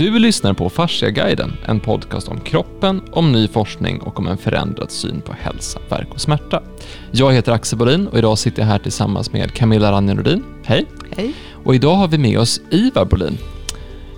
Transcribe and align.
Du 0.00 0.18
lyssnar 0.18 0.54
på 0.54 0.70
Fasciaguiden, 0.70 1.52
en 1.66 1.80
podcast 1.80 2.28
om 2.28 2.40
kroppen, 2.40 3.02
om 3.12 3.32
ny 3.32 3.48
forskning 3.48 4.00
och 4.00 4.18
om 4.18 4.26
en 4.26 4.36
förändrad 4.36 4.90
syn 4.90 5.20
på 5.20 5.32
hälsa, 5.32 5.80
verk 5.88 6.08
och 6.10 6.20
smärta. 6.20 6.62
Jag 7.10 7.32
heter 7.32 7.52
Axel 7.52 7.78
Bolin 7.78 8.06
och 8.06 8.18
idag 8.18 8.38
sitter 8.38 8.62
jag 8.62 8.66
här 8.66 8.78
tillsammans 8.78 9.32
med 9.32 9.52
Camilla 9.52 9.92
Ranjenrodin. 9.92 10.44
Hej! 10.64 10.86
Hej! 11.16 11.34
Och 11.64 11.74
idag 11.74 11.94
har 11.94 12.08
vi 12.08 12.18
med 12.18 12.38
oss 12.38 12.60
Ivar 12.70 13.04
Bolin. 13.04 13.38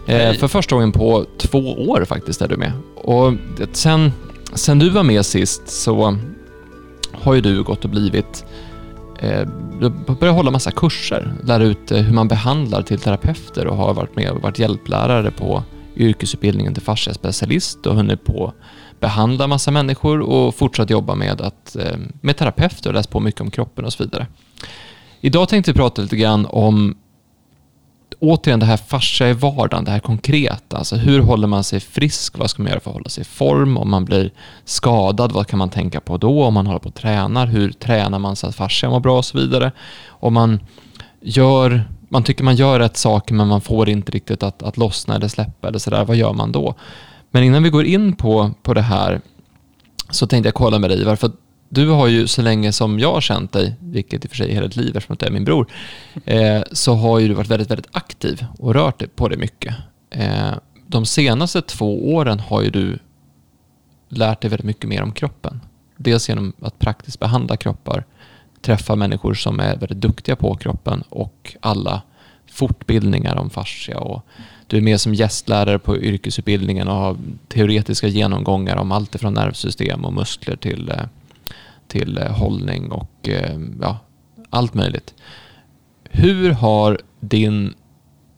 Eh, 0.06 0.16
Hej. 0.16 0.38
för 0.38 0.48
första 0.48 0.74
gången 0.74 0.92
på 0.92 1.26
två 1.38 1.58
år 1.88 2.04
faktiskt 2.04 2.42
är 2.42 2.48
du 2.48 2.56
med. 2.56 2.72
Och 2.96 3.34
sen, 3.72 4.12
sen 4.54 4.78
du 4.78 4.90
var 4.90 5.02
med 5.02 5.26
sist 5.26 5.68
så 5.68 6.18
har 7.12 7.34
ju 7.34 7.40
du 7.40 7.62
gått 7.62 7.84
och 7.84 7.90
blivit 7.90 8.44
Eh, 9.22 9.46
började 10.06 10.36
hålla 10.36 10.50
massa 10.50 10.70
kurser, 10.70 11.34
lära 11.44 11.64
ut 11.64 11.90
eh, 11.90 11.98
hur 11.98 12.14
man 12.14 12.28
behandlar 12.28 12.82
till 12.82 12.98
terapeuter 12.98 13.66
och 13.66 13.76
har 13.76 13.94
varit 13.94 14.16
med 14.16 14.30
och 14.30 14.42
varit 14.42 14.58
hjälplärare 14.58 15.30
på 15.30 15.62
yrkesutbildningen 15.96 16.74
till 16.74 16.82
fasciaspecialist 16.82 17.86
och 17.86 17.94
hunnit 17.94 18.24
på 18.24 18.52
behandla 19.00 19.46
massa 19.46 19.70
människor 19.70 20.20
och 20.20 20.54
fortsatt 20.54 20.90
jobba 20.90 21.14
med, 21.14 21.40
att, 21.40 21.76
eh, 21.76 21.96
med 22.20 22.36
terapeuter 22.36 22.90
och 22.90 22.94
läst 22.94 23.10
på 23.10 23.20
mycket 23.20 23.40
om 23.40 23.50
kroppen 23.50 23.84
och 23.84 23.92
så 23.92 24.04
vidare. 24.04 24.26
Idag 25.20 25.48
tänkte 25.48 25.72
vi 25.72 25.76
prata 25.76 26.02
lite 26.02 26.16
grann 26.16 26.46
om 26.50 26.94
återigen 28.22 28.60
det 28.60 28.66
här 28.66 28.76
fascia 28.76 29.28
i 29.28 29.32
vardagen, 29.32 29.84
det 29.84 29.90
här 29.90 29.98
konkreta. 29.98 30.76
Alltså 30.76 30.96
hur 30.96 31.20
håller 31.20 31.46
man 31.46 31.64
sig 31.64 31.80
frisk? 31.80 32.38
Vad 32.38 32.50
ska 32.50 32.62
man 32.62 32.70
göra 32.70 32.80
för 32.80 32.90
att 32.90 32.94
hålla 32.94 33.08
sig 33.08 33.20
i 33.20 33.24
form? 33.24 33.76
Om 33.76 33.90
man 33.90 34.04
blir 34.04 34.30
skadad, 34.64 35.32
vad 35.32 35.46
kan 35.46 35.58
man 35.58 35.70
tänka 35.70 36.00
på 36.00 36.16
då? 36.16 36.44
Om 36.44 36.54
man 36.54 36.66
håller 36.66 36.78
på 36.78 36.88
och 36.88 36.94
tränar, 36.94 37.46
hur 37.46 37.72
tränar 37.72 38.18
man 38.18 38.36
så 38.36 38.46
att 38.46 38.54
fascia 38.54 38.90
mår 38.90 39.00
bra 39.00 39.18
och 39.18 39.24
så 39.24 39.38
vidare? 39.38 39.72
Om 40.08 40.34
man 40.34 40.60
gör, 41.20 41.84
man 42.08 42.22
tycker 42.22 42.44
man 42.44 42.56
gör 42.56 42.78
rätt 42.78 42.96
saker 42.96 43.34
men 43.34 43.48
man 43.48 43.60
får 43.60 43.88
inte 43.88 44.12
riktigt 44.12 44.42
att, 44.42 44.62
att 44.62 44.76
lossna 44.76 45.14
eller 45.14 45.28
släppa 45.28 45.68
eller 45.68 45.78
sådär, 45.78 46.04
vad 46.04 46.16
gör 46.16 46.32
man 46.32 46.52
då? 46.52 46.74
Men 47.30 47.44
innan 47.44 47.62
vi 47.62 47.70
går 47.70 47.84
in 47.84 48.16
på, 48.16 48.50
på 48.62 48.74
det 48.74 48.82
här 48.82 49.20
så 50.10 50.26
tänkte 50.26 50.46
jag 50.46 50.54
kolla 50.54 50.78
med 50.78 50.90
dig 50.90 51.04
varför 51.04 51.26
att 51.26 51.36
du 51.74 51.88
har 51.88 52.06
ju 52.06 52.26
så 52.26 52.42
länge 52.42 52.72
som 52.72 52.98
jag 52.98 53.12
har 53.12 53.20
känt 53.20 53.52
dig, 53.52 53.74
vilket 53.80 54.24
i 54.24 54.26
och 54.26 54.30
för 54.30 54.36
sig 54.36 54.50
är 54.50 54.54
hela 54.54 54.66
ditt 54.66 54.76
liv 54.76 54.96
eftersom 54.96 55.16
du 55.20 55.26
är 55.26 55.30
min 55.30 55.44
bror, 55.44 55.66
eh, 56.24 56.62
så 56.72 56.94
har 56.94 57.18
ju 57.18 57.28
du 57.28 57.34
varit 57.34 57.50
väldigt, 57.50 57.70
väldigt 57.70 57.88
aktiv 57.92 58.46
och 58.58 58.74
rört 58.74 58.98
dig 58.98 59.08
på 59.08 59.28
det 59.28 59.36
mycket. 59.36 59.74
Eh, 60.10 60.52
de 60.86 61.06
senaste 61.06 61.62
två 61.62 62.14
åren 62.14 62.40
har 62.40 62.62
ju 62.62 62.70
du 62.70 62.98
lärt 64.08 64.40
dig 64.40 64.50
väldigt 64.50 64.66
mycket 64.66 64.88
mer 64.88 65.02
om 65.02 65.12
kroppen. 65.12 65.60
Dels 65.96 66.28
genom 66.28 66.52
att 66.60 66.78
praktiskt 66.78 67.20
behandla 67.20 67.56
kroppar, 67.56 68.04
träffa 68.62 68.96
människor 68.96 69.34
som 69.34 69.60
är 69.60 69.76
väldigt 69.76 70.00
duktiga 70.00 70.36
på 70.36 70.54
kroppen 70.54 71.02
och 71.08 71.56
alla 71.60 72.02
fortbildningar 72.50 73.36
om 73.36 73.50
fascia. 73.50 73.98
Och 73.98 74.22
du 74.66 74.76
är 74.76 74.80
med 74.80 75.00
som 75.00 75.14
gästlärare 75.14 75.78
på 75.78 75.96
yrkesutbildningen 75.96 76.88
och 76.88 76.94
har 76.94 77.16
teoretiska 77.48 78.06
genomgångar 78.06 78.76
om 78.76 78.92
allt 78.92 79.20
från 79.20 79.34
nervsystem 79.34 80.04
och 80.04 80.12
muskler 80.12 80.56
till, 80.56 80.90
eh, 80.90 81.04
till 81.92 82.18
eh, 82.18 82.30
hållning 82.30 82.92
och 82.92 83.28
eh, 83.28 83.58
ja, 83.80 83.98
allt 84.50 84.74
möjligt. 84.74 85.14
Hur 86.04 86.50
har 86.50 86.98
din 87.20 87.74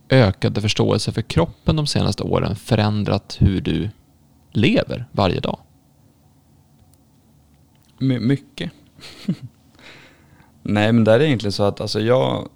ökade 0.08 0.60
förståelse 0.60 1.12
för 1.12 1.22
kroppen 1.22 1.76
de 1.76 1.86
senaste 1.86 2.22
åren 2.22 2.56
förändrat 2.56 3.36
hur 3.40 3.60
du 3.60 3.90
lever 4.52 5.04
varje 5.12 5.40
dag? 5.40 5.58
My- 7.98 8.20
mycket. 8.20 8.70
Nej 10.62 10.92
men 10.92 11.04
det 11.04 11.12
är 11.12 11.20
egentligen 11.20 11.52
så 11.52 11.62
att 11.62 11.80
alltså 11.80 12.00
jag, 12.00 12.48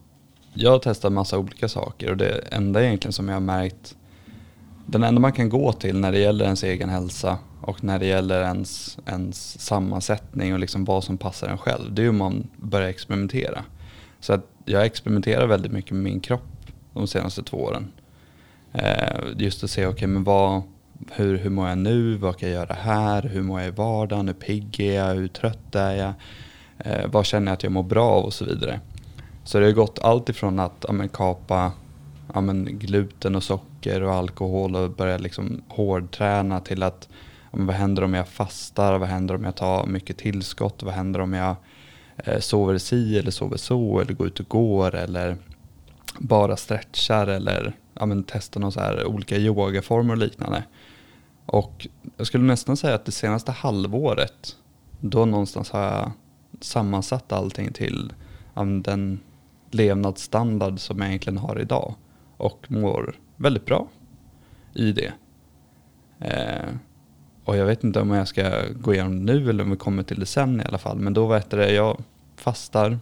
jag 0.55 0.71
har 0.71 0.79
testat 0.79 1.13
massa 1.13 1.39
olika 1.39 1.69
saker 1.69 2.11
och 2.11 2.17
det 2.17 2.45
enda 2.51 2.85
egentligen 2.85 3.13
som 3.13 3.29
jag 3.29 3.35
har 3.37 3.41
märkt, 3.41 3.97
den 4.87 5.03
enda 5.03 5.21
man 5.21 5.33
kan 5.33 5.49
gå 5.49 5.73
till 5.73 6.01
när 6.01 6.13
det 6.13 6.19
gäller 6.19 6.45
ens 6.45 6.63
egen 6.63 6.89
hälsa 6.89 7.39
och 7.61 7.85
när 7.85 7.99
det 7.99 8.07
gäller 8.07 8.43
ens, 8.43 8.99
ens 9.07 9.61
sammansättning 9.61 10.53
och 10.53 10.59
liksom 10.59 10.85
vad 10.85 11.05
som 11.05 11.19
passar 11.19 11.49
en 11.49 11.59
själv, 11.59 11.95
det 11.95 12.03
är 12.03 12.05
ju 12.05 12.11
om 12.11 12.17
man 12.17 12.49
börjar 12.57 12.89
experimentera. 12.89 13.65
Så 14.21 14.33
att 14.33 14.47
jag 14.65 14.87
experimenterar 14.87 15.47
väldigt 15.47 15.73
mycket 15.73 15.93
med 15.93 16.03
min 16.03 16.21
kropp 16.21 16.43
de 16.93 17.07
senaste 17.07 17.43
två 17.43 17.57
åren. 17.57 17.93
Eh, 18.73 19.21
just 19.37 19.65
att 19.65 19.71
se, 19.71 19.87
okej 19.87 20.09
men 20.09 20.25
vad, 20.25 20.63
hur, 21.11 21.39
hur 21.39 21.51
mår 21.51 21.69
jag 21.69 21.79
nu, 21.79 22.17
vad 22.17 22.37
kan 22.37 22.49
jag 22.49 22.61
göra 22.61 22.75
här, 22.75 23.23
hur 23.23 23.43
mår 23.43 23.61
jag 23.61 23.69
i 23.69 23.73
vardagen, 23.73 24.27
hur 24.27 24.35
pigg 24.35 24.81
är 24.81 24.93
jag, 24.93 25.15
hur 25.15 25.29
trött 25.29 25.75
är 25.75 25.93
jag, 25.93 26.13
eh, 26.79 27.11
vad 27.11 27.27
känner 27.27 27.47
jag 27.47 27.55
att 27.55 27.63
jag 27.63 27.73
mår 27.73 27.83
bra 27.83 28.11
av 28.11 28.25
och 28.25 28.35
så 28.35 28.45
vidare. 28.45 28.81
Så 29.45 29.59
det 29.59 29.67
har 29.67 29.73
gått 29.73 29.99
allt 29.99 30.29
ifrån 30.29 30.59
att 30.59 30.85
ja, 30.89 30.93
men, 30.93 31.09
kapa 31.09 31.73
ja, 32.35 32.41
men, 32.41 32.79
gluten 32.79 33.35
och 33.35 33.43
socker 33.43 34.03
och 34.03 34.13
alkohol 34.13 34.77
och 34.77 34.91
börja 34.91 35.19
liksom 35.19 35.63
hårdträna 35.69 36.61
till 36.61 36.83
att 36.83 37.09
vad 37.51 37.77
händer 37.77 38.05
om 38.05 38.15
jag 38.15 38.29
fastar, 38.29 38.99
vad 38.99 39.09
händer 39.09 39.35
om 39.35 39.45
jag 39.45 39.57
tar 39.57 39.87
mycket 39.87 40.19
tillskott, 40.19 40.83
vad 40.83 40.95
händer 40.95 41.21
om 41.21 41.33
jag 41.33 41.57
eh, 42.17 42.41
sover 42.41 42.79
si 42.79 43.19
eller 43.19 43.31
sover 43.31 43.57
så 43.57 44.01
eller 44.01 44.13
går 44.13 44.27
ut 44.27 44.41
och 44.41 44.49
går 44.49 44.95
eller 44.95 45.37
bara 46.19 46.57
stretchar 46.57 47.27
eller 47.27 47.73
ja, 47.95 48.07
men, 48.07 48.25
testar 48.25 48.61
någon 48.61 48.73
så 48.73 48.81
här 48.81 49.07
olika 49.07 49.37
yogaformer 49.37 50.13
och 50.15 50.19
liknande. 50.19 50.65
Och 51.47 51.87
jag 52.17 52.27
skulle 52.27 52.45
nästan 52.45 52.77
säga 52.77 52.95
att 52.95 53.05
det 53.05 53.13
senaste 53.13 53.53
halvåret, 53.53 54.57
då 55.01 55.25
någonstans 55.25 55.71
har 55.71 55.83
jag 55.83 56.13
sammansatt 56.61 57.33
allting 57.33 57.73
till 57.73 58.13
ja, 58.55 58.65
den 58.65 59.21
levnadsstandard 59.71 60.81
som 60.81 60.99
jag 60.99 61.09
egentligen 61.09 61.39
har 61.39 61.61
idag. 61.61 61.95
Och 62.37 62.67
mår 62.69 63.17
väldigt 63.37 63.67
bra 63.67 63.89
i 64.75 64.93
det. 64.93 65.13
Eh, 66.21 66.75
och 67.49 67.57
jag 67.57 67.67
vet 67.67 67.85
inte 67.85 68.01
om 68.01 68.11
jag 68.11 68.29
ska 68.29 68.51
gå 68.81 68.95
igenom 68.95 69.27
det 69.27 69.33
nu 69.33 69.51
eller 69.51 69.65
om 69.65 69.71
vi 69.71 69.77
kommer 69.77 70.03
till 70.03 70.21
det 70.21 70.27
sen 70.27 70.61
i 70.61 70.65
alla 70.65 70.79
fall. 70.79 70.99
Men 70.99 71.15
då 71.15 71.27
vet 71.27 71.51
det, 71.51 71.73
jag 71.73 72.03
fastar 72.37 72.99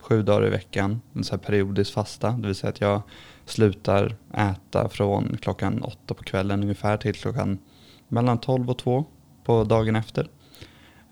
sju 0.00 0.22
dagar 0.22 0.46
i 0.46 0.50
veckan, 0.50 1.00
en 1.12 1.24
så 1.24 1.34
här 1.34 1.38
periodisk 1.38 1.92
fasta. 1.92 2.30
Det 2.30 2.46
vill 2.46 2.56
säga 2.56 2.70
att 2.70 2.80
jag 2.80 3.02
slutar 3.44 4.16
äta 4.34 4.88
från 4.88 5.36
klockan 5.40 5.82
åtta 5.82 6.14
på 6.14 6.24
kvällen 6.24 6.62
ungefär 6.62 6.96
till 6.96 7.14
klockan 7.14 7.58
mellan 8.08 8.38
12 8.38 8.70
och 8.70 8.78
2 8.78 9.04
på 9.44 9.64
dagen 9.64 9.96
efter. 9.96 10.28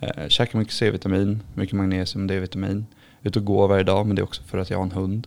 Eh, 0.01 0.29
käkar 0.29 0.59
mycket 0.59 0.75
C-vitamin, 0.75 1.43
mycket 1.55 1.77
magnesium, 1.77 2.27
D-vitamin. 2.27 2.87
Ut 3.23 3.37
och 3.37 3.45
går 3.45 3.69
varje 3.69 3.85
dag, 3.85 4.07
men 4.07 4.17
det 4.17 4.23
är 4.23 4.25
också 4.25 4.43
för 4.43 4.59
att 4.59 4.71
jag 4.71 4.79
har 4.79 4.85
en 4.85 4.93
hund. 4.93 5.27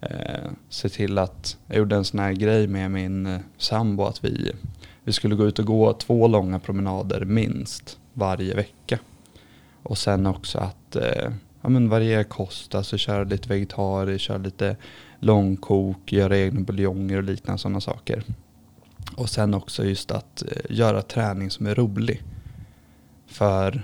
Eh, 0.00 0.50
se 0.68 0.88
till 0.88 1.18
att, 1.18 1.58
jag 1.66 1.76
gjorde 1.76 1.96
en 1.96 2.04
sån 2.04 2.20
här 2.20 2.32
grej 2.32 2.66
med 2.66 2.90
min 2.90 3.26
eh, 3.26 3.40
sambo 3.58 4.04
att 4.04 4.24
vi, 4.24 4.52
vi 5.06 5.12
skulle 5.12 5.34
gå 5.34 5.46
ut 5.46 5.58
och 5.58 5.66
gå 5.66 5.92
två 5.92 6.28
långa 6.28 6.58
promenader 6.58 7.24
minst 7.24 7.98
varje 8.12 8.54
vecka. 8.54 8.98
Och 9.82 9.98
sen 9.98 10.26
också 10.26 10.58
att 10.58 10.96
eh, 10.96 11.30
ja, 11.60 11.68
men 11.68 11.88
variera 11.88 12.24
kost, 12.24 12.74
alltså 12.74 12.96
köra 12.98 13.24
lite 13.24 13.48
vegetariskt, 13.48 14.24
köra 14.24 14.38
lite 14.38 14.76
långkok, 15.20 16.12
göra 16.12 16.38
egna 16.38 16.60
buljonger 16.60 17.16
och 17.16 17.22
liknande 17.22 17.58
sådana 17.58 17.80
saker. 17.80 18.24
Och 19.16 19.30
sen 19.30 19.54
också 19.54 19.84
just 19.84 20.10
att 20.10 20.42
eh, 20.42 20.76
göra 20.76 21.02
träning 21.02 21.50
som 21.50 21.66
är 21.66 21.74
rolig. 21.74 22.22
För 23.26 23.82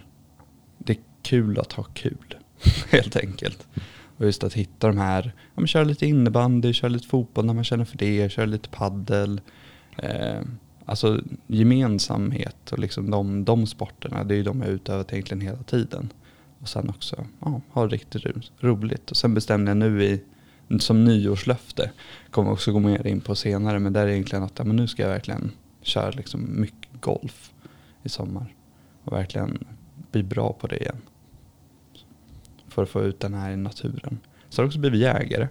det 0.78 0.92
är 0.92 0.98
kul 1.22 1.58
att 1.58 1.72
ha 1.72 1.82
kul, 1.82 2.36
helt 2.90 3.16
enkelt. 3.16 3.66
Och 4.16 4.24
just 4.24 4.44
att 4.44 4.54
hitta 4.54 4.86
de 4.86 4.98
här, 4.98 5.32
ja, 5.36 5.60
men 5.60 5.66
köra 5.66 5.84
lite 5.84 6.06
innebandy, 6.06 6.72
köra 6.72 6.88
lite 6.88 7.08
fotboll 7.08 7.46
när 7.46 7.54
man 7.54 7.64
känner 7.64 7.84
för 7.84 7.98
det, 7.98 8.32
köra 8.32 8.46
lite 8.46 8.68
paddel. 8.68 9.40
Eh, 9.96 10.40
alltså 10.92 11.20
gemensamhet 11.47 12.72
och 12.72 12.78
liksom 12.78 13.10
de, 13.10 13.44
de 13.44 13.66
sporterna, 13.66 14.25
det 14.25 14.34
är 14.34 14.36
ju 14.36 14.42
de 14.42 14.60
jag 14.60 14.70
utövat 14.70 15.12
egentligen 15.12 15.41
hela 15.41 15.62
tiden. 15.62 16.12
Och 16.58 16.69
sen 16.69 16.88
också 16.88 17.26
ja, 17.41 17.60
ha 17.70 17.86
riktigt 17.86 18.25
roligt. 18.60 19.10
Och 19.10 19.16
sen 19.16 19.34
bestämde 19.34 19.70
jag 19.70 19.76
nu 19.76 20.04
i, 20.04 20.20
som 20.78 21.04
nyårslöfte, 21.04 21.91
kommer 22.31 22.52
också 22.52 22.72
gå 22.72 22.81
mer 22.81 23.06
in 23.06 23.20
på 23.20 23.34
senare, 23.34 23.78
men 23.78 23.92
där 23.92 24.06
är 24.06 24.10
egentligen 24.10 24.44
att 24.44 24.58
ja, 24.58 24.64
men 24.64 24.76
nu 24.76 24.88
ska 24.88 25.02
jag 25.02 25.11
verkligen 25.11 25.50
köra 25.82 26.11
liksom 26.11 26.61
mycket 26.61 27.00
golf 27.00 27.52
i 28.02 28.08
sommar. 28.08 28.55
Och 29.05 29.12
verkligen 29.12 29.64
bli 30.11 30.22
bra 30.22 30.52
på 30.52 30.66
det 30.66 30.76
igen. 30.76 31.00
För 32.69 32.82
att 32.82 32.88
få 32.88 33.02
ut 33.02 33.20
den 33.20 33.34
här 33.34 33.50
i 33.50 33.56
naturen. 33.56 34.19
Så 34.49 34.62
har 34.62 34.64
jag 34.64 34.69
också 34.69 34.78
blivit 34.78 35.00
jägare. 35.00 35.49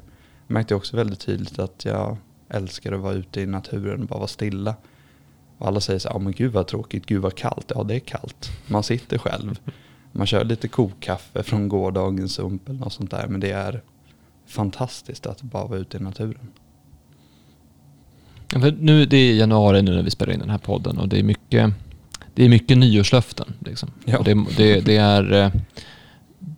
Jag 0.47 0.53
märkte 0.53 0.75
också 0.75 0.97
väldigt 0.97 1.19
tydligt 1.19 1.59
att 1.59 1.85
jag 1.85 2.17
älskar 2.49 2.91
att 2.91 2.99
vara 2.99 3.13
ute 3.13 3.41
i 3.41 3.45
naturen 3.45 4.01
och 4.01 4.07
bara 4.07 4.19
vara 4.19 4.27
stilla. 4.27 4.75
Och 5.61 5.67
alla 5.67 5.79
säger 5.79 5.99
så 5.99 6.09
här, 6.09 6.15
oh, 6.15 6.21
men 6.21 6.33
gud 6.33 6.51
vad 6.51 6.67
tråkigt, 6.67 7.05
gud 7.05 7.21
vad 7.21 7.35
kallt. 7.35 7.71
Ja 7.75 7.83
det 7.83 7.95
är 7.95 7.99
kallt. 7.99 8.49
Man 8.67 8.83
sitter 8.83 9.17
själv. 9.17 9.59
Man 10.11 10.27
kör 10.27 10.45
lite 10.45 10.67
kokkaffe 10.67 11.43
från 11.43 11.69
gårdagens 11.69 12.33
sump 12.33 12.69
eller 12.69 12.79
något 12.79 12.93
sånt 12.93 13.11
där. 13.11 13.27
Men 13.27 13.39
det 13.39 13.51
är 13.51 13.81
fantastiskt 14.47 15.25
att 15.25 15.41
bara 15.41 15.65
vara 15.65 15.79
ute 15.79 15.97
i 15.97 15.99
naturen. 15.99 16.47
Ja, 18.53 18.59
Nu, 18.79 19.05
det 19.05 19.17
är 19.17 19.33
januari 19.33 19.81
nu 19.81 19.95
när 19.95 20.03
vi 20.03 20.11
spelar 20.11 20.33
in 20.33 20.39
den 20.39 20.49
här 20.49 20.57
podden 20.57 20.97
och 20.97 21.07
det 21.09 21.19
är 21.19 21.23
mycket, 21.23 21.73
det 22.33 22.45
är 22.45 22.49
mycket 22.49 22.77
nyårslöften. 22.77 23.53
Liksom. 23.59 23.89
Ja. 24.05 24.17
Och 24.17 24.23
det, 24.23 24.45
det, 24.57 24.79
det, 24.79 24.97
är, 24.97 25.33
eh, 25.33 25.51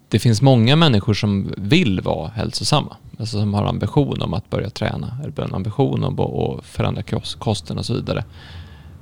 det 0.09 0.19
finns 0.19 0.41
många 0.41 0.75
människor 0.75 1.13
som 1.13 1.53
vill 1.57 2.01
vara 2.01 2.27
hälsosamma. 2.27 2.97
alltså 3.19 3.39
som 3.39 3.53
har 3.53 3.65
ambition 3.65 4.21
om 4.21 4.33
att 4.33 4.49
börja 4.49 4.69
träna, 4.69 5.17
eller 5.23 5.43
en 5.43 5.55
ambition 5.55 6.03
om 6.03 6.19
att 6.19 6.65
förändra 6.65 7.03
kosten 7.39 7.77
och 7.77 7.85
så 7.85 7.93
vidare. 7.93 8.23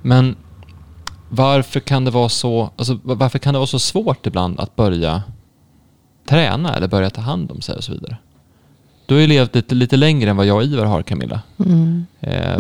Men 0.02 0.36
varför 1.30 1.80
kan 1.80 2.06
det 2.06 2.12
vara 2.12 2.30
så, 2.30 2.70
alltså, 2.76 3.00
varför 3.04 3.40
kan 3.40 3.54
det 3.54 3.60
vara 3.60 3.68
så 3.68 3.80
svårt 3.80 4.28
ibland 4.28 4.60
att 4.60 4.76
börja 4.76 5.24
träna 6.26 6.76
eller 6.76 6.88
börja 6.88 7.10
ta 7.10 7.22
hand 7.22 7.52
om 7.52 7.62
sig 7.62 7.76
och 7.76 7.84
så 7.84 7.92
vidare? 7.92 8.18
Du 9.06 9.14
har 9.16 9.22
ju 9.22 9.28
levt 9.28 9.56
lite, 9.56 9.76
lite 9.76 9.98
längre 9.98 10.30
än 10.30 10.38
vad 10.38 10.46
jag 10.46 10.58
och 10.58 10.64
Ivar 10.64 10.86
har 10.86 11.02
Camilla. 11.02 11.42
Mm. 11.66 12.06
Eh, 12.20 12.60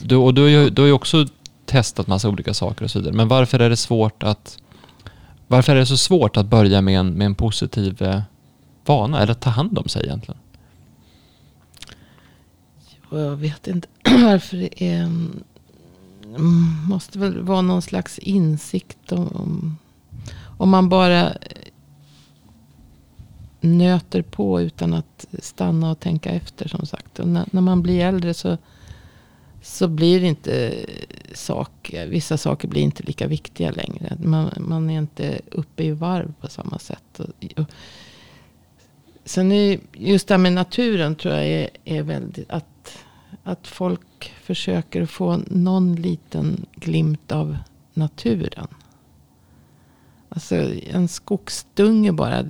du, 0.00 0.16
och 0.16 0.34
du, 0.34 0.40
har 0.42 0.48
ju, 0.48 0.70
du 0.70 0.82
har 0.82 0.86
ju 0.86 0.92
också 0.92 1.26
testat 1.66 2.06
massa 2.06 2.28
olika 2.28 2.54
saker 2.54 2.84
och 2.84 2.90
så 2.90 2.98
vidare. 2.98 3.14
Men 3.14 3.28
varför 3.28 3.60
är 3.60 3.70
det 3.70 3.76
svårt 3.76 4.22
att 4.22 4.58
varför 5.46 5.72
är 5.72 5.80
det 5.80 5.86
så 5.86 5.96
svårt 5.96 6.36
att 6.36 6.46
börja 6.46 6.80
med 6.80 6.98
en, 6.98 7.10
med 7.10 7.24
en 7.26 7.34
positiv 7.34 8.02
eh, 8.02 8.20
vana 8.86 9.20
eller 9.20 9.32
att 9.32 9.40
ta 9.40 9.50
hand 9.50 9.78
om 9.78 9.88
sig 9.88 10.04
egentligen? 10.04 10.40
Jag 13.10 13.36
vet 13.36 13.66
inte 13.66 13.88
varför 14.04 14.56
det 14.56 14.84
är 14.84 15.10
måste 16.88 17.18
väl 17.18 17.42
vara 17.42 17.62
någon 17.62 17.82
slags 17.82 18.18
insikt 18.18 19.12
om, 19.12 19.78
om 20.58 20.70
man 20.70 20.88
bara 20.88 21.32
nöter 23.60 24.22
på 24.22 24.60
utan 24.60 24.94
att 24.94 25.26
stanna 25.38 25.90
och 25.90 26.00
tänka 26.00 26.30
efter 26.30 26.68
som 26.68 26.86
sagt. 26.86 27.18
Och 27.18 27.28
när, 27.28 27.44
när 27.50 27.60
man 27.60 27.82
blir 27.82 28.00
äldre 28.00 28.34
så, 28.34 28.58
så 29.62 29.88
blir 29.88 30.24
inte 30.24 30.84
saker, 31.34 32.06
vissa 32.06 32.36
saker 32.36 32.68
blir 32.68 32.82
inte 32.82 33.02
lika 33.02 33.26
viktiga 33.26 33.70
längre. 33.70 34.16
Man, 34.22 34.50
man 34.56 34.90
är 34.90 34.98
inte 34.98 35.40
uppe 35.50 35.84
i 35.84 35.90
varv 35.90 36.32
på 36.40 36.48
samma 36.48 36.78
sätt. 36.78 37.20
Och, 37.20 37.60
och, 37.60 37.70
sen 39.24 39.52
är 39.52 39.80
just 39.92 40.28
det 40.28 40.34
här 40.34 40.38
med 40.38 40.52
naturen 40.52 41.14
tror 41.16 41.34
jag 41.34 41.46
är, 41.46 41.68
är 41.84 42.02
väldigt, 42.02 42.50
att, 42.50 42.98
att 43.44 43.66
folk 43.66 44.00
försöker 44.24 45.06
få 45.06 45.40
någon 45.46 45.94
liten 45.94 46.66
glimt 46.74 47.32
av 47.32 47.56
naturen. 47.94 48.68
Alltså 50.28 50.54
en 50.86 51.08
skogsdunge 51.08 52.12
bara. 52.12 52.44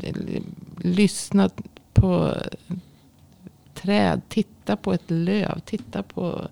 Lyssna 0.78 1.50
på 1.92 2.36
träd. 3.74 4.20
Titta 4.28 4.76
på 4.76 4.92
ett 4.92 5.10
löv. 5.10 5.60
Titta 5.64 6.02
på... 6.02 6.48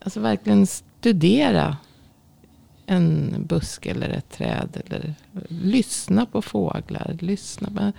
Alltså 0.00 0.20
verkligen 0.20 0.66
studera 0.66 1.76
en 2.86 3.34
busk 3.48 3.86
eller 3.86 4.08
ett 4.08 4.30
träd. 4.30 4.82
Eller 4.86 5.14
lyssna 5.48 6.26
på 6.26 6.42
fåglar. 6.42 7.16
Lyssna. 7.20 7.92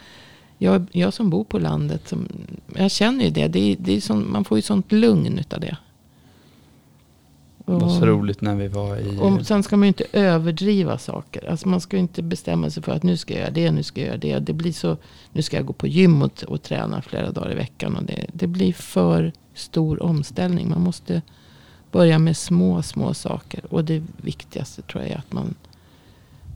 Jag, 0.58 0.86
jag 0.92 1.14
som 1.14 1.30
bor 1.30 1.44
på 1.44 1.60
landet. 1.60 2.08
Som, 2.08 2.28
jag 2.76 2.92
känner 2.92 3.26
ju 3.26 3.32
det. 3.32 3.48
det, 3.48 3.76
det 3.80 3.96
är 3.96 4.02
sån, 4.02 4.32
man 4.32 4.46
får 4.46 4.58
ju 4.58 4.62
sånt 4.62 4.92
lugn 4.92 5.40
utav 5.40 5.60
det. 5.60 5.78
Det 7.66 7.72
var 7.74 7.90
så 7.90 8.06
roligt 8.06 8.42
när 8.42 8.56
vi 8.56 8.68
var 8.68 8.98
i... 8.98 9.20
Och 9.22 9.46
sen 9.46 9.64
ska 9.64 9.78
man 9.78 9.84
ju 9.84 9.88
inte 9.88 10.06
överdriva 10.12 10.98
saker. 10.98 11.50
Alltså 11.50 11.68
man 11.68 11.82
ska 11.82 11.98
inte 11.98 12.24
bestämma 12.24 12.70
sig 12.70 12.84
för 12.84 12.92
att 12.92 13.04
nu 13.04 13.18
ska 13.18 13.34
jag 13.34 13.42
göra 13.42 13.52
det, 13.52 13.72
nu 13.72 13.84
ska 13.84 14.02
jag 14.02 14.08
göra 14.08 14.18
det. 14.18 14.40
Det 14.40 14.54
blir 14.54 14.74
så, 14.74 14.98
nu 15.32 15.42
ska 15.42 15.58
jag 15.58 15.66
gå 15.66 15.74
på 15.74 15.88
gym 15.88 16.22
och, 16.22 16.44
och 16.44 16.62
träna 16.62 17.02
flera 17.02 17.32
dagar 17.32 17.52
i 17.52 17.56
veckan. 17.56 17.96
Och 17.96 18.04
det, 18.04 18.26
det 18.34 18.48
blir 18.48 18.74
för 18.74 19.32
stor 19.54 20.04
omställning. 20.04 20.70
Man 20.70 20.82
måste 20.82 21.22
börja 21.92 22.20
med 22.20 22.38
små, 22.38 22.82
små 22.82 23.14
saker. 23.14 23.74
Och 23.74 23.86
det 23.86 24.04
viktigaste 24.18 24.82
tror 24.82 25.04
jag 25.04 25.12
är 25.12 25.18
att 25.18 25.34
man 25.34 25.56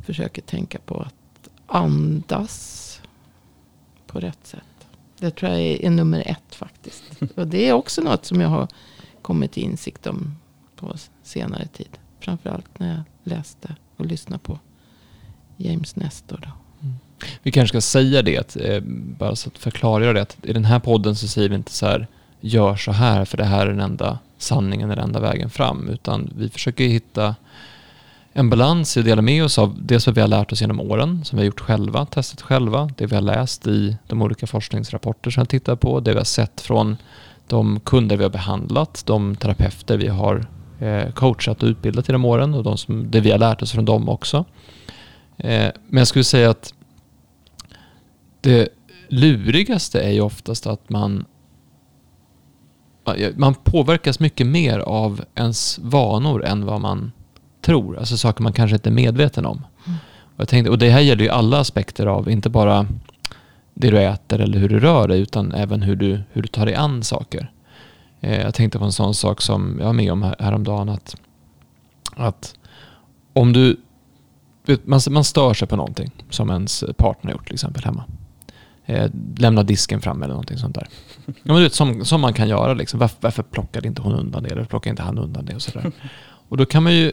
försöker 0.05 0.41
tänka 0.41 0.79
på 0.85 0.99
att 0.99 1.49
andas 1.67 3.01
på 4.07 4.19
rätt 4.19 4.47
sätt. 4.47 4.61
Det 5.17 5.31
tror 5.31 5.51
jag 5.51 5.61
är, 5.61 5.85
är 5.85 5.89
nummer 5.89 6.23
ett 6.25 6.55
faktiskt. 6.55 7.03
Och 7.35 7.47
det 7.47 7.69
är 7.69 7.73
också 7.73 8.01
något 8.01 8.25
som 8.25 8.41
jag 8.41 8.49
har 8.49 8.67
kommit 9.21 9.51
till 9.51 9.63
insikt 9.63 10.07
om 10.07 10.35
på 10.75 10.95
senare 11.23 11.67
tid. 11.67 11.97
Framförallt 12.19 12.79
när 12.79 12.95
jag 12.95 13.03
läste 13.23 13.75
och 13.97 14.05
lyssnade 14.05 14.43
på 14.43 14.59
James 15.57 15.95
Nestor. 15.95 16.39
Då. 16.41 16.49
Mm. 16.87 16.95
Vi 17.43 17.51
kanske 17.51 17.81
ska 17.81 17.81
säga 17.81 18.21
det, 18.21 18.55
eh, 18.55 18.81
bara 19.17 19.35
så 19.35 19.49
att 19.49 19.57
förklara 19.57 20.13
det. 20.13 20.21
Att 20.21 20.37
I 20.41 20.53
den 20.53 20.65
här 20.65 20.79
podden 20.79 21.15
så 21.15 21.27
säger 21.27 21.49
vi 21.49 21.55
inte 21.55 21.71
så 21.71 21.85
här, 21.85 22.07
gör 22.39 22.75
så 22.75 22.91
här 22.91 23.25
för 23.25 23.37
det 23.37 23.45
här 23.45 23.67
är 23.67 23.71
den 23.71 23.79
enda 23.79 24.19
sanningen, 24.37 24.89
den 24.89 24.99
enda 24.99 25.19
vägen 25.19 25.49
fram. 25.49 25.89
Utan 25.89 26.33
vi 26.37 26.49
försöker 26.49 26.83
hitta 26.83 27.35
en 28.33 28.49
balans 28.49 28.97
i 28.97 28.99
att 28.99 29.05
dela 29.05 29.21
med 29.21 29.43
oss 29.43 29.57
av 29.57 29.77
det 29.81 30.07
vad 30.07 30.15
vi 30.15 30.21
har 30.21 30.27
lärt 30.27 30.51
oss 30.51 30.61
genom 30.61 30.79
åren, 30.79 31.25
som 31.25 31.37
vi 31.37 31.41
har 31.41 31.45
gjort 31.45 31.59
själva, 31.59 32.05
testat 32.05 32.41
själva, 32.41 32.89
det 32.97 33.05
vi 33.05 33.15
har 33.15 33.21
läst 33.21 33.67
i 33.67 33.97
de 34.07 34.21
olika 34.21 34.47
forskningsrapporter 34.47 35.31
som 35.31 35.41
jag 35.41 35.49
tittar 35.49 35.75
på, 35.75 35.99
det 35.99 36.11
vi 36.11 36.17
har 36.17 36.25
sett 36.25 36.61
från 36.61 36.97
de 37.47 37.79
kunder 37.79 38.17
vi 38.17 38.23
har 38.23 38.29
behandlat, 38.29 39.03
de 39.05 39.35
terapeuter 39.35 39.97
vi 39.97 40.07
har 40.07 40.45
Eh, 40.79 41.11
coachat 41.11 41.63
och 41.63 41.67
utbildat 41.67 42.09
genom 42.09 42.25
åren 42.25 42.53
och 42.53 42.63
de 42.63 42.77
som, 42.77 43.11
det 43.11 43.19
vi 43.19 43.31
har 43.31 43.37
lärt 43.37 43.61
oss 43.61 43.71
från 43.71 43.85
dem 43.85 44.09
också. 44.09 44.45
Eh, 45.37 45.71
men 45.87 45.97
jag 45.97 46.07
skulle 46.07 46.23
säga 46.23 46.49
att 46.49 46.73
det 48.41 48.69
lurigaste 49.09 50.01
är 50.01 50.11
ju 50.11 50.21
oftast 50.21 50.67
att 50.67 50.89
man 50.89 51.25
man 53.35 53.53
påverkas 53.53 54.19
mycket 54.19 54.47
mer 54.47 54.79
av 54.79 55.21
ens 55.35 55.79
vanor 55.79 56.45
än 56.45 56.65
vad 56.65 56.81
man 56.81 57.11
tror. 57.61 57.97
Alltså 57.97 58.17
saker 58.17 58.43
man 58.43 58.53
kanske 58.53 58.75
inte 58.75 58.89
är 58.89 58.93
medveten 58.93 59.45
om. 59.45 59.57
Mm. 59.57 59.99
Och, 60.19 60.39
jag 60.39 60.47
tänkte, 60.47 60.71
och 60.71 60.77
det 60.77 60.89
här 60.89 60.99
gäller 60.99 61.23
ju 61.23 61.29
alla 61.29 61.59
aspekter 61.59 62.05
av, 62.05 62.29
inte 62.29 62.49
bara 62.49 62.87
det 63.73 63.89
du 63.89 64.01
äter 64.01 64.41
eller 64.41 64.59
hur 64.59 64.69
du 64.69 64.79
rör 64.79 65.07
dig, 65.07 65.19
utan 65.19 65.51
även 65.51 65.81
hur 65.81 65.95
du, 65.95 66.21
hur 66.31 66.41
du 66.41 66.47
tar 66.47 66.65
dig 66.65 66.75
an 66.75 67.03
saker. 67.03 67.51
Eh, 68.21 68.41
jag 68.41 68.53
tänkte 68.53 68.79
på 68.79 68.85
en 68.85 68.91
sån 68.91 69.13
sak 69.13 69.41
som 69.41 69.75
jag 69.79 69.85
var 69.85 69.93
med 69.93 70.11
om 70.11 70.33
häromdagen. 70.39 70.89
Att, 70.89 71.15
att 72.15 72.55
om 73.33 73.53
du... 73.53 73.77
Man, 74.83 74.99
man 75.09 75.23
stör 75.23 75.53
sig 75.53 75.67
på 75.67 75.75
någonting 75.75 76.11
som 76.29 76.49
ens 76.49 76.83
partner 76.97 77.31
gjort 77.31 77.45
till 77.45 77.53
exempel 77.53 77.83
hemma. 77.83 78.03
Eh, 78.85 79.09
lämna 79.37 79.63
disken 79.63 80.01
fram 80.01 80.23
eller 80.23 80.33
någonting 80.33 80.57
sånt 80.57 80.75
där. 80.75 80.87
Ja, 81.25 81.33
men 81.43 81.55
du 81.55 81.63
vet, 81.63 81.73
som, 81.73 82.05
som 82.05 82.21
man 82.21 82.33
kan 82.33 82.47
göra. 82.49 82.73
Liksom. 82.73 82.99
Varför, 82.99 83.17
varför 83.21 83.43
plockade 83.43 83.87
inte 83.87 84.01
hon 84.01 84.13
undan 84.13 84.43
det? 84.43 84.49
Eller 84.49 84.63
plockade 84.65 84.89
inte 84.89 85.03
han 85.03 85.17
undan 85.17 85.45
det? 85.45 85.55
Och, 85.55 85.61
så 85.61 85.71
där. 85.71 85.91
och 86.49 86.57
då 86.57 86.65
kan 86.65 86.83
man 86.83 86.93
ju 86.93 87.11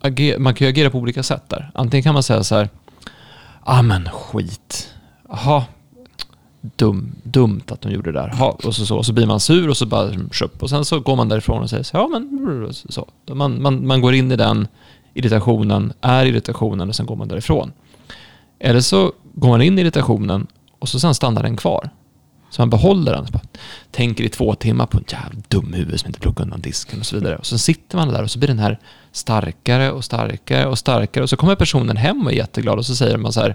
agera, 0.00 0.38
man 0.38 0.54
kan 0.54 0.66
ju 0.66 0.70
agera 0.70 0.90
på 0.90 0.98
olika 0.98 1.22
sätt 1.22 1.48
där. 1.48 1.70
Antingen 1.74 2.02
kan 2.02 2.14
man 2.14 2.22
säga 2.22 2.44
så 2.44 2.54
här. 2.54 2.68
Ah 3.60 3.82
men 3.82 4.08
skit. 4.10 4.94
Jaha, 5.28 5.64
dum, 6.76 7.12
dumt 7.22 7.62
att 7.68 7.80
de 7.80 7.92
gjorde 7.92 8.12
det 8.12 8.20
där. 8.20 8.28
Ha, 8.28 8.50
och, 8.50 8.74
så, 8.74 8.86
så, 8.86 8.96
och 8.96 9.06
så 9.06 9.12
blir 9.12 9.26
man 9.26 9.40
sur 9.40 9.68
och 9.68 9.76
så 9.76 9.86
bara 9.86 10.10
köp. 10.32 10.62
Och 10.62 10.70
sen 10.70 10.84
så 10.84 11.00
går 11.00 11.16
man 11.16 11.28
därifrån 11.28 11.62
och 11.62 11.70
säger 11.70 11.82
så, 11.82 11.96
ja 11.96 12.08
men 12.08 12.68
så. 12.72 13.08
Man, 13.34 13.62
man, 13.62 13.86
man 13.86 14.00
går 14.00 14.14
in 14.14 14.32
i 14.32 14.36
den 14.36 14.68
irritationen, 15.14 15.92
är 16.00 16.26
irritationen 16.26 16.88
och 16.88 16.94
sen 16.94 17.06
går 17.06 17.16
man 17.16 17.28
därifrån. 17.28 17.72
Eller 18.58 18.80
så 18.80 19.12
går 19.34 19.48
man 19.48 19.62
in 19.62 19.78
i 19.78 19.80
irritationen 19.80 20.46
och 20.78 20.88
så 20.88 21.00
sen 21.00 21.14
stannar 21.14 21.42
den 21.42 21.56
kvar. 21.56 21.90
Så 22.50 22.62
man 22.62 22.70
behåller 22.70 23.12
den. 23.12 23.26
tänker 23.90 24.24
i 24.24 24.28
två 24.28 24.54
timmar 24.54 24.86
på 24.86 24.98
en 24.98 25.04
jävla 25.08 25.40
dum 25.48 25.72
huvud 25.72 26.00
som 26.00 26.06
inte 26.06 26.20
plockar 26.20 26.44
undan 26.44 26.60
disken 26.60 27.00
och 27.00 27.06
så 27.06 27.16
vidare. 27.16 27.36
Och 27.36 27.46
så 27.46 27.58
sitter 27.58 27.96
man 27.96 28.08
där 28.08 28.22
och 28.22 28.30
så 28.30 28.38
blir 28.38 28.48
den 28.48 28.58
här 28.58 28.78
starkare 29.12 29.92
och 29.92 30.04
starkare 30.04 30.66
och 30.66 30.78
starkare. 30.78 31.24
Och 31.24 31.30
så 31.30 31.36
kommer 31.36 31.54
personen 31.54 31.96
hem 31.96 32.26
och 32.26 32.32
är 32.32 32.36
jätteglad 32.36 32.78
och 32.78 32.86
så 32.86 32.96
säger 32.96 33.16
man 33.16 33.32
så 33.32 33.40
här. 33.40 33.54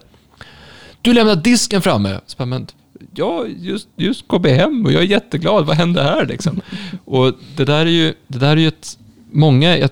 Du 1.02 1.14
lämnar 1.14 1.36
disken 1.36 1.82
framme. 1.82 2.20
Så 2.26 2.38
bara, 2.38 2.46
men 2.46 2.68
ja, 3.16 3.46
just, 3.48 3.88
just 3.96 4.28
kom 4.28 4.44
hem 4.44 4.86
och 4.86 4.92
jag 4.92 5.02
är 5.02 5.08
jätteglad, 5.08 5.66
vad 5.66 5.78
hände 5.78 6.04
här 6.04 6.26
liksom? 6.26 6.62
Och 7.06 7.34
det 7.56 7.66
där 7.66 7.86
är 7.86 7.90
ju, 7.90 8.14
det 8.28 8.40
där 8.40 8.52
är 8.52 8.58
ju 8.58 8.68
ett, 8.68 8.98
många, 9.32 9.90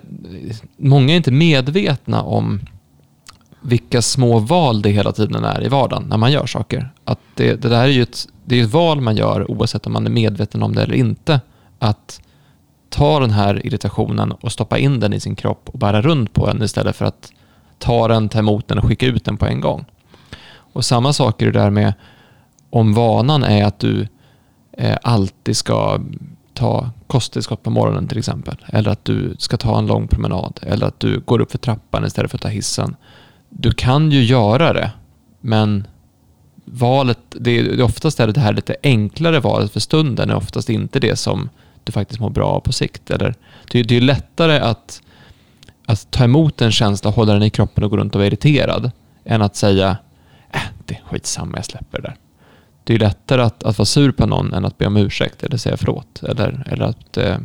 många 0.78 1.14
är 1.14 1.18
inte 1.18 1.32
medvetna 1.32 2.22
om 2.22 2.60
vilka 3.62 4.02
små 4.02 4.40
val 4.40 4.82
det 4.82 4.90
hela 4.90 5.12
tiden 5.12 5.44
är 5.44 5.64
i 5.64 5.68
vardagen 5.68 6.04
när 6.10 6.18
man 6.18 6.32
gör 6.32 6.46
saker. 6.46 6.90
Att 7.04 7.20
det, 7.36 7.62
det 7.62 7.70
där 7.70 7.84
är 7.84 7.88
ju 7.88 8.02
ett, 8.02 8.28
det 8.46 8.60
är 8.60 8.64
ett 8.64 8.74
val 8.74 9.02
man 9.02 9.16
gör 9.16 9.52
oavsett 9.52 9.88
om 9.88 9.94
man 9.94 10.06
är 10.06 10.10
medveten 10.10 10.64
om 10.64 10.76
det 10.76 10.84
eller 10.84 10.96
inte. 10.96 11.42
Att 11.80 12.22
ta 12.90 13.20
den 13.20 13.32
här 13.32 13.66
irritationen 13.66 14.32
och 14.32 14.52
stoppa 14.52 14.78
in 14.78 15.00
den 15.00 15.14
i 15.14 15.20
sin 15.20 15.36
kropp 15.36 15.70
och 15.70 15.80
bära 15.80 16.02
runt 16.02 16.34
på 16.34 16.48
den 16.48 16.64
istället 16.64 16.96
för 16.96 17.06
att 17.06 17.32
ta 17.80 18.08
den, 18.08 18.30
ta 18.30 18.40
emot 18.40 18.68
den 18.68 18.78
och 18.78 18.86
skicka 18.86 19.06
ut 19.06 19.26
den 19.26 19.38
på 19.38 19.46
en 19.46 19.62
gång. 19.62 19.86
Och 20.74 20.86
samma 20.86 21.14
sak 21.14 21.42
är 21.42 21.46
det 21.46 21.60
där 21.60 21.70
med 21.70 21.94
om 22.70 22.94
vanan 22.94 23.44
är 23.44 23.66
att 23.66 23.80
du 23.80 24.08
eh, 24.78 24.98
alltid 25.02 25.58
ska 25.58 26.00
ta 26.54 26.90
kosttillskott 27.08 27.64
på 27.64 27.70
morgonen 27.70 28.08
till 28.08 28.18
exempel. 28.18 28.58
Eller 28.68 28.92
att 28.92 29.06
du 29.06 29.36
ska 29.40 29.58
ta 29.58 29.78
en 29.78 29.88
lång 29.88 30.08
promenad. 30.08 30.60
Eller 30.62 30.88
att 30.88 31.00
du 31.00 31.20
går 31.20 31.42
upp 31.42 31.52
för 31.52 31.58
trappan 31.58 32.06
istället 32.06 32.32
för 32.32 32.38
att 32.38 32.42
ta 32.42 32.48
hissen. 32.48 32.96
Du 33.50 33.72
kan 33.72 34.12
ju 34.12 34.24
göra 34.24 34.74
det, 34.74 34.92
men 35.42 35.88
valet, 36.66 37.20
det 37.30 37.52
är 37.52 37.82
oftast 37.82 38.20
är 38.20 38.28
det 38.28 38.40
här 38.40 38.54
lite 38.54 38.76
enklare 38.84 39.40
valet 39.40 39.72
för 39.72 39.80
stunden 39.80 40.30
är 40.30 40.36
oftast 40.36 40.70
inte 40.70 41.00
det 41.00 41.16
som 41.16 41.50
du 41.84 41.92
faktiskt 41.92 42.20
mår 42.20 42.30
bra 42.30 42.48
av 42.48 42.60
på 42.60 42.72
sikt. 42.72 43.12
Eller, 43.12 43.36
det, 43.72 43.84
det 43.84 43.98
är 43.98 44.02
lättare 44.02 44.60
att, 44.60 45.02
att 45.86 46.12
ta 46.12 46.24
emot 46.24 46.62
en 46.62 46.72
känsla, 46.72 47.12
hålla 47.12 47.34
den 47.34 47.44
i 47.44 47.50
kroppen 47.50 47.84
och 47.84 47.90
gå 47.90 47.98
runt 47.98 48.16
och 48.16 48.20
vara 48.20 48.28
irriterad, 48.28 48.92
än 49.26 49.42
att 49.42 49.56
säga 49.56 49.98
äh, 50.52 50.62
det 50.86 50.94
är 50.94 51.02
skitsamma, 51.06 51.58
jag 51.58 51.66
släpper 51.66 52.02
det 52.02 52.08
där 52.08 52.16
det 52.86 52.94
är 52.94 53.00
lättare 53.00 53.42
att, 53.42 53.64
att 53.64 53.78
vara 53.78 53.86
sur 53.86 54.12
på 54.12 54.26
någon 54.26 54.54
än 54.54 54.66
att 54.66 54.78
be 54.78 54.86
om 54.86 54.98
ursäkt 54.98 55.44
eller 55.44 55.58
säga 55.58 55.78
förlåt. 55.78 56.24
Eller, 56.24 56.68
eller 56.72 56.86
att, 56.86 57.18
eh, 57.18 57.38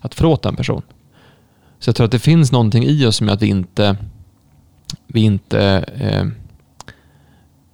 att 0.00 0.14
förlåta 0.14 0.48
en 0.48 0.56
person. 0.56 0.82
Så 1.78 1.88
jag 1.88 1.96
tror 1.96 2.04
att 2.04 2.10
det 2.10 2.18
finns 2.18 2.52
någonting 2.52 2.84
i 2.84 3.06
oss 3.06 3.16
som 3.16 3.26
gör 3.26 3.34
att 3.34 3.42
vi 3.42 3.46
inte... 3.46 3.96
Vi 5.06 5.20
inte... 5.20 5.60
Eh, 5.96 6.26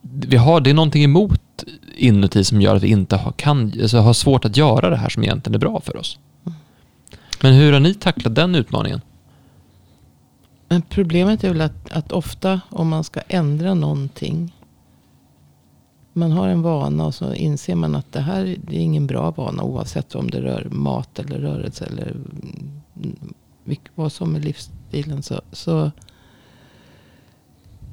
vi 0.00 0.36
har, 0.36 0.60
det 0.60 0.70
är 0.70 0.74
någonting 0.74 1.04
emot 1.04 1.64
inuti 1.96 2.44
som 2.44 2.60
gör 2.60 2.76
att 2.76 2.82
vi 2.82 2.88
inte 2.88 3.16
har, 3.16 3.32
kan, 3.32 3.72
alltså 3.82 3.98
har 3.98 4.12
svårt 4.12 4.44
att 4.44 4.56
göra 4.56 4.90
det 4.90 4.96
här 4.96 5.08
som 5.08 5.22
egentligen 5.22 5.54
är 5.54 5.58
bra 5.58 5.80
för 5.80 5.96
oss. 5.96 6.18
Men 7.40 7.54
hur 7.54 7.72
har 7.72 7.80
ni 7.80 7.94
tacklat 7.94 8.34
den 8.34 8.54
utmaningen? 8.54 9.00
Men 10.68 10.82
problemet 10.82 11.44
är 11.44 11.48
väl 11.48 11.60
att, 11.60 11.90
att 11.92 12.12
ofta 12.12 12.60
om 12.68 12.88
man 12.88 13.04
ska 13.04 13.20
ändra 13.28 13.74
någonting. 13.74 14.52
Man 16.12 16.32
har 16.32 16.48
en 16.48 16.62
vana 16.62 17.06
och 17.06 17.14
så 17.14 17.34
inser 17.34 17.74
man 17.74 17.94
att 17.94 18.12
det 18.12 18.20
här 18.20 18.56
det 18.62 18.76
är 18.76 18.80
ingen 18.80 19.06
bra 19.06 19.30
vana. 19.30 19.62
Oavsett 19.62 20.14
om 20.14 20.30
det 20.30 20.40
rör 20.40 20.68
mat 20.70 21.18
eller 21.18 21.38
rörelse 21.38 21.84
eller 21.84 22.10
mm, 22.10 23.80
vad 23.94 24.12
som 24.12 24.36
är 24.36 24.40
livsstilen. 24.40 25.22
Så, 25.22 25.40
så 25.52 25.90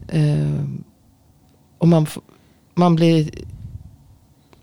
eh, 0.07 0.63
och 1.77 1.87
man, 1.87 2.07
man 2.73 2.95
blir 2.95 3.29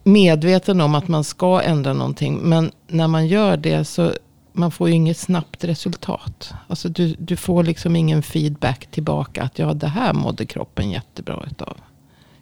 medveten 0.04 0.80
om 0.80 0.94
att 0.94 1.08
man 1.08 1.25
ska 1.25 1.62
ändra 1.62 1.92
någonting. 1.92 2.38
Men 2.42 2.70
när 2.88 3.08
man 3.08 3.26
gör 3.26 3.56
det 3.56 3.84
så 3.84 4.12
man 4.52 4.70
får 4.70 4.88
ju 4.88 4.94
inget 4.94 5.18
snabbt 5.18 5.64
resultat. 5.64 6.54
Alltså 6.66 6.88
du, 6.88 7.14
du 7.18 7.37
får 7.37 7.62
liksom 7.62 7.96
ingen 7.96 8.23
feedback 8.23 8.87
tillbaka. 8.87 9.42
Att 9.42 9.58
ja, 9.58 9.75
det 9.75 9.87
här 9.87 10.12
mådde 10.12 10.46
kroppen 10.46 10.90
jättebra 10.90 11.44
utav. 11.50 11.76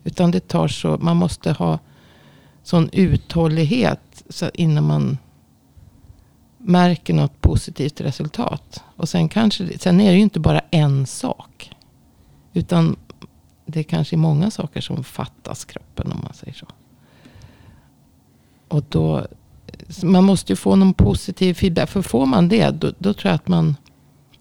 Utan 0.05 0.31
det 0.31 0.49
tar 0.49 0.69
så, 0.69 0.99
man 1.01 1.17
måste 1.17 1.53
ha 1.53 1.79
sån 2.63 2.89
uthållighet 2.93 4.25
så 4.29 4.51
innan 4.55 4.87
man 4.87 5.19
märker 6.59 7.15
något 7.15 7.41
positivt 7.41 8.01
resultat. 8.01 8.85
Och 8.97 9.09
sen, 9.09 9.29
kanske, 9.29 9.79
sen 9.79 10.01
är 10.01 10.11
det 10.11 10.17
ju 10.17 10.23
inte 10.23 10.41
bara 10.41 10.61
en 10.71 11.07
sak. 11.07 11.71
Utan 12.53 12.97
det 13.67 13.81
är 13.81 13.85
kanske 13.85 14.17
många 14.17 14.51
saker 14.51 14.81
som 14.81 15.05
fattas 15.05 15.65
kroppen 15.65 16.13
om 16.13 16.21
man 16.23 16.35
säger 16.35 16.53
så. 16.53 16.67
Och 18.69 18.85
då, 18.89 19.27
man 20.03 20.25
måste 20.25 20.53
ju 20.53 20.57
få 20.57 20.77
någon 20.77 20.95
positiv 20.95 21.55
feedback. 21.55 21.91
För 21.91 22.03
får 22.03 22.27
man 22.27 22.49
det, 22.49 22.71
då, 22.71 22.93
då 22.99 23.15
tror 23.15 23.31
jag 23.31 23.35
att 23.35 23.49
man 23.49 23.77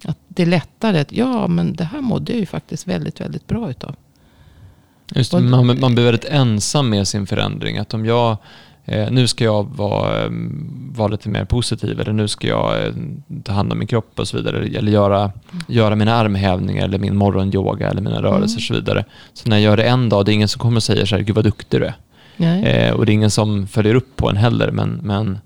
att 0.06 0.18
det 0.28 0.42
är 0.42 0.48
lättare. 0.48 1.06
ja, 1.10 1.48
men 1.48 1.76
det 1.76 1.84
här 1.84 2.02
mådde 2.02 2.32
jag 2.32 2.40
ju 2.40 2.46
faktiskt 2.46 2.88
väldigt, 2.88 3.22
väldigt 3.22 3.48
bra 3.48 3.70
utav. 3.70 3.96
Just 5.16 5.32
det, 5.32 5.40
man, 5.40 5.80
man 5.80 5.96
blir 5.96 6.06
väldigt 6.06 6.26
ensam 6.26 6.90
med 6.90 7.08
sin 7.08 7.28
förändring. 7.28 7.78
Att 7.78 7.94
om 7.94 8.06
jag, 8.06 8.38
eh, 8.86 9.12
nu 9.12 9.28
ska 9.28 9.44
jag 9.44 9.76
vara, 9.76 10.22
mm, 10.22 10.94
vara 10.96 11.08
lite 11.08 11.30
mer 11.30 11.46
positiv 11.46 12.00
eller 12.00 12.14
nu 12.14 12.28
ska 12.28 12.48
jag 12.48 12.86
eh, 12.86 12.94
ta 13.44 13.52
hand 13.52 13.72
om 13.72 13.80
min 13.80 13.88
kropp 13.88 14.20
och 14.20 14.28
så 14.28 14.38
vidare. 14.38 14.66
Eller 14.78 14.92
göra, 14.92 15.32
göra 15.68 15.96
mina 15.96 16.16
armhävningar 16.16 16.84
eller 16.84 17.00
min 17.00 17.18
morgonyoga 17.18 17.90
eller 17.90 18.02
mina 18.02 18.22
rörelser 18.22 18.46
mm. 18.46 18.56
och 18.56 18.62
så 18.62 18.74
vidare. 18.74 19.06
Så 19.34 19.50
när 19.50 19.58
jag 19.58 19.64
gör 19.64 19.78
det 19.78 19.84
en 19.84 20.10
dag, 20.10 20.26
det 20.26 20.32
är 20.32 20.34
ingen 20.34 20.48
som 20.48 20.60
kommer 20.60 20.78
och 20.78 20.84
säger 20.84 21.06
så 21.06 21.16
här, 21.16 21.24
gud 21.24 21.36
vad 21.36 21.46
duktig 21.46 21.82
du 21.82 21.86
är. 21.86 21.96
Eh, 22.38 22.94
och 22.94 23.06
det 23.06 23.12
är 23.12 23.14
ingen 23.14 23.32
som 23.32 23.68
följer 23.68 23.96
upp 23.96 24.16
på 24.16 24.30
en 24.30 24.38
heller. 24.38 24.72
Men, 24.72 25.00
men 25.04 25.40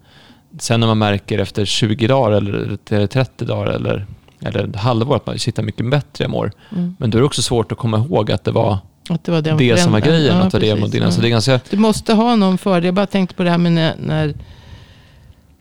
sen 0.59 0.79
när 0.79 0.87
man 0.87 0.97
märker 0.97 1.39
efter 1.39 1.65
20 1.65 2.07
dagar 2.07 2.31
eller 2.31 3.07
30 3.07 3.45
dagar 3.45 3.71
eller, 3.71 4.05
eller 4.39 4.67
ett 4.67 4.75
halvår 4.75 5.15
att 5.15 5.25
man 5.25 5.39
sitter 5.39 5.63
mycket 5.63 5.89
bättre 5.89 6.23
jag 6.23 6.31
mår. 6.31 6.51
Mm. 6.71 6.95
Men 6.99 7.09
då 7.09 7.17
är 7.17 7.19
det 7.19 7.25
också 7.25 7.41
svårt 7.41 7.71
att 7.71 7.77
komma 7.77 7.97
ihåg 7.97 8.31
att 8.31 8.43
det 8.43 8.51
var 8.51 8.77
att 9.09 9.23
det 9.23 9.31
var 9.31 9.41
det, 9.41 9.55
det 9.55 9.77
som 9.77 9.91
var 9.91 9.99
grejen. 9.99 10.37
Ja, 10.37 10.43
att 10.43 10.51
det 10.51 10.75
var 10.75 10.87
det, 10.87 11.11
så 11.11 11.21
det 11.21 11.27
är 11.27 11.29
ganska... 11.29 11.59
Du 11.69 11.77
måste 11.77 12.13
ha 12.13 12.35
någon 12.35 12.57
fördel. 12.57 12.85
Jag 12.85 12.93
bara 12.93 13.07
tänkte 13.07 13.35
på 13.35 13.43
det 13.43 13.49
här 13.49 13.57
med 13.57 13.71
när, 13.71 13.95
när 13.97 14.33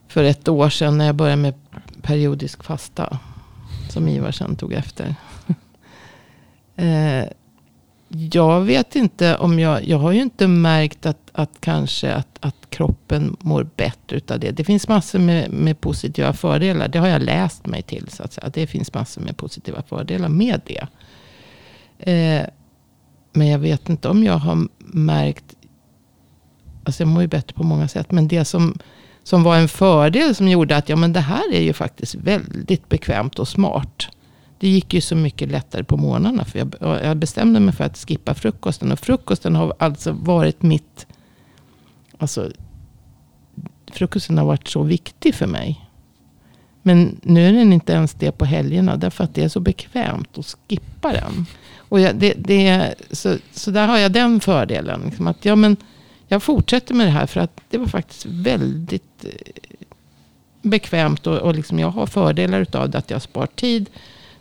för 0.09 0.25
ett 0.25 0.49
år 0.49 0.71
sedan 0.71 0.99
när 0.99 1.07
jag 1.07 1.15
började 1.15 1.43
med 1.43 1.55
periodisk 2.03 2.65
fasta. 2.65 3.19
Som 3.91 4.09
Ivar 4.09 4.33
sen 4.33 4.57
tog 4.57 4.73
efter. 4.73 5.15
eh, 6.77 7.25
jag 8.09 8.61
vet 8.61 8.97
inte 8.97 9.37
om 9.37 9.59
jag, 9.59 9.89
jag 9.89 9.99
har 9.99 10.13
ju 10.13 10.23
inte 10.23 10.49
märkt 10.49 11.07
att, 11.07 11.31
att 11.33 11.51
kanske 11.61 12.15
att, 12.15 12.39
att 12.41 12.71
kroppen 12.71 13.37
mår 13.41 13.67
bättre 13.77 14.17
utav 14.17 14.41
det. 14.41 14.51
Det 14.51 14.65
finns 14.65 14.89
massor 14.89 15.19
med, 15.19 15.51
med 15.51 15.81
positiva 15.81 16.33
fördelar. 16.33 16.89
Det 16.89 16.99
har 16.99 17.09
jag 17.09 17.23
läst 17.23 17.67
mig 17.67 17.83
till 17.83 18.09
så 18.09 18.23
att 18.23 18.33
säga. 18.33 18.51
Det 18.55 18.67
finns 18.67 18.95
massor 18.95 19.21
med 19.21 19.37
positiva 19.37 19.83
fördelar 19.83 20.29
med 20.29 20.61
det. 20.67 20.87
Eh, 22.13 22.47
men 23.35 23.47
jag 23.49 23.59
vet 23.59 23.88
inte 23.88 24.09
om 24.09 24.25
jag 24.25 24.38
har 24.38 24.69
märkt, 24.79 25.55
alltså 26.85 27.03
jag 27.03 27.09
mår 27.09 27.23
ju 27.23 27.29
bättre 27.29 27.55
på 27.55 27.62
många 27.62 27.88
sätt. 27.88 28.12
Men 28.12 28.29
det 28.29 28.45
som, 28.45 28.79
som 29.23 29.43
var 29.43 29.57
en 29.57 29.69
fördel 29.69 30.35
som 30.35 30.49
gjorde 30.49 30.76
att 30.76 30.88
ja, 30.88 30.97
men 30.97 31.12
det 31.12 31.21
här 31.21 31.53
är 31.53 31.62
ju 31.62 31.73
faktiskt 31.73 32.14
väldigt 32.14 32.88
bekvämt 32.88 33.38
och 33.38 33.49
smart 33.49 34.09
det 34.59 34.69
gick 34.69 34.95
ju 34.95 35.00
så 35.00 35.17
mycket 35.17 35.50
lättare 35.50 35.85
på 35.85 35.97
morgnarna. 35.97 36.45
För 36.45 36.59
jag, 36.59 36.75
jag 36.81 37.17
bestämde 37.17 37.61
mig 37.61 37.75
för 37.75 37.85
att 37.85 37.99
skippa 37.99 38.35
frukosten. 38.35 38.93
Och 38.93 38.99
frukosten 38.99 39.55
har 39.57 39.75
alltså 39.79 40.12
varit 40.12 40.62
mitt... 40.62 41.07
Alltså, 42.19 42.50
frukosten 43.93 44.38
har 44.38 44.45
varit 44.45 44.69
så 44.69 44.83
viktig 44.83 45.35
för 45.35 45.47
mig. 45.47 45.91
Men 46.83 47.21
nu 47.23 47.49
är 47.49 47.53
den 47.53 47.73
inte 47.73 47.93
ens 47.93 48.14
det 48.14 48.33
på 48.33 48.45
helgerna. 48.45 48.97
Därför 48.97 49.25
att 49.25 49.35
det 49.35 49.45
är 49.45 49.49
så 49.49 49.61
bekvämt 49.61 50.38
att 50.38 50.57
skippa 50.69 51.12
den. 51.12 51.47
Och 51.95 52.01
jag, 52.01 52.17
det, 52.17 52.35
det, 52.37 52.95
så, 53.11 53.37
så 53.53 53.71
där 53.71 53.89
har 53.89 53.99
jag 53.99 54.13
den 54.13 54.41
fördelen. 54.41 55.03
Liksom 55.05 55.27
att, 55.27 55.45
ja, 55.45 55.57
men 55.57 55.77
jag 56.29 56.43
fortsätter 56.43 56.95
med 56.95 57.07
det 57.07 57.11
här. 57.11 57.27
För 57.27 57.41
att 57.41 57.61
det 57.71 57.79
var 57.79 57.87
faktiskt 57.87 58.27
väldigt 58.27 59.25
eh, 59.25 59.31
bekvämt. 60.63 61.27
Och, 61.27 61.39
och 61.39 61.55
liksom 61.55 61.79
jag 61.79 61.91
har 61.91 62.07
fördelar 62.07 62.67
av 62.73 62.91
det. 62.91 62.99
Att 62.99 63.11
jag 63.11 63.23
spar 63.23 63.47
tid. 63.47 63.91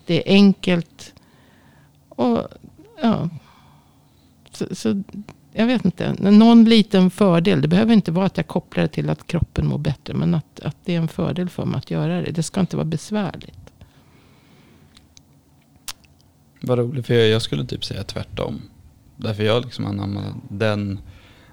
Det 0.06 0.30
är 0.30 0.34
enkelt. 0.34 1.14
Och 2.10 2.48
ja. 3.02 3.30
Så, 4.52 4.76
så, 4.76 5.04
jag 5.52 5.66
vet 5.66 5.86
inte. 5.86 6.16
Någon 6.20 6.66
liten 6.66 7.10
fördel. 7.10 7.62
Det 7.62 7.68
behöver 7.68 7.94
inte 7.94 8.12
vara 8.12 8.26
att 8.26 8.38
jag 8.38 8.48
kopplar 8.48 8.84
det 8.84 8.90
till 8.90 9.10
att 9.10 9.28
kroppen 9.28 9.68
mår 9.68 9.78
bättre. 9.78 10.14
Men 10.14 10.36
att, 10.36 10.60
att 10.60 10.78
det 10.86 10.96
är 10.96 10.98
en 10.98 11.08
fördel 11.08 11.50
för 11.50 11.66
mig 11.66 11.78
att 11.78 11.92
göra 11.92 12.22
det. 12.22 12.32
Det 12.32 12.44
ska 12.44 12.60
inte 12.60 12.76
vara 12.76 12.86
besvärligt. 12.86 13.63
Vad 16.66 16.80
roligt. 16.80 17.08
För 17.08 17.14
jag 17.14 17.42
skulle 17.42 17.66
typ 17.66 17.86
säga 17.86 18.04
tvärtom. 18.04 18.62
Därför 19.18 19.44
jag 19.44 19.66
liksom 19.66 19.86
anammade 19.86 20.34
den 20.50 21.00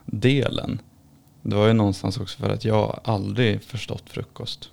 delen. 0.06 0.80
Det 1.42 1.56
var 1.56 1.66
ju 1.66 1.72
någonstans 1.72 2.18
också 2.18 2.38
för 2.38 2.50
att 2.50 2.64
jag 2.64 3.00
aldrig 3.04 3.62
förstått 3.62 4.10
frukost. 4.10 4.70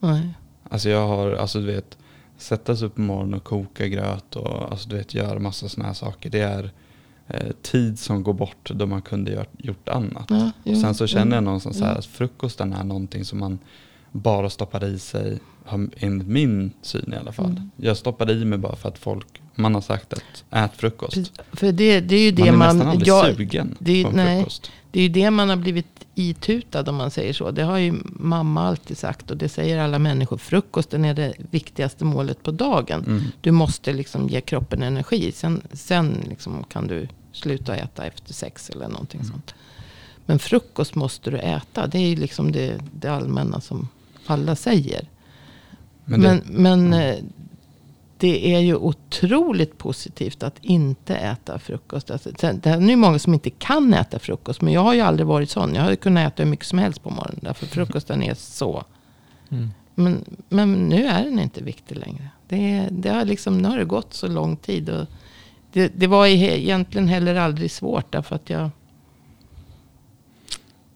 Nej. 0.00 0.34
Alltså 0.70 0.88
jag 0.88 1.08
har, 1.08 1.32
alltså 1.32 1.60
du 1.60 1.66
vet, 1.66 1.98
sätta 2.36 2.76
sig 2.76 2.86
upp 2.86 2.94
på 2.94 3.00
morgonen 3.00 3.34
och 3.34 3.44
koka 3.44 3.86
gröt 3.86 4.36
och 4.36 4.70
alltså, 4.70 4.88
du 4.88 4.96
vet, 4.96 5.14
göra 5.14 5.38
massa 5.38 5.68
sådana 5.68 5.86
här 5.86 5.94
saker. 5.94 6.30
Det 6.30 6.40
är 6.40 6.70
eh, 7.26 7.52
tid 7.62 7.98
som 7.98 8.22
går 8.22 8.34
bort 8.34 8.70
då 8.74 8.86
man 8.86 9.02
kunde 9.02 9.32
gjort, 9.32 9.48
gjort 9.58 9.88
annat. 9.88 10.26
Ja, 10.28 10.50
och 10.72 10.78
sen 10.78 10.94
så 10.94 11.06
känner 11.06 11.36
jag 11.36 11.44
någonstans 11.44 11.78
ja. 11.80 11.86
här 11.86 11.94
att 11.94 12.06
frukosten 12.06 12.72
är 12.72 12.84
någonting 12.84 13.24
som 13.24 13.38
man 13.38 13.58
bara 14.12 14.50
stoppar 14.50 14.84
i 14.84 14.98
sig, 14.98 15.38
enligt 15.96 16.28
min 16.28 16.72
syn 16.82 17.12
i 17.12 17.16
alla 17.16 17.32
fall. 17.32 17.50
Mm. 17.50 17.70
Jag 17.76 17.96
stoppar 17.96 18.30
i 18.30 18.44
mig 18.44 18.58
bara 18.58 18.76
för 18.76 18.88
att 18.88 18.98
folk, 18.98 19.40
man 19.54 19.74
har 19.74 19.82
sagt 19.82 20.12
att 20.12 20.44
ät 20.50 20.76
frukost. 20.76 21.32
För 21.52 21.72
det, 21.72 22.00
det 22.00 22.16
är 22.16 22.20
ju 22.20 22.30
det 22.30 22.52
man... 22.52 22.54
är 22.54 22.58
man, 22.58 22.76
nästan 22.76 22.90
aldrig 22.90 23.08
jag, 23.08 23.36
sugen 23.36 23.76
det, 23.78 24.04
på 24.04 24.10
nej, 24.10 24.38
frukost. 24.38 24.70
Det 24.90 24.98
är 24.98 25.02
ju 25.02 25.08
det 25.08 25.30
man 25.30 25.48
har 25.48 25.56
blivit 25.56 26.06
itutad 26.14 26.90
om 26.90 26.96
man 26.96 27.10
säger 27.10 27.32
så. 27.32 27.50
Det 27.50 27.62
har 27.62 27.78
ju 27.78 27.94
mamma 28.04 28.68
alltid 28.68 28.98
sagt 28.98 29.30
och 29.30 29.36
det 29.36 29.48
säger 29.48 29.78
alla 29.78 29.98
människor. 29.98 30.38
Frukosten 30.38 31.04
är 31.04 31.14
det 31.14 31.34
viktigaste 31.50 32.04
målet 32.04 32.42
på 32.42 32.50
dagen. 32.50 33.04
Mm. 33.06 33.22
Du 33.40 33.50
måste 33.50 33.92
liksom 33.92 34.28
ge 34.28 34.40
kroppen 34.40 34.82
energi. 34.82 35.32
Sen, 35.32 35.62
sen 35.72 36.24
liksom 36.28 36.64
kan 36.64 36.86
du 36.86 37.08
sluta 37.32 37.76
äta 37.76 38.04
efter 38.04 38.34
sex 38.34 38.70
eller 38.70 38.88
någonting 38.88 39.20
mm. 39.20 39.32
sånt. 39.32 39.54
Men 40.26 40.38
frukost 40.38 40.94
måste 40.94 41.30
du 41.30 41.38
äta. 41.38 41.86
Det 41.86 41.98
är 41.98 42.08
ju 42.08 42.16
liksom 42.16 42.52
det, 42.52 42.80
det 42.92 43.08
allmänna 43.08 43.60
som 43.60 43.88
alla 44.26 44.56
säger. 44.56 45.08
Men, 46.08 46.20
det, 46.20 46.42
men, 46.46 46.88
men. 46.88 46.92
Eh, 46.92 47.24
det 48.18 48.54
är 48.54 48.60
ju 48.60 48.74
otroligt 48.74 49.78
positivt 49.78 50.42
att 50.42 50.58
inte 50.62 51.16
äta 51.16 51.58
frukost. 51.58 52.10
Alltså, 52.10 52.30
det 52.40 52.66
är 52.66 52.80
ju 52.80 52.96
många 52.96 53.18
som 53.18 53.34
inte 53.34 53.50
kan 53.50 53.94
äta 53.94 54.18
frukost. 54.18 54.60
Men 54.60 54.72
jag 54.72 54.80
har 54.80 54.94
ju 54.94 55.00
aldrig 55.00 55.26
varit 55.26 55.50
sån. 55.50 55.74
Jag 55.74 55.82
har 55.82 55.90
ju 55.90 55.96
kunnat 55.96 56.32
äta 56.32 56.42
hur 56.42 56.50
mycket 56.50 56.66
som 56.66 56.78
helst 56.78 57.02
på 57.02 57.10
morgonen. 57.10 57.40
Därför 57.42 57.66
frukosten 57.76 58.22
är 58.22 58.34
så. 58.34 58.84
Mm. 59.50 59.70
Men, 59.94 60.24
men 60.48 60.72
nu 60.88 61.06
är 61.06 61.24
den 61.24 61.38
inte 61.38 61.64
viktig 61.64 61.96
längre. 61.96 62.30
Det, 62.48 62.88
det 62.90 63.08
har 63.08 63.24
liksom, 63.24 63.58
nu 63.58 63.68
har 63.68 63.78
det 63.78 63.84
gått 63.84 64.14
så 64.14 64.28
lång 64.28 64.56
tid. 64.56 64.90
Och 64.90 65.06
det, 65.72 65.88
det 65.88 66.06
var 66.06 66.26
egentligen 66.26 67.08
heller 67.08 67.34
aldrig 67.34 67.70
svårt. 67.70 68.12
Därför 68.12 68.36
att 68.36 68.50
jag 68.50 68.70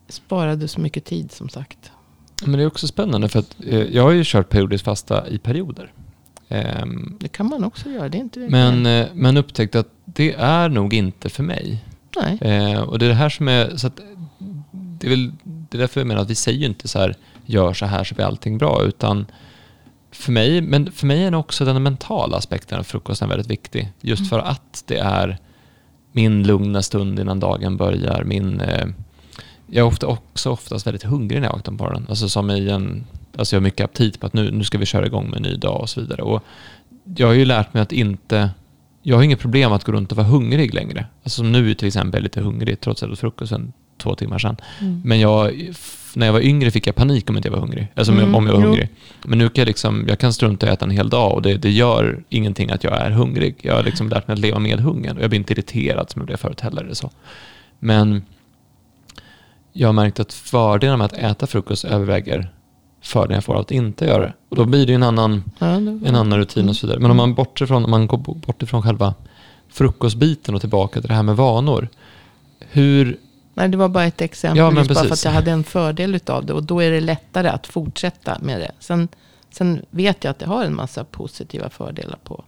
sparade 0.09 0.69
så 0.69 0.81
mycket 0.81 1.04
tid 1.04 1.33
som 1.33 1.49
sagt. 1.49 1.92
Men 2.44 2.52
det 2.52 2.62
är 2.62 2.66
också 2.66 2.87
spännande 2.87 3.28
för 3.28 3.38
att 3.38 3.56
eh, 3.66 3.82
jag 3.82 4.02
har 4.02 4.11
ju 4.11 4.22
kört 4.25 4.49
periodiskt 4.49 4.84
fasta 4.84 5.28
i 5.28 5.38
perioder. 5.38 5.92
Um, 6.49 7.16
det 7.20 7.28
kan 7.28 7.49
man 7.49 7.64
också 7.64 7.90
göra. 7.90 8.08
Det 8.08 8.18
är 8.18 8.20
inte 8.20 8.38
men, 8.40 8.87
uh, 8.87 9.06
men 9.14 9.37
upptäckte 9.37 9.80
att 9.80 9.88
det 10.04 10.34
är 10.34 10.68
nog 10.68 10.94
inte 10.94 11.28
för 11.28 11.42
mig. 11.42 11.84
Nej. 12.16 12.38
Eh, 12.40 12.80
och 12.80 12.99
det 12.99 13.06
är 13.06 13.08
det 13.08 13.14
här 13.14 13.28
som 13.28 13.49
är... 13.49 13.76
Så 13.76 13.87
att, 13.87 14.00
det, 14.70 15.06
är 15.06 15.11
väl, 15.11 15.32
det 15.42 15.76
är 15.76 15.80
därför 15.80 16.00
jag 16.00 16.06
menar 16.06 16.22
att 16.22 16.30
vi 16.30 16.34
säger 16.34 16.58
ju 16.58 16.66
inte 16.66 16.88
så 16.88 16.99
här, 16.99 17.14
gör 17.46 17.72
så 17.75 17.87
här 17.87 18.04
så 18.04 18.14
blir 18.14 18.25
allting 18.25 18.58
bra, 18.58 18.82
utan 18.82 19.26
för 20.11 20.32
mig, 20.32 20.61
men 20.61 20.92
för 20.92 21.06
mig 21.06 21.25
är 21.25 21.34
också 21.34 21.64
den 21.64 21.82
mentala 21.82 22.37
aspekten 22.37 22.78
av 22.78 22.82
frukosten 22.82 23.28
väldigt 23.28 23.50
viktig. 23.50 23.92
Just 24.00 24.20
Mm. 24.20 24.28
för 24.28 24.38
att 24.38 24.84
det 24.87 24.99
är 24.99 25.38
min 26.12 26.42
lugna 26.46 26.82
stund 26.82 27.18
innan 27.18 27.40
dagen 27.40 27.76
börjar. 27.76 28.25
Min, 28.25 28.61
eh, 28.61 28.87
jag 29.75 29.83
är 29.83 29.87
ofta, 29.87 30.07
också 30.07 30.50
oftast 30.50 30.87
väldigt 30.87 31.02
hungrig 31.02 31.41
när 31.41 31.49
jag 31.49 31.52
vaknar 31.52 31.76
på 31.76 31.85
morgonen. 31.85 32.07
Alltså 32.09 32.29
som 32.29 32.50
i 32.50 32.71
en, 32.71 33.05
alltså 33.37 33.57
jag 33.57 33.61
har 33.61 33.62
mycket 33.62 33.85
aptit 33.85 34.21
på 34.21 34.26
att 34.26 34.33
nu, 34.33 34.50
nu 34.50 34.64
ska 34.64 34.79
vi 34.79 34.87
köra 34.87 35.07
igång 35.07 35.31
med 35.31 35.37
en 35.37 35.43
ny 35.43 35.57
dag 35.57 35.81
och 35.81 35.91
så 35.91 36.00
vidare. 36.00 36.23
Och 36.23 36.43
jag 37.17 37.26
har 37.26 37.35
ju 37.35 37.45
lärt 37.45 37.75
mig 37.75 37.83
att 37.83 37.93
inte, 37.93 38.50
jag 39.02 39.17
har 39.17 39.23
inget 39.23 39.41
problem 39.41 39.73
att 39.73 39.85
gå 39.85 39.93
runt 39.93 40.11
och 40.12 40.17
vara 40.17 40.26
hungrig 40.26 40.75
längre. 40.75 41.07
Alltså 41.23 41.37
som 41.37 41.52
nu 41.52 41.75
till 41.75 41.88
exempel 41.88 42.19
är 42.19 42.23
lite 42.23 42.41
hungrig 42.41 42.81
trots 42.81 43.02
att 43.02 43.07
jag 43.07 43.12
åt 43.12 43.19
frukosten 43.19 43.73
två 43.99 44.14
timmar 44.14 44.38
sedan. 44.38 44.57
Mm. 44.81 45.02
Men 45.05 45.21
jag, 45.21 45.71
när 46.14 46.26
jag 46.26 46.33
var 46.33 46.41
yngre 46.41 46.71
fick 46.71 46.87
jag 46.87 46.95
panik 46.95 47.31
om 47.31 47.37
inte 47.37 47.49
jag 47.49 47.52
var 47.52 47.61
hungrig. 47.61 47.88
Alltså 47.95 48.12
Mm, 48.12 48.35
om 48.35 48.47
jag 48.47 48.52
var 48.52 48.61
jo. 48.61 48.67
hungrig. 48.67 48.88
Men 49.25 49.38
nu 49.38 49.49
kan 49.49 49.62
jag, 49.62 49.67
liksom, 49.67 50.05
jag 50.09 50.19
kan 50.19 50.33
strunta 50.33 50.67
i 50.67 50.71
att 50.71 50.76
äta 50.76 50.85
en 50.85 50.91
hel 50.91 51.11
dag 51.11 51.33
och 51.33 51.43
det, 51.43 51.55
det 51.57 51.71
gör 51.71 52.25
ingenting 52.29 52.71
att 52.71 52.85
jag 52.85 53.00
är 53.00 53.11
hungrig. 53.11 53.55
Jag 53.62 53.75
har 53.75 53.83
liksom 53.83 54.09
lärt 54.09 54.29
mig 54.29 54.33
att 54.33 54.41
leva 54.41 54.59
med 54.59 54.81
hungern 54.81 55.17
och 55.17 55.23
jag 55.23 55.31
blir 55.31 55.38
inte 55.38 55.52
irriterad 55.52 56.11
som 56.11 56.21
jag 56.21 56.26
blev 56.26 56.37
förut 56.37 56.61
heller. 56.61 56.83
Eller 56.83 56.95
så. 56.95 57.11
Men 57.79 58.23
jag 59.73 59.88
har 59.88 59.93
märkt 59.93 60.21
att 60.21 60.33
fördelarna 60.33 60.97
med 60.97 61.05
att 61.05 61.12
äta 61.12 61.47
frukost 61.47 61.85
överväger 61.85 62.52
fördelarna 63.02 63.35
jag 63.37 63.45
får 63.45 63.55
av 63.55 63.61
att 63.61 63.71
inte 63.71 64.05
göra 64.05 64.23
det. 64.23 64.33
Och 64.49 64.57
då 64.57 64.64
blir 64.64 64.87
det 64.87 64.93
en 64.95 65.02
annan, 65.02 65.45
Ja, 65.59 65.67
det 65.67 65.91
var- 65.91 66.09
en 66.09 66.14
annan 66.17 66.38
rutin 66.38 66.69
och 66.69 66.76
så 66.76 66.87
vidare. 66.87 67.00
Men 67.00 67.11
om 67.11 67.17
man 67.17 67.35
bortser 67.35 67.67
från, 67.67 67.85
om 67.85 67.91
man 67.91 68.07
går 68.07 68.19
bort 68.19 68.62
ifrån 68.62 68.83
själva 68.83 69.14
frukostbiten 69.69 70.55
och 70.55 70.61
tillbaka 70.61 71.00
till 71.00 71.09
det 71.09 71.14
här 71.14 71.23
med 71.23 71.37
vanor. 71.37 71.88
Hur, 72.61 73.19
Nej, 73.55 73.69
det 73.69 73.76
var 73.76 73.88
bara 73.88 74.05
ett 74.05 74.21
exempel. 74.21 74.59
Ja, 74.59 74.71
men 74.71 74.87
bara 74.87 74.95
för 74.95 75.12
att 75.12 75.25
jag 75.25 75.33
hade 75.33 75.50
en 75.50 75.64
fördel 75.64 76.14
utav 76.14 76.47
det. 76.47 76.52
Och 76.52 76.62
då 76.62 76.83
är 76.83 76.91
det 76.91 77.00
lättare 77.00 77.49
att 77.49 77.67
fortsätta 77.67 78.38
med 78.43 78.61
det. 78.61 78.71
Sen, 78.79 79.09
sen 79.50 79.83
vet 79.91 80.25
jag 80.25 80.31
att 80.31 80.38
det 80.38 80.47
har 80.47 80.64
en 80.64 80.75
massa 80.75 81.05
positiva 81.05 81.71
fördelar 81.71 82.19
på 82.25 82.45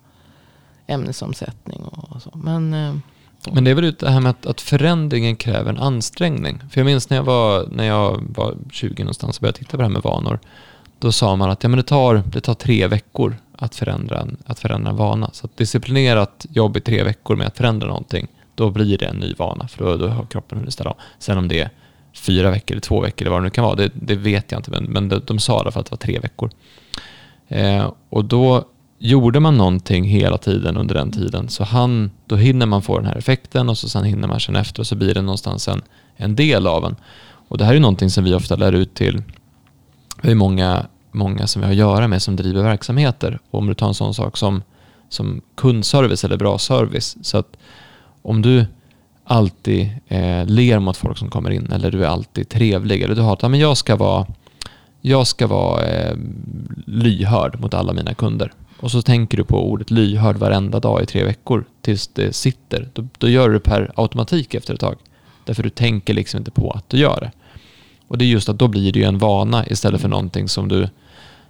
ämnesomsättning 0.86 1.80
och, 1.84 2.12
och 2.16 2.22
så. 2.22 2.30
Men 2.34 2.74
eh, 2.74 2.94
men 3.52 3.64
det 3.64 3.70
är 3.70 3.74
väl 3.74 3.94
det 3.98 4.10
här 4.10 4.20
med 4.20 4.30
att, 4.30 4.46
att 4.46 4.60
förändringen 4.60 5.36
kräver 5.36 5.70
en 5.70 5.78
ansträngning. 5.78 6.62
För 6.70 6.80
jag 6.80 6.86
minns 6.86 7.10
när 7.10 7.16
jag 7.16 7.24
var, 7.24 7.68
när 7.70 7.84
jag 7.84 8.22
var 8.36 8.54
20 8.72 9.02
någonstans 9.02 9.36
och 9.38 9.40
började 9.40 9.58
titta 9.58 9.70
på 9.70 9.76
det 9.76 9.82
här 9.82 9.90
med 9.90 10.02
vanor. 10.02 10.38
Då 10.98 11.12
sa 11.12 11.36
man 11.36 11.50
att 11.50 11.62
ja, 11.62 11.68
men 11.68 11.76
det, 11.76 11.82
tar, 11.82 12.22
det 12.32 12.40
tar 12.40 12.54
tre 12.54 12.86
veckor 12.86 13.36
att 13.56 13.74
förändra, 13.74 14.20
en, 14.20 14.36
att 14.46 14.58
förändra 14.58 14.90
en 14.90 14.96
vana. 14.96 15.30
Så 15.32 15.46
att 15.46 15.56
disciplinerat 15.56 16.46
jobb 16.50 16.76
i 16.76 16.80
tre 16.80 17.04
veckor 17.04 17.36
med 17.36 17.46
att 17.46 17.56
förändra 17.56 17.88
någonting, 17.88 18.26
då 18.54 18.70
blir 18.70 18.98
det 18.98 19.06
en 19.06 19.16
ny 19.16 19.34
vana. 19.34 19.68
För 19.68 19.84
då, 19.84 19.96
då 19.96 20.08
har 20.08 20.26
kroppen 20.26 20.58
hunnit 20.58 20.74
ställa 20.74 20.90
om. 20.90 20.96
Sen 21.18 21.38
om 21.38 21.48
det 21.48 21.60
är 21.60 21.70
fyra 22.14 22.50
veckor 22.50 22.74
eller 22.74 22.80
två 22.80 23.00
veckor 23.00 23.22
eller 23.22 23.30
vad 23.30 23.40
det 23.40 23.44
nu 23.44 23.50
kan 23.50 23.64
vara, 23.64 23.74
det, 23.74 23.90
det 23.94 24.14
vet 24.14 24.52
jag 24.52 24.58
inte. 24.58 24.70
Men, 24.70 24.84
men 24.84 25.08
de, 25.08 25.20
de 25.26 25.38
sa 25.38 25.56
i 25.56 25.60
alla 25.60 25.70
fall 25.70 25.80
att 25.80 25.86
det 25.86 25.92
var 25.92 25.98
tre 25.98 26.18
veckor. 26.18 26.50
Eh, 27.48 27.92
och 28.08 28.24
då 28.24 28.64
gjorde 29.04 29.40
man 29.40 29.56
någonting 29.56 30.04
hela 30.04 30.38
tiden 30.38 30.76
under 30.76 30.94
den 30.94 31.12
tiden 31.12 31.48
så 31.48 31.64
han, 31.64 32.10
då 32.26 32.36
hinner 32.36 32.66
man 32.66 32.82
få 32.82 32.98
den 32.98 33.06
här 33.06 33.16
effekten 33.16 33.68
och 33.68 33.78
så 33.78 33.88
sen 33.88 34.04
hinner 34.04 34.28
man 34.28 34.40
känna 34.40 34.60
efter 34.60 34.80
och 34.80 34.86
så 34.86 34.96
blir 34.96 35.14
det 35.14 35.22
någonstans 35.22 35.68
en, 35.68 35.82
en 36.16 36.36
del 36.36 36.66
av 36.66 36.84
en. 36.84 36.96
Och 37.48 37.58
det 37.58 37.64
här 37.64 37.74
är 37.74 37.80
någonting 37.80 38.10
som 38.10 38.24
vi 38.24 38.34
ofta 38.34 38.56
lär 38.56 38.72
ut 38.72 38.94
till, 38.94 39.22
vi 40.22 40.30
är 40.30 40.34
många, 40.34 40.86
många 41.12 41.46
som 41.46 41.60
vi 41.60 41.66
har 41.66 41.72
att 41.72 41.78
göra 41.78 42.08
med 42.08 42.22
som 42.22 42.36
driver 42.36 42.62
verksamheter. 42.62 43.38
Och 43.50 43.58
om 43.58 43.66
du 43.66 43.74
tar 43.74 43.88
en 43.88 43.94
sån 43.94 44.14
sak 44.14 44.36
som, 44.36 44.62
som 45.08 45.40
kundservice 45.54 46.24
eller 46.24 46.36
bra 46.36 46.58
service. 46.58 47.16
Så 47.22 47.38
att 47.38 47.56
om 48.22 48.42
du 48.42 48.66
alltid 49.24 49.90
eh, 50.08 50.46
ler 50.46 50.78
mot 50.78 50.96
folk 50.96 51.18
som 51.18 51.30
kommer 51.30 51.50
in 51.50 51.72
eller 51.72 51.90
du 51.90 52.04
är 52.04 52.08
alltid 52.08 52.48
trevlig 52.48 53.02
eller 53.02 53.14
du 53.14 53.22
har 53.22 53.32
att 53.32 53.50
men 53.50 53.60
jag 53.60 53.76
ska 53.76 53.96
vara 53.96 54.26
jag 55.00 55.26
ska 55.26 55.46
vara 55.46 55.82
eh, 55.82 56.16
lyhörd 56.86 57.60
mot 57.60 57.74
alla 57.74 57.92
mina 57.92 58.14
kunder. 58.14 58.52
Och 58.84 58.90
så 58.90 59.02
tänker 59.02 59.36
du 59.36 59.44
på 59.44 59.70
ordet 59.70 59.90
lyhörd 59.90 60.36
varenda 60.36 60.80
dag 60.80 61.02
i 61.02 61.06
tre 61.06 61.24
veckor 61.24 61.64
tills 61.80 62.08
det 62.08 62.32
sitter. 62.32 62.88
Då, 62.92 63.06
då 63.18 63.28
gör 63.28 63.48
du 63.48 63.54
det 63.54 63.60
per 63.60 63.92
automatik 63.94 64.54
efter 64.54 64.74
ett 64.74 64.80
tag. 64.80 64.96
Därför 65.44 65.62
du 65.62 65.70
tänker 65.70 66.14
liksom 66.14 66.38
inte 66.38 66.50
på 66.50 66.70
att 66.70 66.88
du 66.88 66.98
gör 66.98 67.20
det. 67.20 67.32
Och 68.08 68.18
det 68.18 68.24
är 68.24 68.26
just 68.26 68.48
att 68.48 68.58
då 68.58 68.68
blir 68.68 68.92
det 68.92 68.98
ju 68.98 69.04
en 69.04 69.18
vana 69.18 69.66
istället 69.66 70.00
för 70.00 70.08
någonting 70.08 70.48
som 70.48 70.68
du, 70.68 70.88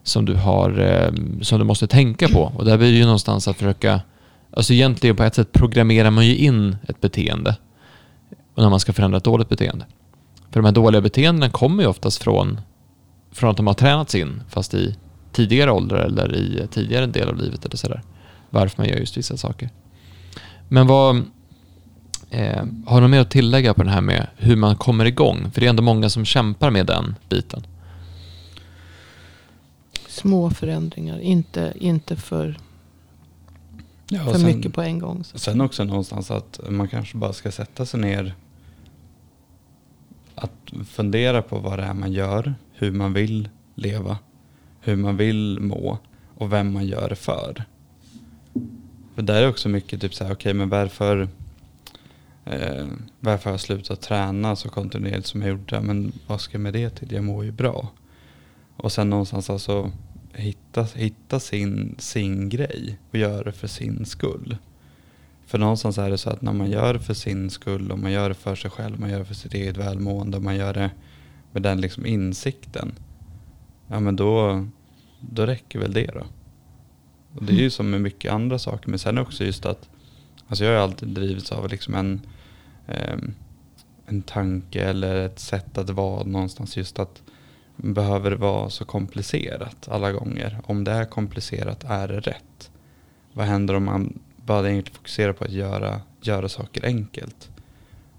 som 0.02 0.24
du, 0.24 0.34
har, 0.34 0.80
eh, 0.80 1.40
som 1.42 1.58
du 1.58 1.64
måste 1.64 1.86
tänka 1.86 2.28
på. 2.28 2.52
Och 2.56 2.64
där 2.64 2.78
blir 2.78 2.92
det 2.92 2.98
ju 2.98 3.04
någonstans 3.04 3.48
att 3.48 3.56
försöka, 3.56 4.00
alltså 4.50 4.72
egentligen 4.72 5.16
på 5.16 5.22
ett 5.22 5.34
sätt 5.34 5.52
programmerar 5.52 6.10
man 6.10 6.26
ju 6.26 6.36
in 6.36 6.76
ett 6.88 7.00
beteende. 7.00 7.56
Och 8.54 8.62
när 8.62 8.70
man 8.70 8.80
ska 8.80 8.92
förändra 8.92 9.18
ett 9.18 9.24
dåligt 9.24 9.48
beteende. 9.48 9.86
För 10.50 10.60
de 10.60 10.64
här 10.64 10.72
dåliga 10.72 11.00
beteendena 11.00 11.50
kommer 11.50 11.82
ju 11.82 11.88
oftast 11.88 12.22
från 12.22 12.60
från 13.32 13.50
att 13.50 13.56
de 13.56 13.66
har 13.66 13.74
tränats 13.74 14.14
in, 14.14 14.42
fast 14.48 14.74
i 14.74 14.96
tidigare 15.34 15.72
åldrar 15.72 16.04
eller 16.04 16.36
i 16.36 16.66
tidigare 16.70 17.06
del 17.06 17.28
av 17.28 17.36
livet 17.36 17.64
eller 17.64 17.76
sådär. 17.76 18.02
Varför 18.50 18.82
man 18.82 18.88
gör 18.88 18.96
just 18.96 19.16
vissa 19.16 19.36
saker. 19.36 19.70
Men 20.68 20.86
vad... 20.86 21.22
Eh, 22.30 22.64
har 22.86 23.00
du 23.00 23.08
mer 23.08 23.20
att 23.20 23.30
tillägga 23.30 23.74
på 23.74 23.82
den 23.82 23.92
här 23.92 24.00
med 24.00 24.26
hur 24.36 24.56
man 24.56 24.76
kommer 24.76 25.04
igång? 25.04 25.50
För 25.52 25.60
det 25.60 25.66
är 25.66 25.70
ändå 25.70 25.82
många 25.82 26.08
som 26.08 26.24
kämpar 26.24 26.70
med 26.70 26.86
den 26.86 27.14
biten. 27.28 27.66
små 30.08 30.50
förändringar. 30.50 31.20
Inte, 31.20 31.72
inte 31.76 32.16
för, 32.16 32.58
Ja, 34.08 34.24
för 34.24 34.38
sen, 34.38 34.56
mycket 34.56 34.72
på 34.72 34.82
en 34.82 34.98
gång. 34.98 35.24
Så. 35.24 35.38
Sen 35.38 35.60
också 35.60 35.84
någonstans 35.84 36.30
att 36.30 36.60
man 36.68 36.88
kanske 36.88 37.16
bara 37.16 37.32
ska 37.32 37.52
sätta 37.52 37.86
sig 37.86 38.00
ner 38.00 38.34
att 40.34 40.72
fundera 40.86 41.42
på 41.42 41.58
vad 41.58 41.78
det 41.78 41.84
är 41.84 41.94
man 41.94 42.12
gör, 42.12 42.54
hur 42.72 42.92
man 42.92 43.12
vill 43.12 43.48
leva, 43.74 44.18
hur 44.84 44.96
man 44.96 45.16
vill 45.16 45.60
må 45.60 45.98
och 46.34 46.52
vem 46.52 46.72
man 46.72 46.86
gör 46.86 47.08
det 47.08 47.16
för. 47.16 47.64
För 49.14 49.22
där 49.22 49.42
är 49.42 49.48
också 49.48 49.68
mycket 49.68 50.00
typ 50.00 50.14
så 50.14 50.24
här, 50.24 50.32
okej 50.32 50.54
men 50.54 50.68
varför 50.68 51.28
eh, 52.44 52.86
varför 53.20 53.44
har 53.44 53.52
jag 53.52 53.60
slutat 53.60 54.00
träna 54.00 54.56
så 54.56 54.68
kontinuerligt 54.68 55.26
som 55.26 55.42
jag 55.42 55.50
gjorde? 55.50 55.80
Men 55.80 56.12
vad 56.26 56.40
ska 56.40 56.54
jag 56.54 56.62
med 56.62 56.72
det 56.72 56.90
till? 56.90 57.12
Jag 57.12 57.24
mår 57.24 57.44
ju 57.44 57.52
bra. 57.52 57.90
Och 58.76 58.92
sen 58.92 59.10
någonstans 59.10 59.50
alltså 59.50 59.92
hitta, 60.32 60.82
hitta 60.94 61.40
sin, 61.40 61.94
sin 61.98 62.48
grej 62.48 62.98
och 63.10 63.18
göra 63.18 63.42
det 63.42 63.52
för 63.52 63.68
sin 63.68 64.04
skull. 64.04 64.56
För 65.46 65.58
någonstans 65.58 65.98
är 65.98 66.10
det 66.10 66.18
så 66.18 66.30
att 66.30 66.42
när 66.42 66.52
man 66.52 66.70
gör 66.70 66.94
det 66.94 67.00
för 67.00 67.14
sin 67.14 67.50
skull 67.50 67.92
och 67.92 67.98
man 67.98 68.12
gör 68.12 68.28
det 68.28 68.34
för 68.34 68.54
sig 68.54 68.70
själv, 68.70 69.00
man 69.00 69.10
gör 69.10 69.18
det 69.18 69.24
för 69.24 69.34
sitt 69.34 69.54
eget 69.54 69.76
välmående 69.76 70.36
och 70.36 70.42
man 70.42 70.56
gör 70.56 70.74
det 70.74 70.90
med 71.52 71.62
den 71.62 71.80
liksom 71.80 72.06
insikten. 72.06 72.92
Ja 73.88 74.00
men 74.00 74.16
då, 74.16 74.66
då 75.20 75.46
räcker 75.46 75.78
väl 75.78 75.92
det 75.92 76.10
då. 76.14 76.26
Och 77.34 77.44
det 77.44 77.52
är 77.52 77.56
ju 77.56 77.70
som 77.70 77.90
med 77.90 78.00
mycket 78.00 78.32
andra 78.32 78.58
saker. 78.58 78.90
Men 78.90 78.98
sen 78.98 79.18
också 79.18 79.44
just 79.44 79.66
att, 79.66 79.88
alltså 80.48 80.64
jag 80.64 80.70
har 80.70 80.76
ju 80.76 80.82
alltid 80.82 81.08
drivits 81.08 81.52
av 81.52 81.68
liksom 81.68 81.94
en, 81.94 82.20
ehm, 82.86 83.34
en 84.06 84.22
tanke 84.22 84.84
eller 84.84 85.16
ett 85.16 85.38
sätt 85.38 85.78
att 85.78 85.90
vara 85.90 86.24
någonstans. 86.24 86.76
Just 86.76 86.98
att 86.98 87.22
behöver 87.76 88.30
det 88.30 88.36
vara 88.36 88.70
så 88.70 88.84
komplicerat 88.84 89.88
alla 89.88 90.12
gånger? 90.12 90.60
Om 90.64 90.84
det 90.84 90.90
är 90.90 91.04
komplicerat, 91.04 91.84
är 91.84 92.08
det 92.08 92.20
rätt? 92.20 92.70
Vad 93.32 93.46
händer 93.46 93.74
om 93.74 93.84
man 93.84 94.18
bara 94.36 94.70
egentligen 94.70 94.96
fokuserar 94.96 95.32
på 95.32 95.44
att 95.44 95.52
göra, 95.52 96.00
göra 96.22 96.48
saker 96.48 96.84
enkelt? 96.84 97.50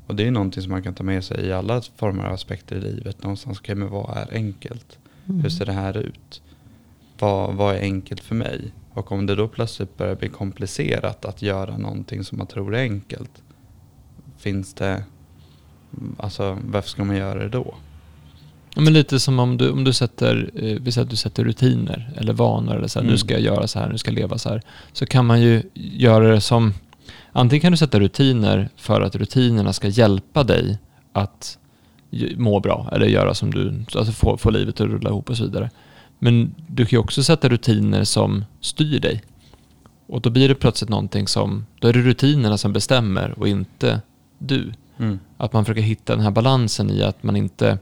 Och 0.07 0.15
det 0.15 0.23
är 0.23 0.25
ju 0.25 0.31
någonting 0.31 0.63
som 0.63 0.71
man 0.71 0.83
kan 0.83 0.93
ta 0.93 1.03
med 1.03 1.23
sig 1.23 1.45
i 1.45 1.53
alla 1.53 1.81
former 1.81 2.23
av 2.23 2.33
aspekter 2.33 2.75
i 2.75 2.81
livet. 2.81 3.23
Någonstans, 3.23 3.59
okej 3.59 3.75
men 3.75 3.89
vad 3.89 4.17
är 4.17 4.33
enkelt? 4.33 4.99
Mm. 5.29 5.41
Hur 5.41 5.49
ser 5.49 5.65
det 5.65 5.71
här 5.71 5.97
ut? 5.97 6.41
Vad, 7.19 7.53
vad 7.55 7.75
är 7.75 7.79
enkelt 7.79 8.21
för 8.21 8.35
mig? 8.35 8.71
Och 8.93 9.11
om 9.11 9.25
det 9.25 9.35
då 9.35 9.47
plötsligt 9.47 9.97
börjar 9.97 10.15
bli 10.15 10.29
komplicerat 10.29 11.25
att 11.25 11.41
göra 11.41 11.77
någonting 11.77 12.23
som 12.23 12.37
man 12.37 12.47
tror 12.47 12.75
är 12.75 12.81
enkelt. 12.81 13.31
Finns 14.37 14.73
det, 14.73 15.03
alltså 16.17 16.57
varför 16.65 16.89
ska 16.89 17.03
man 17.03 17.15
göra 17.17 17.39
det 17.39 17.49
då? 17.49 17.75
Ja, 18.75 18.81
men 18.81 18.93
lite 18.93 19.19
som 19.19 19.39
om 19.39 19.57
du, 19.57 19.71
om 19.71 19.83
du 19.83 19.93
sätter, 19.93 20.51
eh, 20.55 20.77
vi 20.81 20.91
säger 20.91 21.05
att 21.05 21.09
du 21.09 21.15
sätter 21.15 21.43
rutiner 21.43 22.11
eller 22.17 22.33
vanor 22.33 22.75
eller 22.75 22.87
så 22.87 22.99
här, 22.99 23.03
Mm. 23.03 23.11
nu 23.11 23.17
ska 23.17 23.33
jag 23.33 23.41
göra 23.41 23.67
så 23.67 23.79
här, 23.79 23.89
nu 23.89 23.97
ska 23.97 24.11
jag 24.11 24.15
leva 24.15 24.37
så 24.37 24.49
här. 24.49 24.61
Så 24.93 25.05
kan 25.05 25.25
man 25.25 25.41
ju 25.41 25.63
göra 25.73 26.27
det 26.27 26.41
som, 26.41 26.73
antingen 27.31 27.61
kan 27.61 27.71
du 27.71 27.77
sätta 27.77 27.99
rutiner 27.99 28.69
för 28.75 29.01
att 29.01 29.15
rutinerna 29.15 29.73
ska 29.73 29.87
hjälpa 29.87 30.43
dig 30.43 30.77
att 31.13 31.57
må 32.37 32.59
bra 32.59 32.89
eller 32.91 33.05
göra 33.05 33.33
som 33.33 33.51
du, 33.53 33.85
alltså 33.95 34.11
få, 34.11 34.37
få 34.37 34.49
livet 34.49 34.81
att 34.81 34.87
rulla 34.87 35.09
ihop 35.09 35.29
och 35.29 35.37
så 35.37 35.43
vidare. 35.43 35.69
Men 36.19 36.55
du 36.67 36.85
kan 36.85 36.97
ju 36.97 36.97
också 36.97 37.23
sätta 37.23 37.49
rutiner 37.49 38.03
som 38.03 38.45
styr 38.61 38.99
dig. 38.99 39.23
Och 40.07 40.21
då 40.21 40.29
blir 40.29 40.47
det 40.47 40.55
plötsligt 40.55 40.89
någonting 40.89 41.27
som, 41.27 41.65
då 41.79 41.87
är 41.87 41.93
det 41.93 42.01
rutinerna 42.01 42.57
som 42.57 42.73
bestämmer 42.73 43.39
och 43.39 43.47
inte 43.47 44.01
du. 44.37 44.71
Mm. 44.97 45.19
Att 45.37 45.53
man 45.53 45.65
försöker 45.65 45.81
hitta 45.81 46.15
den 46.15 46.23
här 46.23 46.31
balansen 46.31 46.89
i 46.89 47.03
att 47.03 47.23
man 47.23 47.35
inte... 47.35 47.77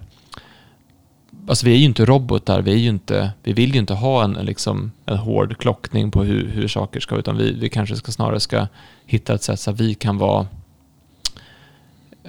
Alltså 1.47 1.65
vi 1.65 1.73
är 1.73 1.77
ju 1.77 1.85
inte 1.85 2.05
robotar, 2.05 2.61
vi, 2.61 2.71
är 2.71 2.77
ju 2.77 2.89
inte, 2.89 3.31
vi 3.43 3.53
vill 3.53 3.73
ju 3.73 3.79
inte 3.79 3.93
ha 3.93 4.23
en, 4.23 4.31
liksom, 4.31 4.91
en 5.05 5.17
hård 5.17 5.57
klockning 5.57 6.11
på 6.11 6.23
hur, 6.23 6.47
hur 6.47 6.67
saker 6.67 6.99
ska, 6.99 7.15
utan 7.15 7.37
vi, 7.37 7.53
vi 7.53 7.69
kanske 7.69 7.95
ska 7.95 8.11
snarare 8.11 8.39
ska 8.39 8.67
hitta 9.05 9.33
ett 9.33 9.43
sätt 9.43 9.59
så 9.59 9.71
att 9.71 9.79
vi 9.79 9.93
kan 9.93 10.17
vara 10.17 10.47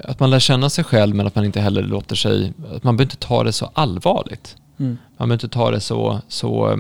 att 0.02 0.20
man 0.20 0.30
lär 0.30 0.38
känna 0.38 0.70
sig 0.70 0.84
själv 0.84 1.14
men 1.14 1.26
att 1.26 1.34
man 1.34 1.44
inte 1.44 1.60
heller 1.60 1.82
låter 1.82 2.16
sig, 2.16 2.52
att 2.72 2.84
man 2.84 2.96
behöver 2.96 3.12
inte 3.12 3.26
ta 3.26 3.44
det 3.44 3.52
så 3.52 3.70
allvarligt. 3.74 4.56
Mm. 4.78 4.98
Man 5.16 5.28
behöver 5.28 5.34
inte 5.44 5.48
ta 5.48 5.70
det 5.70 5.80
så, 5.80 6.20
så 6.28 6.70
eh, 6.70 6.76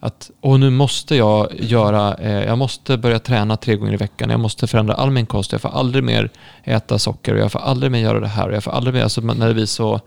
att 0.00 0.30
åh, 0.40 0.58
nu 0.58 0.70
måste 0.70 1.16
jag 1.16 1.60
göra, 1.60 2.14
eh, 2.14 2.44
jag 2.44 2.58
måste 2.58 2.96
börja 2.96 3.18
träna 3.18 3.56
tre 3.56 3.76
gånger 3.76 3.92
i 3.92 3.96
veckan, 3.96 4.30
jag 4.30 4.40
måste 4.40 4.66
förändra 4.66 4.94
all 4.94 5.10
min 5.10 5.26
kost, 5.26 5.52
jag 5.52 5.60
får 5.60 5.68
aldrig 5.68 6.04
mer 6.04 6.30
äta 6.64 6.98
socker 6.98 7.34
och 7.34 7.40
jag 7.40 7.52
får 7.52 7.58
aldrig 7.58 7.92
mer 7.92 7.98
göra 7.98 8.20
det 8.20 8.28
här 8.28 8.48
och 8.48 8.54
jag 8.54 8.64
får 8.64 8.70
aldrig 8.70 8.94
mer, 8.94 9.02
alltså 9.02 9.20
när 9.20 9.48
det 9.48 9.54
blir 9.54 9.66
så, 9.66 10.00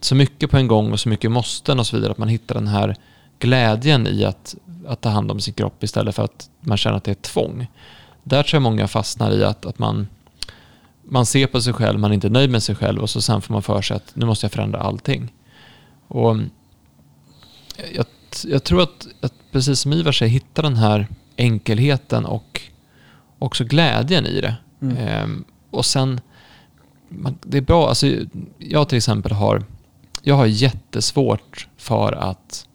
så 0.00 0.14
mycket 0.14 0.50
på 0.50 0.56
en 0.56 0.66
gång 0.66 0.92
och 0.92 1.00
så 1.00 1.08
mycket 1.08 1.30
måsten 1.30 1.78
och 1.78 1.86
så 1.86 1.96
vidare, 1.96 2.10
att 2.12 2.18
man 2.18 2.28
hittar 2.28 2.54
den 2.54 2.68
här 2.68 2.96
glädjen 3.38 4.06
i 4.06 4.24
att, 4.24 4.54
att 4.86 5.00
ta 5.00 5.08
hand 5.08 5.30
om 5.30 5.40
sin 5.40 5.54
kropp 5.54 5.84
istället 5.84 6.14
för 6.14 6.24
att 6.24 6.50
man 6.60 6.76
känner 6.78 6.96
att 6.96 7.04
det 7.04 7.10
är 7.10 7.12
ett 7.12 7.22
tvång. 7.22 7.66
Där 8.22 8.42
tror 8.42 8.56
jag 8.56 8.62
många 8.62 8.88
fastnar 8.88 9.30
i 9.30 9.44
att, 9.44 9.66
att 9.66 9.78
man, 9.78 10.08
man 11.08 11.26
ser 11.26 11.46
på 11.46 11.60
sig 11.60 11.72
själv, 11.72 11.98
man 11.98 12.10
är 12.10 12.14
inte 12.14 12.28
nöjd 12.28 12.50
med 12.50 12.62
sig 12.62 12.74
själv 12.74 13.02
och 13.02 13.10
så 13.10 13.20
sen 13.20 13.42
får 13.42 13.52
man 13.52 13.62
för 13.62 13.82
sig 13.82 13.96
att 13.96 14.16
nu 14.16 14.26
måste 14.26 14.44
jag 14.44 14.52
förändra 14.52 14.80
allting. 14.80 15.32
Och 16.08 16.36
jag, 17.94 18.06
jag 18.44 18.64
tror 18.64 18.82
att, 18.82 19.06
att 19.20 19.32
precis 19.52 19.80
som 19.80 19.92
Ivar 19.92 20.12
säger, 20.12 20.32
hitta 20.32 20.62
den 20.62 20.76
här 20.76 21.06
enkelheten 21.36 22.24
och 22.24 22.62
också 23.38 23.64
glädjen 23.64 24.26
i 24.26 24.40
det. 24.40 24.54
Mm. 24.82 24.96
Ehm, 24.96 25.44
och 25.70 25.86
sen, 25.86 26.20
man, 27.08 27.38
det 27.42 27.58
är 27.58 27.62
bra, 27.62 27.88
alltså 27.88 28.06
jag 28.58 28.88
till 28.88 28.98
exempel 28.98 29.32
har, 29.32 29.64
jag 30.22 30.34
har 30.34 30.46
jättesvårt 30.46 31.68
för 31.76 32.12
att 32.12 32.66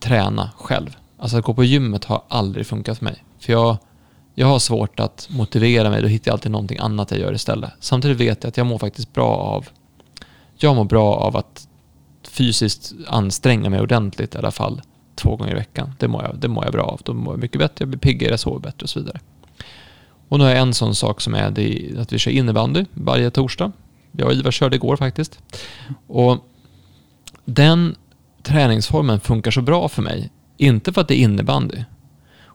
träna 0.00 0.50
själv. 0.56 0.96
Alltså 1.18 1.38
att 1.38 1.44
gå 1.44 1.54
på 1.54 1.64
gymmet 1.64 2.04
har 2.04 2.22
aldrig 2.28 2.66
funkat 2.66 2.98
för 2.98 3.04
mig. 3.04 3.24
För 3.38 3.52
jag, 3.52 3.76
jag 4.38 4.46
har 4.46 4.58
svårt 4.58 5.00
att 5.00 5.28
motivera 5.30 5.90
mig, 5.90 6.02
då 6.02 6.08
hittar 6.08 6.28
jag 6.28 6.32
alltid 6.32 6.52
någonting 6.52 6.78
annat 6.78 7.10
jag 7.10 7.20
gör 7.20 7.34
istället. 7.34 7.70
Samtidigt 7.80 8.20
vet 8.20 8.44
jag 8.44 8.48
att 8.48 8.56
jag 8.56 8.66
mår 8.66 8.78
faktiskt 8.78 9.12
bra 9.12 9.36
av, 9.36 9.68
jag 10.56 10.76
mår 10.76 10.84
bra 10.84 11.14
av 11.14 11.36
att 11.36 11.68
fysiskt 12.28 12.92
anstränga 13.06 13.70
mig 13.70 13.80
ordentligt 13.80 14.34
i 14.34 14.38
alla 14.38 14.50
fall 14.50 14.82
två 15.14 15.36
gånger 15.36 15.52
i 15.52 15.54
veckan. 15.54 15.92
Det 15.98 16.08
mår 16.08 16.22
jag, 16.22 16.38
det 16.38 16.48
mår 16.48 16.64
jag 16.64 16.72
bra 16.72 16.82
av. 16.82 17.00
Då 17.04 17.14
mår 17.14 17.32
jag 17.32 17.40
mycket 17.40 17.58
bättre, 17.58 17.74
jag 17.82 17.88
blir 17.88 17.98
piggare, 17.98 18.30
jag 18.30 18.40
sover 18.40 18.60
bättre 18.60 18.84
och 18.84 18.90
så 18.90 19.00
vidare. 19.00 19.20
Och 20.28 20.38
nu 20.38 20.44
har 20.44 20.50
jag 20.50 20.60
en 20.60 20.74
sån 20.74 20.94
sak 20.94 21.20
som 21.20 21.34
är 21.34 21.50
det, 21.50 21.94
att 21.98 22.12
vi 22.12 22.18
kör 22.18 22.30
innebandy 22.30 22.84
varje 22.92 23.30
torsdag. 23.30 23.72
Jag 24.12 24.28
och 24.28 24.34
Ivar 24.34 24.50
körde 24.50 24.76
igår 24.76 24.96
faktiskt. 24.96 25.38
Och 26.06 26.36
den 27.44 27.96
träningsformen 28.42 29.20
funkar 29.20 29.50
så 29.50 29.62
bra 29.62 29.88
för 29.88 30.02
mig. 30.02 30.30
Inte 30.56 30.92
för 30.92 31.00
att 31.00 31.08
det 31.08 31.14
är 31.14 31.22
innebandy. 31.22 31.84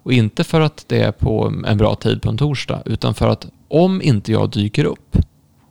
Och 0.04 0.14
inte 0.14 0.44
för 0.44 0.62
att 0.62 0.86
det 0.88 1.02
är 1.02 1.12
på 1.12 1.54
en 1.66 1.78
bra 1.78 1.96
tid 1.96 2.22
på 2.22 2.30
en 2.30 2.38
torsdag. 2.38 2.82
Utan 2.86 3.14
för 3.14 3.28
att 3.28 3.48
om 3.68 4.02
inte 4.02 4.32
jag 4.32 4.50
dyker 4.50 4.86
upp, 4.86 5.18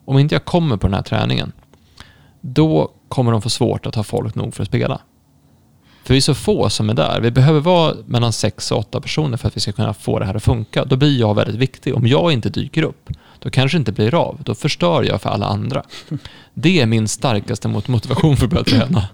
om 0.05 0.19
inte 0.19 0.35
jag 0.35 0.45
kommer 0.45 0.77
på 0.77 0.87
den 0.87 0.95
här 0.95 1.03
träningen, 1.03 1.53
då 2.41 2.91
kommer 3.09 3.33
de 3.33 3.43
få 3.43 3.51
svårt 3.51 3.87
att 3.87 3.95
ha 3.95 4.03
folk 4.03 4.35
nog 4.35 4.55
för 4.55 4.63
att 4.63 4.69
spela. 4.69 5.01
För 6.05 6.15
vi 6.15 6.19
är 6.19 6.21
så 6.21 6.35
få 6.35 6.71
som 6.71 6.91
är 6.91 6.95
där. 6.95 7.21
Vi 7.21 7.31
behöver 7.31 7.61
vara 7.61 7.95
mellan 8.07 8.33
sex 8.33 8.73
och 8.73 8.79
åtta 8.79 9.01
personer 9.01 9.37
för 9.37 9.49
att 9.49 9.57
vi 9.57 9.61
ska 9.61 9.73
kunna 9.73 9.95
få 9.95 10.19
det 10.19 10.25
här 10.25 10.35
att 10.35 10.43
funka. 10.43 10.85
Då 10.85 10.97
blir 10.97 11.21
jag 11.21 11.35
väldigt 11.35 11.57
viktig. 11.57 11.97
Om 11.97 12.07
jag 12.07 12.33
inte 12.33 12.51
dyker 12.51 12.83
upp, 12.83 13.11
då 13.43 13.51
kanske 13.51 13.79
det 13.79 13.81
inte 13.81 13.93
blir 13.93 14.15
av. 14.15 14.39
Då 14.45 14.55
förstör 14.55 15.03
jag 15.03 15.23
för 15.23 15.31
alla 15.31 15.47
andra. 15.47 15.83
Det 16.55 16.81
är 16.81 16.87
min 16.87 17.09
starkaste 17.09 17.69
motivation 17.69 18.37
för 18.37 18.45
att 18.45 18.51
börja 18.51 18.65
träna. 18.65 19.09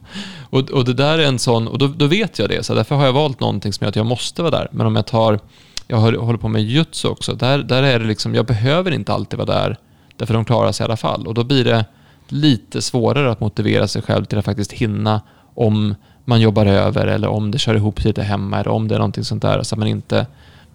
Och, 0.50 0.70
och 0.70 0.84
det 0.84 0.94
där 0.94 1.18
är 1.18 1.26
en 1.26 1.38
sån, 1.38 1.68
och 1.68 1.78
då, 1.78 1.86
då 1.86 2.06
vet 2.06 2.38
jag 2.38 2.48
det. 2.48 2.62
Så 2.62 2.74
därför 2.74 2.94
har 2.94 3.04
jag 3.06 3.12
valt 3.12 3.40
någonting 3.40 3.72
som 3.72 3.84
gör 3.84 3.88
att 3.88 3.96
jag 3.96 4.06
måste 4.06 4.42
vara 4.42 4.58
där. 4.58 4.68
Men 4.72 4.86
om 4.86 4.96
jag 4.96 5.06
tar, 5.06 5.40
jag 5.86 5.96
håller 5.96 6.38
på 6.38 6.48
med 6.48 6.62
jutsu 6.62 7.08
också. 7.08 7.34
Där, 7.34 7.58
där 7.58 7.82
är 7.82 7.98
det 7.98 8.04
liksom, 8.04 8.34
jag 8.34 8.46
behöver 8.46 8.90
inte 8.90 9.12
alltid 9.12 9.38
vara 9.38 9.60
där. 9.60 9.76
Därför 10.16 10.34
de 10.34 10.44
klarar 10.44 10.72
sig 10.72 10.84
i 10.84 10.86
alla 10.86 10.96
fall. 10.96 11.26
Och 11.26 11.34
då 11.34 11.44
blir 11.44 11.64
det 11.64 11.84
lite 12.28 12.82
svårare 12.82 13.30
att 13.30 13.40
motivera 13.40 13.88
sig 13.88 14.02
själv 14.02 14.24
till 14.24 14.38
att 14.38 14.44
faktiskt 14.44 14.72
hinna 14.72 15.20
om 15.54 15.94
man 16.24 16.40
jobbar 16.40 16.66
över 16.66 17.06
eller 17.06 17.28
om 17.28 17.50
det 17.50 17.58
kör 17.58 17.74
ihop 17.74 18.00
sig 18.00 18.08
lite 18.08 18.22
hemma 18.22 18.60
eller 18.60 18.70
om 18.70 18.88
det 18.88 18.94
är 18.94 18.98
någonting 18.98 19.24
sånt 19.24 19.42
där. 19.42 19.62
Så 19.62 19.74
att 19.74 19.78
man 19.78 19.88
inte 19.88 20.26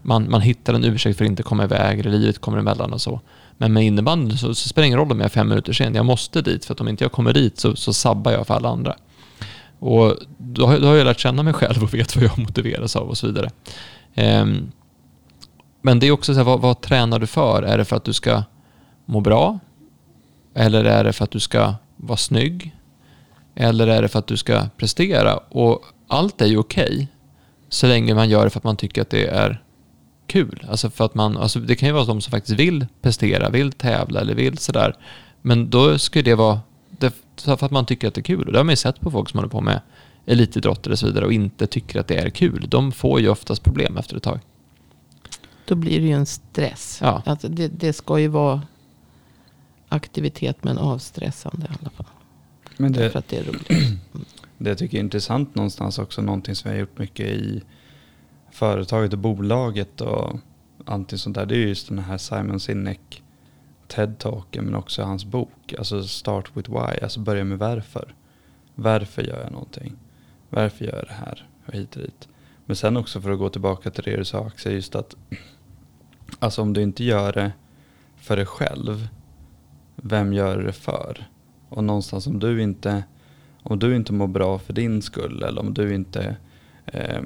man, 0.03 0.29
man 0.29 0.41
hittar 0.41 0.73
en 0.73 0.83
ursäkt 0.83 1.17
för 1.17 1.25
att 1.25 1.29
inte 1.29 1.43
komma 1.43 1.63
iväg 1.63 1.99
eller 1.99 2.11
livet 2.11 2.39
kommer 2.39 2.57
emellan 2.57 2.93
och 2.93 3.01
så. 3.01 3.19
Men 3.63 3.73
med 3.73 3.85
innebandy 3.85 4.37
så, 4.37 4.55
så 4.55 4.69
spelar 4.69 4.83
det 4.83 4.87
ingen 4.87 4.99
roll 4.99 5.11
om 5.11 5.19
jag 5.19 5.25
är 5.25 5.29
fem 5.29 5.47
minuter 5.49 5.73
sen. 5.73 5.95
Jag 5.95 6.05
måste 6.05 6.41
dit 6.41 6.65
för 6.65 6.73
att 6.73 6.81
om 6.81 6.87
inte 6.87 7.03
jag 7.03 7.11
kommer 7.11 7.33
dit 7.33 7.59
så, 7.59 7.75
så 7.75 7.93
sabbar 7.93 8.31
jag 8.31 8.47
för 8.47 8.53
alla 8.53 8.69
andra. 8.69 8.95
Och 9.79 10.15
då, 10.37 10.65
har- 10.65 10.79
då 10.79 10.87
har 10.87 10.95
jag 10.95 11.05
lärt 11.05 11.19
känna 11.19 11.43
mig 11.43 11.53
själv 11.53 11.83
och 11.83 11.93
vet 11.93 12.15
vad 12.15 12.25
jag 12.25 12.39
motiveras 12.39 12.95
av 12.95 13.09
och 13.09 13.17
så 13.17 13.27
vidare. 13.27 13.49
Um, 14.41 14.71
men 15.81 15.99
det 15.99 16.07
är 16.07 16.11
också 16.11 16.33
så 16.33 16.37
här, 16.37 16.45
vad, 16.45 16.61
vad 16.61 16.81
tränar 16.81 17.19
du 17.19 17.27
för? 17.27 17.63
Är 17.63 17.77
det 17.77 17.85
för 17.85 17.95
att 17.95 18.03
du 18.03 18.13
ska 18.13 18.43
må 19.05 19.21
bra? 19.21 19.59
Eller 20.55 20.85
är 20.85 21.03
det 21.03 21.13
för 21.13 21.23
att 21.23 21.31
du 21.31 21.39
ska 21.39 21.73
vara 21.95 22.17
snygg? 22.17 22.75
Eller 23.55 23.87
är 23.87 24.01
det 24.01 24.07
för 24.07 24.19
att 24.19 24.27
du 24.27 24.37
ska 24.37 24.61
prestera? 24.77 25.37
Och 25.37 25.81
allt 26.07 26.41
är 26.41 26.45
ju 26.45 26.57
okej. 26.57 27.07
så 27.69 27.87
länge 27.87 28.13
man 28.15 28.29
gör 28.29 28.43
det 28.43 28.49
för 28.49 28.59
att 28.59 28.63
man 28.63 28.75
tycker 28.77 29.01
att 29.01 29.09
det 29.09 29.27
är 29.27 29.63
kul. 30.27 30.65
Alltså 30.69 30.89
för 30.89 31.05
att 31.05 31.15
man, 31.15 31.37
alltså 31.37 31.59
det 31.59 31.75
kan 31.75 31.89
ju 31.89 31.93
vara 31.93 32.05
de 32.05 32.21
som 32.21 32.31
faktiskt 32.31 32.59
vill 32.59 32.87
prestera, 33.01 33.49
vill 33.49 33.71
tävla 33.71 34.21
eller 34.21 34.35
vill 34.35 34.57
sådär. 34.57 34.95
Men 35.41 35.69
då 35.69 35.99
ska 35.99 36.19
ju 36.19 36.23
det 36.23 36.35
vara 36.35 36.59
det, 36.89 37.13
för 37.37 37.65
att 37.65 37.71
man 37.71 37.85
tycker 37.85 38.07
att 38.07 38.13
det 38.13 38.21
är 38.21 38.23
kul. 38.23 38.47
Och 38.47 38.51
det 38.51 38.59
har 38.59 38.63
man 38.63 38.71
ju 38.71 38.77
sett 38.77 38.99
på 38.99 39.11
folk 39.11 39.29
som 39.29 39.37
håller 39.37 39.49
på 39.49 39.61
med 39.61 39.81
elitidrotter 40.25 40.91
och 40.91 40.99
så 40.99 41.05
vidare 41.05 41.25
och 41.25 41.33
inte 41.33 41.67
tycker 41.67 41.99
att 41.99 42.07
det 42.07 42.15
är 42.15 42.29
kul. 42.29 42.65
De 42.69 42.91
får 42.91 43.19
ju 43.19 43.29
oftast 43.29 43.63
problem 43.63 43.97
efter 43.97 44.17
ett 44.17 44.23
tag. 44.23 44.39
Då 45.65 45.75
blir 45.75 45.99
det 45.99 46.07
ju 46.07 46.13
en 46.13 46.25
stress. 46.25 46.99
Ja. 47.01 47.21
Alltså 47.25 47.47
det, 47.47 47.67
det 47.67 47.93
ska 47.93 48.19
ju 48.19 48.27
vara 48.27 48.61
aktivitet 49.89 50.63
men 50.63 50.77
avstressande 50.77 51.65
i 51.65 51.69
alla 51.81 51.89
fall. 51.89 52.05
Men 52.77 52.91
det, 52.91 53.09
För 53.09 53.19
att 53.19 53.27
det 53.27 53.37
är 53.37 53.43
roligt. 53.43 53.67
Det 54.57 54.69
jag 54.69 54.77
tycker 54.77 54.97
är 54.97 55.01
intressant 55.01 55.55
någonstans 55.55 55.99
också, 55.99 56.21
någonting 56.21 56.55
som 56.55 56.71
vi 56.71 56.77
har 56.77 56.81
gjort 56.81 56.97
mycket 56.97 57.25
i 57.25 57.61
företaget 58.53 59.13
och 59.13 59.19
bolaget 59.19 60.01
och 60.01 60.39
allting 60.85 61.17
sånt 61.17 61.35
där, 61.35 61.45
det 61.45 61.55
är 61.55 61.67
just 61.67 61.89
den 61.89 61.99
här 61.99 62.17
Simon 62.17 62.59
Sinek 62.59 63.23
TED-talken 63.87 64.65
men 64.65 64.75
också 64.75 65.03
hans 65.03 65.25
bok, 65.25 65.73
alltså 65.77 66.03
Start 66.03 66.51
with 66.53 66.71
Why, 66.71 66.99
alltså 67.01 67.19
börja 67.19 67.43
med 67.43 67.59
varför. 67.59 68.15
Varför 68.75 69.21
gör 69.21 69.41
jag 69.43 69.51
någonting? 69.51 69.95
Varför 70.49 70.85
gör 70.85 70.95
jag 70.95 71.05
det 71.07 71.25
här? 71.25 71.47
Och 71.65 71.73
hit 71.73 71.95
och 71.95 72.01
dit. 72.01 72.27
Men 72.65 72.75
sen 72.75 72.97
också 72.97 73.21
för 73.21 73.31
att 73.31 73.39
gå 73.39 73.49
tillbaka 73.49 73.91
till 73.91 74.03
det 74.03 74.17
du 74.17 74.25
sa 74.25 74.45
Axel, 74.45 74.73
just 74.73 74.95
att 74.95 75.15
alltså 76.39 76.61
om 76.61 76.73
du 76.73 76.81
inte 76.81 77.03
gör 77.03 77.33
det 77.33 77.51
för 78.15 78.35
dig 78.35 78.45
själv, 78.45 79.07
vem 79.95 80.33
gör 80.33 80.57
du 80.57 80.63
det 80.63 80.73
för? 80.73 81.27
Och 81.69 81.83
någonstans 81.83 82.27
om 82.27 82.39
du 82.39 82.61
inte 82.61 83.03
om 83.63 83.79
du 83.79 83.95
inte 83.95 84.13
mår 84.13 84.27
bra 84.27 84.59
för 84.59 84.73
din 84.73 85.01
skull 85.01 85.43
eller 85.43 85.61
om 85.61 85.73
du 85.73 85.95
inte 85.95 86.35
eh, 86.85 87.21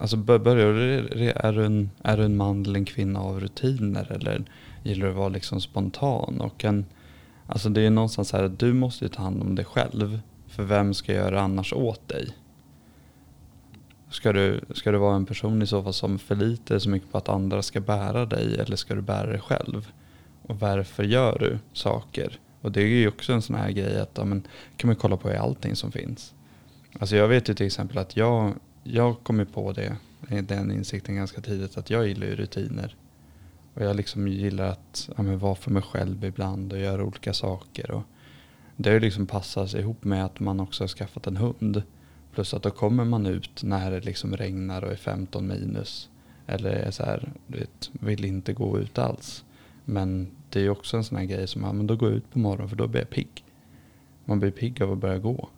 Alltså 0.00 0.16
börjar 0.16 0.72
du, 0.72 1.30
är 1.36 1.52
du, 1.52 1.64
en, 1.64 1.90
är 2.02 2.16
du 2.16 2.24
en 2.24 2.36
man 2.36 2.64
eller 2.64 2.78
en 2.78 2.84
kvinna 2.84 3.20
av 3.20 3.40
rutiner 3.40 4.12
eller 4.12 4.44
gillar 4.82 5.06
du 5.06 5.10
att 5.10 5.18
vara 5.18 5.28
liksom 5.28 5.60
spontan 5.60 6.40
och 6.40 6.64
en 6.64 6.86
Alltså 7.46 7.68
det 7.68 7.80
är 7.80 7.90
någonstans 7.90 8.28
så 8.28 8.36
här 8.36 8.44
att 8.44 8.58
du 8.58 8.72
måste 8.72 9.04
ju 9.04 9.08
ta 9.08 9.22
hand 9.22 9.42
om 9.42 9.54
dig 9.54 9.64
själv 9.64 10.20
för 10.48 10.62
vem 10.62 10.94
ska 10.94 11.12
göra 11.12 11.40
annars 11.40 11.72
åt 11.72 12.08
dig? 12.08 12.36
Ska 14.10 14.32
du, 14.32 14.60
ska 14.74 14.92
du 14.92 14.98
vara 14.98 15.16
en 15.16 15.26
person 15.26 15.62
i 15.62 15.66
så 15.66 15.82
fall 15.82 15.94
som 15.94 16.18
förlitar 16.18 16.78
så 16.78 16.90
mycket 16.90 17.12
på 17.12 17.18
att 17.18 17.28
andra 17.28 17.62
ska 17.62 17.80
bära 17.80 18.26
dig 18.26 18.58
eller 18.58 18.76
ska 18.76 18.94
du 18.94 19.00
bära 19.00 19.26
dig 19.26 19.40
själv? 19.40 19.92
Och 20.42 20.60
varför 20.60 21.02
gör 21.02 21.38
du 21.38 21.58
saker? 21.72 22.38
Och 22.60 22.72
det 22.72 22.82
är 22.82 22.86
ju 22.86 23.08
också 23.08 23.32
en 23.32 23.42
sån 23.42 23.56
här 23.56 23.70
grej 23.70 24.00
att 24.00 24.10
ja, 24.14 24.24
men, 24.24 24.46
kan 24.76 24.88
man 24.88 24.96
kolla 24.96 25.16
på 25.16 25.30
i 25.30 25.36
allting 25.36 25.76
som 25.76 25.92
finns. 25.92 26.34
Alltså 26.98 27.16
jag 27.16 27.28
vet 27.28 27.48
ju 27.48 27.54
till 27.54 27.66
exempel 27.66 27.98
att 27.98 28.16
jag, 28.16 28.54
jag 28.82 29.22
kom 29.22 29.38
ju 29.38 29.46
på 29.46 29.72
det, 29.72 29.96
den 30.42 30.70
insikten 30.70 31.16
ganska 31.16 31.40
tidigt, 31.40 31.76
att 31.76 31.90
jag 31.90 32.08
gillar 32.08 32.26
ju 32.26 32.36
rutiner. 32.36 32.96
Och 33.74 33.82
jag 33.82 33.96
liksom 33.96 34.28
gillar 34.28 34.64
att 34.64 35.10
ja, 35.16 35.22
men, 35.22 35.38
vara 35.38 35.54
för 35.54 35.70
mig 35.70 35.82
själv 35.82 36.24
ibland 36.24 36.72
och 36.72 36.78
göra 36.78 37.04
olika 37.04 37.32
saker. 37.32 37.90
Och 37.90 38.02
det 38.76 38.88
har 38.88 38.94
ju 38.94 39.00
liksom 39.00 39.26
passat 39.26 39.74
ihop 39.74 40.04
med 40.04 40.24
att 40.24 40.40
man 40.40 40.60
också 40.60 40.82
har 40.82 40.88
skaffat 40.88 41.26
en 41.26 41.36
hund. 41.36 41.82
Plus 42.34 42.54
att 42.54 42.62
då 42.62 42.70
kommer 42.70 43.04
man 43.04 43.26
ut 43.26 43.62
när 43.62 43.90
det 43.90 44.00
liksom 44.00 44.36
regnar 44.36 44.84
och 44.84 44.92
är 44.92 44.96
15 44.96 45.46
minus. 45.46 46.08
Eller 46.46 46.70
är 46.70 46.90
så 46.90 47.04
här, 47.04 47.32
du 47.46 47.58
vet, 47.58 47.90
vill 47.92 48.24
inte 48.24 48.52
gå 48.52 48.78
ut 48.78 48.98
alls. 48.98 49.44
Men 49.84 50.30
det 50.48 50.58
är 50.58 50.62
ju 50.62 50.70
också 50.70 50.96
en 50.96 51.04
sån 51.04 51.18
här 51.18 51.24
grej 51.24 51.46
som, 51.46 51.62
ja 51.62 51.72
men 51.72 51.86
då 51.86 51.96
går 51.96 52.08
jag 52.08 52.16
ut 52.16 52.30
på 52.30 52.38
morgonen 52.38 52.68
för 52.68 52.76
då 52.76 52.86
blir 52.86 53.00
jag 53.00 53.10
pigg. 53.10 53.44
Man 54.24 54.40
blir 54.40 54.50
pigg 54.50 54.82
av 54.82 54.92
att 54.92 54.98
börja 54.98 55.18
gå. 55.18 55.48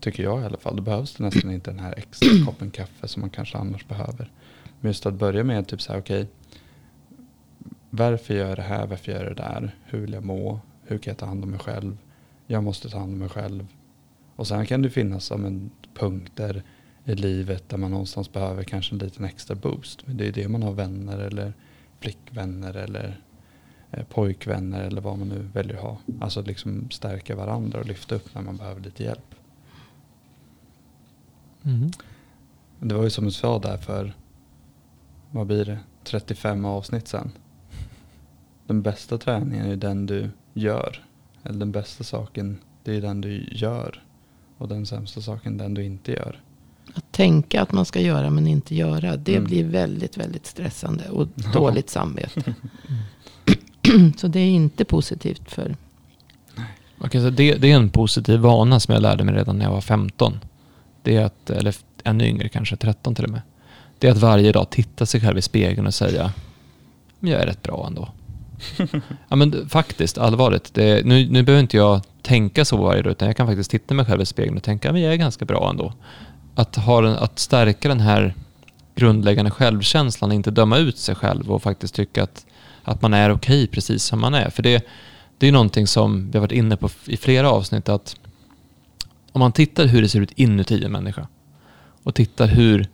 Tycker 0.00 0.22
jag 0.22 0.42
i 0.42 0.44
alla 0.44 0.56
fall. 0.56 0.76
Då 0.76 0.82
behövs 0.82 1.14
det 1.14 1.24
nästan 1.24 1.50
inte 1.50 1.70
den 1.70 1.80
här 1.80 1.94
extra 1.96 2.28
koppen 2.46 2.70
kaffe 2.70 3.08
som 3.08 3.20
man 3.20 3.30
kanske 3.30 3.58
annars 3.58 3.88
behöver. 3.88 4.30
Men 4.80 4.90
just 4.90 5.06
att 5.06 5.14
börja 5.14 5.44
med 5.44 5.68
typ 5.68 5.82
så 5.82 5.92
här, 5.92 6.00
okej. 6.00 6.26
varför 7.90 8.34
gör 8.34 8.48
jag 8.48 8.58
det 8.58 8.62
här? 8.62 8.86
Varför 8.86 9.12
gör 9.12 9.24
jag 9.24 9.36
det 9.36 9.42
där? 9.42 9.74
Hur 9.84 9.98
vill 9.98 10.12
jag 10.12 10.24
må? 10.24 10.60
Hur 10.82 10.98
kan 10.98 11.10
jag 11.10 11.18
ta 11.18 11.26
hand 11.26 11.44
om 11.44 11.50
mig 11.50 11.60
själv? 11.60 11.98
Jag 12.46 12.64
måste 12.64 12.88
ta 12.88 12.98
hand 12.98 13.12
om 13.12 13.18
mig 13.18 13.28
själv. 13.28 13.66
Och 14.36 14.46
sen 14.46 14.66
kan 14.66 14.82
det 14.82 14.90
finnas 14.90 15.24
som 15.24 15.44
en 15.44 15.70
punkter 15.94 16.62
i 17.04 17.14
livet 17.14 17.68
där 17.68 17.76
man 17.76 17.90
någonstans 17.90 18.32
behöver 18.32 18.64
kanske 18.64 18.94
en 18.94 18.98
liten 18.98 19.24
extra 19.24 19.54
boost. 19.54 20.06
Men 20.06 20.16
det 20.16 20.28
är 20.28 20.32
det 20.32 20.48
man 20.48 20.62
har 20.62 20.72
vänner 20.72 21.18
eller 21.18 21.52
flickvänner 22.00 22.74
eller 22.74 23.20
eh, 23.90 24.04
pojkvänner 24.04 24.82
eller 24.84 25.00
vad 25.00 25.18
man 25.18 25.28
nu 25.28 25.48
väljer 25.52 25.76
att 25.76 25.82
ha. 25.82 25.98
Alltså 26.20 26.42
liksom 26.42 26.90
stärka 26.90 27.36
varandra 27.36 27.80
och 27.80 27.86
lyfta 27.86 28.14
upp 28.14 28.34
när 28.34 28.42
man 28.42 28.56
behöver 28.56 28.80
lite 28.80 29.02
hjälp. 29.02 29.25
Mm. 31.66 31.90
Det 32.80 32.94
var 32.94 33.04
ju 33.04 33.10
som 33.10 33.24
du 33.24 33.30
sa 33.30 33.58
där 33.58 33.76
för, 33.76 34.14
vad 35.30 35.46
blir 35.46 35.64
det, 35.64 35.78
35 36.04 36.64
avsnitt 36.64 37.08
sen. 37.08 37.30
Den 38.66 38.82
bästa 38.82 39.18
träningen 39.18 39.66
är 39.66 39.76
den 39.76 40.06
du 40.06 40.30
gör. 40.54 41.02
Eller 41.42 41.58
den 41.58 41.72
bästa 41.72 42.04
saken, 42.04 42.58
det 42.84 42.96
är 42.96 43.00
den 43.00 43.20
du 43.20 43.48
gör. 43.52 44.02
Och 44.58 44.68
den 44.68 44.86
sämsta 44.86 45.20
saken, 45.20 45.56
den 45.58 45.74
du 45.74 45.84
inte 45.84 46.12
gör. 46.12 46.40
Att 46.94 47.12
tänka 47.12 47.62
att 47.62 47.72
man 47.72 47.84
ska 47.84 48.00
göra 48.00 48.30
men 48.30 48.46
inte 48.46 48.74
göra. 48.74 49.16
Det 49.16 49.32
Mm. 49.36 49.44
blir 49.44 49.64
väldigt, 49.64 50.16
väldigt 50.16 50.46
stressande 50.46 51.08
och 51.08 51.28
Ja. 51.34 51.50
dåligt 51.52 51.90
samvete. 51.90 52.54
Så 54.16 54.28
det 54.28 54.40
är 54.40 54.50
inte 54.50 54.84
positivt 54.84 55.50
för... 55.50 55.76
Man 56.98 57.10
kan 57.10 57.20
säga, 57.20 57.30
det, 57.30 57.54
det 57.54 57.72
är 57.72 57.76
en 57.76 57.90
positiv 57.90 58.40
vana 58.40 58.80
som 58.80 58.94
jag 58.94 59.02
lärde 59.02 59.24
mig 59.24 59.34
redan 59.34 59.58
när 59.58 59.64
jag 59.64 59.72
var 59.72 59.80
15. 59.80 60.38
Det 61.06 61.16
är 61.16 61.24
att, 61.24 61.50
eller 61.50 61.74
ännu 62.04 62.26
yngre 62.26 62.48
kanske, 62.48 62.76
13 62.76 63.14
till 63.14 63.24
och 63.24 63.30
med. 63.30 63.40
Det 63.98 64.06
är 64.08 64.12
att 64.12 64.18
varje 64.18 64.52
dag 64.52 64.70
titta 64.70 65.06
sig 65.06 65.20
själv 65.20 65.38
i 65.38 65.42
spegeln 65.42 65.86
och 65.86 65.94
säga, 65.94 66.32
men 67.18 67.32
jag 67.32 67.42
är 67.42 67.46
rätt 67.46 67.62
bra 67.62 67.86
ändå. 67.86 68.08
ja 69.28 69.36
men 69.36 69.68
faktiskt, 69.68 70.18
allvarligt. 70.18 70.74
Det, 70.74 71.06
nu, 71.06 71.28
nu 71.30 71.42
behöver 71.42 71.60
inte 71.60 71.76
jag 71.76 72.00
tänka 72.22 72.64
så 72.64 72.76
varje 72.76 73.02
dag, 73.02 73.10
utan 73.10 73.28
jag 73.28 73.36
kan 73.36 73.46
faktiskt 73.46 73.70
titta 73.70 73.94
mig 73.94 74.06
själv 74.06 74.22
i 74.22 74.26
spegeln 74.26 74.56
och 74.56 74.62
tänka, 74.62 74.92
men 74.92 75.02
jag 75.02 75.12
är 75.12 75.16
ganska 75.16 75.44
bra 75.44 75.70
ändå. 75.70 75.92
Att, 76.54 76.76
ha 76.76 77.00
den, 77.00 77.16
att 77.16 77.38
stärka 77.38 77.88
den 77.88 78.00
här 78.00 78.34
grundläggande 78.94 79.50
självkänslan, 79.50 80.32
inte 80.32 80.50
döma 80.50 80.78
ut 80.78 80.98
sig 80.98 81.14
själv 81.14 81.52
och 81.52 81.62
faktiskt 81.62 81.94
tycka 81.94 82.22
att, 82.22 82.46
att 82.82 83.02
man 83.02 83.14
är 83.14 83.32
okej 83.32 83.66
precis 83.66 84.04
som 84.04 84.20
man 84.20 84.34
är. 84.34 84.50
För 84.50 84.62
det, 84.62 84.86
det 85.38 85.48
är 85.48 85.52
någonting 85.52 85.86
som 85.86 86.30
vi 86.30 86.38
har 86.38 86.40
varit 86.40 86.52
inne 86.52 86.76
på 86.76 86.90
i 87.04 87.16
flera 87.16 87.50
avsnitt 87.50 87.88
att 87.88 88.16
om 89.36 89.40
man 89.40 89.52
tittar 89.52 89.86
hur 89.86 90.02
det 90.02 90.08
ser 90.08 90.20
ut 90.20 90.32
inuti 90.32 90.84
en 90.84 90.92
människa 90.92 91.26
och 92.02 92.14
tittar 92.14 92.46
hur 92.46 92.88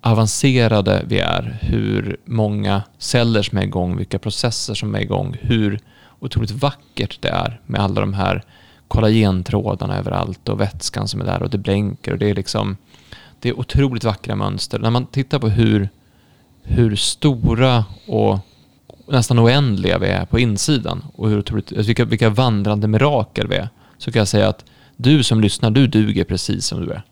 avancerade 0.00 1.04
vi 1.08 1.18
är, 1.18 1.58
hur 1.60 2.16
många 2.24 2.82
celler 2.98 3.42
som 3.42 3.58
är 3.58 3.62
igång, 3.62 3.96
vilka 3.96 4.18
processer 4.18 4.74
som 4.74 4.94
är 4.94 5.00
igång, 5.00 5.36
hur 5.40 5.80
otroligt 6.20 6.50
vackert 6.50 7.22
det 7.22 7.28
är 7.28 7.60
med 7.66 7.80
alla 7.80 8.00
de 8.00 8.14
här 8.14 8.42
kollagentrådarna 8.88 9.98
överallt 9.98 10.48
och 10.48 10.60
vätskan 10.60 11.08
som 11.08 11.20
är 11.20 11.24
där 11.24 11.42
och 11.42 11.50
det 11.50 11.58
blänker 11.58 12.12
och 12.12 12.18
det 12.18 12.30
är 12.30 12.34
liksom 12.34 12.76
det 13.40 13.48
är 13.48 13.58
otroligt 13.60 14.04
vackra 14.04 14.36
mönster. 14.36 14.78
När 14.78 14.90
man 14.90 15.06
tittar 15.06 15.38
på 15.38 15.48
hur, 15.48 15.88
hur 16.62 16.96
stora 16.96 17.84
och 18.06 18.38
nästan 19.08 19.38
oändliga 19.38 19.98
vi 19.98 20.06
är 20.06 20.24
på 20.24 20.38
insidan 20.38 21.04
och 21.14 21.28
hur 21.28 21.38
otroligt, 21.38 21.72
alltså 21.72 21.86
vilka, 21.86 22.04
vilka 22.04 22.30
vandrande 22.30 22.88
mirakel 22.88 23.48
vi 23.48 23.56
är, 23.56 23.68
så 23.98 24.12
kan 24.12 24.20
jag 24.20 24.28
säga 24.28 24.48
att 24.48 24.64
du 25.02 25.22
som 25.22 25.40
lyssnar, 25.40 25.70
du 25.70 25.86
duger 25.86 26.24
precis 26.24 26.66
som 26.66 26.86
du 26.86 26.92
är. 26.92 27.02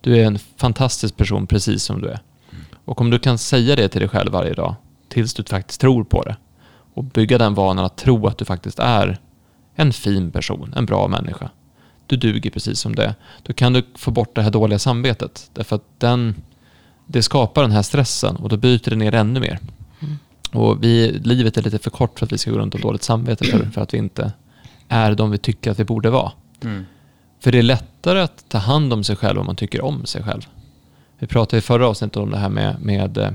Du 0.00 0.16
är 0.16 0.26
en 0.26 0.38
fantastisk 0.38 1.16
person 1.16 1.46
precis 1.46 1.82
som 1.82 2.00
du 2.00 2.08
är. 2.08 2.20
Och 2.84 3.00
om 3.00 3.10
du 3.10 3.18
kan 3.18 3.38
säga 3.38 3.76
det 3.76 3.88
till 3.88 4.00
dig 4.00 4.08
själv 4.08 4.32
varje 4.32 4.54
dag, 4.54 4.74
tills 5.08 5.34
du 5.34 5.44
faktiskt 5.44 5.80
tror 5.80 6.04
på 6.04 6.22
det, 6.22 6.36
och 6.94 7.04
bygga 7.04 7.38
den 7.38 7.54
vanan 7.54 7.84
att 7.84 7.96
tro 7.96 8.26
att 8.26 8.38
du 8.38 8.44
faktiskt 8.44 8.78
är 8.78 9.18
en 9.74 9.92
fin 9.92 10.30
person, 10.30 10.74
en 10.76 10.86
bra 10.86 11.08
människa. 11.08 11.50
Du 12.06 12.16
duger 12.16 12.50
precis 12.50 12.78
som 12.80 12.94
det. 12.94 13.14
Då 13.42 13.52
kan 13.52 13.72
du 13.72 13.82
få 13.94 14.10
bort 14.10 14.34
det 14.34 14.42
här 14.42 14.50
dåliga 14.50 14.78
samvetet. 14.78 15.50
Därför 15.52 15.76
att 15.76 16.00
den, 16.00 16.34
det 17.06 17.22
skapar 17.22 17.62
den 17.62 17.72
här 17.72 17.82
stressen 17.82 18.36
och 18.36 18.48
då 18.48 18.56
byter 18.56 18.90
det 18.90 18.96
ner 18.96 19.14
ännu 19.14 19.40
mer. 19.40 19.58
Och 20.52 20.84
vi, 20.84 21.12
livet 21.12 21.56
är 21.56 21.62
lite 21.62 21.78
för 21.78 21.90
kort 21.90 22.18
för 22.18 22.26
att 22.26 22.32
vi 22.32 22.38
ska 22.38 22.50
gå 22.50 22.58
runt 22.58 22.74
och 22.74 22.80
dåligt 22.80 23.02
samvete 23.02 23.44
för, 23.44 23.70
för 23.70 23.80
att 23.80 23.94
vi 23.94 23.98
inte 23.98 24.32
är 24.88 25.14
de 25.14 25.30
vi 25.30 25.38
tycker 25.38 25.70
att 25.70 25.80
vi 25.80 25.84
borde 25.84 26.10
vara. 26.10 26.32
För 27.44 27.52
det 27.52 27.58
är 27.58 27.62
lättare 27.62 28.20
att 28.20 28.44
ta 28.48 28.58
hand 28.58 28.92
om 28.92 29.04
sig 29.04 29.16
själv 29.16 29.40
om 29.40 29.46
man 29.46 29.56
tycker 29.56 29.84
om 29.84 30.06
sig 30.06 30.22
själv. 30.22 30.40
Vi 31.18 31.26
pratade 31.26 31.58
i 31.58 31.60
förra 31.60 31.88
avsnittet 31.88 32.16
om 32.16 32.30
det 32.30 32.36
här 32.36 32.48
med, 32.48 32.76
med 32.80 33.18
eh, 33.18 33.30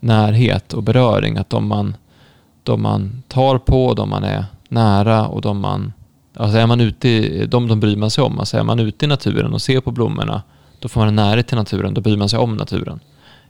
närhet 0.00 0.72
och 0.72 0.82
beröring. 0.82 1.36
Att 1.36 1.50
de 1.50 1.68
man, 1.68 1.96
de 2.62 2.82
man 2.82 3.22
tar 3.28 3.58
på, 3.58 3.94
de 3.94 4.10
man 4.10 4.24
är 4.24 4.44
nära 4.68 5.26
och 5.26 5.40
de 5.40 5.60
man... 5.60 5.92
Alltså 6.36 6.58
är 6.58 6.66
man 6.66 6.80
ute 6.80 7.08
i, 7.08 7.46
de, 7.46 7.68
de 7.68 7.80
bryr 7.80 7.96
man 7.96 8.10
sig 8.10 8.24
om. 8.24 8.38
Alltså 8.38 8.58
är 8.58 8.62
man 8.62 8.78
ute 8.78 9.04
i 9.04 9.08
naturen 9.08 9.52
och 9.52 9.62
ser 9.62 9.80
på 9.80 9.90
blommorna, 9.90 10.42
då 10.78 10.88
får 10.88 11.00
man 11.00 11.08
en 11.08 11.16
närhet 11.16 11.46
till 11.46 11.56
naturen. 11.56 11.94
Då 11.94 12.00
bryr 12.00 12.16
man 12.16 12.28
sig 12.28 12.38
om 12.38 12.56
naturen. 12.56 13.00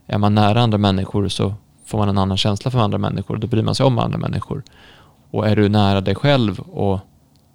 Är 0.07 0.17
man 0.17 0.35
nära 0.35 0.61
andra 0.61 0.77
människor 0.77 1.27
så 1.27 1.53
får 1.85 1.97
man 1.97 2.09
en 2.09 2.17
annan 2.17 2.37
känsla 2.37 2.71
för 2.71 2.79
andra 2.79 2.97
människor. 2.97 3.37
Då 3.37 3.47
bryr 3.47 3.63
man 3.63 3.75
sig 3.75 3.85
om 3.85 3.99
andra 3.99 4.17
människor. 4.17 4.63
Och 5.31 5.47
är 5.47 5.55
du 5.55 5.69
nära 5.69 6.01
dig 6.01 6.15
själv 6.15 6.59
och 6.59 6.99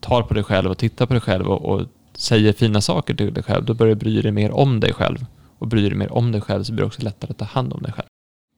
tar 0.01 0.23
på 0.23 0.35
dig 0.35 0.45
själv 0.45 0.71
och 0.71 0.79
tittar 0.79 1.07
på 1.07 1.13
dig 1.13 1.21
själv 1.21 1.47
och, 1.47 1.75
och 1.75 1.83
säger 2.17 2.53
fina 2.53 2.81
saker 2.81 3.15
till 3.15 3.35
dig 3.35 3.43
själv, 3.43 3.65
då 3.65 3.75
börjar 3.75 3.95
du 3.95 3.99
bry 3.99 4.23
dig 4.23 4.33
mer 4.33 4.51
om 4.51 4.81
dig 4.81 4.93
själv. 4.93 5.27
Och 5.59 5.67
bryr 5.67 5.91
dig 5.91 5.99
mer 5.99 6.13
om 6.13 6.33
dig 6.33 6.41
själv 6.41 6.65
så 6.65 6.73
blir 6.73 6.83
det 6.83 6.87
också 6.87 7.03
lättare 7.03 7.31
att 7.31 7.39
ta 7.39 7.45
hand 7.45 7.73
om 7.73 7.83
dig 7.83 7.93
själv. 7.93 8.07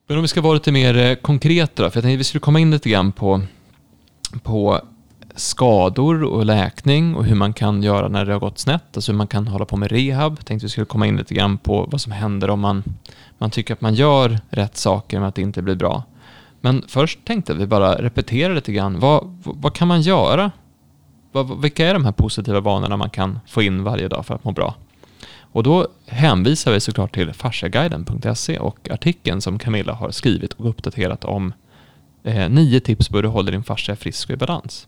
Men 0.09 0.17
om 0.17 0.23
vi 0.23 0.29
ska 0.29 0.41
vara 0.41 0.55
lite 0.55 0.73
mer 0.73 0.97
eh, 0.97 1.15
konkreta 1.15 1.83
då, 1.83 1.91
för 1.91 1.97
jag 1.97 2.03
tänkte 2.03 2.15
att 2.15 2.21
vi 2.21 2.25
skulle 2.25 2.41
komma 2.41 2.61
in 2.61 2.71
lite 2.71 2.89
grann 2.89 3.13
på, 3.13 3.43
på 4.43 4.81
skador 5.35 6.25
och 6.25 6.45
läkning 6.45 7.15
och 7.15 7.25
hur 7.25 7.35
man 7.35 7.53
kan 7.53 7.83
göra 7.83 8.09
när 8.09 8.25
det 8.25 8.33
har 8.33 8.41
gått 8.41 8.59
snett, 8.59 8.97
alltså 8.97 9.13
hur 9.13 9.17
man 9.17 9.27
kan 9.27 9.49
hålla 9.49 9.65
på 9.65 9.77
med 9.77 9.93
rehab. 9.93 10.33
Jag 10.39 10.47
tänkte 10.47 10.65
att 10.65 10.69
vi 10.69 10.73
skulle 10.73 10.85
komma 10.85 11.07
in 11.07 11.17
lite 11.17 11.35
grann 11.35 11.59
på 11.59 11.89
vad 11.91 12.01
som 12.01 12.13
händer 12.13 12.51
om 12.51 12.61
man, 12.61 12.85
man 13.39 13.51
tycker 13.51 13.75
att 13.75 13.81
man 13.81 13.95
gör 13.95 14.41
rätt 14.51 14.77
saker 14.77 15.19
men 15.19 15.29
att 15.29 15.35
det 15.35 15.43
inte 15.43 15.63
blir 15.63 15.75
bra. 15.75 16.03
Men 16.61 16.85
först 16.89 17.25
tänkte 17.25 17.55
vi 17.55 17.67
bara 17.67 17.95
repetera 17.95 18.53
lite 18.53 18.73
grann. 18.73 19.01
Vad, 19.01 19.39
vad 19.45 19.75
kan 19.75 19.89
man 19.89 20.01
göra? 20.01 20.51
Vad, 21.43 21.61
vilka 21.61 21.87
är 21.87 21.95
de 21.95 22.05
här 22.05 22.13
positiva 22.13 22.61
vanorna 22.61 22.97
man 22.97 23.11
kan 23.11 23.41
få 23.47 23.63
in 23.63 23.85
varje 23.85 24.09
dag 24.09 24.27
för 24.27 24.35
att 24.35 24.45
må 24.45 24.53
bra? 24.53 24.75
Och 25.53 25.63
då 25.63 25.89
hänvisar 26.07 26.73
vi 26.73 26.81
såklart 26.81 27.15
till 27.15 27.33
fasciaguiden.se 27.33 28.59
och 28.59 28.91
artikeln 28.91 29.41
som 29.41 29.59
Camilla 29.59 29.93
har 29.93 30.11
skrivit 30.11 30.53
och 30.53 30.69
uppdaterat 30.69 31.25
om 31.25 31.53
eh, 32.25 32.49
nio 32.49 32.81
tips 32.81 33.09
på 33.09 33.17
hur 33.17 33.23
du 33.23 33.29
håller 33.29 33.53
din 33.53 33.63
fascia 33.63 33.97
frisk 33.97 34.29
och 34.29 34.35
i 34.35 34.37
balans. 34.37 34.87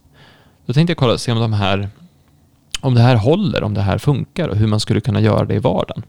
Då 0.67 0.73
tänkte 0.73 0.91
jag 0.91 0.99
kolla 0.99 1.19
se 1.19 1.33
om 1.33 1.39
de 1.39 1.53
här 1.53 1.89
om 2.81 2.95
det 2.95 3.01
här 3.01 3.17
håller, 3.17 3.63
om 3.63 3.75
det 3.75 3.81
här 3.81 3.99
funkar 3.99 4.49
och 4.49 4.57
hur 4.57 4.67
man 4.67 4.81
skulle 4.81 5.01
kunna 5.01 5.21
göra 5.21 5.45
det 5.45 5.55
i 5.55 5.59
vardagen. 5.59 6.03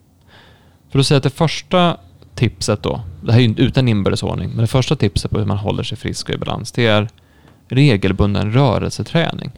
För 0.89 0.99
att 0.99 1.07
säga 1.07 1.17
att 1.17 1.23
det 1.23 1.29
första 1.29 1.97
tipset 2.35 2.83
då, 2.83 3.01
det 3.21 3.31
här 3.31 3.39
är 3.39 3.43
ju 3.43 3.53
utan 3.57 3.87
inbördes 3.87 4.23
ordning, 4.23 4.49
men 4.49 4.57
det 4.57 4.67
första 4.67 4.95
tipset 4.95 5.31
på 5.31 5.37
hur 5.37 5.45
man 5.45 5.57
håller 5.57 5.83
sig 5.83 5.97
frisk 5.97 6.29
och 6.29 6.35
i 6.35 6.37
balans, 6.37 6.71
det 6.71 6.87
är 6.87 7.07
regelbunden 7.67 8.53
rörelseträning. 8.53 9.51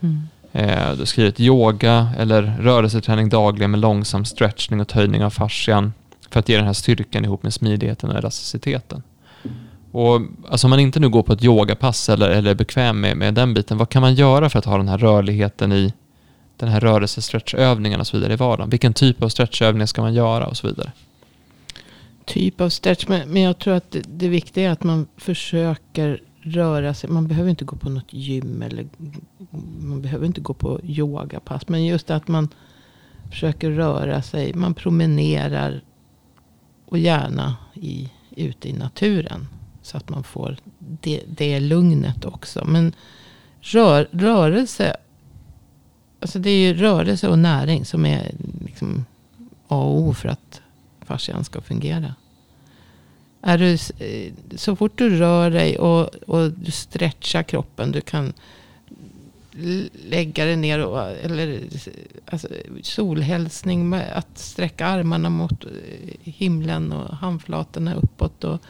Mm. 0.00 0.22
Eh, 0.52 0.92
du 0.92 0.98
har 0.98 1.04
skrivit 1.04 1.40
yoga 1.40 2.08
eller 2.18 2.42
rörelseträning 2.42 3.28
dagligen 3.28 3.70
med 3.70 3.80
långsam 3.80 4.24
stretchning 4.24 4.80
och 4.80 4.88
töjning 4.88 5.24
av 5.24 5.30
fascian 5.30 5.92
för 6.30 6.40
att 6.40 6.48
ge 6.48 6.56
den 6.56 6.66
här 6.66 6.72
styrkan 6.72 7.24
ihop 7.24 7.42
med 7.42 7.54
smidigheten 7.54 8.10
och 8.10 8.16
elasticiteten. 8.16 9.02
Och 9.92 10.20
alltså 10.48 10.66
om 10.66 10.70
man 10.70 10.80
inte 10.80 11.00
nu 11.00 11.08
går 11.08 11.22
på 11.22 11.32
ett 11.32 11.44
yogapass 11.44 12.08
eller, 12.08 12.30
eller 12.30 12.50
är 12.50 12.54
bekväm 12.54 13.00
med, 13.00 13.16
med 13.16 13.34
den 13.34 13.54
biten, 13.54 13.78
vad 13.78 13.88
kan 13.88 14.02
man 14.02 14.14
göra 14.14 14.50
för 14.50 14.58
att 14.58 14.64
ha 14.64 14.76
den 14.76 14.88
här 14.88 14.98
rörligheten 14.98 15.72
i 15.72 15.92
den 16.56 16.68
här 16.68 16.80
rörelsestretchövningen 16.80 18.00
och 18.00 18.06
så 18.06 18.16
vidare 18.16 18.32
i 18.32 18.36
vardagen? 18.36 18.70
Vilken 18.70 18.94
typ 18.94 19.22
av 19.22 19.28
stretchövningar 19.28 19.86
ska 19.86 20.02
man 20.02 20.14
göra 20.14 20.46
och 20.46 20.56
så 20.56 20.66
vidare? 20.66 20.92
Typ 22.24 22.60
av 22.60 22.68
stretch. 22.68 23.08
Men, 23.08 23.28
men 23.28 23.42
jag 23.42 23.58
tror 23.58 23.74
att 23.74 23.90
det, 23.90 24.02
det 24.06 24.28
viktiga 24.28 24.68
är 24.68 24.72
att 24.72 24.84
man 24.84 25.06
försöker 25.16 26.20
röra 26.40 26.94
sig. 26.94 27.10
Man 27.10 27.26
behöver 27.28 27.50
inte 27.50 27.64
gå 27.64 27.76
på 27.76 27.88
något 27.88 28.12
gym. 28.12 28.62
Eller 28.62 28.88
man 29.80 30.02
behöver 30.02 30.26
inte 30.26 30.40
gå 30.40 30.54
på 30.54 30.80
yogapass. 30.84 31.68
Men 31.68 31.86
just 31.86 32.10
att 32.10 32.28
man 32.28 32.48
försöker 33.30 33.70
röra 33.70 34.22
sig. 34.22 34.54
Man 34.54 34.74
promenerar. 34.74 35.82
Och 36.86 36.98
gärna 36.98 37.56
i, 37.74 38.10
ute 38.30 38.68
i 38.68 38.72
naturen. 38.72 39.48
Så 39.82 39.96
att 39.96 40.08
man 40.08 40.24
får 40.24 40.56
det, 40.78 41.22
det 41.28 41.60
lugnet 41.60 42.24
också. 42.24 42.64
Men 42.64 42.92
rör, 43.60 44.08
rörelse. 44.10 44.96
Alltså 46.20 46.38
det 46.38 46.50
är 46.50 46.58
ju 46.58 46.74
rörelse 46.74 47.28
och 47.28 47.38
näring 47.38 47.84
som 47.84 48.06
är 48.06 48.34
liksom 48.60 49.04
A 49.68 49.82
och 49.82 49.98
O 49.98 50.14
för 50.14 50.28
att 50.28 50.60
fascian 51.00 51.44
ska 51.44 51.60
fungera. 51.60 52.14
Är 53.42 53.58
du, 53.58 53.72
eh, 53.72 54.32
så 54.56 54.76
fort 54.76 54.98
du 54.98 55.18
rör 55.18 55.50
dig 55.50 55.78
och, 55.78 56.14
och 56.14 56.50
du 56.52 56.70
stretchar 56.70 57.42
kroppen. 57.42 57.92
Du 57.92 58.00
kan 58.00 58.32
lägga 60.08 60.44
dig 60.44 60.56
ner. 60.56 60.84
Och, 60.84 61.10
eller 61.10 61.48
eh, 61.48 61.92
alltså, 62.26 62.48
solhälsning 62.82 63.88
med 63.88 64.12
att 64.12 64.38
sträcka 64.38 64.86
armarna 64.86 65.30
mot 65.30 65.64
eh, 65.64 65.70
himlen 66.22 66.92
och 66.92 67.16
handflatorna 67.16 67.94
uppåt. 67.94 68.44
Och 68.44 68.60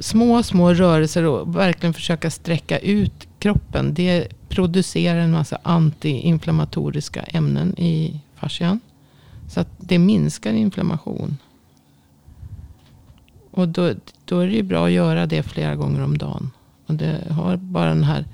små, 0.00 0.42
små 0.42 0.74
rörelser 0.74 1.24
och 1.24 1.56
verkligen 1.56 1.94
försöka 1.94 2.30
sträcka 2.30 2.78
ut 2.78 3.28
kroppen. 3.38 3.94
Det 3.94 4.28
producerar 4.48 5.18
en 5.18 5.30
massa 5.30 5.58
antiinflammatoriska 5.62 7.22
ämnen 7.22 7.78
i 7.78 8.20
fascian. 8.36 8.80
Så 9.48 9.60
att 9.60 9.68
det 9.78 9.98
minskar 9.98 10.52
inflammation. 10.52 11.36
Och 13.50 13.68
då, 13.68 13.94
då 14.24 14.38
är 14.38 14.46
det 14.46 14.52
ju 14.52 14.62
bra 14.62 14.86
att 14.86 14.92
göra 14.92 15.26
det 15.26 15.42
flera 15.42 15.76
gånger 15.76 16.02
om 16.02 16.18
dagen. 16.18 16.50
Och 16.86 16.94
det 16.94 17.26
har 17.30 17.56
bara 17.56 17.88
den 17.88 18.04
här 18.04 18.24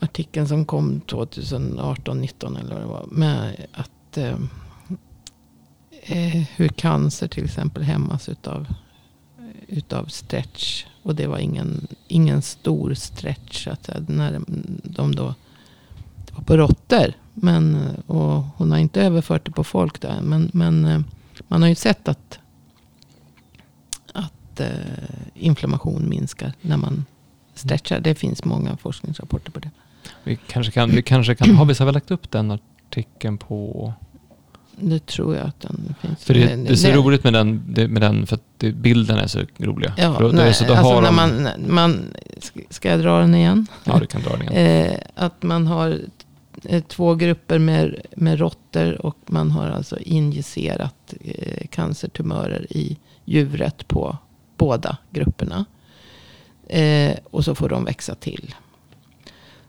artikeln 0.00 0.48
som 0.48 0.64
kom 0.64 1.00
2018, 1.00 2.20
19 2.20 2.56
eller 2.56 2.74
vad 2.74 2.82
det 2.82 2.88
var. 2.88 3.06
Med 3.10 3.66
att 3.72 4.16
eh, 4.16 4.36
eh, 6.02 6.42
hur 6.56 6.68
cancer 6.68 7.28
till 7.28 7.44
exempel 7.44 7.82
hämmas 7.82 8.28
utav, 8.28 8.66
utav 9.68 10.04
stretch. 10.04 10.84
Och 11.02 11.14
det 11.14 11.26
var 11.26 11.38
ingen, 11.38 11.86
ingen 12.08 12.42
stor 12.42 12.94
stretch. 12.94 13.66
Att, 13.66 13.84
säga, 13.84 14.04
när 14.08 14.40
de 14.82 15.14
då 15.14 15.34
det 16.26 16.34
var 16.34 16.42
på 16.42 16.56
råttor. 16.56 17.12
Men, 17.34 17.78
och 18.06 18.42
hon 18.56 18.70
har 18.70 18.78
inte 18.78 19.02
överfört 19.02 19.44
det 19.44 19.50
på 19.50 19.64
folk 19.64 20.00
där. 20.00 20.20
Men, 20.22 20.50
men 20.52 20.84
eh, 20.84 21.00
man 21.48 21.62
har 21.62 21.68
ju 21.68 21.74
sett 21.74 22.08
att, 22.08 22.38
att 24.56 24.60
eh, 24.60 24.68
inflammation 25.34 26.08
minskar 26.08 26.52
när 26.60 26.76
man 26.76 27.04
stretchar. 27.54 28.00
Det 28.00 28.14
finns 28.14 28.44
många 28.44 28.76
forskningsrapporter 28.76 29.50
på 29.50 29.60
det. 29.60 29.70
Vi 30.24 30.38
kanske 30.46 30.72
kan, 30.72 30.90
vi 30.90 31.02
kanske 31.02 31.34
kan, 31.34 31.56
har 31.56 31.64
vi 31.64 31.74
så 31.74 31.90
lagt 31.90 32.10
upp 32.10 32.30
den 32.30 32.50
artikeln 32.50 33.38
på... 33.38 33.92
Det 34.78 35.06
tror 35.06 35.36
jag 35.36 35.46
att 35.46 35.60
den 35.60 35.94
finns. 36.00 36.24
För 36.24 36.34
det, 36.34 36.56
det 36.56 36.70
är 36.70 36.76
så 36.76 36.90
roligt 36.90 37.24
med 37.24 37.32
den, 37.32 37.56
med 37.66 38.02
den 38.02 38.26
för 38.26 38.36
att 38.36 38.74
bilden 38.74 39.18
är 39.18 39.26
så 39.26 39.40
roliga. 39.58 39.94
Ja, 39.96 40.14
för 40.14 40.22
då, 40.22 40.28
nej, 40.28 40.54
så 40.54 40.64
då 40.64 40.74
alltså 40.74 40.94
har 40.94 41.02
när 41.02 41.12
man, 41.12 41.48
man, 41.66 42.04
ska 42.70 42.90
jag 42.90 43.00
dra 43.00 43.18
den 43.18 43.34
igen? 43.34 43.66
Ja, 43.84 43.98
du 43.98 44.06
kan 44.06 44.22
dra 44.22 44.36
den 44.36 44.42
igen. 44.42 44.54
Eh, 44.92 44.98
att 45.14 45.42
man 45.42 45.66
har 45.66 45.98
eh, 46.64 46.82
två 46.82 47.14
grupper 47.14 47.58
med, 47.58 47.96
med 48.16 48.38
råttor 48.38 49.06
och 49.06 49.18
man 49.26 49.50
har 49.50 49.66
alltså 49.66 49.98
injicerat 49.98 51.14
eh, 51.20 51.66
cancertumörer 51.66 52.66
i 52.70 52.98
djuret 53.24 53.88
på 53.88 54.16
båda 54.56 54.96
grupperna. 55.10 55.64
Eh, 56.68 57.16
och 57.30 57.44
så 57.44 57.54
får 57.54 57.68
de 57.68 57.84
växa 57.84 58.14
till. 58.14 58.54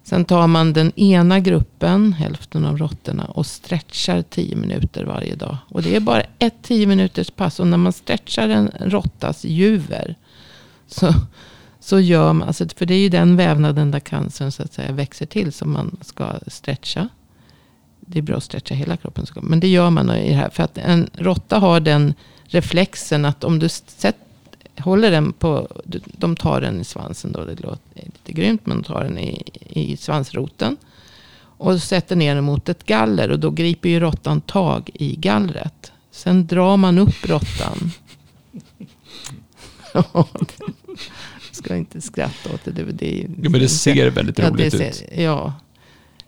Sen 0.04 0.26
tar 0.26 0.48
man 0.48 0.74
den 0.74 1.00
ena 1.00 1.40
gruppen, 1.40 2.14
hälften 2.14 2.66
av 2.66 2.78
råttorna, 2.78 3.26
och 3.26 3.46
stretchar 3.46 4.22
10 4.22 4.56
minuter 4.56 5.04
varje 5.04 5.36
dag. 5.36 5.58
Och 5.70 5.82
det 5.82 5.96
är 5.96 6.00
bara 6.00 6.22
ett 6.40 6.56
10 6.62 6.88
minuters 6.88 7.32
pass. 7.32 7.60
Och 7.60 7.68
när 7.68 7.78
man 7.78 7.94
stretchar 7.94 8.50
en 8.50 8.72
råttas 8.80 9.46
juver 9.46 10.16
så, 10.88 11.14
så 11.80 12.00
gör 12.00 12.34
man, 12.34 12.48
alltså, 12.48 12.66
för 12.76 12.86
det 12.86 12.94
är 12.94 13.00
ju 13.00 13.10
den 13.10 13.36
vävnaden 13.36 13.92
där 13.92 14.00
cancern 14.00 14.52
så 14.52 14.64
att 14.64 14.74
säga 14.74 14.92
växer 14.92 15.26
till 15.26 15.54
som 15.54 15.74
man 15.74 15.98
ska 16.02 16.34
stretcha. 16.48 17.10
Det 18.00 18.20
är 18.20 18.24
bra 18.24 18.38
att 18.38 18.44
stretcha 18.44 18.76
hela 18.76 18.98
kroppen. 18.98 19.26
Men 19.42 19.60
det 19.60 19.68
gör 19.68 19.90
man 19.90 20.12
i 20.12 20.30
det 20.30 20.36
här. 20.36 20.50
För 20.50 20.64
att 20.64 20.78
en 20.78 21.10
råtta 21.14 21.60
har 21.60 21.80
den 21.80 22.14
reflexen 22.44 23.26
att 23.26 23.44
om 23.44 23.60
du 23.60 23.70
sätter 23.70 24.27
håller 24.80 25.12
den 25.12 25.34
på, 25.34 25.68
de 26.06 26.36
tar 26.36 26.62
den 26.62 26.82
i 26.82 26.84
svansen 26.84 27.32
då, 27.32 27.46
det 27.46 27.60
låter 27.60 27.80
lite 27.96 28.34
grymt, 28.34 28.66
men 28.66 28.78
de 28.78 28.84
tar 28.84 29.04
den 29.04 29.18
i, 29.18 29.44
i 29.70 29.98
svansroten. 29.98 30.78
Och 31.40 31.82
sätter 31.82 32.16
ner 32.16 32.36
den 32.36 32.44
mot 32.44 32.70
ett 32.70 32.86
galler 32.86 33.32
och 33.32 33.40
då 33.40 33.52
griper 33.52 33.90
ju 33.90 34.00
råttan 34.00 34.42
tag 34.42 34.90
i 34.94 35.16
gallret. 35.16 35.92
Sen 36.12 36.48
drar 36.48 36.78
man 36.78 36.98
upp 36.98 37.30
råttan. 37.30 37.92
ska 41.52 41.76
inte 41.76 42.02
skratta 42.02 42.54
åt 42.54 42.64
det. 42.64 42.72
det, 42.72 42.84
det 42.84 43.28
ja, 43.42 43.50
men 43.50 43.62
det 43.62 43.70
ser 43.70 44.10
väldigt 44.10 44.40
roligt 44.40 44.74
ja, 44.74 44.86
ut. 44.86 45.04
Ja. 45.18 45.54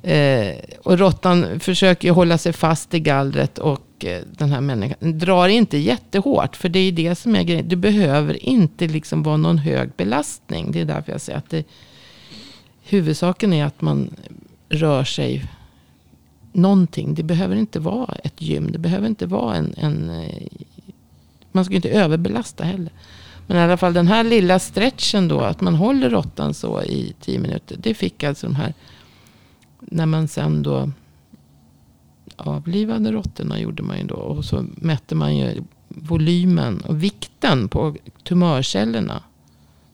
Eh, 0.09 0.55
och 0.83 0.99
råttan 0.99 1.59
försöker 1.59 2.12
hålla 2.12 2.38
sig 2.38 2.53
fast 2.53 2.93
i 2.93 2.99
gallret 2.99 3.57
och 3.57 3.88
Eh, 4.05 4.21
den 4.31 4.51
här 4.51 4.62
människan 4.62 5.19
drar 5.19 5.47
inte 5.47 5.77
jättehårt. 5.77 6.55
För 6.55 6.69
det 6.69 6.79
är 6.79 6.91
det 6.91 7.15
som 7.15 7.35
är 7.35 7.43
grejen. 7.43 7.67
Du 7.67 7.75
behöver 7.75 8.45
inte 8.45 8.88
liksom 8.88 9.23
vara 9.23 9.38
någon 9.38 9.57
hög 9.57 9.89
belastning. 9.97 10.71
Det 10.71 10.81
är 10.81 10.85
därför 10.85 11.12
jag 11.12 11.21
säger 11.21 11.39
att 11.39 11.49
det, 11.49 11.63
huvudsaken 12.83 13.53
är 13.53 13.65
att 13.65 13.81
man 13.81 14.09
rör 14.69 15.03
sig 15.03 15.45
någonting. 16.51 17.15
Det 17.15 17.23
behöver 17.23 17.55
inte 17.55 17.79
vara 17.79 18.15
ett 18.23 18.41
gym. 18.41 18.71
Det 18.71 18.79
behöver 18.79 19.07
inte 19.07 19.25
vara 19.25 19.55
en... 19.55 19.73
en 19.77 20.09
eh, 20.09 20.47
man 21.51 21.65
ska 21.65 21.73
inte 21.73 21.89
överbelasta 21.89 22.63
heller. 22.63 22.91
Men 23.47 23.57
i 23.57 23.59
alla 23.59 23.77
fall 23.77 23.93
den 23.93 24.07
här 24.07 24.23
lilla 24.23 24.59
stretchen 24.59 25.27
då. 25.27 25.39
Att 25.39 25.62
man 25.62 25.75
håller 25.75 26.09
råttan 26.09 26.53
så 26.53 26.83
i 26.83 27.13
tio 27.21 27.39
minuter. 27.39 27.77
Det 27.79 27.93
fick 27.93 28.23
alltså 28.23 28.47
de 28.47 28.55
här. 28.55 28.73
När 29.79 30.05
man 30.05 30.27
sen 30.27 30.63
då 30.63 30.91
avlivade 32.39 33.12
råttorna 33.12 33.60
gjorde 33.60 33.84
man 33.84 33.97
ju 33.97 34.04
då. 34.04 34.15
Och 34.15 34.45
så 34.45 34.65
mätte 34.75 35.15
man 35.15 35.38
ju 35.38 35.63
volymen 35.88 36.82
och 36.82 37.04
vikten 37.04 37.67
på 37.67 37.95
tumörcellerna. 38.23 39.23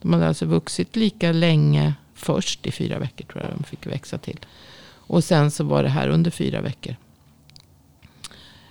De 0.01 0.13
hade 0.13 0.27
alltså 0.27 0.45
vuxit 0.45 0.95
lika 0.95 1.31
länge 1.31 1.93
först 2.13 2.67
i 2.67 2.71
fyra 2.71 2.99
veckor 2.99 3.25
tror 3.25 3.43
jag 3.43 3.51
de 3.57 3.63
fick 3.63 3.87
växa 3.87 4.17
till. 4.17 4.39
Och 5.07 5.23
sen 5.23 5.51
så 5.51 5.63
var 5.63 5.83
det 5.83 5.89
här 5.89 6.09
under 6.09 6.31
fyra 6.31 6.61
veckor. 6.61 6.95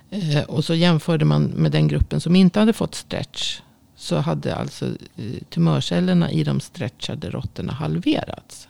Eh, 0.09 0.43
och 0.43 0.65
så 0.65 0.75
jämförde 0.75 1.25
man 1.25 1.43
med 1.43 1.71
den 1.71 1.87
gruppen 1.87 2.21
som 2.21 2.35
inte 2.35 2.59
hade 2.59 2.73
fått 2.73 2.95
stretch. 2.95 3.61
Så 3.95 4.15
hade 4.15 4.55
alltså 4.55 4.85
eh, 5.15 5.43
tumörcellerna 5.49 6.31
i 6.31 6.43
de 6.43 6.59
stretchade 6.59 7.29
råttorna 7.29 7.73
halverats. 7.73 8.67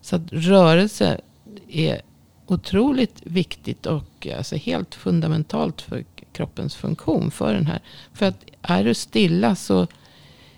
Så 0.00 0.16
att 0.16 0.32
rörelse 0.32 1.20
är 1.68 2.02
otroligt 2.50 3.20
viktigt 3.24 3.86
och 3.86 4.28
alltså 4.36 4.56
helt 4.56 4.94
fundamentalt 4.94 5.82
för 5.82 6.04
kroppens 6.32 6.76
funktion. 6.76 7.30
För 7.30 7.54
den 7.54 7.66
här. 7.66 7.80
För 8.12 8.26
att 8.26 8.44
är 8.62 8.84
du 8.84 8.94
stilla 8.94 9.54
så, 9.54 9.86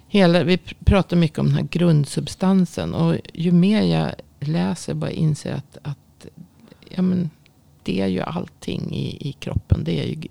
hela, 0.08 0.44
vi 0.44 0.58
pratar 0.84 1.16
mycket 1.16 1.38
om 1.38 1.46
den 1.46 1.54
här 1.54 1.68
grundsubstansen. 1.70 2.94
Och 2.94 3.16
ju 3.32 3.52
mer 3.52 3.82
jag 3.82 4.12
läser 4.40 4.94
bara 4.94 5.10
inser 5.10 5.52
att, 5.54 5.78
att 5.82 6.26
ja, 6.88 7.02
men, 7.02 7.30
det 7.82 8.00
är 8.00 8.06
ju 8.06 8.20
allting 8.20 8.92
i, 8.92 9.28
i 9.28 9.32
kroppen. 9.32 9.84
Det 9.84 10.00
är 10.00 10.06
ju 10.06 10.28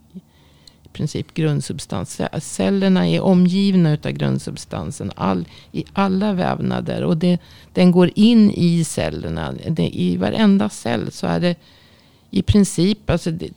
princip 0.93 1.33
grundsubstans. 1.33 2.21
Cellerna 2.39 3.07
är 3.07 3.21
omgivna 3.21 3.91
av 3.91 4.11
grundsubstansen 4.11 5.11
all, 5.15 5.47
i 5.71 5.85
alla 5.93 6.33
vävnader. 6.33 7.03
Och 7.03 7.17
det, 7.17 7.39
den 7.73 7.91
går 7.91 8.11
in 8.15 8.51
i 8.51 8.83
cellerna. 8.83 9.53
Det, 9.67 9.89
I 9.89 10.17
varenda 10.17 10.69
cell 10.69 11.11
så 11.11 11.27
är 11.27 11.39
det 11.39 11.55
i 12.31 12.41
princip, 12.41 13.09
alltså 13.09 13.31
det, 13.31 13.49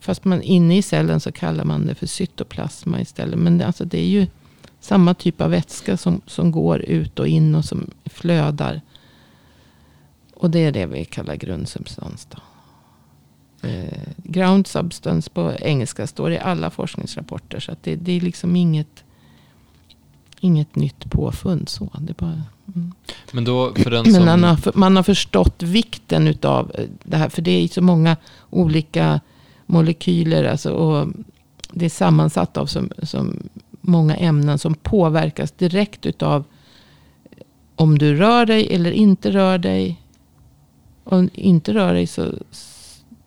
fast 0.00 0.24
man 0.24 0.42
inne 0.42 0.76
i 0.76 0.82
cellen 0.82 1.20
så 1.20 1.32
kallar 1.32 1.64
man 1.64 1.86
det 1.86 1.94
för 1.94 2.06
cytoplasma 2.06 3.00
istället. 3.00 3.38
Men 3.38 3.58
det, 3.58 3.66
alltså 3.66 3.84
det 3.84 3.98
är 3.98 4.08
ju 4.08 4.26
samma 4.80 5.14
typ 5.14 5.40
av 5.40 5.50
vätska 5.50 5.96
som, 5.96 6.20
som 6.26 6.50
går 6.50 6.82
ut 6.82 7.18
och 7.18 7.28
in 7.28 7.54
och 7.54 7.64
som 7.64 7.90
flödar. 8.04 8.80
Och 10.34 10.50
det 10.50 10.58
är 10.58 10.72
det 10.72 10.86
vi 10.86 11.04
kallar 11.04 11.36
grundsubstans. 11.36 12.26
Då. 12.30 12.38
Eh, 13.64 13.98
ground 14.16 14.66
substance 14.66 15.30
på 15.30 15.52
engelska 15.60 16.06
står 16.06 16.32
i 16.32 16.38
alla 16.38 16.70
forskningsrapporter. 16.70 17.60
Så 17.60 17.76
det, 17.82 17.96
det, 17.96 18.12
är 18.12 18.20
liksom 18.20 18.56
inget, 18.56 19.04
inget 20.40 20.76
nytt 20.76 21.10
påfund. 21.10 21.68
Så. 21.68 21.90
Det 21.98 22.16
bara, 22.16 22.42
mm. 22.74 22.92
Men, 23.32 23.44
då, 23.44 23.74
för 23.74 23.90
den 23.90 24.04
som... 24.14 24.24
Man, 24.24 24.44
har, 24.44 24.78
man 24.78 24.96
har 24.96 25.02
förstått 25.02 25.62
vikten 25.62 26.28
utav 26.28 26.72
eh, 26.74 26.84
det 27.02 27.16
här. 27.16 27.28
För 27.28 27.42
det 27.42 27.50
är 27.50 27.68
så 27.68 27.82
många 27.82 28.16
olika 28.50 29.20
molekyler. 29.66 30.44
Alltså, 30.44 30.70
och 30.70 31.08
det 31.70 31.84
är 31.84 31.90
sammansatt 31.90 32.56
av 32.56 32.66
så, 32.66 32.82
så 33.02 33.26
många 33.80 34.16
ämnen 34.16 34.58
som 34.58 34.74
påverkas 34.74 35.50
direkt 35.50 36.06
utav 36.06 36.44
om 37.76 37.98
du 37.98 38.16
rör 38.16 38.46
dig 38.46 38.74
eller 38.74 38.90
inte 38.90 39.30
rör 39.30 39.58
dig. 39.58 40.00
Om 41.04 41.26
du 41.26 41.40
inte 41.40 41.74
rör 41.74 41.94
dig 41.94 42.06
så 42.06 42.32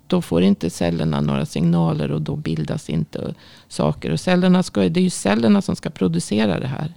då 0.07 0.21
får 0.21 0.41
inte 0.41 0.69
cellerna 0.69 1.21
några 1.21 1.45
signaler 1.45 2.11
och 2.11 2.21
då 2.21 2.35
bildas 2.35 2.89
inte 2.89 3.33
saker. 3.67 4.11
Och 4.11 4.19
cellerna 4.19 4.63
ska, 4.63 4.81
det 4.81 4.99
är 4.99 5.03
ju 5.03 5.09
cellerna 5.09 5.61
som 5.61 5.75
ska 5.75 5.89
producera 5.89 6.59
det 6.59 6.67
här. 6.67 6.93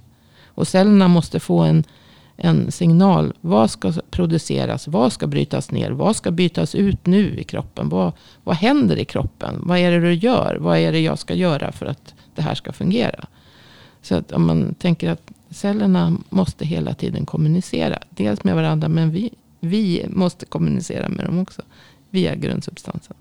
Och 0.47 0.69
cellerna 0.69 1.09
måste 1.09 1.41
få 1.41 1.59
en, 1.59 1.85
en 2.37 2.73
signal. 2.73 3.33
Vad 3.41 3.71
ska 3.71 3.93
produceras? 4.11 4.89
Vad 4.89 5.13
ska 5.13 5.27
brytas 5.27 5.71
ner? 5.71 5.91
Vad 5.91 6.17
ska 6.17 6.31
bytas 6.31 6.75
ut 6.75 7.07
nu 7.07 7.39
i 7.39 7.45
kroppen? 7.45 7.89
Vad, 7.89 8.13
vad 8.45 8.57
händer 8.57 8.97
i 8.97 9.05
kroppen? 9.05 9.61
Vad 9.63 9.79
är 9.79 9.91
det 9.91 10.01
du 10.01 10.15
gör? 10.15 10.57
Vad 10.61 10.79
är 10.79 10.93
det 10.93 11.01
jag 11.01 11.19
ska 11.19 11.35
göra 11.35 11.73
för 11.73 11.87
att 11.87 12.15
det 12.35 12.43
här 12.43 12.55
ska 12.55 12.73
fungera? 12.73 13.27
Så 14.03 14.15
att 14.15 14.33
om 14.33 14.47
man 14.47 14.75
tänker 14.75 15.11
att 15.11 15.31
cellerna 15.51 16.17
måste 16.29 16.65
hela 16.65 16.95
tiden 16.95 17.27
kommunicera. 17.27 17.99
Dels 18.11 18.45
med 18.45 18.55
varandra 18.55 18.89
men 18.89 19.11
vi, 19.11 19.31
vi 19.61 20.07
måste 20.09 20.47
kommunicera 20.47 21.09
med 21.09 21.25
dem 21.25 21.39
också 21.39 21.63
via 22.11 22.35
grundsubstansen. 22.35 23.17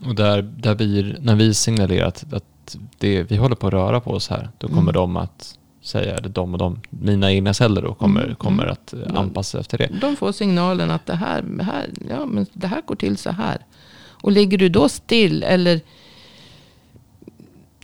Och 0.00 0.14
där, 0.14 0.42
där 0.42 0.74
vi, 0.74 1.16
när 1.20 1.34
vi 1.34 1.54
signalerar 1.54 2.08
att, 2.08 2.32
att 2.32 2.76
det, 2.98 3.22
vi 3.22 3.36
håller 3.36 3.56
på 3.56 3.66
att 3.66 3.72
röra 3.72 4.00
på 4.00 4.10
oss 4.10 4.28
här, 4.28 4.50
då 4.58 4.68
kommer 4.68 4.80
mm. 4.80 4.92
de 4.92 5.16
att 5.16 5.58
säga, 5.80 6.16
eller 6.16 6.28
de 6.28 6.52
och 6.52 6.58
de, 6.58 6.80
mina 6.90 7.32
egna 7.32 7.54
celler 7.54 7.82
då 7.82 7.94
kommer, 7.94 8.24
mm. 8.24 8.34
kommer 8.34 8.62
mm. 8.62 8.72
att 8.72 9.16
anpassa 9.16 9.50
sig 9.50 9.60
efter 9.60 9.78
det. 9.78 9.88
De 10.00 10.16
får 10.16 10.32
signalen 10.32 10.90
att 10.90 11.06
det 11.06 11.14
här, 11.14 11.44
här, 11.62 11.90
ja, 12.10 12.26
men 12.26 12.46
det 12.52 12.66
här 12.66 12.82
går 12.86 12.96
till 12.96 13.16
så 13.16 13.30
här. 13.30 13.58
Och 14.22 14.32
ligger 14.32 14.58
du 14.58 14.68
då 14.68 14.88
still 14.88 15.42
eller 15.42 15.80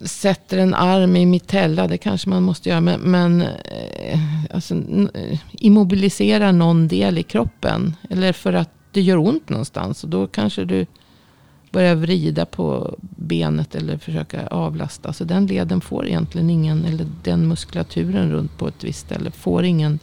sätter 0.00 0.58
en 0.58 0.74
arm 0.74 1.16
i 1.16 1.26
mitella, 1.26 1.86
det 1.86 1.98
kanske 1.98 2.28
man 2.28 2.42
måste 2.42 2.68
göra. 2.68 2.80
Men, 2.80 3.00
men 3.00 3.40
eh, 3.42 4.18
alltså, 4.50 4.74
eh, 5.14 5.38
immobilisera 5.52 6.52
någon 6.52 6.88
del 6.88 7.18
i 7.18 7.22
kroppen. 7.22 7.96
Eller 8.10 8.32
för 8.32 8.52
att 8.52 8.70
det 8.93 9.01
gör 9.01 9.16
ont 9.16 9.49
någonstans. 9.49 10.05
Och 10.05 10.11
då 10.11 10.26
kanske 10.26 10.64
du 10.64 10.86
börjar 11.70 11.95
vrida 11.95 12.47
på 12.47 12.97
benet 13.01 13.74
eller 13.74 13.99
försöka 13.99 14.47
avlasta. 14.47 15.12
Så 15.12 15.24
den 15.24 15.47
leden 15.47 15.80
får 15.80 16.07
egentligen 16.07 16.51
ingen, 16.51 16.84
eller 16.84 17.07
den 17.22 17.49
muskulaturen 17.49 18.30
runt 18.32 18.59
på 18.59 18.68
ett 18.68 18.84
visst 18.84 19.01
ställe 19.01 19.30
får 19.30 19.64
ingen, 19.64 19.99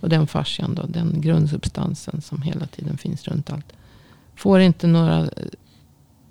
och 0.00 0.08
den 0.08 0.26
fascian 0.26 0.74
då, 0.74 0.82
den 0.86 1.20
grundsubstansen 1.20 2.22
som 2.22 2.42
hela 2.42 2.66
tiden 2.66 2.98
finns 2.98 3.28
runt 3.28 3.50
allt. 3.50 3.72
Får 4.36 4.60
inte 4.60 4.86
några 4.86 5.20
eh, 5.20 5.28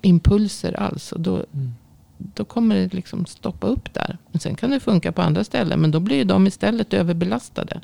impulser 0.02 0.80
alls. 0.80 1.12
Och 1.12 1.20
då, 1.20 1.46
Mm. 1.54 1.74
då 2.18 2.46
kommer 2.46 2.76
det 2.76 2.94
liksom 2.94 3.26
stoppa 3.26 3.68
upp 3.68 3.94
där. 3.94 4.18
Men 4.32 4.40
sen 4.40 4.56
kan 4.56 4.70
det 4.70 4.80
funka 4.80 5.12
på 5.12 5.22
andra 5.22 5.44
ställen. 5.44 5.80
Men 5.80 5.92
då 5.92 6.00
blir 6.00 6.26
de 6.26 6.48
istället 6.48 6.94
överbelastade. 6.94 7.82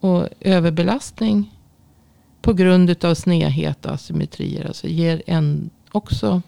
Och 0.00 0.28
överbelastning 0.40 1.50
på 2.42 2.52
grund 2.52 3.04
av 3.04 3.14
snedhet 3.14 3.86
och 3.86 3.92
asymmetrier. 3.92 4.66
Alltså 4.66 4.88
ger 4.88 5.22
en 5.26 5.70
också 5.92 6.42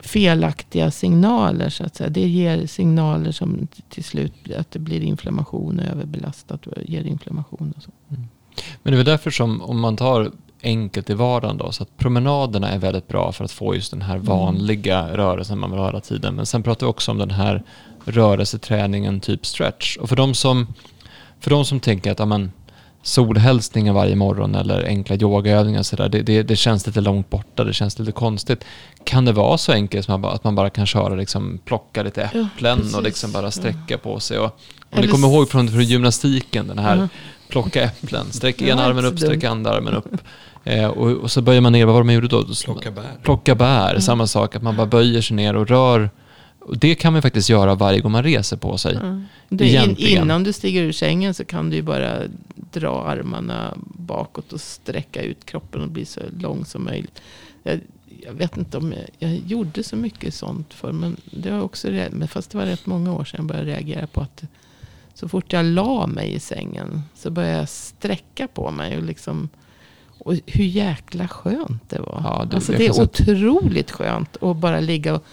felaktiga 0.00 0.90
signaler. 0.90 1.68
Så 1.68 1.84
att 1.84 1.94
säga. 1.96 2.10
Det 2.10 2.28
ger 2.28 2.66
signaler 2.66 3.32
som 3.32 3.68
till 3.88 4.04
slut 4.04 4.32
att 4.58 4.70
det 4.70 4.78
blir 4.78 5.00
inflammation 5.02 5.78
och 5.80 5.86
överbelastat. 5.86 6.66
Och 6.66 6.74
ger 6.84 7.04
inflammation 7.04 7.74
och 7.76 7.82
så. 7.82 7.90
Men 8.08 8.28
det 8.82 8.90
är 8.90 8.96
väl 8.96 9.04
därför 9.04 9.30
som 9.30 9.62
om 9.62 9.80
man 9.80 9.96
tar 9.96 10.30
enkelt 10.62 11.10
i 11.10 11.14
vardagen 11.14 11.56
då, 11.56 11.72
så 11.72 11.82
att 11.82 11.96
promenaderna 11.96 12.70
är 12.70 12.78
väldigt 12.78 13.08
bra 13.08 13.32
för 13.32 13.44
att 13.44 13.52
få 13.52 13.74
just 13.74 13.90
den 13.90 14.02
här 14.02 14.14
Mm. 14.14 14.26
vanliga 14.26 15.16
rörelsen 15.16 15.58
man 15.58 15.70
vill 15.70 15.78
ha 15.78 15.86
hela 15.86 16.00
tiden. 16.00 16.34
Men 16.34 16.46
sen 16.46 16.62
pratar 16.62 16.86
vi 16.86 16.90
också 16.90 17.10
om 17.10 17.18
den 17.18 17.30
här 17.30 17.62
rörelseträningen 18.04 19.20
typ 19.20 19.46
stretch. 19.46 19.96
Och 19.96 20.08
för 20.08 20.16
de 20.16 20.34
som, 20.34 20.66
för 21.40 21.50
de 21.50 21.64
som 21.64 21.80
tänker 21.80 22.12
att 22.12 22.18
ja, 22.18 22.24
men, 22.26 22.52
solhälsningar 23.02 23.92
varje 23.92 24.16
morgon 24.16 24.54
eller 24.54 24.84
enkla 24.86 25.16
yogaövningar 25.16 25.82
så 25.82 25.96
där, 25.96 26.08
det, 26.08 26.22
det, 26.22 26.42
det 26.42 26.56
känns 26.56 26.86
lite 26.86 27.00
långt 27.00 27.30
borta, 27.30 27.64
det 27.64 27.72
känns 27.72 27.98
lite 27.98 28.12
konstigt. 28.12 28.64
Kan 29.04 29.24
det 29.24 29.32
vara 29.32 29.58
så 29.58 29.72
enkelt 29.72 30.06
som 30.06 30.24
att 30.24 30.44
man 30.44 30.54
bara 30.54 30.70
kan 30.70 30.86
köra 30.86 31.14
liksom, 31.14 31.58
plocka 31.64 32.02
lite 32.02 32.30
Ja, 32.34 32.40
äpplen 32.56 32.78
precis. 32.78 32.94
och 32.96 33.02
liksom 33.02 33.32
bara 33.32 33.50
sträcka 33.50 33.98
på 33.98 34.20
sig? 34.20 34.38
Och, 34.38 34.44
om 34.44 34.50
ni 34.92 34.98
Eller 34.98 35.08
kommer 35.08 35.28
s- 35.28 35.34
ihåg 35.34 35.48
från, 35.50 35.68
från 35.68 35.84
gymnastiken, 35.84 36.66
den 36.68 36.78
här 36.78 36.96
Ja. 36.96 37.08
plocka 37.48 37.82
äpplen, 37.82 38.26
sträck 38.32 38.62
ena 38.62 38.84
armen 38.84 39.04
upp, 39.04 39.18
sträck 39.18 39.44
andra 39.44 39.70
armen 39.70 39.94
upp. 39.94 40.08
Eh, 40.64 40.86
och, 40.86 41.10
och 41.10 41.30
så 41.30 41.40
böjer 41.42 41.60
man 41.60 41.72
ner, 41.72 41.84
vad 41.86 41.94
var 41.94 42.00
det 42.02 42.06
man 42.06 42.14
gjorde 42.14 42.28
då? 42.28 42.42
Då- 42.42 42.54
Plocka 42.64 42.90
bär. 42.90 43.04
Plocka 43.22 43.54
bär, 43.54 43.98
samma 43.98 44.26
sak, 44.26 44.56
att 44.56 44.62
man 44.62 44.76
bara 44.76 44.86
böjer 44.86 45.20
sig 45.20 45.36
ner 45.36 45.56
och 45.56 45.68
rör. 45.68 46.10
Och 46.64 46.78
det 46.78 46.94
kan 46.94 47.12
man 47.12 47.22
faktiskt 47.22 47.48
göra 47.48 47.74
varje 47.74 48.00
gång 48.00 48.12
man 48.12 48.22
reser 48.22 48.56
på 48.56 48.78
sig. 48.78 48.94
Ja. 49.02 49.20
Det, 49.48 49.68
in, 49.68 49.96
innan 49.96 50.44
du 50.44 50.52
stiger 50.52 50.82
ur 50.82 50.92
sängen 50.92 51.34
så 51.34 51.44
kan 51.44 51.70
du 51.70 51.76
ju 51.76 51.82
bara 51.82 52.18
dra 52.72 53.04
armarna 53.04 53.74
bakåt 53.84 54.52
och 54.52 54.60
sträcka 54.60 55.22
ut 55.22 55.44
kroppen 55.46 55.80
och 55.82 55.88
bli 55.88 56.04
så 56.04 56.20
lång 56.40 56.64
som 56.64 56.84
möjligt. 56.84 57.22
Jag, 57.62 57.80
jag 58.26 58.32
vet 58.32 58.56
inte 58.56 58.78
om 58.78 58.92
jag, 58.92 59.30
jag 59.30 59.40
gjorde 59.46 59.82
så 59.82 59.96
mycket 59.96 60.34
sånt 60.34 60.74
för 60.74 60.92
men 60.92 61.16
det 61.24 61.50
har 61.50 61.60
också, 61.62 61.88
men 62.10 62.28
fast 62.28 62.50
det 62.50 62.58
var 62.58 62.64
rätt 62.64 62.86
många 62.86 63.12
år 63.12 63.24
sedan 63.24 63.38
jag 63.38 63.46
började 63.46 63.70
reagera 63.70 64.06
på 64.06 64.20
att 64.20 64.42
så 65.14 65.28
fort 65.28 65.52
jag 65.52 65.64
la 65.64 66.06
mig 66.06 66.34
i 66.34 66.40
sängen 66.40 67.02
så 67.16 67.30
började 67.30 67.56
jag 67.58 67.68
sträcka 67.68 68.48
på 68.48 68.70
mig 68.70 68.96
och 68.96 69.02
liksom 69.02 69.48
och 70.18 70.34
hur 70.46 70.64
jäkla 70.64 71.28
skönt 71.28 71.90
det 71.90 71.98
var. 72.00 72.20
Ja, 72.24 72.44
det- 72.50 72.56
alltså 72.56 72.72
det 72.72 72.86
är 72.86 73.00
otroligt 73.02 73.90
skönt 73.90 74.42
att 74.42 74.56
bara 74.56 74.80
ligga 74.80 75.14
och, 75.14 75.24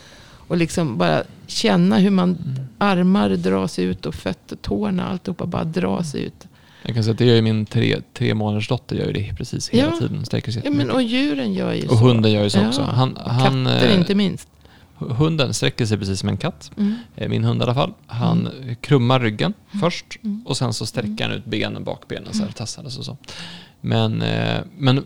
och 0.50 0.58
liksom 0.58 0.98
bara 0.98 1.24
känna 1.48 1.98
hur 1.98 2.10
man 2.10 2.38
armar 2.78 3.30
dras 3.30 3.80
ut 3.80 4.06
och 4.06 4.16
fötter, 4.16 4.56
tårna, 4.56 5.08
alltihopa 5.08 5.46
bara 5.46 5.64
dras 5.64 6.16
ut. 6.16 6.48
Jag 6.86 6.94
kan 6.96 7.04
säga 7.04 7.12
att 7.12 7.18
det 7.18 7.26
gör 7.26 7.36
ju 7.36 7.42
min 7.42 7.66
tre, 7.66 7.98
tre 8.14 8.34
månaders 8.34 8.68
dotter 8.68 8.96
gör 8.96 9.06
ju 9.06 9.14
det 9.14 9.34
precis 9.38 9.70
hela 9.70 9.92
Ja. 9.94 10.00
tiden. 10.00 10.26
Sträcker 10.26 10.52
sig 10.52 10.62
Ja, 10.66 10.72
men, 10.72 10.92
och 10.92 11.02
djuren 11.02 11.54
gör 11.54 11.74
ju 11.74 11.88
och 11.88 11.98
så. 11.98 12.06
hunden 12.06 12.32
gör 12.32 12.44
ju 12.44 12.50
så 12.50 12.60
Ja, 12.60 12.68
också. 12.68 12.82
Han, 12.82 13.14
och 13.18 13.32
han, 13.32 13.66
Katter 13.66 13.88
eh, 13.90 14.00
inte 14.00 14.16
minst. 14.16 14.48
Hunden 14.96 15.54
sträcker 15.54 15.86
sig 15.86 15.98
precis 15.98 16.20
som 16.20 16.30
en 16.30 16.38
katt. 16.38 16.72
Mm. 16.78 16.96
Eh, 17.16 17.30
Min 17.30 17.44
hund 17.44 17.62
i 17.62 17.64
alla 17.64 17.74
fall. 17.74 17.94
Han 18.08 18.50
krummar 18.82 19.20
ryggen 19.20 19.54
först 19.82 20.06
Mm. 20.24 20.42
och 20.46 20.58
sen 20.58 20.74
så 20.74 20.86
sträcker 20.86 21.24
han 21.28 21.34
ut 21.38 21.46
benen, 21.46 21.84
bakbenen 21.84 22.34
så 22.34 22.44
här, 22.44 22.52
tassades 22.52 22.98
och 22.98 23.06
så. 23.06 23.18
Men, 23.82 24.22
eh, 24.22 24.58
men 24.78 25.06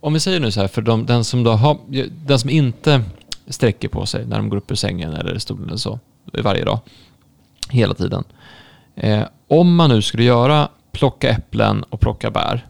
om 0.00 0.12
vi 0.14 0.20
säger 0.20 0.40
nu 0.40 0.50
så 0.50 0.60
här, 0.60 0.68
för 0.68 0.82
de, 0.82 1.06
den, 1.06 1.24
som 1.24 1.42
då 1.44 1.50
har, 1.50 1.78
den 2.26 2.38
som 2.38 2.50
inte 2.50 3.02
sträcker 3.48 3.88
på 3.88 4.06
sig 4.06 4.26
när 4.26 4.36
de 4.36 4.48
går 4.48 4.56
upp 4.56 4.70
ur 4.70 4.74
sängen 4.74 5.12
eller 5.12 5.38
stolen 5.38 5.68
eller 5.68 5.76
så 5.76 5.98
varje 6.32 6.64
dag, 6.64 6.78
hela 7.70 7.94
tiden. 7.94 8.24
Eh, 8.94 9.22
om 9.48 9.76
man 9.76 9.90
nu 9.90 10.02
skulle 10.02 10.24
göra 10.24 10.68
plocka 10.92 11.30
äpplen 11.30 11.82
och 11.82 12.00
plocka 12.00 12.30
bär, 12.30 12.66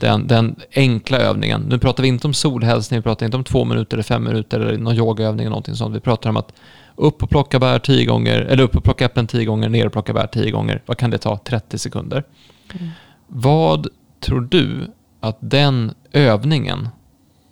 den, 0.00 0.26
den 0.26 0.56
enkla 0.74 1.18
övningen. 1.18 1.60
Nu 1.60 1.78
pratar 1.78 2.02
vi 2.02 2.08
inte 2.08 2.26
om 2.26 2.34
solhälsning, 2.34 3.00
vi 3.00 3.02
pratar 3.02 3.26
inte 3.26 3.36
om 3.36 3.44
två 3.44 3.64
minuter 3.64 3.96
eller 3.96 4.02
fem 4.02 4.24
minuter 4.24 4.60
eller 4.60 4.78
någon 4.78 4.96
yogaövning 4.96 5.40
eller 5.40 5.50
någonting 5.50 5.74
sånt. 5.74 5.96
Vi 5.96 6.00
pratar 6.00 6.30
om 6.30 6.36
att 6.36 6.52
upp 6.96 7.22
och 7.22 7.30
plocka 7.30 7.58
bär 7.58 7.78
tio 7.78 8.04
gånger, 8.04 8.40
eller 8.40 8.62
upp 8.62 8.76
och 8.76 8.84
plocka 8.84 9.04
äpplen 9.04 9.26
tio 9.26 9.44
gånger, 9.44 9.68
ner 9.68 9.86
och 9.86 9.92
plocka 9.92 10.12
bär 10.12 10.26
tio 10.26 10.50
gånger. 10.50 10.82
Vad 10.86 10.98
kan 10.98 11.10
det 11.10 11.18
ta? 11.18 11.38
30 11.44 11.78
sekunder. 11.78 12.24
Mm. 12.72 12.90
Vad 13.26 13.86
tror 14.20 14.40
du 14.40 14.90
att 15.20 15.38
den 15.40 15.94
övningen 16.12 16.88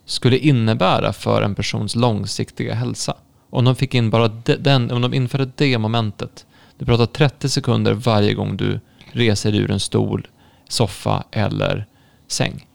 skulle 0.08 0.38
innebära 0.38 1.12
för 1.12 1.42
en 1.42 1.54
persons 1.54 1.96
långsiktiga 1.96 2.74
hälsa? 2.74 3.14
Om 3.50 3.64
de 3.64 3.76
fick 3.76 3.94
in 3.94 4.10
bara 4.10 4.28
de, 4.28 4.54
den, 4.56 4.90
om 4.90 5.02
de 5.02 5.14
införde 5.14 5.50
det 5.56 5.78
momentet. 5.78 6.46
Du 6.78 6.84
pratar 6.84 7.06
30 7.06 7.48
sekunder 7.48 7.92
varje 7.92 8.34
gång 8.34 8.56
du 8.56 8.80
reser 9.12 9.54
ur 9.54 9.70
en 9.70 9.80
stol, 9.80 10.26
soffa 10.68 11.24
eller 11.30 11.86
säng. 12.28 12.66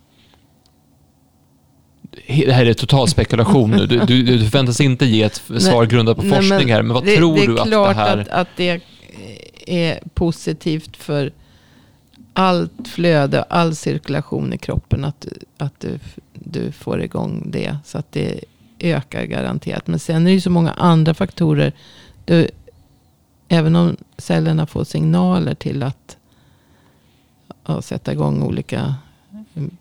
Det 2.27 2.53
här 2.53 2.65
är 2.65 2.73
total 2.73 3.07
spekulation 3.07 3.71
nu. 3.71 3.85
Du, 3.85 3.99
du, 3.99 4.23
du 4.23 4.39
förväntas 4.39 4.81
inte 4.81 5.05
ge 5.05 5.23
ett 5.23 5.41
svar 5.59 5.85
grundat 5.85 6.17
på 6.17 6.23
Nej, 6.23 6.31
forskning 6.31 6.71
här, 6.71 6.81
men 6.81 6.93
vad 6.93 7.05
det, 7.05 7.17
tror 7.17 7.35
det 7.35 7.43
är 7.43 7.47
du 7.47 7.59
att 7.59 7.65
det 7.65 7.69
klart 7.69 7.95
här... 7.95 8.17
att, 8.17 8.27
att 8.27 8.47
det 8.57 8.81
är 9.67 9.99
positivt 10.13 10.97
för 10.97 11.31
allt 12.33 12.87
flöde, 12.87 13.43
all 13.43 13.75
cirkulation 13.75 14.53
i 14.53 14.57
kroppen. 14.57 15.05
Att, 15.05 15.27
att 15.57 15.79
du, 15.79 15.99
du 16.43 16.71
får 16.71 17.01
igång 17.01 17.43
det. 17.51 17.77
Så 17.85 17.97
att 17.97 18.11
det 18.11 18.39
ökar 18.79 19.23
garanterat. 19.23 19.87
Men 19.87 19.99
sen 19.99 20.21
är 20.21 20.25
det 20.25 20.31
ju 20.31 20.41
så 20.41 20.49
många 20.49 20.71
andra 20.71 21.13
faktorer. 21.13 21.73
Du, 22.25 22.47
även 23.47 23.75
om 23.75 23.97
cellerna 24.17 24.65
får 24.65 24.83
signaler 24.83 25.53
till 25.55 25.83
att 25.83 26.17
ja, 27.65 27.81
sätta 27.81 28.11
igång 28.11 28.43
olika 28.43 28.95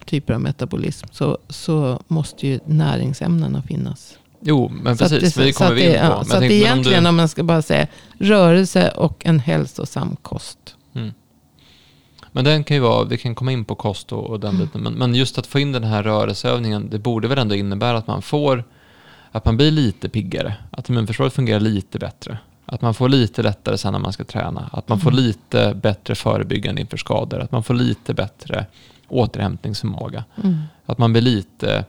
typer 0.05 0.35
av 0.35 0.41
metabolism. 0.41 1.07
Så, 1.11 1.39
så 1.49 2.01
måste 2.09 2.47
ju 2.47 2.61
näringsämnena 2.67 3.63
finnas. 3.63 4.19
Jo, 4.41 4.69
men 4.83 4.97
Så 4.99 5.05
precis, 5.05 5.35
det- 5.35 5.45
det 5.45 5.53
så 5.53 5.59
kommer 5.59 5.75
vi 5.75 5.85
in 5.87 5.93
det- 5.93 5.99
på. 5.99 6.05
ja, 6.05 6.15
så 6.15 6.21
att 6.21 6.29
men 6.29 6.37
om 6.39 6.45
egentligen 6.51 7.03
du- 7.03 7.09
om 7.09 7.17
man 7.17 7.29
ska 7.29 7.43
bara 7.43 7.63
säga 7.63 7.87
rörelse 8.19 8.89
och 8.91 9.27
en 9.27 9.39
hälsosam 9.41 10.17
kost. 10.23 10.59
Mm. 10.95 11.13
Men 12.33 12.45
den 12.45 12.65
kan 12.65 12.75
ju 12.77 12.81
vara, 12.81 13.05
vi 13.05 13.19
kan 13.19 13.35
komma 13.35 13.53
in 13.53 13.65
på 13.65 13.75
kost 13.75 14.13
och, 14.13 14.31
och 14.31 14.41
den 14.41 14.59
biten, 14.59 14.81
men, 14.81 14.93
men 14.93 15.15
just 15.15 15.39
att 15.39 15.47
få 15.47 15.59
in 15.61 15.73
den 15.73 15.85
här 15.85 16.03
rörelseövningen, 16.03 16.91
det 16.91 16.99
borde 16.99 17.29
väl 17.29 17.39
ändå 17.39 17.55
innebära 17.55 17.97
att 17.99 18.07
man 18.07 18.23
får, 18.23 18.65
att 19.33 19.45
man 19.45 19.57
blir 19.57 19.71
lite 19.71 20.09
piggare, 20.09 20.55
att 20.71 20.89
immunförsvaret 20.89 21.33
fungerar 21.33 21.61
lite 21.61 21.99
bättre, 21.99 22.39
att 22.67 22.83
man 22.83 22.95
får 22.95 23.09
lite 23.09 23.43
lättare 23.43 23.79
sen 23.79 23.93
när 23.93 24.01
man 24.01 24.13
ska 24.13 24.25
träna, 24.25 24.71
att 24.73 24.89
man 24.89 25.01
får 25.01 25.11
Mm. 25.11 25.25
lite 25.25 25.75
bättre 25.75 26.15
förebyggande 26.15 26.81
inför 26.81 26.97
skador, 26.97 27.41
att 27.41 27.53
man 27.53 27.63
får 27.63 27.75
lite 27.75 28.15
bättre 28.15 28.67
återhämtningsförmåga, 29.09 30.25
Mm. 30.45 30.59
att 30.87 30.99
man 30.99 31.13
blir 31.13 31.23
lite, 31.23 31.85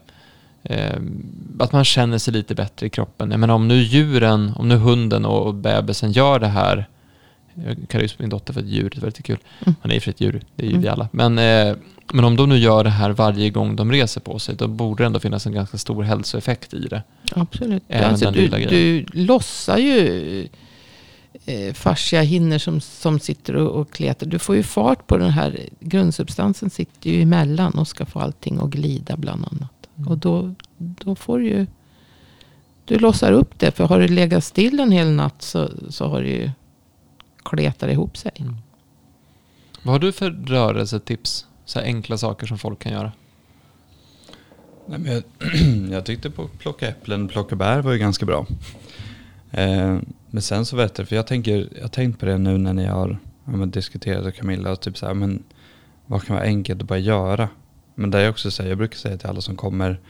eh, 0.62 1.00
att 1.58 1.72
man 1.72 1.84
känner 1.84 2.18
sig 2.18 2.32
lite 2.32 2.54
bättre 2.54 2.86
i 2.86 2.90
kroppen. 2.90 3.30
Jag 3.30 3.40
menar 3.40 3.54
om 3.54 3.68
nu 3.68 3.82
djuren, 3.82 4.52
om 4.56 4.68
nu 4.68 4.76
hunden 4.76 5.24
och 5.24 5.46
och 5.46 5.54
bebisen 5.54 6.12
gör 6.12 6.38
det 6.38 6.46
här, 6.48 6.86
jag 7.54 7.88
kallar 7.88 8.02
ju 8.02 8.08
min 8.18 8.30
dotter 8.30 8.52
för 8.52 8.60
ett 8.60 8.66
djur, 8.66 8.90
det 8.90 8.96
är 8.96 9.00
väldigt 9.00 9.24
kul. 9.24 9.38
Mm. 9.66 9.74
Han 9.82 9.90
är 9.90 9.94
ju 9.94 10.00
för 10.00 10.10
ett 10.10 10.20
djur, 10.20 10.42
det 10.56 10.62
är 10.62 10.66
ju 10.66 10.72
Mm. 10.72 10.82
vi 10.82 10.88
alla. 10.88 11.08
Men, 11.12 11.38
eh, 11.38 11.76
men 12.12 12.24
om 12.24 12.36
de 12.36 12.48
nu 12.48 12.56
gör 12.58 12.84
det 12.84 12.90
här 12.90 13.10
varje 13.10 13.50
gång 13.50 13.76
de 13.76 13.92
reser 13.92 14.20
på 14.20 14.38
sig, 14.38 14.54
då 14.54 14.68
borde 14.68 15.02
det 15.02 15.06
ändå 15.06 15.20
finnas 15.20 15.46
en 15.46 15.52
ganska 15.52 15.78
stor 15.78 16.02
hälsoeffekt 16.02 16.74
i 16.74 16.86
det. 16.86 17.02
Absolut. 17.32 17.82
Även 17.88 18.10
alltså, 18.10 18.24
den 18.24 18.34
du, 18.34 18.40
lilla 18.40 18.58
du 18.58 19.04
lossar 19.12 19.78
ju 19.78 20.48
eh, 21.46 21.74
fasciahinnor 21.74 22.58
som, 22.58 22.80
som 22.80 23.20
sitter 23.20 23.56
och, 23.56 23.80
och 23.80 23.90
kletar. 23.90 24.26
Du 24.26 24.38
får 24.38 24.56
ju 24.56 24.62
fart 24.62 25.06
på 25.06 25.16
den 25.16 25.30
här 25.30 25.60
grundsubstansen 25.80 26.70
sitter 26.70 27.10
ju 27.10 27.22
emellan 27.22 27.72
och 27.72 27.88
ska 27.88 28.06
få 28.06 28.20
allting 28.20 28.58
att 28.62 28.70
glida 28.70 29.16
bland 29.16 29.44
annat. 29.44 29.88
Mm. 29.96 30.08
Och 30.08 30.18
då, 30.18 30.54
då 30.78 31.14
får 31.14 31.38
du 31.38 31.46
ju, 31.46 31.66
du 32.84 32.98
lossar 32.98 33.32
upp 33.32 33.58
det. 33.58 33.70
För 33.70 33.84
har 33.84 34.00
du 34.00 34.08
legat 34.08 34.44
still 34.44 34.80
en 34.80 34.92
hel 34.92 35.10
natt 35.10 35.42
så, 35.42 35.70
så 35.88 36.08
har 36.08 36.22
det 36.22 36.28
ju 36.28 36.50
kletat 37.44 37.90
ihop 37.90 38.16
sig. 38.16 38.32
Mm. 38.36 38.56
Vad 39.82 39.94
har 39.94 39.98
du 39.98 40.12
för 40.12 40.30
rörelsetips? 40.30 41.46
Så 41.64 41.78
här 41.78 41.86
enkla 41.86 42.18
saker 42.18 42.46
som 42.46 42.58
folk 42.58 42.78
kan 42.78 42.92
göra. 42.92 43.12
Nej, 44.86 44.98
men 44.98 45.12
jag, 45.12 45.22
jag 45.90 46.04
tyckte 46.06 46.30
på 46.30 46.48
plocka 46.58 46.88
äpplen, 46.88 47.28
plocka 47.28 47.56
bär 47.56 47.82
var 47.82 47.92
ju 47.92 47.98
ganska 47.98 48.26
bra. 48.26 48.46
Eh, 49.50 49.98
men 50.30 50.42
sen 50.42 50.66
så 50.66 50.76
vet 50.76 50.98
jag, 50.98 51.08
för 51.08 51.16
jag 51.16 51.26
tänker, 51.26 51.68
jag 51.74 51.82
har 51.82 51.88
tänkt 51.88 52.20
på 52.20 52.26
det 52.26 52.38
nu 52.38 52.58
när 52.58 52.72
ni 52.72 52.86
har 52.86 53.18
ja, 53.44 53.52
men 53.52 53.70
diskuterade 53.70 54.24
med 54.24 54.36
Camilla, 54.36 54.72
och 54.72 54.80
typ 54.80 54.98
så 54.98 55.06
här, 55.06 55.14
men 55.14 55.42
vad 56.06 56.24
kan 56.24 56.36
vara 56.36 56.46
enkelt 56.46 56.82
att 56.82 56.88
bara 56.88 56.98
göra? 56.98 57.48
Men 57.94 58.10
det 58.10 58.22
jag 58.22 58.30
också 58.30 58.50
säger, 58.50 58.70
jag 58.70 58.78
brukar 58.78 58.96
säga 58.96 59.18
till 59.18 59.28
alla 59.28 59.40
som 59.40 59.56
kommer 59.56 60.00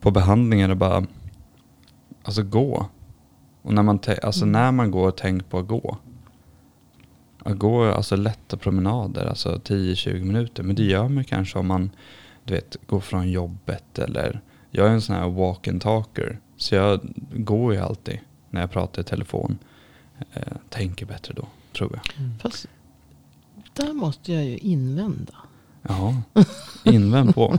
på 0.00 0.10
behandlingar 0.10 0.68
och 0.68 0.76
bara, 0.76 1.06
alltså 2.22 2.42
gå. 2.42 2.86
Och 3.62 3.74
när 3.74 3.82
man, 3.82 3.98
alltså 4.22 4.44
Mm. 4.44 4.52
när 4.52 4.72
man 4.72 4.90
går, 4.90 5.10
tänk 5.10 5.50
på 5.50 5.58
att 5.58 5.66
gå. 5.66 5.98
Att 7.44 7.58
gå 7.58 7.84
alltså 7.84 8.16
lätta 8.16 8.56
promenader, 8.56 9.26
alltså 9.26 9.60
10-20 9.64 10.24
minuter. 10.24 10.62
Men 10.62 10.76
det 10.76 10.82
gör 10.82 11.08
man 11.08 11.24
kanske 11.24 11.58
om 11.58 11.66
man, 11.66 11.90
du 12.44 12.54
vet, 12.54 12.76
går 12.86 13.00
från 13.00 13.30
jobbet 13.30 13.98
eller 13.98 14.40
jag 14.70 14.86
är 14.86 14.90
en 14.90 15.02
sån 15.02 15.16
här 15.16 15.28
walk 15.28 15.68
and 15.68 15.82
talker. 15.82 16.38
Så 16.56 16.74
jag 16.74 17.00
går 17.30 17.74
ju 17.74 17.80
alltid 17.80 18.18
när 18.50 18.60
jag 18.60 18.70
pratar 18.70 19.02
i 19.02 19.04
telefon. 19.04 19.58
Eh, 20.32 20.42
tänker 20.68 21.06
bättre 21.06 21.34
då, 21.34 21.46
tror 21.72 21.90
jag. 21.92 22.26
Fast 22.40 22.66
där 23.72 23.92
måste 23.92 24.32
jag 24.32 24.44
ju 24.44 24.58
invända. 24.58 25.34
Ja, 25.82 26.22
invänd 26.84 27.34
på. 27.34 27.58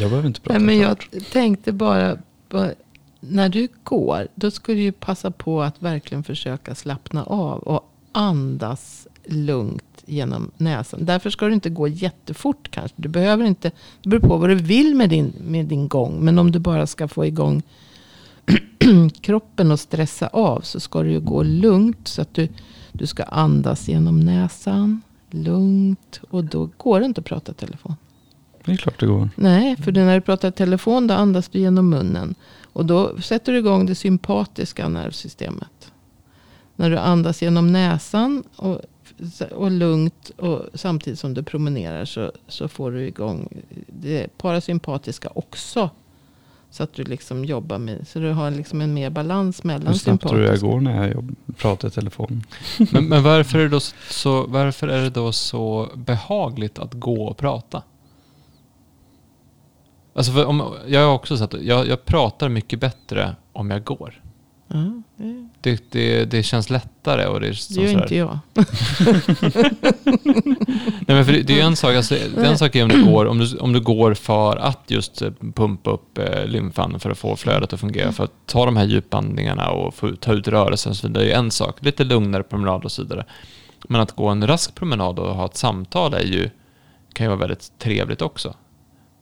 Jag 0.00 0.10
behöver 0.10 0.26
inte 0.26 0.40
prata 0.40 0.58
Nej, 0.58 0.66
men 0.66 0.78
jag 0.78 1.08
tänkte 1.32 1.72
bara, 1.72 2.18
bara, 2.48 2.70
när 3.20 3.48
du 3.48 3.68
går, 3.82 4.28
då 4.34 4.50
ska 4.50 4.72
du 4.72 4.80
ju 4.80 4.92
passa 4.92 5.30
på 5.30 5.62
att 5.62 5.82
verkligen 5.82 6.24
försöka 6.24 6.74
slappna 6.74 7.24
av 7.24 7.58
och 7.58 7.92
andas 8.12 9.08
lugnt 9.24 10.02
genom 10.06 10.50
näsan. 10.56 11.04
Därför 11.04 11.30
ska 11.30 11.46
du 11.46 11.54
inte 11.54 11.70
gå 11.70 11.88
jättefort 11.88 12.70
kanske. 12.70 12.94
Du 12.96 13.08
behöver 13.08 13.44
inte, 13.44 13.70
det 14.02 14.08
beror 14.08 14.20
på 14.20 14.36
vad 14.36 14.48
du 14.48 14.54
vill 14.54 14.94
med 14.94 15.10
din, 15.10 15.32
med 15.44 15.66
din 15.66 15.88
gång. 15.88 16.24
Men 16.24 16.38
om 16.38 16.50
du 16.50 16.58
bara 16.58 16.86
ska 16.86 17.08
få 17.08 17.26
igång 17.26 17.62
kroppen 19.20 19.70
och 19.70 19.80
stressa 19.80 20.28
av 20.28 20.60
så 20.60 20.80
ska 20.80 21.02
du 21.02 21.10
ju 21.10 21.20
gå 21.20 21.42
lugnt. 21.42 22.08
Så 22.08 22.22
att 22.22 22.34
du, 22.34 22.48
du 22.92 23.06
ska 23.06 23.22
andas 23.22 23.88
genom 23.88 24.20
näsan. 24.20 25.02
Lugnt. 25.30 26.20
Och 26.30 26.44
då 26.44 26.70
går 26.76 27.00
det 27.00 27.06
inte 27.06 27.20
att 27.20 27.24
prata 27.24 27.52
telefon. 27.52 27.96
Det 28.64 28.72
är 28.72 28.76
klart 28.76 29.00
det 29.00 29.06
går. 29.06 29.30
Nej, 29.36 29.76
för 29.76 29.92
när 29.92 30.14
du 30.14 30.20
pratar 30.20 30.50
telefon 30.50 31.06
då 31.06 31.14
andas 31.14 31.48
du 31.48 31.58
genom 31.58 31.90
munnen. 31.90 32.34
Och 32.62 32.86
då 32.86 33.20
sätter 33.20 33.52
du 33.52 33.58
igång 33.58 33.86
det 33.86 33.94
sympatiska 33.94 34.88
nervsystemet. 34.88 35.92
När 36.76 36.90
du 36.90 36.98
andas 36.98 37.42
genom 37.42 37.72
näsan 37.72 38.42
och, 38.56 38.80
och 39.50 39.70
lugnt 39.70 40.30
och 40.36 40.66
samtidigt 40.74 41.18
som 41.18 41.34
du 41.34 41.42
promenerar 41.42 42.04
så, 42.04 42.32
så 42.48 42.68
får 42.68 42.90
du 42.90 43.06
igång 43.06 43.48
det 43.86 44.38
parasympatiska 44.38 45.28
också. 45.34 45.90
Så 46.70 46.82
att 46.82 46.94
du 46.94 47.04
liksom 47.04 47.44
jobbar 47.44 47.78
med, 47.78 48.08
så 48.08 48.18
du 48.18 48.32
har 48.32 48.50
liksom 48.50 48.80
en 48.80 48.94
mer 48.94 49.10
balans 49.10 49.64
mellan 49.64 49.86
Hur 49.86 49.94
snabbt 49.94 50.28
tror 50.28 50.38
du 50.38 50.44
jag 50.44 50.60
går 50.60 50.80
när 50.80 51.08
jag 51.08 51.34
pratar 51.56 51.88
i 51.88 51.90
telefon? 51.90 52.44
Men, 52.92 53.04
men 53.04 53.22
varför, 53.22 53.58
är 53.58 53.62
det 53.62 53.68
då 53.68 53.80
så, 54.10 54.46
varför 54.46 54.88
är 54.88 55.02
det 55.02 55.10
då 55.10 55.32
så 55.32 55.88
behagligt 55.94 56.78
att 56.78 56.94
gå 56.94 57.24
och 57.24 57.36
prata? 57.36 57.82
Alltså 60.14 60.44
om, 60.44 60.74
jag 60.86 61.06
har 61.06 61.14
också 61.14 61.36
sett 61.36 61.54
jag, 61.62 61.86
jag 61.86 62.04
pratar 62.04 62.48
mycket 62.48 62.80
bättre 62.80 63.36
om 63.52 63.70
jag 63.70 63.84
går. 63.84 64.21
Det, 65.60 65.82
Det, 65.90 66.24
det, 66.24 66.42
känns 66.42 66.70
lättare 66.70 67.26
och 67.26 67.40
det 67.40 67.46
är 67.46 67.74
det 67.74 67.82
gör 67.82 67.88
sådär- 67.88 68.02
inte 68.02 68.16
jag. 68.16 68.38
Nej, 71.06 71.16
men 71.16 71.24
för 71.24 71.32
det, 71.32 71.42
det 71.42 71.60
är 71.60 71.64
en 71.64 71.76
sak, 71.76 71.94
alltså, 71.94 72.16
en 72.36 72.58
sak 72.58 72.76
är 72.76 72.82
om 72.82 72.88
du, 72.88 73.04
går, 73.04 73.26
om, 73.26 73.38
du, 73.38 73.58
om 73.58 73.72
du 73.72 73.80
går 73.80 74.14
för 74.14 74.56
att 74.56 74.80
just 74.86 75.22
eh, 75.22 75.30
pumpa 75.54 75.90
upp 75.90 76.18
eh, 76.18 76.46
lymfan 76.46 77.00
för 77.00 77.10
att 77.10 77.18
få 77.18 77.36
flödet 77.36 77.72
att 77.72 77.80
fungera, 77.80 78.12
för 78.12 78.24
att 78.24 78.46
ta 78.46 78.64
de 78.64 78.76
här 78.76 78.84
djupandningarna 78.84 79.70
och 79.70 79.94
få 79.94 80.16
ta 80.16 80.32
ut 80.32 80.48
rörelsen 80.48 80.90
och 80.90 80.96
så 80.96 81.06
vidare, 81.08 81.24
det 81.24 81.32
är 81.32 81.38
en 81.38 81.50
sak. 81.50 81.76
Lite 81.80 82.04
lugnare 82.04 82.42
promenad 82.42 82.84
och 82.84 82.92
så 82.92 83.02
vidare. 83.02 83.24
Men 83.88 84.00
att 84.00 84.12
gå 84.12 84.28
en 84.28 84.46
rask 84.46 84.74
promenad 84.74 85.18
och 85.18 85.34
ha 85.34 85.46
ett 85.46 85.56
samtal 85.56 86.14
är 86.14 86.24
ju, 86.24 86.50
kan 87.12 87.24
ju 87.24 87.28
vara 87.28 87.38
väldigt 87.38 87.78
trevligt 87.78 88.22
också. 88.22 88.54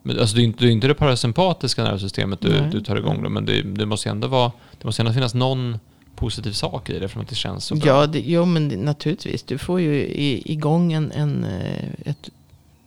Men, 0.03 0.19
alltså, 0.19 0.37
det 0.37 0.43
är 0.43 0.45
inte 0.45 0.65
det, 0.65 0.71
är 0.71 0.73
inte 0.73 0.87
det 0.87 0.95
parasympatiska 0.95 1.85
nervsystemet 1.85 2.41
du, 2.41 2.49
Nej. 2.49 2.71
du 2.73 2.81
tar 2.81 2.97
igång 2.97 3.23
då, 3.23 3.29
men 3.29 3.45
det, 3.45 3.63
det 3.63 3.87
måste 3.87 4.11
ändå 4.11 4.29
vara, 4.29 4.53
det 4.79 4.85
måste 4.85 5.03
ändå 5.03 5.13
finnas 5.13 5.35
någon 5.35 5.79
positiv 6.15 6.53
sak 6.53 6.91
i 6.91 6.99
det 6.99 7.09
för 7.09 7.21
att 7.21 7.29
det 7.29 7.35
känns 7.35 7.65
så 7.65 7.75
bra. 7.75 7.87
Ja, 7.87 8.07
det, 8.07 8.21
jo, 8.21 8.45
men 8.45 8.69
naturligtvis. 8.69 9.43
Du 9.43 9.59
får 9.59 9.81
ju 9.81 9.95
i, 10.03 10.53
igång 10.53 10.93
en, 10.93 11.13
en, 11.13 11.45
eh, 11.45 11.85
ett, 12.05 12.31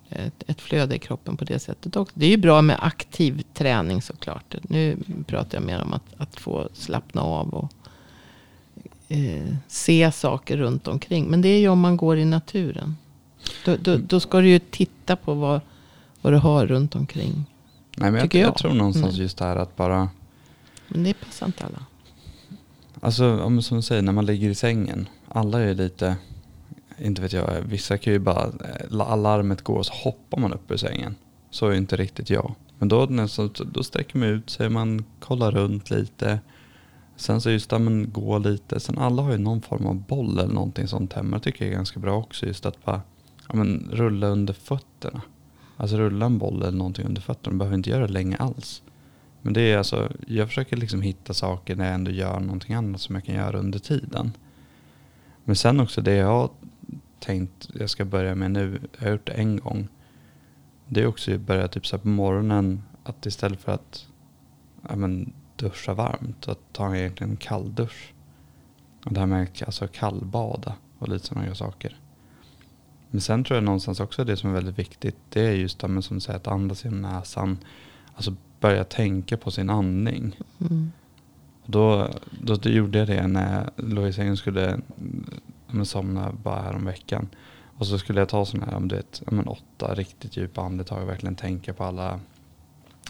ett, 0.09 0.43
ett 0.47 0.61
flöde 0.61 0.95
i 0.95 0.99
kroppen 0.99 1.37
på 1.37 1.45
det 1.45 1.59
sättet 1.59 1.95
också. 1.95 2.13
Det 2.19 2.25
är 2.25 2.29
ju 2.29 2.37
bra 2.37 2.61
med 2.61 2.77
aktiv 2.79 3.43
träning 3.53 4.01
såklart. 4.01 4.55
Nu 4.61 4.97
pratar 5.27 5.57
jag 5.57 5.65
mer 5.65 5.81
om 5.81 5.93
att, 5.93 6.13
att 6.17 6.39
få 6.39 6.69
slappna 6.73 7.21
av 7.21 7.49
och 7.53 7.73
eh, 9.07 9.55
se 9.67 10.11
saker 10.11 10.57
runt 10.57 10.87
omkring. 10.87 11.25
Men 11.25 11.41
det 11.41 11.49
är 11.49 11.59
ju 11.59 11.67
om 11.67 11.79
man 11.79 11.97
går 11.97 12.17
i 12.17 12.25
naturen. 12.25 12.97
Då, 13.65 13.75
då, 13.81 13.97
då 13.97 14.19
ska 14.19 14.41
du 14.41 14.49
ju 14.49 14.59
titta 14.59 15.15
på 15.15 15.33
vad, 15.33 15.61
vad 16.23 16.33
du 16.33 16.37
har 16.37 16.67
runt 16.67 16.95
omkring. 16.95 17.45
Nej, 17.97 18.11
men 18.11 18.19
jag, 18.19 18.35
jag. 18.35 18.47
jag. 18.47 18.57
tror 18.57 18.73
någonstans 18.73 19.13
Mm. 19.13 19.21
just 19.23 19.37
det 19.37 19.45
här 19.45 19.55
att 19.55 19.75
bara, 19.75 20.09
Men 20.87 21.03
det 21.03 21.13
passar 21.13 21.45
inte 21.45 21.65
alla. 21.65 21.85
alltså 23.01 23.41
om, 23.41 23.61
som 23.61 23.77
du 23.77 23.83
säger, 23.83 24.01
när 24.01 24.11
man 24.11 24.25
ligger 24.25 24.49
i 24.49 24.55
sängen, 24.55 25.07
alla 25.29 25.59
är 25.61 25.67
ju 25.67 25.73
lite, 25.73 26.15
inte 26.97 27.21
vet 27.21 27.33
jag, 27.33 27.61
vissa 27.61 27.97
kan 27.97 28.13
ju 28.13 28.19
bara, 28.19 28.43
eh, 28.43 28.99
alarmet 28.99 29.61
går 29.61 29.77
och 29.77 29.85
så 29.85 29.93
hoppar 29.93 30.37
man 30.41 30.53
upp 30.53 30.71
ur 30.71 30.77
sängen. 30.77 31.15
Så 31.49 31.67
är 31.67 31.71
ju 31.71 31.77
inte 31.77 31.95
riktigt 31.95 32.29
jag. 32.29 32.55
Men 32.79 32.87
då, 32.87 33.05
då 33.71 33.83
sträcker 33.83 34.17
man 34.19 34.27
ut 34.29 34.49
sig, 34.49 34.69
man 34.69 35.05
kollar 35.19 35.51
runt 35.51 35.89
lite. 35.89 36.39
Sen 37.15 37.41
så 37.41 37.49
just 37.49 37.73
att 37.73 37.81
man 37.81 38.11
går 38.11 38.39
lite. 38.39 38.79
Sen 38.79 38.97
alla 38.97 39.21
har 39.21 39.31
ju 39.31 39.37
någon 39.37 39.61
form 39.61 39.85
av 39.85 39.95
boll 39.95 40.39
eller 40.39 40.53
någonting 40.53 40.87
sånt 40.87 41.13
hemma. 41.13 41.37
Det 41.37 41.43
tycker 41.43 41.65
jag 41.65 41.71
är 41.71 41.75
ganska 41.75 41.99
bra 41.99 42.17
också. 42.17 42.45
Just 42.45 42.65
att 42.65 42.85
bara 42.85 43.01
ja, 43.47 43.55
men, 43.55 43.89
rulla 43.91 44.27
under 44.27 44.53
fötterna. 44.53 45.21
Alltså 45.77 45.97
rulla 45.97 46.25
en 46.25 46.37
boll 46.37 46.61
eller 46.61 46.77
någonting 46.77 47.05
under 47.05 47.21
fötterna. 47.21 47.51
Man 47.51 47.57
behöver 47.57 47.77
inte 47.77 47.89
göra 47.89 48.07
det 48.07 48.13
länge 48.13 48.37
alls. 48.37 48.81
Men 49.41 49.53
det 49.53 49.61
är 49.61 49.77
alltså, 49.77 50.11
jag 50.27 50.47
försöker 50.47 50.77
liksom 50.77 51.01
hitta 51.01 51.33
saker 51.33 51.75
när 51.75 51.85
jag 51.85 51.93
ändå 51.93 52.11
gör 52.11 52.39
någonting 52.39 52.75
annat 52.75 53.01
som 53.01 53.15
jag 53.15 53.25
kan 53.25 53.35
göra 53.35 53.59
under 53.59 53.79
tiden. 53.79 54.31
Men 55.43 55.55
sen 55.55 55.79
också 55.79 56.01
det 56.01 56.15
jag 56.15 56.27
har 56.27 56.49
tänkt 57.19 57.69
jag 57.73 57.89
ska 57.89 58.05
börja 58.05 58.35
med 58.35 58.51
nu, 58.51 58.81
jag 58.97 59.05
har 59.05 59.11
gjort 59.11 59.27
det 59.27 59.33
en 59.33 59.57
gång. 59.57 59.87
Det 60.87 61.01
är 61.01 61.07
också 61.07 61.33
att 61.33 61.41
börja 61.41 61.67
typ 61.67 61.87
så 61.87 61.95
här 61.95 62.01
på 62.01 62.07
morgonen, 62.07 62.83
att 63.03 63.25
istället 63.25 63.61
för 63.61 63.71
att 63.71 64.07
ja, 64.89 64.95
men, 64.95 65.33
duscha 65.55 65.93
varmt, 65.93 66.47
att 66.47 66.59
ta 66.71 66.95
egentligen 66.95 67.31
en 67.31 67.37
kalldusch. 67.37 68.13
Och 69.05 69.13
det 69.13 69.19
här 69.19 69.27
med 69.27 69.47
alltså, 69.65 69.87
kallbada 69.87 70.75
och 70.99 71.09
lite 71.09 71.27
sådana 71.27 71.55
saker. 71.55 71.97
Men 73.13 73.21
sen 73.21 73.43
tror 73.43 73.57
jag 73.57 73.63
någonstans 73.63 73.99
också 73.99 74.23
det 74.23 74.37
som 74.37 74.49
är 74.49 74.53
väldigt 74.53 74.79
viktigt, 74.79 75.15
det 75.29 75.41
är 75.41 75.51
just 75.51 75.79
det 75.79 75.87
men 75.87 76.03
som 76.03 76.17
du 76.17 76.21
säger, 76.21 76.39
att 76.39 76.47
andas 76.47 76.85
genom 76.85 77.01
näsan. 77.01 77.57
Alltså 78.15 78.35
börja 78.59 78.83
tänka 78.83 79.37
på 79.37 79.51
sin 79.51 79.69
andning. 79.69 80.39
Mm. 80.61 80.91
Då, 81.65 82.09
då, 82.41 82.55
då 82.55 82.69
gjorde 82.69 82.97
jag 82.97 83.07
det 83.07 83.27
när 83.27 83.69
jag 83.77 84.09
i 84.09 84.13
sängen 84.13 84.37
skulle 84.37 84.79
men 85.67 85.85
somna 85.85 86.31
bara 86.43 86.61
här 86.61 86.75
om 86.75 86.85
veckan. 86.85 87.27
Och 87.77 87.87
så 87.87 87.99
skulle 87.99 88.21
jag 88.21 88.29
ta 88.29 88.45
sådana 88.45 88.71
här, 88.71 88.79
du 88.79 88.95
vet, 88.95 89.23
men 89.31 89.47
åtta 89.47 89.93
riktigt 89.93 90.37
djupa 90.37 90.61
andetag 90.61 91.01
och 91.01 91.09
verkligen 91.09 91.35
tänka 91.35 91.73
på 91.73 91.83
alla, 91.83 92.19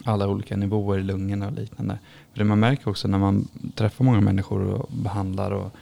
alla 0.04 0.28
olika 0.28 0.56
nivåer 0.56 0.98
i 0.98 1.02
lungorna 1.02 1.46
och 1.46 1.52
liknande. 1.52 1.98
För 2.32 2.38
det 2.38 2.44
man 2.44 2.60
märker 2.60 2.90
också 2.90 3.08
när 3.08 3.18
man 3.18 3.48
träffar 3.74 4.04
många 4.04 4.20
människor 4.20 4.60
och 4.60 4.90
behandlar 4.92 5.50
och 5.50 5.74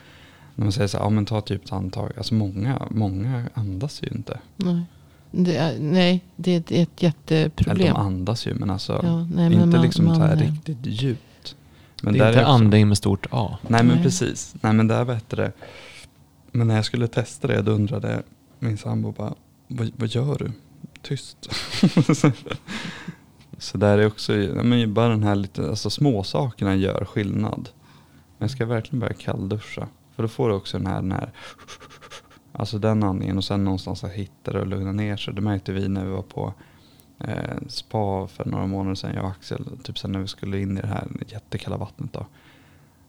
när 0.54 0.64
man 0.64 0.72
säger 0.72 0.88
så 0.88 0.98
här, 0.98 1.04
ja 1.04 1.10
men 1.10 1.26
ta 1.26 1.38
ett 1.38 1.50
djupt 1.50 1.72
andetag. 1.72 2.12
Alltså 2.16 2.34
många, 2.34 2.86
många 2.90 3.44
andas 3.54 4.02
ju 4.02 4.08
inte. 4.08 4.38
Nej, 4.56 4.82
det 5.30 5.56
är, 5.56 5.78
nej, 5.78 6.24
det 6.36 6.50
är 6.54 6.58
ett, 6.58 6.70
ett 6.72 7.02
Eller 7.02 7.08
jätteproblem. 7.40 7.94
de 7.94 8.00
andas 8.00 8.46
ju 8.46 8.54
men 8.54 8.70
alltså 8.70 9.00
Ja, 9.02 9.16
nej, 9.18 9.28
men 9.50 9.52
inte 9.52 9.66
man- 9.66 9.82
liksom 9.82 10.06
så 10.14 10.20
här 10.20 10.36
man, 10.36 10.38
riktigt 10.38 10.78
djupt. 10.86 11.56
Men 12.02 12.12
det 12.14 12.18
är 12.18 12.22
där 12.22 12.28
inte 12.30 12.40
också- 12.42 12.52
andning 12.52 12.88
med 12.88 12.98
stort 12.98 13.26
A. 13.30 13.58
Nej 13.68 13.82
men 13.84 13.94
Nej. 13.94 14.04
precis. 14.04 14.54
Nej 14.60 14.72
men 14.72 14.88
där 14.88 15.04
vet 15.04 15.28
det. 15.30 15.52
Men 16.52 16.66
när 16.68 16.74
jag 16.76 16.84
skulle 16.84 17.08
testa 17.08 17.48
det 17.48 17.62
då 17.62 17.72
undrade 17.72 18.22
min 18.58 18.78
sambo 18.78 19.12
bara, 19.12 19.34
vad, 19.68 19.90
vad 19.96 20.08
gör 20.08 20.38
du? 20.38 20.52
Tyst. 21.02 21.36
så 23.58 23.78
där 23.78 23.98
är 23.98 24.06
också, 24.06 24.34
ja, 24.36 24.62
men 24.62 24.94
bara 24.94 25.08
den 25.08 25.22
här 25.22 25.34
lite, 25.34 25.68
alltså 25.70 25.90
små 25.90 26.22
sakerna 26.24 26.74
gör 26.74 27.04
skillnad. 27.04 27.68
Men 28.38 28.48
jag 28.48 28.50
ska 28.50 28.66
verkligen 28.66 29.00
börja 29.00 29.14
kallduscha. 29.14 29.88
För 30.16 30.22
då 30.22 30.28
får 30.28 30.48
du 30.48 30.54
också 30.54 30.78
den 30.78 30.86
här, 30.86 31.02
den 31.02 31.12
här 31.12 31.30
alltså 32.52 32.78
den 32.78 33.02
andningen 33.02 33.36
och 33.36 33.44
sen 33.44 33.64
någonstans 33.64 34.04
att 34.04 34.12
hitta 34.12 34.52
det 34.52 34.60
och 34.60 34.66
lugna 34.66 34.92
ner 34.92 35.16
sig. 35.16 35.34
Det 35.34 35.40
märkte 35.40 35.72
vi 35.72 35.88
när 35.88 36.04
vi 36.04 36.10
var 36.10 36.22
på 36.22 36.54
eh, 37.18 37.56
spa 37.68 38.26
för 38.26 38.44
några 38.44 38.66
månader 38.66 38.94
sedan, 38.94 39.14
jag 39.14 39.24
och 39.24 39.30
Axel. 39.30 39.64
Typ 39.82 39.98
sen 39.98 40.12
när 40.12 40.18
vi 40.20 40.28
skulle 40.28 40.60
in 40.60 40.78
i 40.78 40.80
det 40.80 40.86
här 40.86 41.08
jättekalla 41.28 41.76
vattnet 41.76 42.12
då. 42.12 42.26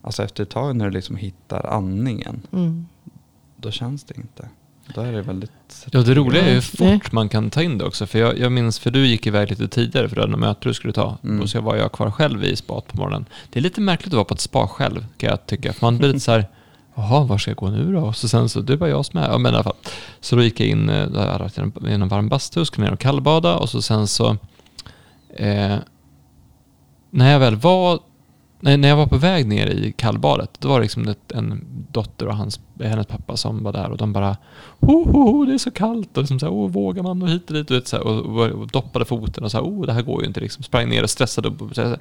Alltså 0.02 0.22
efter 0.22 0.42
ett 0.42 0.50
tag 0.50 0.76
när 0.76 0.84
du 0.84 0.90
liksom 0.90 1.16
hittar 1.16 1.66
andningen, 1.66 2.42
Mm. 2.52 2.86
då 3.56 3.70
känns 3.70 4.04
det 4.04 4.16
inte. 4.16 4.48
Då 4.94 5.00
är 5.00 5.12
det 5.12 5.22
väldigt... 5.22 5.86
Ja, 5.90 6.02
det 6.02 6.14
roliga 6.14 6.42
är 6.42 6.54
hur 6.54 6.60
fort 6.60 7.12
man 7.12 7.28
kan 7.28 7.50
ta 7.50 7.62
in 7.62 7.78
det 7.78 7.84
också. 7.84 8.06
För 8.06 8.18
jag, 8.18 8.38
jag 8.38 8.52
minns, 8.52 8.78
för 8.78 8.90
du 8.90 9.06
gick 9.06 9.26
iväg 9.26 9.50
lite 9.50 9.68
tidigare 9.68 10.08
för 10.08 10.16
du 10.16 10.22
hade 10.22 10.32
något 10.32 10.40
möte 10.40 10.68
du 10.68 10.74
skulle 10.74 10.92
ta. 10.92 11.18
Mm. 11.24 11.40
Och 11.40 11.50
så 11.50 11.60
var 11.60 11.76
jag 11.76 11.92
kvar 11.92 12.10
själv 12.10 12.44
i 12.44 12.56
spat 12.56 12.86
på 12.88 12.96
morgonen. 12.96 13.24
Det 13.50 13.58
är 13.58 13.62
lite 13.62 13.80
märkligt 13.80 14.06
att 14.08 14.12
vara 14.12 14.24
på 14.24 14.34
ett 14.34 14.40
spa 14.40 14.68
själv, 14.68 15.06
kan 15.16 15.30
jag 15.30 15.46
tycka. 15.46 15.72
För 15.72 15.86
man 15.86 15.98
blir 15.98 16.08
lite 16.08 16.20
så 16.20 16.32
här, 16.32 16.46
Jaha, 16.94 17.24
var 17.24 17.38
ska 17.38 17.50
jag 17.50 17.56
gå 17.56 17.70
nu 17.70 17.92
då? 17.92 18.00
Och 18.00 18.16
så 18.16 18.28
sen 18.28 18.48
så, 18.48 18.60
det 18.60 18.76
var 18.76 18.86
jag 18.86 19.06
som 19.06 19.20
är. 19.20 19.28
Ja, 19.30 19.38
men 19.38 19.52
i 19.52 19.54
alla 19.54 19.64
fall. 19.64 19.76
Så 20.20 20.36
då 20.36 20.42
gick 20.42 20.60
jag 20.60 20.68
in 20.68 20.88
eh, 20.88 21.08
där, 21.08 21.50
i 21.88 21.92
en 21.92 22.08
varm 22.08 22.28
bastu, 22.28 22.64
skulle 22.64 22.86
ner 22.86 22.92
och 22.92 23.00
kallbada 23.00 23.56
och 23.56 23.68
så 23.68 23.82
sen 23.82 24.06
så 24.06 24.36
eh, 25.36 25.76
när 27.10 27.32
jag 27.32 27.38
väl 27.38 27.56
var 27.56 28.00
när, 28.64 28.76
när 28.76 28.88
jag 28.88 28.96
var 28.96 29.06
på 29.06 29.16
väg 29.16 29.46
ner 29.46 29.66
i 29.66 29.92
kallbadet, 29.92 30.50
då 30.58 30.68
var 30.68 30.78
det 30.78 30.82
liksom 30.82 31.08
ett, 31.08 31.32
en 31.32 31.64
dotter 31.92 32.26
och 32.26 32.36
hans, 32.36 32.60
hennes 32.80 33.06
pappa 33.06 33.36
som 33.36 33.62
var 33.62 33.72
där 33.72 33.90
och 33.90 33.96
de 33.96 34.12
bara 34.12 34.36
ho, 34.80 35.04
ho, 35.12 35.32
ho 35.32 35.44
det 35.44 35.54
är 35.54 35.58
så 35.58 35.70
kallt 35.70 36.16
och 36.16 36.22
liksom 36.22 36.40
så 36.40 36.46
här, 36.46 36.52
oh, 36.52 36.70
vågar 36.70 37.02
man 37.02 37.22
och 37.22 37.28
hit 37.28 37.50
och 37.50 37.54
dit 37.54 37.70
och, 37.70 37.76
vet, 37.76 37.88
så 37.88 37.96
här, 37.96 38.06
och, 38.06 38.38
och, 38.38 38.46
och, 38.46 38.68
doppade 38.68 39.04
foten 39.04 39.44
och 39.44 39.50
sa 39.50 39.60
oh, 39.60 39.86
det 39.86 39.92
här 39.92 40.02
går 40.02 40.22
ju 40.22 40.26
inte 40.26 40.40
liksom. 40.40 40.62
Sprang 40.62 40.88
ner 40.88 41.02
och 41.02 41.10
stressade. 41.10 41.48
Och, 41.48 41.74
så 41.74 41.82
här, 41.82 41.98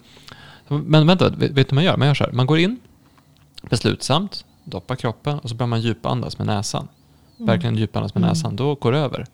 men 0.68 1.08
vänta, 1.08 1.30
vet, 1.30 1.52
vet 1.52 1.56
du 1.56 1.64
vad 1.64 1.74
man 1.74 1.84
gör? 1.84 1.98
Man 1.98 2.08
gör 2.08 2.16
så 2.16 2.24
här, 2.24 2.32
man 2.32 2.46
går 2.46 2.60
in 2.60 2.80
beslutsamt, 3.70 4.46
doppar 4.64 4.96
kroppen 4.96 5.40
och 5.40 5.50
så 5.50 5.56
börjar 5.56 5.68
man 5.68 5.82
djupandas 5.82 6.38
med 6.38 6.48
näsan. 6.48 6.88
Mm. 7.38 7.48
Verkligen 7.48 7.76
djupandas 7.76 8.16
med 8.16 8.22
mm. 8.22 8.30
näsan, 8.30 8.56
då 8.56 8.76
går 8.76 8.92
det 8.92 8.98
över. 8.98 9.26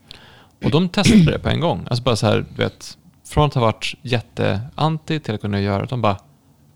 Och 0.64 0.72
de 0.72 0.90
testade 0.90 1.32
det 1.32 1.40
på 1.40 1.50
en 1.50 1.60
gång. 1.60 1.86
Alltså 1.90 2.04
bara 2.04 2.16
så 2.16 2.28
här, 2.28 2.46
du 2.56 2.64
vet, 2.64 2.98
från 3.26 3.46
att 3.46 3.54
ha 3.54 3.62
varit 3.62 3.96
jätteanti 4.02 5.20
till 5.20 5.34
att 5.36 5.42
kunna 5.42 5.62
göra 5.62 5.82
det. 5.82 5.88
De 5.88 6.02
bara, 6.02 6.18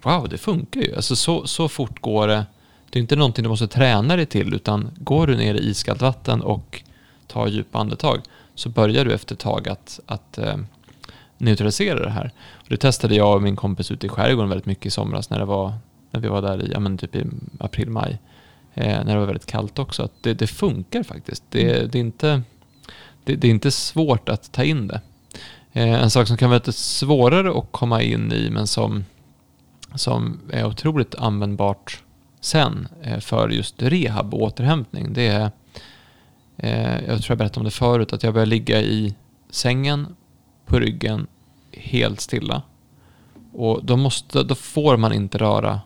wow, 0.01 0.30
det 0.30 0.38
funkar 0.38 0.82
ju. 0.82 0.95
Alltså 0.95 1.16
så, 1.16 1.47
så 1.47 1.70
fort 1.70 2.01
går 2.01 2.28
det. 2.28 2.45
Det 2.89 2.99
är 2.99 3.01
inte 3.01 3.16
någonting 3.16 3.43
du 3.43 3.49
måste 3.49 3.68
träna 3.68 4.16
dig 4.16 4.26
till, 4.26 4.54
utan 4.54 4.91
går 4.97 5.28
du 5.28 5.38
ner 5.38 5.56
i 5.56 5.70
iskallt 5.70 6.01
vatten 6.01 6.41
och 6.41 6.84
tar 7.28 7.47
djupa 7.47 7.80
andetag 7.80 8.22
så 8.56 8.70
börjar 8.70 9.06
du 9.06 9.14
efter 9.14 9.36
ett 9.36 9.39
tag 9.39 9.70
att, 9.70 9.99
att 10.06 10.38
eh, 10.38 10.58
neutralisera 11.38 11.99
det 11.99 12.10
här. 12.10 12.32
Och 12.54 12.70
det 12.70 12.78
testade 12.78 13.16
jag 13.16 13.36
och 13.36 13.41
min 13.41 13.56
kompis 13.56 13.91
ute 13.91 14.06
i 14.06 14.10
skärgården 14.10 14.49
väldigt 14.49 14.66
mycket 14.66 14.86
i 14.86 14.89
somras 14.89 15.30
när, 15.30 15.39
det 15.39 15.45
var, 15.45 15.74
när 16.12 16.20
vi 16.20 16.28
var 16.28 16.41
där 16.41 16.64
i, 16.64 16.72
ja, 16.72 16.80
men 16.80 16.97
typ 16.97 17.16
i 17.16 17.26
april, 17.60 17.89
maj. 17.89 18.20
Eh, 18.74 19.03
när 19.05 19.13
det 19.13 19.19
var 19.19 19.26
väldigt 19.26 19.45
kallt 19.45 19.80
också. 19.80 20.03
Att 20.03 20.24
det, 20.24 20.34
det 20.34 20.47
funkar 20.47 21.03
faktiskt. 21.03 21.43
Det, 21.49 21.76
mm. 21.76 21.89
det, 21.91 21.97
är 21.97 21.99
inte, 21.99 22.41
det, 23.24 23.36
det, 23.36 23.47
är 23.47 23.51
inte 23.51 23.71
svårt 23.71 24.30
att 24.30 24.51
ta 24.51 24.63
in 24.63 24.88
det. 24.88 25.01
Eh, 25.74 26.03
en 26.03 26.09
sak 26.09 26.28
som 26.28 26.38
kan 26.38 26.49
vara 26.49 26.57
lite 26.57 26.74
svårare 26.74 27.59
att 27.59 27.71
komma 27.71 28.01
in 28.01 28.32
i 28.32 28.49
men 28.49 28.67
som 28.67 29.05
som 29.95 30.39
är 30.49 30.65
otroligt 30.65 31.15
användbart 31.15 32.03
sen 32.41 32.88
eh, 33.01 33.19
för 33.19 33.49
just 33.49 33.82
rehab 33.82 34.34
och 34.34 34.41
återhämtning. 34.41 35.13
Det 35.13 35.28
är, 35.28 35.51
jag 37.07 37.21
tror 37.21 37.26
jag 37.28 37.38
berättade 37.38 37.59
om 37.59 37.65
det 37.65 37.71
förut, 37.71 38.13
att 38.13 38.24
jag 38.24 38.34
börjar 38.34 38.45
ligga 38.45 38.82
i 38.82 39.15
sängen 39.49 40.15
på 40.65 40.80
ryggen 40.80 41.28
helt 41.71 42.21
stilla. 42.21 42.61
Och 43.53 43.86
då, 43.86 43.97
måste, 43.97 44.43
då 44.43 44.55
får 44.55 44.97
man 44.97 45.13
inte 45.13 45.38
röra 45.38 45.82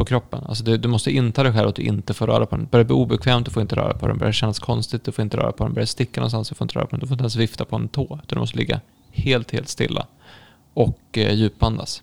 på 0.00 0.04
kroppen. 0.04 0.44
Alltså 0.48 0.64
du, 0.64 0.76
du 0.76 0.88
måste 0.88 1.10
inta 1.10 1.42
dig 1.42 1.52
själv 1.52 1.68
att 1.68 1.74
du 1.74 1.82
inte 1.82 2.14
får 2.14 2.26
röra 2.26 2.46
på 2.46 2.56
den. 2.56 2.66
Börjar 2.66 2.84
det 2.84 2.86
bli 2.86 2.94
obekvämt, 2.94 3.44
du 3.44 3.50
får 3.50 3.62
inte 3.62 3.76
röra 3.76 3.94
på 3.94 4.08
den. 4.08 4.18
Börjar 4.18 4.28
det 4.28 4.36
kännas 4.36 4.58
konstigt, 4.58 5.04
du 5.04 5.12
får 5.12 5.22
inte 5.22 5.36
röra 5.36 5.52
på 5.52 5.64
den. 5.64 5.72
Börjar 5.72 5.82
det 5.82 5.90
sticka 5.90 6.20
någonstans, 6.20 6.48
du 6.48 6.54
får 6.54 6.64
inte 6.64 6.78
röra 6.78 6.86
på 6.86 6.90
den. 6.90 7.00
Du 7.00 7.06
får 7.06 7.14
inte 7.14 7.22
ens 7.22 7.36
vifta 7.36 7.64
på 7.64 7.76
en 7.76 7.88
tå. 7.88 8.04
Utan 8.04 8.20
du 8.26 8.38
måste 8.38 8.58
ligga 8.58 8.80
helt, 9.12 9.50
helt 9.50 9.68
stilla 9.68 10.06
och 10.74 11.00
eh, 11.12 11.34
djupandas. 11.34 12.02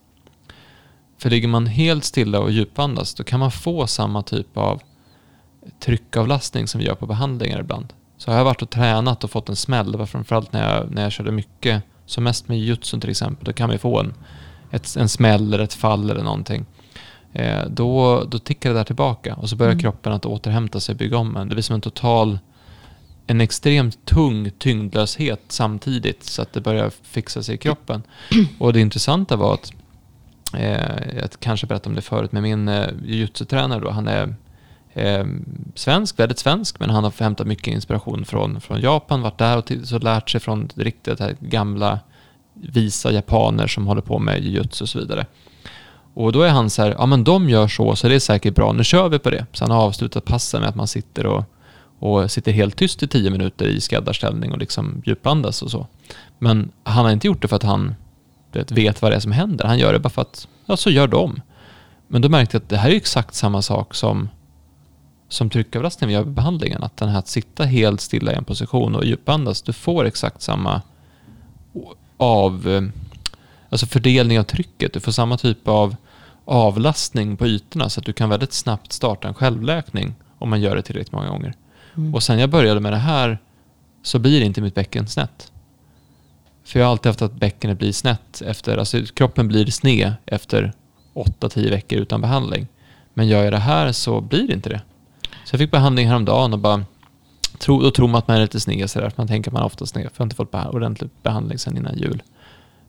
För 1.17 1.29
ligger 1.29 1.47
man 1.47 1.65
helt 1.67 2.03
stilla 2.03 2.39
och 2.39 2.51
djupandas 2.51 3.13
då 3.13 3.23
kan 3.23 3.39
man 3.39 3.51
få 3.51 3.87
samma 3.87 4.23
typ 4.23 4.57
av 4.57 4.81
tryckavlastning 5.79 6.67
som 6.67 6.79
vi 6.79 6.85
gör 6.85 6.95
på 6.95 7.05
behandlingar 7.05 7.59
ibland. 7.59 7.93
Så 8.17 8.31
har 8.31 8.37
jag 8.37 8.45
varit 8.45 8.61
och 8.61 8.69
tränat 8.69 9.23
och 9.23 9.31
fått 9.31 9.49
en 9.49 9.55
smäll, 9.55 9.91
det 9.91 9.97
var 9.97 10.05
framförallt 10.05 10.53
när 10.53 10.73
jag, 10.73 10.91
när 10.91 11.03
jag 11.03 11.11
körde 11.11 11.31
mycket, 11.31 11.83
som 12.05 12.23
mest 12.23 12.47
med 12.47 12.59
jutsun 12.59 13.01
till 13.01 13.09
exempel, 13.09 13.45
då 13.45 13.53
kan 13.53 13.69
vi 13.69 13.77
få 13.77 13.99
en, 13.99 14.13
ett, 14.71 14.95
en 14.95 15.09
smäll 15.09 15.53
eller 15.53 15.63
ett 15.63 15.73
fall 15.73 16.09
eller 16.09 16.23
någonting. 16.23 16.65
Eh, 17.37 17.65
då, 17.69 18.23
då 18.23 18.39
tickar 18.39 18.69
det 18.69 18.75
där 18.75 18.83
tillbaka 18.83 19.35
och 19.35 19.49
så 19.49 19.55
börjar 19.55 19.71
mm. 19.71 19.81
kroppen 19.81 20.13
att 20.13 20.25
återhämta 20.25 20.79
sig 20.79 20.93
och 20.93 20.99
bygga 20.99 21.17
om 21.17 21.37
en. 21.37 21.49
Det 21.49 21.55
blir 21.55 21.63
som 21.63 21.73
en 21.73 21.81
total, 21.81 22.39
en 23.27 23.41
extremt 23.41 24.05
tung 24.05 24.51
tyngdlöshet 24.51 25.41
samtidigt 25.47 26.23
så 26.23 26.41
att 26.41 26.53
det 26.53 26.61
börjar 26.61 26.91
fixa 27.03 27.43
sig 27.43 27.55
i 27.55 27.57
kroppen. 27.57 28.03
Och 28.59 28.73
det 28.73 28.79
intressanta 28.79 29.35
var 29.35 29.53
att 29.53 29.73
Eh, 30.53 31.17
jag 31.19 31.29
kanske 31.39 31.67
berättade 31.67 31.89
om 31.89 31.95
det 31.95 32.01
förut, 32.01 32.31
med 32.31 32.43
min 32.43 32.67
eh, 32.67 32.89
jujutsu-tränare 33.05 33.79
då, 33.79 33.89
han 33.89 34.07
är 34.07 34.35
eh, 34.93 35.25
svensk, 35.75 36.19
väldigt 36.19 36.39
svensk, 36.39 36.79
men 36.79 36.89
han 36.89 37.03
har 37.03 37.13
hämtat 37.19 37.47
mycket 37.47 37.73
inspiration 37.73 38.25
från, 38.25 38.61
från 38.61 38.81
Japan, 38.81 39.21
varit 39.21 39.37
där 39.37 39.57
och 39.57 39.87
så 39.87 39.99
lärt 39.99 40.29
sig 40.29 40.41
från 40.41 40.69
riktigt 40.75 41.19
gamla 41.39 41.99
visa 42.53 43.11
japaner 43.11 43.67
som 43.67 43.87
håller 43.87 44.01
på 44.01 44.19
med 44.19 44.43
jujutsu 44.43 44.83
och 44.83 44.89
så 44.89 44.99
vidare. 44.99 45.25
Och 46.19 46.31
då 46.31 46.41
är 46.41 46.49
han 46.49 46.69
så 46.69 46.81
här, 46.81 46.95
ja 46.97 47.05
men 47.05 47.23
de 47.23 47.49
gör 47.49 47.67
så, 47.67 47.95
så 47.95 48.07
det 48.07 48.15
är 48.15 48.19
säkert 48.19 48.55
bra, 48.55 48.73
nu 48.73 48.83
kör 48.83 49.09
vi 49.09 49.19
på 49.19 49.29
det. 49.29 49.45
Så 49.53 49.63
han 49.63 49.71
har 49.71 49.81
avslutat 49.81 50.25
passen 50.25 50.61
med 50.61 50.69
att 50.69 50.75
man 50.75 50.87
sitter 50.87 51.25
och, 51.25 51.43
och 51.99 52.31
sitter 52.31 52.51
helt 52.51 52.75
tyst 52.75 53.03
i 53.03 53.07
tio 53.07 53.31
minuter 53.31 53.65
i 53.65 53.81
skräddarställning 53.81 54.51
och 54.51 54.57
liksom 54.57 55.01
djupandas 55.05 55.61
och 55.61 55.71
så. 55.71 55.87
Men 56.39 56.71
han 56.83 57.05
har 57.05 57.11
inte 57.11 57.27
gjort 57.27 57.41
det 57.41 57.47
för 57.47 57.55
att 57.55 57.63
han 57.63 57.95
vet, 58.51 58.71
vet 58.71 59.01
vad 59.01 59.11
det 59.11 59.15
är 59.15 59.19
som 59.19 59.31
händer. 59.31 59.65
Han 59.65 59.79
gör 59.79 59.93
det 59.93 59.99
bara 59.99 60.09
för 60.09 60.21
att, 60.21 60.47
ja 60.65 60.77
så 60.77 60.89
gör 60.89 61.07
de. 61.07 61.41
Men 62.07 62.21
då 62.21 62.29
märkte 62.29 62.55
jag 62.55 62.63
att 62.63 62.69
det 62.69 62.77
här 62.77 62.89
är 62.89 62.95
exakt 62.95 63.35
samma 63.35 63.61
sak 63.61 63.95
som, 63.95 64.29
som 65.29 65.49
tryckavlastningen 65.49 66.09
vi 66.09 66.13
gör 66.13 66.23
vid 66.23 66.33
behandlingen. 66.33 66.83
Att 66.83 66.97
den 66.97 67.09
här 67.09 67.19
att 67.19 67.27
sitta 67.27 67.63
helt 67.63 68.01
stilla 68.01 68.31
i 68.31 68.35
en 68.35 68.43
position 68.43 68.95
och 68.95 69.05
djupandas, 69.05 69.61
du 69.61 69.73
får 69.73 70.05
exakt 70.05 70.41
samma 70.41 70.81
av, 72.17 72.67
eh, 72.67 72.81
alltså 73.69 73.85
fördelning 73.85 74.39
av 74.39 74.43
trycket. 74.43 74.93
Du 74.93 74.99
får 74.99 75.11
samma 75.11 75.37
typ 75.37 75.67
av 75.67 75.95
avlastning 76.47 77.37
på 77.37 77.47
ytorna 77.47 77.89
så 77.89 77.99
att 77.99 78.05
du 78.05 78.13
kan 78.13 78.29
väldigt 78.29 78.53
snabbt 78.53 78.91
starta 78.91 79.27
en 79.27 79.33
självläkning 79.33 80.15
om 80.37 80.49
man 80.49 80.61
gör 80.61 80.75
det 80.75 80.81
tillräckligt 80.81 81.11
många 81.11 81.29
gånger. 81.29 81.53
Mm. 81.97 82.15
Och 82.15 82.23
sen 82.23 82.39
jag 82.39 82.49
började 82.49 82.79
med 82.79 82.93
det 82.93 82.97
här 82.97 83.37
så 84.03 84.19
blir 84.19 84.41
inte 84.41 84.61
mitt 84.61 84.75
bäcken 84.75 85.07
snett. 85.07 85.51
För 86.63 86.79
jag 86.79 86.85
har 86.85 86.91
alltid 86.91 87.09
haft 87.09 87.21
att 87.21 87.33
bäckenet 87.33 87.79
blir 87.79 87.91
snett 87.91 88.41
efter, 88.41 88.77
alltså 88.77 89.05
kroppen 89.05 89.47
blir 89.47 89.65
sned 89.65 90.13
efter 90.25 90.73
8-10 91.13 91.69
veckor 91.69 91.99
utan 91.99 92.21
behandling. 92.21 92.67
Men 93.13 93.27
gör 93.27 93.43
jag 93.43 93.53
det 93.53 93.57
här 93.57 93.91
så 93.91 94.21
blir 94.21 94.47
det 94.47 94.53
inte 94.53 94.69
det. 94.69 94.81
Så 95.21 95.53
jag 95.53 95.59
fick 95.59 95.71
behandling 95.71 96.07
häromdagen 96.07 96.53
och 96.53 96.59
bara, 96.59 96.85
tro, 97.57 97.81
då 97.81 97.91
tror 97.91 98.07
man 98.07 98.19
att 98.19 98.27
man 98.27 98.37
är 98.37 98.41
lite 98.41 98.59
sned 98.59 98.89
sådär, 98.89 99.11
man 99.15 99.27
tänker 99.27 99.49
att 99.49 99.53
man 99.53 99.61
är 99.61 99.65
ofta 99.65 99.85
sned, 99.85 100.03
för 100.03 100.11
jag 100.13 100.19
har 100.19 100.25
inte 100.25 100.35
fått 100.35 100.55
ordentlig 100.73 101.09
behandling 101.23 101.59
sedan 101.59 101.77
innan 101.77 101.97
jul. 101.97 102.23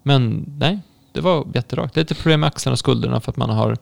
Men 0.03 0.45
nej, 0.59 0.79
det 1.13 1.21
var 1.21 1.47
jätterakt. 1.55 1.97
Lite 1.97 2.15
problem 2.15 2.41
med 2.41 2.47
axlarna 2.47 2.73
och 2.73 2.79
skulderna 2.79 3.21
för 3.21 3.33
att 3.33 3.37
man 3.37 3.51
har 3.51 3.77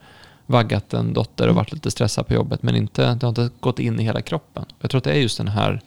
vaggat 0.47 0.95
en 0.95 1.13
dotter 1.13 1.49
och 1.49 1.55
varit 1.55 1.73
lite 1.73 1.91
stressad 1.91 2.27
på 2.27 2.35
jobbet, 2.35 2.63
men 2.63 2.77
inte, 2.77 3.15
det 3.15 3.23
har 3.23 3.29
inte 3.29 3.51
gått 3.61 3.79
in 3.79 4.01
i 4.01 4.03
hela 4.03 4.23
kroppen. 4.23 4.65
Jag 4.81 4.91
tror 4.91 4.99
att 4.99 5.05
det 5.05 5.13
är 5.13 5.19
just 5.19 5.39
den 5.39 5.49
här 5.49 5.81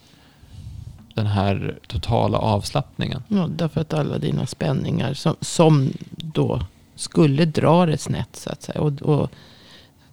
den 1.13 1.27
här 1.27 1.79
totala 1.87 2.37
avslappningen. 2.37 3.23
Ja, 3.27 3.47
därför 3.49 3.81
att 3.81 3.93
alla 3.93 4.17
dina 4.17 4.45
spänningar 4.45 5.13
som, 5.13 5.35
som 5.41 5.91
då 6.09 6.65
skulle 6.95 7.45
dra 7.45 7.85
det 7.85 7.97
snett 7.97 8.35
så 8.35 8.49
att 8.49 8.61
säga. 8.61 8.81
Och, 8.81 9.01
och 9.01 9.31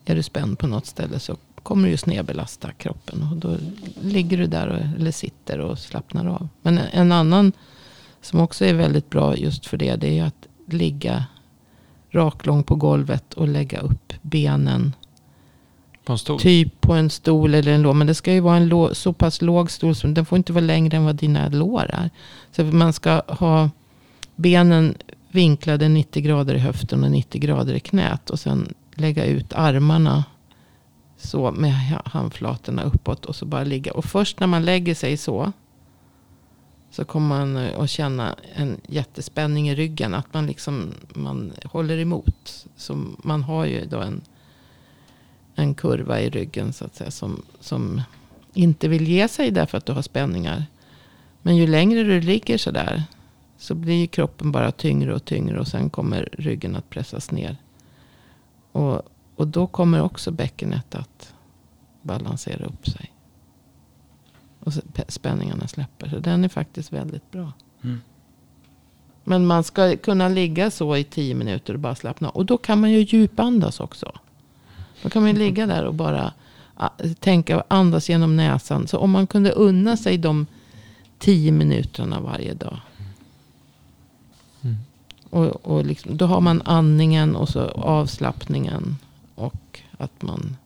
är 0.05 0.15
du 0.15 0.23
spänd 0.23 0.59
på 0.59 0.67
något 0.67 0.87
ställe 0.87 1.19
så 1.19 1.37
kommer 1.63 1.85
du 1.85 1.91
ju 1.91 1.97
snedbelasta 1.97 2.73
kroppen. 2.73 3.29
Och 3.31 3.37
då 3.37 3.57
ligger 4.01 4.39
du 4.39 4.47
där 4.47 4.69
och, 4.69 4.79
eller 5.01 5.11
sitter 5.11 5.59
och 5.59 5.79
slappnar 5.79 6.27
av. 6.27 6.49
Men 6.63 6.79
en 6.79 7.13
annan 7.13 7.53
som 8.21 8.41
också 8.41 8.65
är 8.65 8.75
väldigt 8.75 9.11
bra 9.11 9.37
just 9.37 9.67
för 9.67 9.77
det. 9.77 9.97
Det 9.97 10.19
är 10.19 10.25
att 10.25 10.47
ligga 10.73 11.25
raklång 12.11 12.63
på 12.63 12.75
golvet 12.75 13.35
och 13.35 13.49
lägga 13.49 13.79
upp 13.79 14.13
benen 14.23 14.95
på 16.05 16.13
en 16.13 16.19
stol? 16.19 16.41
Typ 16.41 16.81
på 16.81 16.93
en 16.93 17.11
stol 17.11 17.55
eller 17.55 17.73
en 17.73 17.83
låg. 17.83 17.97
Men 17.97 18.07
det 18.07 18.15
ska 18.15 18.33
ju 18.33 18.41
vara 18.41 18.57
en 18.57 18.69
lå, 18.69 18.95
så 18.95 19.13
pass 19.13 19.43
låg 19.43 19.71
stol. 19.71 19.95
Så 19.95 20.07
den 20.07 20.27
får 20.27 20.39
inte 20.39 20.53
vara 20.53 20.65
längre 20.65 20.97
än 20.97 21.05
vad 21.05 21.17
dina 21.17 21.49
lår 21.49 21.91
är. 21.93 22.11
Så 22.53 22.65
man 22.65 22.93
ska 22.93 23.23
ha 23.29 23.71
benen 24.37 24.95
vinklade 25.31 25.89
90 25.89 26.23
grader 26.23 26.55
i 26.55 26.59
höften 26.59 27.05
och 27.05 27.11
90 27.11 27.41
grader 27.41 27.75
i 27.75 27.81
knät. 27.81 28.31
Och 28.31 28.41
sen 28.41 28.75
lägga 28.95 29.25
ut 29.25 29.53
armarna 29.53 30.25
så 31.17 31.53
med 31.53 31.73
handflatorna 32.05 32.83
uppåt. 32.83 33.25
Och 33.25 33.37
så 33.37 33.47
bara 33.47 33.65
ligga. 33.65 33.93
Och 33.93 34.05
först 34.05 34.41
när 34.41 34.47
man 34.47 34.65
lägger 34.65 34.95
sig 34.95 35.17
så. 35.17 35.53
Så 36.97 37.05
kommer 37.05 37.29
man 37.29 37.57
eh, 37.57 37.81
att 37.81 37.91
känna 37.91 38.37
en 38.55 38.81
jättespänning 38.87 39.69
i 39.69 39.75
ryggen. 39.75 40.15
Att 40.15 40.35
man 40.35 40.47
liksom 40.47 40.95
man 41.15 41.53
håller 41.65 41.99
emot. 41.99 42.67
Så 42.77 43.07
man 43.19 43.43
har 43.43 43.65
ju 43.65 43.85
då 43.85 44.01
en 44.01 44.21
en 45.55 45.75
kurva 45.75 46.21
i 46.21 46.31
ryggen 46.31 46.73
så 46.73 46.85
att 46.85 46.95
säga. 46.95 47.11
Som, 47.11 47.43
som 47.61 48.03
inte 48.55 48.89
vill 48.89 49.09
ge 49.09 49.29
sig 49.29 49.51
därför 49.51 49.79
att 49.79 49.87
du 49.87 49.93
har 49.93 50.03
spänningar. 50.03 50.67
Men 51.43 51.57
ju 51.57 51.67
längre 51.67 52.03
du 52.03 52.21
ligger 52.21 52.59
sådär. 52.59 53.03
Så 53.59 53.75
blir 53.75 54.07
kroppen 54.07 54.53
bara 54.53 54.73
tyngre 54.73 55.15
och 55.15 55.25
tyngre. 55.25 55.61
Och 55.61 55.69
sen 55.69 55.91
kommer 55.91 56.29
ryggen 56.33 56.77
att 56.77 56.91
pressas 56.91 57.31
ner. 57.31 57.57
Och, 58.73 59.03
och 59.37 59.47
då 59.47 59.67
kommer 59.67 60.03
också 60.03 60.31
bäckenet 60.31 60.95
att 60.95 61.35
balansera 62.03 62.67
upp 62.67 62.87
sig. 62.87 63.16
Och 64.67 64.73
spänningarna 65.09 65.69
släpper. 65.69 66.09
Så 66.09 66.19
den 66.19 66.45
är 66.45 66.49
faktiskt 66.49 66.93
väldigt 66.93 67.31
bra. 67.31 67.53
Mm. 67.83 68.01
Men 69.25 69.47
man 69.47 69.65
ska 69.65 69.97
kunna 69.97 70.29
ligga 70.29 70.71
så 70.71 70.97
i 70.97 71.05
tio 71.05 71.35
minuter 71.35 71.75
och 71.75 71.81
bara 71.81 71.95
slappna. 71.95 72.29
Och 72.29 72.47
då 72.47 72.59
kan 72.59 72.81
man 72.81 72.91
ju 72.91 72.99
djupandas 72.99 73.81
också. 73.81 74.13
Då 75.03 75.11
kan 75.11 75.23
man 75.23 75.31
ju 75.31 75.39
ligga 75.39 75.67
där 75.67 75.85
och 75.85 75.95
bara 75.95 76.33
tänka 77.21 77.57
och 77.57 77.63
andas 77.69 78.09
genom 78.09 78.37
näsan. 78.37 78.87
Så 78.89 78.99
om 78.99 79.11
man 79.11 79.27
kunde 79.27 79.51
unna 79.51 79.97
sig 79.97 80.19
de 80.19 80.47
tio 81.19 81.53
minuterna 81.53 82.21
varje 82.21 82.55
dag. 82.55 82.79
Mm. 84.63 84.77
Och, 85.31 85.67
och 85.67 85.85
liksom, 85.85 86.17
då 86.17 86.27
har 86.27 86.41
man 86.41 86.63
andningen 86.65 87.37
och 87.37 87.49
så 87.49 87.61
avslappningen. 87.69 88.97
Och 89.35 89.81
att 89.99 90.23
man 90.23 90.57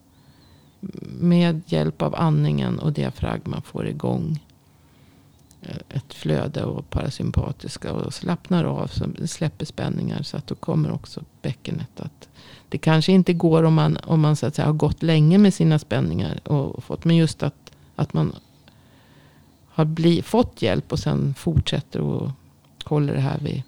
med 1.21 1.63
hjälp 1.67 2.03
av 2.03 2.15
andningen 2.15 2.79
och 2.79 2.93
diafragman 2.93 3.63
får 3.63 3.87
igång 3.87 4.45
eh, 5.63 5.77
ett 5.89 6.15
flöde 6.15 6.65
och 6.65 6.91
parasympatiska 6.91 7.93
och 7.93 8.15
slappnar 8.15 8.65
av. 8.65 8.87
Så 8.87 9.05
släpper 9.27 9.65
spänningar 9.65 10.23
så 10.23 10.37
att 10.37 10.47
då 10.47 10.55
kommer 10.55 10.93
också 10.93 11.25
bäckenet 11.43 12.01
att 12.01 12.29
det 12.69 12.79
kanske 12.79 13.13
inte 13.13 13.33
går 13.33 13.63
om 13.63 13.75
man, 13.75 13.97
om 13.97 14.21
man 14.21 14.37
så 14.37 14.47
att 14.47 14.55
säga, 14.55 14.67
har 14.67 14.73
gått 14.73 15.03
länge 15.03 15.39
med 15.39 15.55
sina 15.55 15.79
spänningar. 15.79 16.49
Och 16.49 16.85
fått, 16.85 17.05
men 17.05 17.17
just 17.17 17.43
att, 17.43 17.73
att 17.97 18.13
man 18.13 18.33
har 19.69 19.85
bli, 19.85 20.23
fått 20.23 20.63
hjälp 20.63 20.93
och 20.93 20.99
sen 20.99 21.35
fortsätter 21.35 22.01
och 22.01 22.31
håller 22.85 23.15
det 23.15 23.21
här 23.21 23.39
vid, 23.39 23.63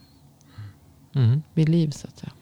Mm. 1.15 1.43
vid 1.53 1.69
liv 1.69 1.91
så 1.91 2.07
att 2.07 2.19
säga. 2.19 2.33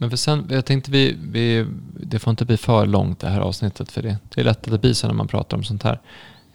Men 0.00 0.10
för 0.10 0.16
sen, 0.16 0.46
jag 0.50 0.64
tänkte 0.64 0.90
vi, 0.90 1.16
vi, 1.22 1.66
det 2.00 2.18
får 2.18 2.30
inte 2.30 2.44
bli 2.44 2.56
för 2.56 2.86
långt 2.86 3.20
det 3.20 3.28
här 3.28 3.40
avsnittet 3.40 3.92
för 3.92 4.02
det, 4.02 4.18
det 4.34 4.40
är 4.40 4.44
lätt 4.44 4.64
att 4.64 4.72
det 4.72 4.78
blir 4.78 4.92
så 4.92 5.06
när 5.06 5.14
man 5.14 5.28
pratar 5.28 5.56
om 5.56 5.64
sånt 5.64 5.82
här. 5.82 6.00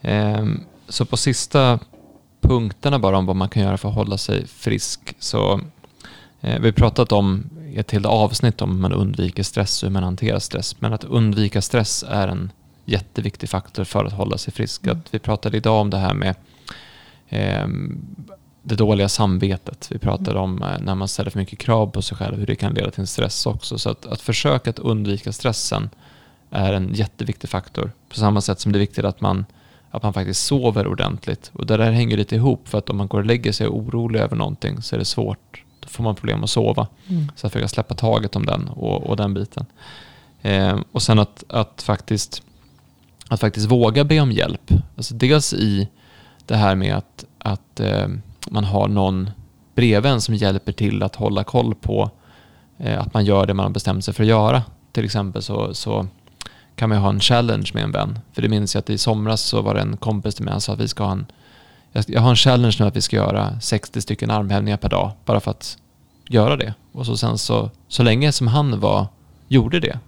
Ehm, 0.01 0.63
så 0.87 1.05
på 1.05 1.17
sista 1.17 1.79
punkterna 2.41 2.99
bara 2.99 3.17
om 3.17 3.25
vad 3.25 3.35
man 3.35 3.49
kan 3.49 3.63
göra 3.63 3.77
för 3.77 3.89
att 3.89 3.95
hålla 3.95 4.17
sig 4.17 4.47
frisk 4.47 5.15
så 5.19 5.61
eh, 6.41 6.59
vi 6.59 6.71
pratat 6.71 7.11
om 7.11 7.49
ett 7.75 7.91
helt 7.91 8.05
avsnitt 8.05 8.61
om 8.61 8.71
hur 8.71 8.77
man 8.77 8.93
undviker 8.93 9.43
stress 9.43 9.83
och 9.83 9.87
hur 9.89 9.93
man 9.93 10.03
hanterar 10.03 10.39
stress. 10.39 10.81
Men 10.81 10.93
att 10.93 11.03
undvika 11.03 11.61
stress 11.61 12.05
är 12.07 12.27
en 12.27 12.51
jätteviktig 12.85 13.49
faktor 13.49 13.83
för 13.83 14.05
att 14.05 14.13
hålla 14.13 14.37
sig 14.37 14.53
frisk. 14.53 14.83
Mm. 14.83 14.97
Att 14.97 15.13
vi 15.13 15.19
pratade 15.19 15.57
idag 15.57 15.81
om 15.81 15.89
det 15.89 15.97
här 15.97 16.13
med 16.13 16.35
ehm, 17.29 18.05
det 18.67 18.75
dåliga 18.75 19.09
samvetet. 19.09 19.87
Vi 19.91 19.97
pratade 19.97 20.39
om 20.39 20.61
eh, 20.61 20.79
när 20.81 20.95
man 20.95 21.07
ställer 21.07 21.29
för 21.29 21.39
mycket 21.39 21.59
krav 21.59 21.87
på 21.87 22.01
sig 22.01 22.17
själv, 22.17 22.37
hur 22.37 22.45
det 22.45 22.55
kan 22.55 22.73
leda 22.73 22.91
till 22.91 23.01
en 23.01 23.07
stress 23.07 23.45
också. 23.45 23.77
Så 23.77 23.89
att, 23.89 24.05
att 24.05 24.21
försöka 24.21 24.69
att 24.69 24.79
undvika 24.79 25.31
stressen 25.31 25.89
är 26.51 26.73
en 26.73 26.93
jätteviktig 26.93 27.49
faktor. 27.49 27.91
På 28.09 28.15
samma 28.15 28.41
sätt 28.41 28.59
som 28.59 28.71
det 28.71 28.77
är 28.77 28.79
viktigt 28.79 29.05
att 29.05 29.21
man, 29.21 29.45
att 29.91 30.03
man 30.03 30.13
faktiskt 30.13 30.45
sover 30.45 30.87
ordentligt. 30.87 31.51
Och 31.53 31.65
det 31.65 31.77
där 31.77 31.91
hänger 31.91 32.17
lite 32.17 32.35
ihop, 32.35 32.67
för 32.67 32.77
att 32.77 32.89
om 32.89 32.97
man 32.97 33.07
går 33.07 33.19
och 33.19 33.25
lägger 33.25 33.51
sig 33.51 33.67
orolig 33.67 34.19
över 34.19 34.35
någonting 34.35 34.81
så 34.81 34.95
är 34.95 34.99
det 34.99 35.05
svårt. 35.05 35.63
Då 35.79 35.87
får 35.87 36.03
man 36.03 36.15
problem 36.15 36.43
att 36.43 36.49
sova. 36.49 36.87
Mm. 37.07 37.31
Så 37.35 37.47
att 37.47 37.53
försöka 37.53 37.67
släppa 37.67 37.93
taget 37.95 38.35
om 38.35 38.45
den 38.45 38.67
och, 38.67 39.03
och 39.03 39.17
den 39.17 39.33
biten. 39.33 39.65
Eh, 40.41 40.79
och 40.91 41.01
sen 41.01 41.19
att, 41.19 41.43
att, 41.49 41.81
faktiskt, 41.81 42.43
att 43.27 43.39
faktiskt 43.39 43.71
våga 43.71 44.03
be 44.03 44.19
om 44.19 44.31
hjälp. 44.31 44.71
Alltså 44.97 45.13
dels 45.13 45.53
i 45.53 45.89
det 46.45 46.55
här 46.55 46.75
med 46.75 46.95
att, 46.95 47.25
att 47.37 47.79
eh, 47.79 48.07
man 48.51 48.63
har 48.63 48.87
någon 48.87 49.29
bredvid 49.75 50.11
en 50.11 50.21
som 50.21 50.35
hjälper 50.35 50.71
till 50.71 51.03
att 51.03 51.15
hålla 51.15 51.43
koll 51.43 51.75
på 51.75 52.09
eh, 52.77 53.01
att 53.01 53.13
man 53.13 53.25
gör 53.25 53.45
det 53.45 53.53
man 53.53 53.63
har 53.63 53.71
bestämt 53.71 54.05
sig 54.05 54.13
för 54.13 54.23
att 54.23 54.29
göra. 54.29 54.63
Till 54.91 55.05
exempel 55.05 55.41
så, 55.41 55.73
så 55.73 56.07
kan 56.75 56.89
man 56.89 56.97
ju 56.97 57.01
ha 57.01 57.09
en 57.09 57.19
challenge 57.19 57.71
med 57.73 57.83
en 57.83 57.91
vän. 57.91 58.19
För 58.33 58.41
det 58.41 58.49
minns 58.49 58.75
jag 58.75 58.79
att 58.79 58.89
i 58.89 58.97
somras 58.97 59.41
så 59.41 59.61
var 59.61 59.73
det 59.73 59.81
en 59.81 59.97
kompis 59.97 60.35
till 60.35 60.45
mig 60.45 60.51
som 60.53 60.61
sa 60.61 60.73
att 60.73 60.79
vi 60.79 60.87
ska 60.87 61.03
ha 61.03 61.11
en 61.11 61.25
jag- 61.91 62.05
jag 62.07 62.21
har 62.21 62.29
en 62.29 62.35
challenge 62.35 62.75
nu 62.79 62.85
att 62.85 62.95
vi 62.95 63.01
ska 63.01 63.15
göra 63.15 63.59
60 63.59 64.01
stycken 64.01 64.31
armhävningar 64.31 64.77
per 64.77 64.89
dag 64.89 65.11
bara 65.25 65.39
för 65.39 65.51
att 65.51 65.77
göra 66.29 66.55
det. 66.57 66.73
Och 66.91 67.05
så 67.05 67.17
sen 67.17 67.37
så, 67.37 67.69
så 67.87 68.03
länge 68.03 68.31
som 68.31 68.47
han 68.47 68.79
var, 68.79 69.07
gjorde 69.47 69.79
det 69.79 69.99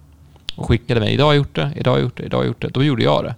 och 0.56 0.66
skickade 0.68 1.00
mig, 1.00 1.14
idag 1.14 1.24
har 1.26 1.32
jag 1.32 1.36
gjort 1.38 1.54
det, 1.54 1.72
idag 1.76 1.90
har 1.92 1.98
jag 1.98 2.02
gjort 2.04 2.16
det, 2.16 2.22
idag 2.24 2.38
har 2.38 2.42
jag 2.44 2.48
gjort 2.48 2.62
det, 2.62 2.68
då 2.68 2.84
gjorde 2.84 3.02
jag 3.02 3.24
det. 3.24 3.34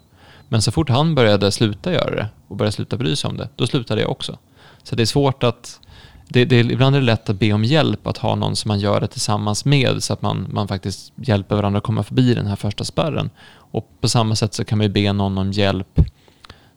Men 0.49 0.63
så 0.63 0.73
fort 0.73 0.89
han 0.91 1.15
började 1.15 1.53
sluta 1.53 1.93
göra 1.93 2.11
det 2.15 2.27
och 2.49 2.57
började 2.57 2.73
sluta 2.73 2.97
bry 2.97 3.17
sig 3.17 3.29
om 3.29 3.37
det, 3.37 3.49
då 3.57 3.67
slutade 3.67 4.01
jag 4.01 4.11
också. 4.11 4.39
Så 4.83 4.97
det 4.97 5.03
är 5.03 5.07
svårt 5.07 5.43
att, 5.43 5.81
det, 6.29 6.45
det, 6.45 6.61
ibland 6.61 6.97
är 6.97 7.01
det 7.01 7.07
lätt 7.07 7.31
att 7.31 7.39
be 7.39 7.53
om 7.53 7.65
hjälp, 7.65 8.07
att 8.07 8.19
ha 8.19 8.35
någon 8.35 8.57
som 8.57 8.69
man 8.69 8.81
gör 8.81 9.01
det 9.01 9.07
tillsammans 9.07 9.65
med 9.65 10.03
så 10.03 10.13
att 10.13 10.23
man, 10.23 10.47
man 10.51 10.69
faktiskt 10.69 11.13
hjälper 11.17 11.57
varandra 11.57 11.79
att 11.79 11.85
komma 11.85 12.03
förbi 12.03 12.35
den 12.35 12.47
här 12.47 12.57
första 12.57 12.85
spärren. 12.85 13.31
Och 13.53 13.89
på 14.01 14.09
samma 14.09 14.37
sätt 14.37 14.55
så 14.55 14.65
kan 14.65 14.79
man 14.79 14.87
ju 14.87 14.93
be 14.93 15.13
någon 15.13 15.39
om 15.39 15.53
hjälp 15.53 16.01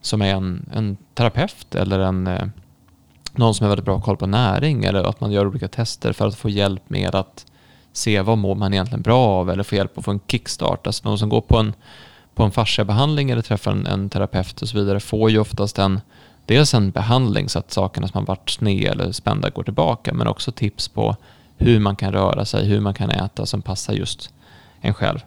som 0.01 0.21
är 0.21 0.35
en, 0.35 0.69
en 0.73 0.97
terapeut 1.13 1.75
eller 1.75 1.99
en, 1.99 2.27
eh, 2.27 2.47
någon 3.31 3.55
som 3.55 3.63
har 3.63 3.69
väldigt 3.69 3.85
bra 3.85 4.01
koll 4.01 4.17
på 4.17 4.27
näring 4.27 4.83
eller 4.85 5.03
att 5.03 5.21
man 5.21 5.31
gör 5.31 5.47
olika 5.47 5.67
tester 5.67 6.13
för 6.13 6.27
att 6.27 6.35
få 6.35 6.49
hjälp 6.49 6.89
med 6.89 7.15
att 7.15 7.45
se 7.93 8.21
vad 8.21 8.37
mår 8.37 8.55
man 8.55 8.73
egentligen 8.73 9.01
bra 9.01 9.25
av 9.25 9.49
eller 9.49 9.63
få 9.63 9.75
hjälp 9.75 9.97
att 9.97 10.05
få 10.05 10.11
en 10.11 10.19
kickstart. 10.27 10.87
Alltså 10.87 11.09
någon 11.09 11.19
som 11.19 11.29
går 11.29 11.41
på 11.41 11.57
en, 11.57 11.73
på 12.35 12.43
en 12.43 12.51
fasciabehandling 12.51 13.29
eller 13.29 13.41
träffar 13.41 13.71
en, 13.71 13.87
en 13.87 14.09
terapeut 14.09 14.61
och 14.61 14.69
så 14.69 14.77
vidare 14.77 14.99
får 14.99 15.31
ju 15.31 15.39
oftast 15.39 15.79
en, 15.79 16.01
dels 16.45 16.73
en 16.73 16.91
behandling 16.91 17.49
så 17.49 17.59
att 17.59 17.71
sakerna 17.71 18.07
som 18.07 18.19
har 18.19 18.25
varit 18.25 18.49
sned 18.49 18.91
eller 18.91 19.11
spända 19.11 19.49
går 19.49 19.63
tillbaka 19.63 20.13
men 20.13 20.27
också 20.27 20.51
tips 20.51 20.87
på 20.87 21.15
hur 21.57 21.79
man 21.79 21.95
kan 21.95 22.11
röra 22.11 22.45
sig, 22.45 22.65
hur 22.65 22.79
man 22.79 22.93
kan 22.93 23.09
äta 23.09 23.45
som 23.45 23.61
passar 23.61 23.93
just 23.93 24.33
en 24.81 24.93
själv. 24.93 25.19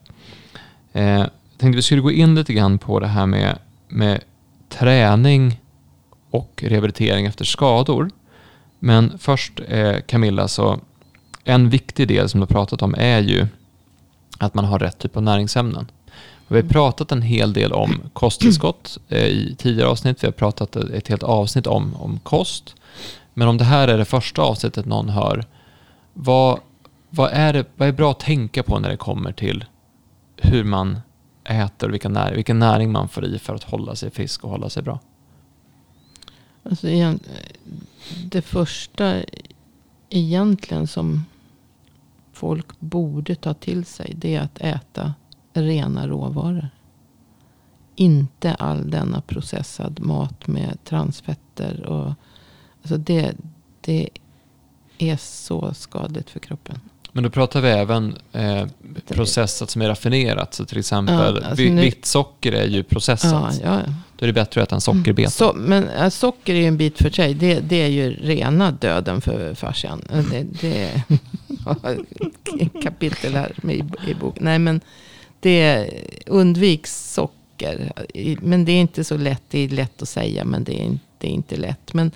Eh, 0.93 1.05
jag 1.05 1.31
tänkte 1.59 1.77
vi 1.77 1.83
skulle 1.83 2.03
gå 2.03 2.11
in 2.11 2.35
lite 2.35 2.53
grann 2.53 2.79
på 2.79 3.01
det 3.01 3.07
här 3.07 3.27
med, 3.27 3.59
med 3.89 4.21
träning 4.69 5.61
och 6.31 6.65
rehabilitering 6.67 7.27
efter 7.27 7.45
skador. 7.45 8.11
Men 8.79 9.19
först 9.19 9.61
eh, 9.69 9.97
Camilla, 10.07 10.49
så 10.49 10.81
en 11.45 11.71
viktig 11.71 12.09
del 12.09 12.29
som 12.29 12.41
du 12.41 12.43
har 12.43 12.53
pratat 12.53 12.83
om 12.83 12.95
är 12.99 13.21
ju 13.21 13.47
att 14.39 14.55
man 14.55 14.65
har 14.65 14.79
rätt 14.79 14.99
typ 14.99 15.17
av 15.17 15.23
näringsämnen. 15.23 15.91
Vi 16.49 16.57
har 16.57 16.69
pratat 16.69 17.13
en 17.13 17.23
hel 17.23 17.53
del 17.53 17.73
om 17.73 18.01
kosttillskott 18.13 18.99
eh, 19.09 19.25
i 19.25 19.55
tidigare 19.59 19.89
avsnitt. 19.89 20.23
Vi 20.23 20.27
har 20.27 20.33
pratat 20.33 20.77
ett 20.77 21.09
helt 21.09 21.23
avsnitt 21.23 21.67
om, 21.67 21.97
om 21.97 22.19
kost. 22.19 22.75
Men 23.35 23.49
om 23.49 23.59
det 23.59 23.65
här 23.65 23.89
är 23.89 23.99
det 23.99 24.05
första 24.05 24.43
avsnittet 24.43 24.87
någon 24.87 25.09
hör, 25.09 25.45
vad, 26.13 26.61
vad, 27.11 27.31
är 27.33 27.53
det, 27.53 27.65
vad 27.77 27.89
är 27.89 27.93
bra 27.93 28.11
att 28.11 28.21
tänka 28.21 28.63
på 28.63 28.79
när 28.79 28.89
det 28.89 28.97
kommer 28.97 29.33
till 29.33 29.65
hur 30.37 30.65
man 30.65 31.01
äter 31.45 31.89
och 31.89 31.95
vilken 31.95 32.13
näring, 32.13 32.35
vilken 32.35 32.59
näring 32.59 32.93
man 32.93 33.09
får 33.09 33.25
i 33.25 33.39
för 33.39 33.55
att 33.55 33.65
hålla 33.65 33.95
sig 33.95 34.11
frisk 34.11 34.45
och 34.45 34.51
hålla 34.51 34.71
sig 34.71 34.83
bra? 34.83 35.01
Alltså, 36.63 36.89
igen, 36.89 37.21
det 38.25 38.43
första 38.43 39.23
egentligen 40.09 40.87
som 40.87 41.25
folk 42.33 42.81
borde 42.81 43.35
ta 43.35 43.55
till 43.55 43.85
sig. 43.85 44.15
Det 44.17 44.35
är 44.35 44.41
att 44.41 44.59
äta 44.59 45.15
rena 45.63 46.09
råvaror. 46.09 46.69
Inte 47.95 48.55
all 48.55 48.91
denna 48.91 49.21
processad 49.21 50.01
mat 50.01 50.47
med 50.47 50.79
transfetter. 50.85 51.85
Och, 51.87 52.13
alltså 52.83 52.97
det, 52.97 53.33
det 53.81 54.09
är 54.99 55.17
så 55.17 55.75
skadligt 55.75 56.31
för 56.31 56.41
kroppen. 56.41 56.81
Men 57.13 57.23
då 57.25 57.31
pratar 57.31 57.61
vi 57.61 57.69
även 57.69 58.17
eh, 58.33 58.67
processat 59.09 59.71
som 59.71 59.83
är 59.83 59.89
raffinerat. 59.89 60.55
Så 60.55 60.65
till 60.65 60.79
exempel 60.79 61.15
Ja, 61.43 61.49
alltså 61.49 61.63
nu- 61.63 61.81
vitt 61.83 62.07
socker 62.07 62.53
är 62.53 62.67
ju 62.67 62.77
Ja, 62.79 62.83
processat. 62.89 63.61
ja. 63.65 63.81
Då 64.17 64.25
är 64.25 64.27
det 64.27 64.33
bättre 64.33 64.63
att 64.63 64.69
äta 64.69 64.75
en 64.75 64.81
sockerbeta. 64.81 65.31
Så, 65.31 65.53
men 65.57 65.89
äh, 65.89 66.09
socker 66.09 66.55
är 66.55 66.59
ju 66.59 66.67
en 66.67 66.77
bit 66.77 66.99
för 66.99 67.11
sig. 67.11 67.35
Det, 67.35 67.61
det 67.61 67.83
är 67.83 67.89
ju 67.89 68.11
rena 68.11 68.71
döden 68.71 69.21
för 69.21 69.55
fascian. 69.55 70.03
Det, 70.31 70.43
det 70.61 70.85
är 72.61 72.83
kapitel 72.83 73.35
här 73.35 73.53
i, 73.71 73.85
i 74.11 74.15
boken. 74.15 74.45
Nej, 74.45 74.59
men 74.59 74.81
det 75.47 75.91
undviks 76.27 77.13
socker. 77.15 77.93
Men 78.43 78.65
det 78.65 78.73
är 78.73 78.81
inte 78.81 79.05
så 79.05 79.17
lätt. 79.17 79.43
Det 79.51 79.59
är 79.59 79.69
lätt 79.69 80.03
att 80.03 80.09
säga, 80.09 80.45
men 80.45 80.65
det 80.65 80.81
är, 80.81 80.85
inte- 80.85 81.05
det 81.19 81.27
är 81.27 81.31
inte 81.33 81.57
lätt. 81.57 81.95
Men 81.95 82.11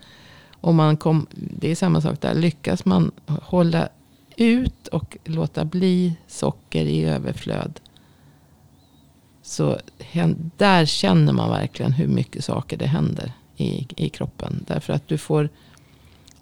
om 0.60 0.76
man 0.76 0.96
kom, 0.96 1.26
det 1.32 1.70
är 1.70 1.74
samma 1.74 2.00
sak 2.00 2.20
där. 2.20 2.34
Lyckas 2.34 2.84
man 2.84 3.10
hålla 3.26 3.88
ut 4.36 4.86
och 4.88 5.16
låta 5.24 5.64
bli 5.64 6.14
socker 6.26 6.84
i 6.84 7.04
överflöd. 7.04 7.80
Så 9.42 9.78
där 10.56 10.86
känner 10.86 11.32
man 11.32 11.50
verkligen 11.50 11.92
hur 11.92 12.06
mycket 12.08 12.44
saker 12.44 12.76
det 12.76 12.86
händer 12.86 13.32
i, 13.56 13.86
i 13.96 14.08
kroppen. 14.08 14.64
Därför 14.68 14.92
att 14.92 15.08
du 15.08 15.18
får, 15.18 15.48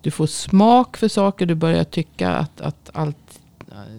du 0.00 0.10
får 0.10 0.26
smak 0.26 0.96
för 0.96 1.08
saker. 1.08 1.46
Du 1.46 1.54
börjar 1.54 1.84
tycka 1.84 2.30
att, 2.30 2.60
att 2.60 2.90
allt, 2.92 3.27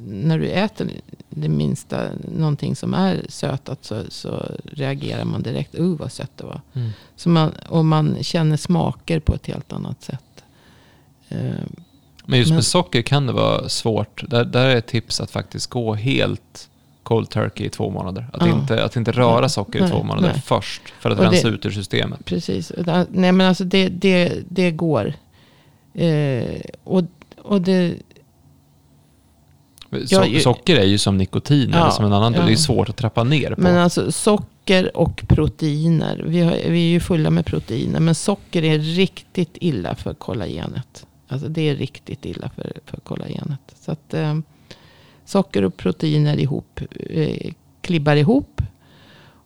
när 0.08 0.40
du 0.40 0.48
äter 0.50 0.88
det 1.30 1.50
minsta, 1.50 2.04
någonting 2.38 2.76
som 2.76 2.94
är 2.94 3.26
sötat 3.30 3.86
så, 3.86 4.02
så 4.10 4.46
reagerar 4.74 5.26
man 5.26 5.42
direkt. 5.44 5.80
Uh 5.80 5.98
vad 5.98 6.12
sött 6.12 6.32
det 6.38 6.44
var. 6.44 6.62
Mm. 6.74 6.90
Så 7.16 7.30
man, 7.30 7.52
och 7.70 7.86
man 7.86 8.24
känner 8.24 8.58
smaker 8.58 9.20
på 9.20 9.34
ett 9.36 9.48
helt 9.48 9.74
annat 9.74 10.02
sätt. 10.04 10.44
Eh, 11.30 11.38
Men 12.26 12.40
just 12.40 12.50
Men- 12.50 12.56
med 12.56 12.66
socker 12.66 13.02
kan 13.02 13.26
det 13.28 13.34
vara 13.34 13.70
svårt. 13.70 14.30
Där, 14.30 14.46
där 14.46 14.66
är 14.66 14.76
ett 14.76 14.88
tips 14.88 15.22
att 15.22 15.32
faktiskt 15.32 15.68
gå 15.70 15.94
helt 15.94 16.70
cold 17.04 17.30
turkey 17.30 17.66
i 17.66 17.70
två 17.70 17.90
månader. 17.90 18.28
Att, 18.34 18.42
Ja. 18.48 18.60
inte, 18.60 18.84
att 18.84 18.96
inte 18.96 19.12
röra 19.12 19.50
socker 19.50 19.80
i 19.80 19.82
Nej, 19.82 19.92
två 19.92 20.04
månader 20.04 20.32
nej. 20.34 20.42
först 20.46 20.82
för 21.00 21.10
att 21.12 21.18
Och 21.20 21.26
det- 21.26 21.32
rensa 21.32 21.48
ut 21.48 21.66
ur 21.66 21.72
systemet. 21.72 22.26
Precis. 22.26 22.72
Nej 23.10 23.32
men 23.32 23.42
alltså 23.42 23.64
det, 23.64 23.90
det, 23.90 24.34
det 24.50 24.72
går. 24.72 25.14
Eh, 25.94 26.62
och, 26.84 27.04
och 27.42 27.62
det, 27.62 27.94
So 30.06 30.40
socker 30.40 30.76
är 30.76 30.86
ju 30.86 30.98
som 30.98 31.18
nikotin 31.18 31.70
Ja, 31.74 31.82
eller 31.82 31.92
som 31.92 32.06
en 32.06 32.14
annan. 32.14 32.34
ja. 32.34 32.46
Det 32.46 32.52
är 32.52 32.56
svårt 32.56 32.90
att 32.90 32.98
trappa 32.98 33.24
ner 33.24 33.56
på. 33.56 33.62
Men 33.62 33.78
alltså 33.78 34.12
socker 34.12 34.98
och 34.98 35.24
proteiner. 35.28 36.24
Vi, 36.28 36.42
har, 36.42 36.52
vi 36.52 36.88
är 36.88 36.92
ju 36.92 37.00
fulla 37.00 37.30
med 37.30 37.46
proteiner. 37.46 38.00
Men 38.00 38.16
socker 38.16 38.64
är 38.64 38.80
riktigt 38.80 39.58
illa 39.60 39.96
för 39.96 40.14
kollagenet. 40.14 41.06
Alltså 41.28 41.48
det 41.48 41.70
är 41.70 41.76
riktigt 41.76 42.26
illa 42.26 42.50
för, 42.56 42.74
för 42.86 42.98
kollagenet. 42.98 43.60
Så 43.82 43.92
att 43.92 44.14
eh, 44.14 44.38
socker 45.26 45.64
och 45.64 45.78
proteiner 45.78 46.40
ihop 46.40 46.82
eh, 47.10 47.52
klibbar 47.82 48.16
ihop. 48.16 48.62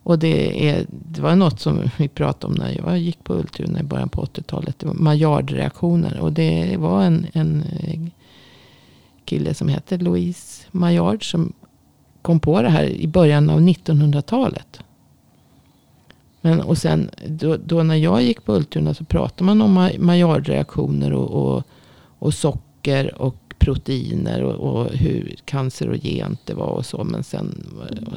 Och 0.02 0.18
det, 0.18 0.68
är, 0.68 0.86
det 0.88 1.20
var 1.20 1.36
något 1.36 1.60
som 1.60 1.90
vi 1.96 2.08
pratade 2.08 2.46
om 2.46 2.58
när 2.58 2.80
jag 2.84 2.98
gick 2.98 3.24
på 3.24 3.34
Ultuna 3.34 3.80
i 3.80 3.82
början 3.82 4.08
på 4.08 4.24
80-talet. 4.24 4.78
Det 4.78 4.86
var 4.86 4.94
Maillard-reaktioner. 4.94 6.18
Och 6.18 6.32
det 6.32 6.76
var 6.78 7.02
en, 7.02 7.26
en 7.32 7.64
eh, 7.80 8.00
kille 9.24 9.54
som 9.54 9.68
heter 9.68 9.98
Louise 9.98 10.66
Maillard 10.70 11.30
som 11.30 11.52
kom 12.22 12.40
på 12.40 12.62
det 12.62 12.68
här 12.68 12.84
i 12.84 13.06
början 13.06 13.50
av 13.50 13.60
1900-talet. 13.60 14.80
Men, 16.40 16.60
och 16.60 16.78
sen 16.78 17.10
då, 17.28 17.56
då 17.56 17.82
när 17.82 17.94
jag 17.94 18.22
gick 18.22 18.44
på 18.44 18.54
Ultuna 18.54 18.94
så 18.94 19.04
pratade 19.04 19.44
man 19.44 19.62
om 19.62 19.90
Maillard-reaktioner 19.98 21.12
och, 21.12 21.30
och, 21.30 21.62
och 22.18 22.34
socker 22.34 23.22
och 23.22 23.54
proteiner 23.58 24.42
och, 24.42 24.54
och 24.54 24.90
hur 24.92 25.34
cancerogent 25.44 26.40
det 26.44 26.54
var 26.54 26.66
och 26.66 26.86
så. 26.86 27.04
Men 27.04 27.24
sen 27.24 27.66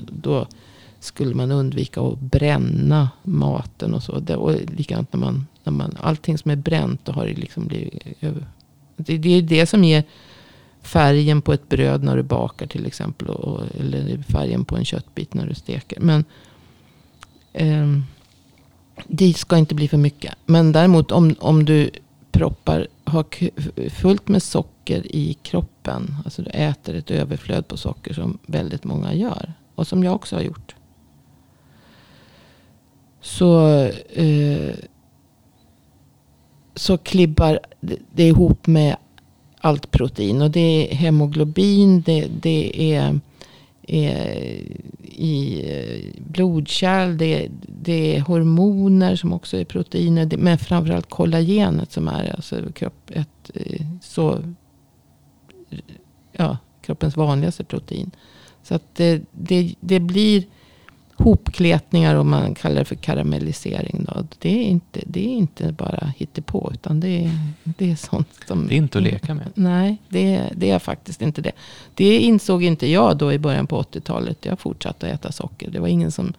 då 0.09 0.47
skulle 0.99 1.35
man 1.35 1.51
undvika 1.51 2.01
att 2.01 2.19
bränna 2.19 3.09
maten 3.23 3.93
och 3.93 4.03
så. 4.03 4.19
Det, 4.19 4.35
och 4.35 4.53
likadant 4.77 5.13
när 5.13 5.19
man, 5.19 5.47
när 5.63 5.73
man, 5.73 5.97
allting 6.01 6.37
som 6.37 6.51
är 6.51 6.55
bränt, 6.55 7.05
då 7.05 7.11
har 7.11 7.25
det 7.25 7.33
liksom 7.33 7.67
blivit 7.67 8.03
över. 8.21 8.47
Det, 8.95 9.17
det 9.17 9.29
är 9.29 9.41
det 9.41 9.65
som 9.65 9.83
ger 9.83 10.03
färgen 10.87 11.41
på 11.41 11.53
ett 11.53 11.69
bröd 11.69 12.03
när 12.03 12.17
du 12.17 12.23
bakar 12.23 12.67
till 12.67 12.85
exempel. 12.85 13.27
Och, 13.27 13.63
eller 13.79 14.17
färgen 14.17 14.65
på 14.65 14.75
en 14.75 14.85
köttbit 14.85 15.33
när 15.33 15.47
du 15.47 15.55
steker. 15.55 15.99
Men 15.99 16.25
eh, 17.53 17.87
det 19.07 19.33
ska 19.33 19.57
inte 19.57 19.75
bli 19.75 19.87
för 19.87 19.97
mycket. 19.97 20.35
Men 20.45 20.71
däremot 20.71 21.11
om, 21.11 21.35
om 21.39 21.65
du 21.65 21.89
proppar, 22.31 22.87
har 23.03 23.25
fullt 23.89 24.27
med 24.27 24.43
socker 24.43 25.15
i 25.15 25.33
kroppen. 25.33 26.15
Alltså 26.25 26.41
du 26.41 26.49
äter 26.49 26.95
ett 26.95 27.11
överflöd 27.11 27.67
på 27.67 27.77
socker 27.77 28.13
som 28.13 28.37
väldigt 28.45 28.83
många 28.83 29.13
gör. 29.13 29.53
Och 29.75 29.87
som 29.87 30.03
jag 30.03 30.15
också 30.15 30.35
har 30.35 30.43
gjort. 30.43 30.75
Så, 33.21 33.83
eh, 34.09 34.75
så 36.75 36.97
klibbar 36.97 37.59
det 38.13 38.27
ihop 38.27 38.67
med 38.67 38.95
allt 39.67 39.91
protein. 39.91 40.41
Och 40.41 40.51
det 40.51 40.59
är 40.59 40.95
hemoglobin, 40.95 42.01
det, 42.01 42.27
det 42.41 42.93
är, 42.93 43.19
är 43.87 44.63
i 45.03 45.63
eh, 45.69 46.21
blodkärl, 46.21 47.17
det, 47.17 47.49
det 47.83 48.15
är 48.15 48.21
hormoner 48.21 49.15
som 49.15 49.33
också 49.33 49.57
är 49.57 49.65
proteiner. 49.65 50.25
Det, 50.25 50.37
men 50.37 50.57
framförallt 50.57 51.09
kollagenet 51.09 51.91
som 51.91 52.07
är 52.07 52.35
alltså 52.35 52.71
kropp, 52.73 53.11
ett, 53.13 53.51
eh, 53.53 53.85
så, 54.01 54.39
ja, 56.31 56.57
kroppens 56.81 57.17
vanligaste 57.17 57.63
protein. 57.63 58.11
Så 58.63 58.75
att 58.75 58.95
det, 58.95 59.21
det, 59.31 59.75
det 59.79 59.99
blir 59.99 60.43
hopkletningar 61.17 62.15
och 62.15 62.25
man 62.25 62.55
kallar 62.55 62.75
det 62.75 62.85
för 62.85 62.95
karamellisering. 62.95 64.05
Då. 64.07 64.27
Det, 64.39 64.49
är 64.49 64.63
inte, 64.63 65.01
det 65.05 65.25
är 65.25 65.33
inte 65.33 65.71
bara 65.71 66.13
hittepå 66.17 66.71
utan 66.73 66.99
det 66.99 67.25
är, 67.25 67.31
det 67.63 67.91
är 67.91 67.95
sånt 67.95 68.29
som... 68.47 68.67
Det 68.67 68.73
är 68.73 68.77
inte 68.77 68.97
att 68.97 69.03
leka 69.03 69.33
med. 69.33 69.47
Nej, 69.53 69.97
det, 70.09 70.49
det 70.55 70.69
är 70.69 70.79
faktiskt 70.79 71.21
inte 71.21 71.41
det. 71.41 71.51
Det 71.95 72.17
insåg 72.17 72.63
inte 72.63 72.87
jag 72.87 73.17
då 73.17 73.33
i 73.33 73.39
början 73.39 73.67
på 73.67 73.81
80-talet. 73.81 74.45
Jag 74.45 74.59
fortsatte 74.59 75.07
att 75.07 75.13
äta 75.13 75.31
socker. 75.31 75.71
Det 75.71 75.79
var 75.79 75.87
ingen 75.87 76.11
som 76.11 76.33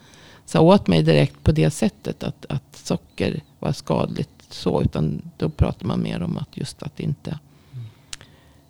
sa 0.45 0.61
åt 0.61 0.87
mig 0.87 1.03
direkt 1.03 1.43
på 1.43 1.53
det 1.53 1.70
sättet 1.70 2.22
att, 2.22 2.47
att 2.49 2.76
socker 2.76 3.41
var 3.59 3.72
skadligt. 3.72 4.31
så. 4.51 4.83
Utan 4.83 5.22
då 5.37 5.49
pratar 5.49 5.87
man 5.87 6.03
mer 6.03 6.22
om 6.22 6.37
att 6.37 6.57
just 6.57 6.83
att 6.83 7.01
inte 7.01 7.39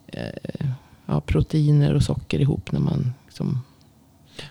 eh, 0.06 0.68
ja, 1.06 1.20
proteiner 1.20 1.94
och 1.94 2.02
socker 2.02 2.40
ihop 2.40 2.72
när 2.72 2.80
man 2.80 3.12
liksom, 3.26 3.60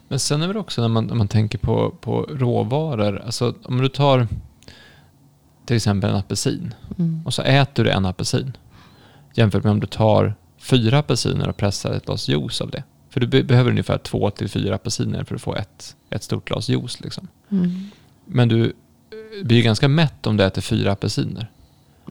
Men 0.07 0.19
sen 0.19 0.41
är 0.41 0.53
det 0.53 0.59
också 0.59 0.81
när 0.81 0.87
man, 0.87 1.05
när 1.05 1.15
man 1.15 1.27
tänker 1.27 1.57
på, 1.57 1.91
på 2.01 2.21
råvaror. 2.21 3.21
Alltså 3.25 3.53
om 3.63 3.77
du 3.81 3.89
tar 3.89 4.27
till 5.65 5.75
exempel 5.75 6.09
en 6.09 6.15
apelsin. 6.15 6.73
mm, 6.97 7.21
Och 7.25 7.33
så 7.33 7.41
äter 7.41 7.83
du 7.83 7.89
en 7.91 8.05
apelsin. 8.05 8.57
Jämfört 9.33 9.63
med 9.63 9.71
om 9.71 9.79
du 9.79 9.87
tar 9.87 10.35
fyra 10.57 10.99
apelsiner 10.99 11.49
och 11.49 11.57
pressar 11.57 11.91
ett 11.91 12.05
glas 12.05 12.27
juice 12.27 12.61
av 12.61 12.69
det. 12.71 12.83
För 13.09 13.19
du 13.19 13.27
be- 13.27 13.43
behöver 13.43 13.69
ungefär 13.71 13.97
två 13.97 14.29
till 14.29 14.49
fyra 14.49 14.75
apelsiner 14.75 15.23
för 15.23 15.35
att 15.35 15.41
få 15.41 15.55
ett, 15.55 15.95
ett 16.09 16.23
stort 16.23 16.47
glas 16.47 16.69
juice. 16.69 16.99
Liksom. 17.01 17.27
mm, 17.49 17.89
Men 18.25 18.47
du 18.49 18.73
blir 19.43 19.57
ju 19.57 19.63
ganska 19.63 19.87
mätt 19.87 20.27
om 20.27 20.37
du 20.37 20.43
äter 20.43 20.61
fyra 20.61 20.91
apelsiner. 20.91 21.51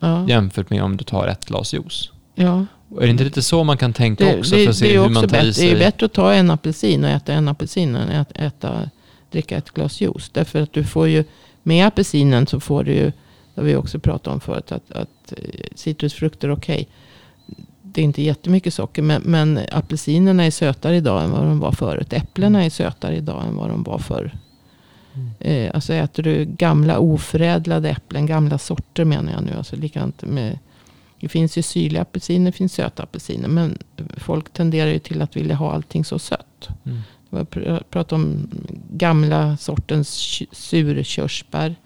ja, 0.01 0.29
Jämfört 0.29 0.71
med 0.71 0.83
om 0.83 0.97
du 0.97 1.05
tar 1.05 1.27
ett 1.27 1.45
glas 1.45 1.73
juice. 1.75 2.11
ja. 2.35 2.67
Och 2.89 3.03
är 3.03 3.07
det 3.07 3.11
inte 3.11 3.25
lite 3.25 3.43
så 3.43 3.65
man 3.65 3.77
kan 3.77 3.93
tänka 3.93 4.25
Det, 4.25 4.39
också 4.39 4.57
det, 4.57 4.63
för 4.63 4.71
att 4.71 4.77
se 4.77 4.87
det 4.87 4.95
är 4.95 5.03
hur 5.03 5.09
man 5.09 5.23
tar 5.23 5.29
bättre. 5.29 5.63
Det 5.63 5.71
är 5.71 5.79
bättre 5.79 6.07
att 6.07 6.13
ta 6.13 6.33
en 6.33 6.51
apelsin 6.51 7.05
och 7.05 7.11
äta 7.11 7.33
en 7.33 7.49
apelsin 7.49 7.97
än 7.97 8.21
att 8.21 8.33
äta, 8.33 8.91
dricka 9.31 9.57
ett 9.57 9.71
glas 9.71 10.01
juice. 10.01 10.31
Därför 10.33 10.63
att 10.63 10.73
du 10.73 10.85
får 10.85 11.09
ju, 11.09 11.25
med 11.63 11.87
apelsinen 11.87 12.47
så 12.47 12.61
får 12.61 12.85
du 12.85 12.93
ju, 12.93 13.05
det 13.55 13.61
har 13.61 13.63
vi 13.63 13.77
också 13.77 13.99
pratat 13.99 14.35
om 14.35 14.41
förut, 14.41 14.73
att, 14.73 14.91
att 14.93 15.33
eh, 15.33 15.61
citrusfrukter, 15.75 16.51
okej. 16.51 16.89
Det 17.83 18.01
är 18.01 18.05
inte 18.05 18.23
jättemycket 18.23 18.75
socker, 18.75 19.03
men, 19.03 19.23
men 19.25 19.61
apelsinerna 19.73 20.45
är 20.45 20.51
sötare 20.51 20.97
idag 20.97 21.25
än 21.25 21.31
vad 21.31 21.43
de 21.43 21.61
var 21.61 21.73
förut. 21.73 22.13
Äpplena 22.13 22.65
är 22.65 22.71
sötare 22.71 23.17
idag 23.17 23.47
än 23.47 23.57
vad 23.57 23.69
de 23.69 23.83
var 23.83 23.99
förr. 23.99 24.39
Mm. 25.15 25.31
Eh, 25.41 25.71
alltså 25.75 25.93
äter 25.93 26.23
du 26.23 26.45
gamla 26.45 26.99
oförädlade 26.99 27.91
äpplen, 27.91 28.27
gamla 28.27 28.59
sorter 28.59 29.05
menar 29.05 29.33
jag 29.33 29.43
nu. 29.43 29.53
Alltså 29.59 29.77
likadant 29.77 30.23
med, 30.23 30.59
det 31.21 31.29
finns 31.29 31.59
ju 31.59 31.63
syrliga 31.63 32.03
apelsiner, 32.03 32.51
det 32.51 32.57
finns 32.57 32.73
söta 32.73 33.03
apelsiner. 33.03 33.49
Men 33.49 33.79
folk 34.17 34.53
tenderar 34.53 34.91
ju 34.91 34.99
till 34.99 35.23
att 35.23 35.37
vilja 35.37 35.55
ha 35.55 35.73
allting 35.73 36.05
så 36.05 36.19
sött. 36.19 36.69
Mm. 36.85 36.99
Jag 37.31 37.49
pr- 37.49 37.83
pratade 37.91 38.23
om 38.23 38.49
gamla 38.91 39.57
sortens 39.57 40.43
surkörsbär. 40.53 41.77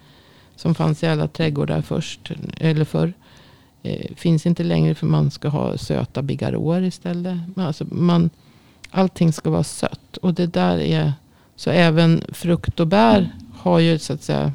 Som 0.57 0.75
fanns 0.75 1.03
i 1.03 1.07
alla 1.07 1.29
trädgårdar 1.29 1.83
först, 1.83 2.33
eller 2.57 2.85
förr. 2.85 3.13
Eh, 3.83 4.15
finns 4.17 4.47
inte 4.47 4.65
längre 4.65 4.95
för 4.95 5.07
man 5.07 5.31
ska 5.31 5.49
ha 5.49 5.79
söta 5.79 6.23
bigarråer 6.23 6.83
istället. 6.83 7.39
Men 7.55 7.67
Alltså 7.67 7.85
man, 7.91 8.31
allting 8.91 9.33
ska 9.33 9.51
vara 9.51 9.65
sött. 9.65 10.17
Och 10.17 10.35
det 10.35 10.47
där 10.47 10.79
är, 10.79 11.13
så 11.57 11.71
även 11.71 12.25
frukt 12.33 12.81
och 12.81 12.87
bär 12.87 13.31
har 13.55 13.79
ju 13.79 13.99
så 13.99 14.13
att 14.13 14.23
säga 14.23 14.53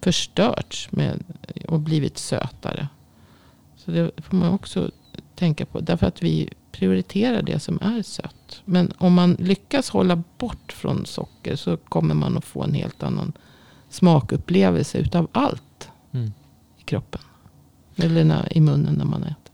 förstörts 0.00 0.92
med, 0.92 1.24
och 1.68 1.80
blivit 1.80 2.18
sötare. 2.18 2.88
Så 3.84 3.90
det 3.90 4.10
får 4.16 4.36
man 4.36 4.52
också 4.52 4.90
tänka 5.34 5.66
på. 5.66 5.80
Därför 5.80 6.06
att 6.06 6.22
vi 6.22 6.48
prioriterar 6.72 7.42
det 7.42 7.58
som 7.58 7.78
är 7.82 8.02
sött. 8.02 8.62
Men 8.64 8.92
om 8.98 9.14
man 9.14 9.36
lyckas 9.38 9.90
hålla 9.90 10.22
bort 10.38 10.72
från 10.72 11.06
socker 11.06 11.56
så 11.56 11.76
kommer 11.76 12.14
man 12.14 12.36
att 12.36 12.44
få 12.44 12.62
en 12.62 12.74
helt 12.74 13.02
annan 13.02 13.32
smakupplevelse 13.88 14.98
utav 14.98 15.28
allt 15.32 15.88
Mm. 16.12 16.32
i 16.78 16.82
kroppen. 16.82 17.20
Eller 17.96 18.24
när, 18.24 18.56
i 18.56 18.60
munnen 18.60 18.94
när 18.94 19.04
man 19.04 19.22
äter. 19.22 19.52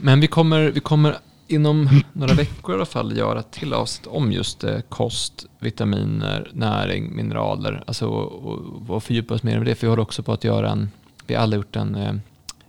Men 0.00 0.20
vi 0.20 0.26
kommer, 0.26 0.70
vi 0.70 0.80
kommer 0.80 1.16
inom 1.48 1.88
några 2.12 2.34
veckor 2.34 2.74
i 2.74 2.76
alla 2.76 2.86
fall 2.86 3.16
göra 3.16 3.42
till 3.42 3.72
avsnitt 3.74 4.06
om 4.06 4.32
just 4.32 4.64
eh, 4.64 4.80
kost, 4.88 5.46
vitaminer, 5.58 6.50
näring, 6.52 7.16
mineraler. 7.16 7.84
Alltså 7.86 8.06
och, 8.06 8.52
och, 8.52 8.90
och 8.96 9.02
fördjupa 9.02 9.34
oss 9.34 9.42
mer 9.42 9.58
med 9.58 9.66
det. 9.66 9.74
För 9.74 9.86
vi 9.86 9.90
håller 9.90 10.02
också 10.02 10.22
på 10.22 10.32
att 10.32 10.44
göra 10.44 10.70
en, 10.70 10.90
vi 11.26 11.34
har 11.34 11.42
alla 11.42 11.56
gjort 11.56 11.76
en 11.76 11.94
eh, 11.94 12.14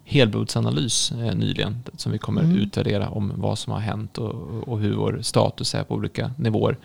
helblodsanalys 0.05 1.11
eh, 1.11 1.35
nyligen. 1.35 1.83
Som 1.97 2.11
vi 2.11 2.17
kommer 2.17 2.41
Mm. 2.43 2.57
utvärdera 2.57 3.09
om 3.09 3.33
vad 3.35 3.59
som 3.59 3.73
har 3.73 3.79
hänt 3.79 4.17
och, 4.17 4.33
och 4.67 4.79
hur 4.79 4.95
vår 4.95 5.19
status 5.21 5.75
är 5.75 5.83
på 5.83 5.93
olika 5.95 6.31
nivåer. 6.37 6.77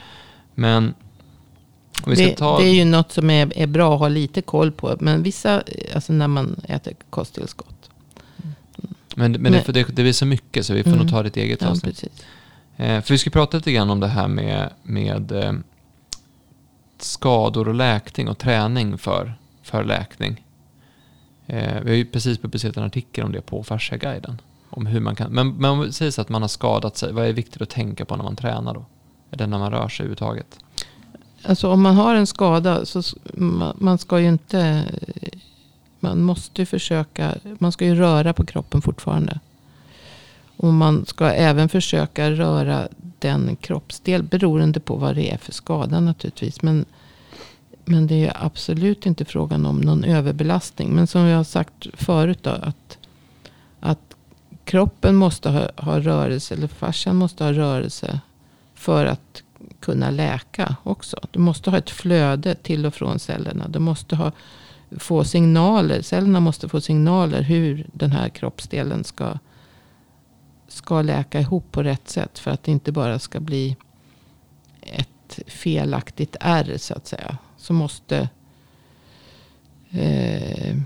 Men 0.54 0.94
Det, 2.06 2.36
ta... 2.36 2.58
det 2.58 2.64
är 2.68 2.72
ju 2.74 2.84
något 2.84 3.12
som 3.12 3.30
är, 3.30 3.58
är 3.58 3.66
bra 3.66 3.94
att 3.94 4.00
ha 4.00 4.08
lite 4.08 4.42
koll 4.42 4.72
på. 4.72 4.96
Men 5.00 5.22
vissa, 5.22 5.62
alltså 5.94 6.12
när 6.12 6.28
man 6.28 6.60
äter 6.68 6.92
kosttillskott. 7.10 7.90
men 8.76 8.92
men, 9.16 9.32
det, 9.32 9.38
men- 9.38 9.62
för 9.64 9.72
det, 9.72 9.96
det 9.96 10.02
är 10.08 10.12
så 10.12 10.26
mycket 10.26 10.66
så 10.66 10.74
vi 10.74 10.82
får 10.82 10.90
Mm. 10.90 11.00
nog 11.02 11.10
ta 11.10 11.26
ett 11.26 11.36
eget 11.36 11.62
Ja, 11.62 11.68
avsnitt. 11.68 12.04
Eh, 12.76 13.00
för 13.02 13.14
vi 13.14 13.18
ska 13.18 13.30
prata 13.30 13.56
lite 13.56 13.72
grann 13.72 13.90
om 13.90 14.00
det 14.00 14.08
här 14.08 14.28
med, 14.28 14.70
med 14.82 15.32
eh, 15.32 15.52
skador 16.98 17.68
och 17.68 17.74
läkning 17.74 18.28
och 18.28 18.38
träning 18.38 18.98
för, 18.98 19.34
för 19.62 19.84
läkning. 19.84 20.44
Eh, 21.52 21.80
vi 21.82 21.90
har 21.90 21.96
ju 21.96 22.04
precis 22.04 22.38
publicerat 22.38 22.76
en 22.76 22.82
artikel 22.82 23.24
om 23.24 23.32
det 23.32 23.40
på 23.40 23.62
Fasciaguiden. 23.62 24.40
Om 24.70 24.86
hur 24.86 25.00
man 25.00 25.16
kan, 25.16 25.32
men, 25.32 25.56
men 25.56 25.70
om 25.70 25.80
det 25.80 25.92
sägs 25.92 26.18
att 26.18 26.28
man 26.28 26.42
har 26.42 26.48
skadat 26.48 26.96
sig, 26.96 27.12
vad 27.12 27.26
är 27.26 27.32
viktigt 27.32 27.62
att 27.62 27.70
tänka 27.70 28.04
på 28.04 28.16
när 28.16 28.24
man 28.24 28.36
tränar 28.36 28.74
då? 28.74 28.84
Eller 29.30 29.46
när 29.46 29.58
man 29.58 29.70
rör 29.70 29.88
sig 29.88 30.04
överhuvudtaget? 30.04 30.58
Alltså 31.42 31.68
om 31.68 31.82
man 31.82 31.94
har 31.94 32.14
en 32.14 32.26
skada 32.26 32.84
så 32.84 33.02
man, 33.34 33.76
man 33.78 33.98
ska 33.98 34.20
ju 34.20 34.28
inte. 34.28 34.84
Man 36.00 36.22
måste 36.22 36.62
ju 36.62 36.66
försöka. 36.66 37.34
Man 37.58 37.72
ska 37.72 37.84
ju 37.84 37.94
röra 37.94 38.32
på 38.32 38.46
kroppen 38.46 38.82
fortfarande. 38.82 39.40
Och 40.56 40.72
man 40.72 41.06
ska 41.06 41.30
även 41.30 41.68
försöka 41.68 42.30
röra 42.30 42.88
den 43.18 43.56
kroppsdel 43.56 44.22
beroende 44.22 44.80
på 44.80 44.96
vad 44.96 45.14
det 45.14 45.30
är 45.30 45.38
för 45.38 45.52
skada 45.52 46.00
naturligtvis. 46.00 46.62
Men, 46.62 46.84
men 47.90 48.06
det 48.06 48.26
är 48.26 48.44
absolut 48.44 49.06
inte 49.06 49.24
frågan 49.24 49.66
om 49.66 49.80
någon 49.80 50.04
överbelastning. 50.04 50.94
Men 50.94 51.06
som 51.06 51.20
jag 51.20 51.36
har 51.36 51.44
sagt 51.44 51.86
förut 51.94 52.38
då. 52.42 52.50
Att, 52.50 52.98
att 53.80 54.16
kroppen 54.64 55.16
måste 55.16 55.50
ha, 55.50 55.68
ha 55.76 56.00
rörelse. 56.00 56.54
Eller 56.54 56.68
fascian 56.68 57.16
måste 57.16 57.44
ha 57.44 57.52
rörelse. 57.52 58.20
För 58.74 59.06
att 59.06 59.42
kunna 59.80 60.10
läka 60.10 60.76
också. 60.82 61.20
Du 61.30 61.38
måste 61.38 61.70
ha 61.70 61.78
ett 61.78 61.90
flöde 61.90 62.54
till 62.54 62.86
och 62.86 62.94
från 62.94 63.18
cellerna. 63.18 63.68
Du 63.68 63.78
måste 63.78 64.16
ha, 64.16 64.32
få 64.98 65.24
signaler. 65.24 66.02
Cellerna 66.02 66.40
måste 66.40 66.68
få 66.68 66.80
signaler 66.80 67.42
hur 67.42 67.86
den 67.92 68.12
här 68.12 68.28
kroppsdelen 68.28 69.04
ska 69.04 69.38
ska 70.68 71.02
läka 71.02 71.40
ihop 71.40 71.72
på 71.72 71.82
rätt 71.82 72.08
sätt. 72.08 72.38
För 72.38 72.50
att 72.50 72.62
det 72.62 72.72
inte 72.72 72.92
bara 72.92 73.18
ska 73.18 73.40
bli 73.40 73.76
ett 74.80 75.38
felaktigt 75.46 76.36
ärr 76.40 76.76
så 76.78 76.94
att 76.94 77.06
säga. 77.06 77.38
Så 77.70 77.74
måste 77.74 78.28
eh, 79.90 80.76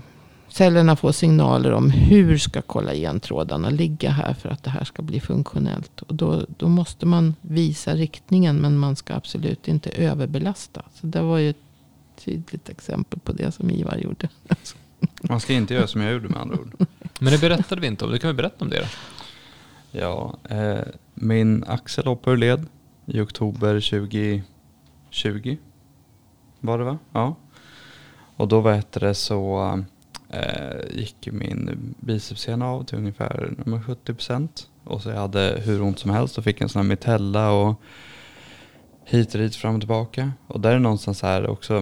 cellerna 0.49 0.95
få 0.95 1.13
signaler 1.13 1.71
om 1.71 1.89
hur 1.89 2.37
ska 2.37 2.61
kollagentrådarna 2.61 3.69
ligga 3.69 4.09
här 4.09 4.33
för 4.33 4.49
att 4.49 4.63
det 4.63 4.69
här 4.69 4.83
ska 4.83 5.01
bli 5.01 5.19
funktionellt. 5.19 6.01
Och 6.01 6.15
då, 6.15 6.45
då 6.57 6.67
måste 6.67 7.05
man 7.05 7.35
visa 7.41 7.95
riktningen 7.95 8.57
men 8.57 8.77
man 8.77 8.95
ska 8.95 9.13
absolut 9.15 9.67
inte 9.67 9.89
överbelasta. 9.89 10.81
Så 10.93 11.07
det 11.07 11.21
var 11.21 11.37
ju 11.37 11.49
ett 11.49 11.63
tydligt 12.25 12.69
exempel 12.69 13.19
på 13.19 13.31
det 13.31 13.51
som 13.51 13.69
Ivar 13.69 13.97
gjorde. 13.97 14.29
Man 15.21 15.39
ska 15.39 15.53
inte 15.53 15.73
göra 15.73 15.87
som 15.87 16.01
jag 16.01 16.13
gjorde 16.13 16.29
med 16.29 16.41
andra 16.41 16.59
ord. 16.59 16.85
Men 17.19 17.33
det 17.33 17.41
berättade 17.41 17.81
vi 17.81 17.87
inte 17.87 18.05
om. 18.05 18.11
Du 18.11 18.19
kan 18.19 18.27
vi 18.27 18.33
berätta 18.33 18.65
om 18.65 18.69
det 18.69 18.79
då? 18.79 18.87
Ja, 19.99 20.37
eh, 20.49 20.79
min 21.13 21.63
axel 21.67 22.05
hoppade 22.05 22.33
ur 22.33 22.37
led 22.37 22.65
i 23.05 23.19
oktober 23.19 23.79
2020. 25.11 25.57
Var 26.59 26.77
det 26.77 26.83
va? 26.83 26.97
Ja. 27.13 27.35
Och 28.37 28.47
då 28.47 28.61
var 28.61 28.83
det 28.99 29.13
så 29.13 29.73
eh, 30.29 30.97
gick 30.97 31.27
min 31.31 31.95
bicepssena 31.99 32.67
av 32.67 32.83
till 32.83 32.97
ungefär 32.97 33.55
70 33.85 34.13
procent. 34.13 34.69
Och 34.83 35.01
så 35.01 35.09
jag 35.09 35.17
hade 35.17 35.61
hur 35.65 35.81
ont 35.81 35.99
som 35.99 36.11
helst 36.11 36.37
och 36.37 36.43
fick 36.43 36.61
en 36.61 36.69
sån 36.69 36.81
här 36.81 36.89
mitella 36.89 37.51
och 37.51 37.81
hit 39.03 39.33
och 39.33 39.39
dit 39.39 39.55
fram 39.55 39.75
och 39.75 39.81
tillbaka. 39.81 40.31
Och 40.47 40.59
där 40.59 40.71
är 40.71 40.79
någonstans 40.79 41.21
här 41.21 41.49
också 41.49 41.73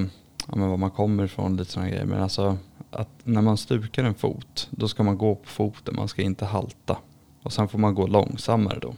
ja, 0.47 0.55
men 0.55 0.69
var 0.69 0.77
man 0.77 0.91
kommer 0.91 1.23
ifrån 1.23 1.57
lite 1.57 1.71
sådana 1.71 1.89
grejer. 1.89 2.05
Men 2.05 2.21
alltså 2.21 2.57
att 2.91 3.09
när 3.23 3.41
man 3.41 3.57
stukar 3.57 4.03
en 4.03 4.13
fot 4.13 4.67
då 4.71 4.87
ska 4.87 5.03
man 5.03 5.17
gå 5.17 5.35
på 5.35 5.49
foten, 5.49 5.95
man 5.95 6.07
ska 6.07 6.21
inte 6.21 6.45
halta. 6.45 6.97
Och 7.43 7.53
sen 7.53 7.67
får 7.67 7.79
man 7.79 7.95
gå 7.95 8.07
långsammare 8.07 8.79
då. 8.79 8.95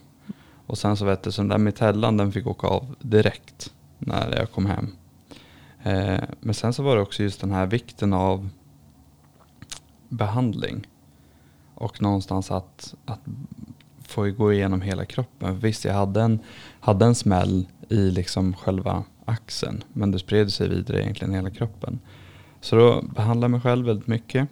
Och 0.68 0.78
sen 0.78 0.98
så 0.98 1.06
vet 1.06 1.24
du, 1.24 1.32
så 1.32 1.42
den 1.42 1.50
där 1.50 1.58
mitellan 1.58 2.18
den 2.18 2.32
fick 2.32 2.48
åka 2.48 2.68
av 2.68 2.96
direkt 3.00 3.74
när 4.00 4.38
jag 4.38 4.52
kom 4.52 4.66
hem. 4.66 4.92
Eh, 5.86 6.24
men 6.40 6.54
sen 6.54 6.74
så 6.74 6.84
var 6.84 6.96
det 6.96 7.02
också 7.02 7.24
just 7.24 7.42
den 7.42 7.52
här 7.52 7.66
vikten 7.66 8.14
av 8.14 8.50
behandling. 10.10 10.88
Och 11.76 12.02
någonstans 12.02 12.52
att, 12.52 12.96
att 13.06 13.20
få 14.02 14.32
gå 14.32 14.54
igenom 14.54 14.82
hela 14.82 15.06
kroppen. 15.06 15.60
Visst, 15.60 15.86
jag 15.86 15.94
hade 15.94 16.22
en, 16.22 16.40
hade 16.80 17.06
en 17.06 17.16
smäll 17.16 17.66
i 17.90 18.12
liksom 18.12 18.54
själva 18.54 19.04
axeln. 19.26 19.84
Men 19.94 20.12
det 20.12 20.20
spred 20.20 20.54
sig 20.54 20.70
vidare 20.70 21.02
egentligen 21.02 21.34
i 21.34 21.36
hela 21.36 21.50
kroppen. 21.50 22.00
Så 22.62 22.76
då 22.76 23.02
behandlade 23.02 23.44
jag 23.46 23.52
mig 23.52 23.62
själv 23.62 23.86
väldigt 23.86 24.08
mycket 24.08 24.48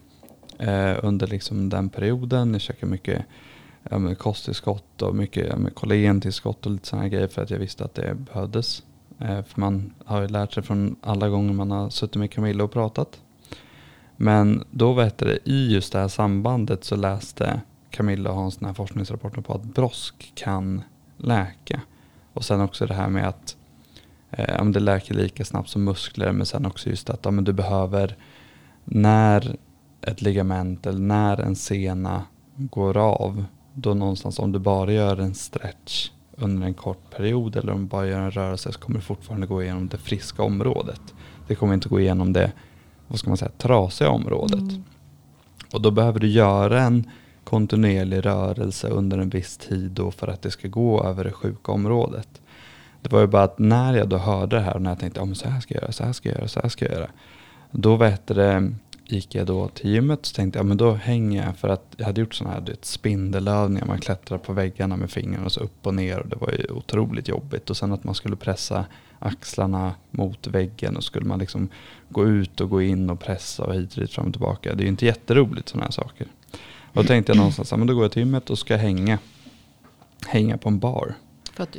eh, 0.57 0.95
under 1.03 1.27
liksom 1.27 1.69
den 1.69 1.89
perioden. 1.89 2.53
Jag 2.53 2.61
käkade 2.61 2.91
mycket 2.91 3.25
ja, 3.89 4.15
kosttillskott 4.15 5.01
och 5.01 5.15
mycket 5.15 5.47
ja, 5.47 5.69
kollagentillskott 5.73 6.65
och 6.65 6.71
lite 6.71 6.87
sådana 6.87 7.07
grejer 7.07 7.27
för 7.27 7.41
att 7.41 7.49
jag 7.49 7.59
visste 7.59 7.85
att 7.85 7.95
det 7.95 8.15
behövdes. 8.15 8.83
Eh, 9.19 9.43
för 9.43 9.61
man 9.61 9.93
har 10.05 10.21
ju 10.21 10.27
lärt 10.27 10.53
sig 10.53 10.63
från 10.63 10.95
alla 11.01 11.29
gånger 11.29 11.53
man 11.53 11.71
har 11.71 11.89
suttit 11.89 12.15
med 12.15 12.31
Camilla 12.31 12.63
och 12.63 12.71
pratat. 12.71 13.21
Men 14.15 14.63
då 14.71 14.93
vet 14.93 15.17
det, 15.17 15.39
i 15.43 15.73
just 15.73 15.93
det 15.93 15.99
här 15.99 16.07
sambandet 16.07 16.83
så 16.83 16.95
läste 16.95 17.61
Camilla 17.89 18.29
och 18.29 18.35
Hans 18.35 18.57
den 18.57 18.65
här 18.65 18.73
forskningsrapporten 18.73 19.43
på 19.43 19.53
att 19.53 19.63
brosk 19.63 20.31
kan 20.35 20.81
läka. 21.17 21.81
Och 22.33 22.45
sen 22.45 22.61
också 22.61 22.85
det 22.85 22.93
här 22.93 23.09
med 23.09 23.27
att 23.27 23.55
eh, 24.31 24.65
det 24.65 24.79
läker 24.79 25.13
lika 25.13 25.45
snabbt 25.45 25.69
som 25.69 25.83
muskler 25.83 26.31
men 26.31 26.45
sen 26.45 26.65
också 26.65 26.89
just 26.89 27.09
att 27.09 27.25
ja, 27.25 27.31
men 27.31 27.43
du 27.43 27.53
behöver 27.53 28.17
när 28.85 29.55
ett 30.01 30.21
ligament 30.21 30.85
eller 30.85 30.99
när 30.99 31.41
en 31.41 31.55
sena 31.55 32.23
går 32.55 32.97
av 32.97 33.45
då 33.73 33.93
någonstans 33.93 34.39
om 34.39 34.51
du 34.51 34.59
bara 34.59 34.91
gör 34.91 35.17
en 35.17 35.33
stretch 35.33 36.11
under 36.37 36.67
en 36.67 36.73
kort 36.73 37.09
period 37.09 37.55
eller 37.55 37.73
om 37.73 37.79
du 37.79 37.85
bara 37.85 38.07
gör 38.07 38.19
en 38.19 38.31
rörelse 38.31 38.71
så 38.71 38.79
kommer 38.79 38.99
du 38.99 39.05
fortfarande 39.05 39.47
gå 39.47 39.63
igenom 39.63 39.87
det 39.87 39.97
friska 39.97 40.43
området. 40.43 41.01
Det 41.47 41.55
kommer 41.55 41.73
inte 41.73 41.89
gå 41.89 41.99
igenom 41.99 42.33
det 42.33 42.51
vad 43.07 43.19
ska 43.19 43.29
man 43.29 43.37
säga, 43.37 43.51
trasiga 43.57 44.09
området. 44.09 44.59
Mm. 44.59 44.83
Och 45.73 45.81
då 45.81 45.91
behöver 45.91 46.19
du 46.19 46.27
göra 46.27 46.81
en 46.81 47.09
kontinuerlig 47.43 48.25
rörelse 48.25 48.87
under 48.87 49.17
en 49.17 49.29
viss 49.29 49.57
tid 49.57 49.91
då 49.91 50.11
för 50.11 50.27
att 50.27 50.41
det 50.41 50.51
ska 50.51 50.67
gå 50.67 51.03
över 51.03 51.23
det 51.23 51.31
sjuka 51.31 51.71
området. 51.71 52.41
Det 53.01 53.11
var 53.11 53.19
ju 53.21 53.27
bara 53.27 53.43
att 53.43 53.59
när 53.59 53.93
jag 53.93 54.09
då 54.09 54.17
hörde 54.17 54.55
det 54.55 54.61
här 54.61 54.75
och 54.75 54.81
när 54.81 54.91
jag 54.91 54.99
tänkte 54.99 55.21
oh, 55.21 55.33
så 55.33 55.49
här 55.49 55.59
ska 55.59 55.73
jag 55.73 55.81
göra, 55.81 55.91
så 55.91 56.03
här 56.03 56.13
ska 56.13 56.29
jag 56.29 56.37
göra, 56.37 56.47
så 56.47 56.59
här 56.59 56.69
ska 56.69 56.85
jag 56.85 56.93
göra. 56.93 57.09
Då 57.71 57.95
vet 57.95 58.27
det, 58.27 58.71
gick 59.13 59.35
jag 59.35 59.47
då 59.47 59.67
till 59.67 59.89
gymmet 59.89 60.25
så 60.25 60.35
tänkte 60.35 60.59
jag 60.59 60.65
men 60.65 60.77
då 60.77 60.93
hänger 60.93 61.45
jag 61.45 61.57
för 61.57 61.69
att 61.69 61.95
jag 61.97 62.05
hade 62.05 62.21
gjort 62.21 62.33
sådana 62.33 62.53
här 62.53 62.61
vet, 62.61 62.85
spindelövningar. 62.85 63.85
Man 63.85 63.99
klättrar 63.99 64.37
på 64.37 64.53
väggarna 64.53 64.97
med 64.97 65.11
fingrarna 65.11 65.45
och 65.45 65.51
så 65.51 65.59
upp 65.59 65.87
och 65.87 65.95
ner 65.95 66.19
och 66.19 66.27
det 66.27 66.35
var 66.35 66.51
ju 66.51 66.67
otroligt 66.71 67.27
jobbigt. 67.27 67.69
Och 67.69 67.77
sen 67.77 67.91
att 67.91 68.03
man 68.03 68.15
skulle 68.15 68.35
pressa 68.35 68.85
axlarna 69.19 69.95
mot 70.11 70.47
väggen 70.47 70.97
och 70.97 71.03
skulle 71.03 71.25
man 71.25 71.39
liksom 71.39 71.69
gå 72.09 72.27
ut 72.27 72.61
och 72.61 72.69
gå 72.69 72.81
in 72.81 73.09
och 73.09 73.19
pressa 73.19 73.63
och 73.63 73.73
hit 73.73 73.93
och 73.93 73.99
dit 73.99 74.11
fram 74.11 74.27
och 74.27 74.33
tillbaka. 74.33 74.75
Det 74.75 74.81
är 74.81 74.85
ju 74.85 74.89
inte 74.89 75.05
jätteroligt 75.05 75.69
sådana 75.69 75.85
här 75.85 75.91
saker. 75.91 76.27
Och 76.93 77.03
då 77.03 77.03
tänkte 77.03 77.31
jag 77.31 77.37
någonstans, 77.37 77.71
men 77.71 77.87
då 77.87 77.93
går 77.93 78.03
jag 78.03 78.11
till 78.11 78.21
gymmet 78.21 78.49
och 78.49 78.59
ska 78.59 78.75
hänga, 78.75 79.19
hänga 80.27 80.57
på 80.57 80.69
en 80.69 80.79
bar. 80.79 81.15
För 81.53 81.63
att 81.63 81.77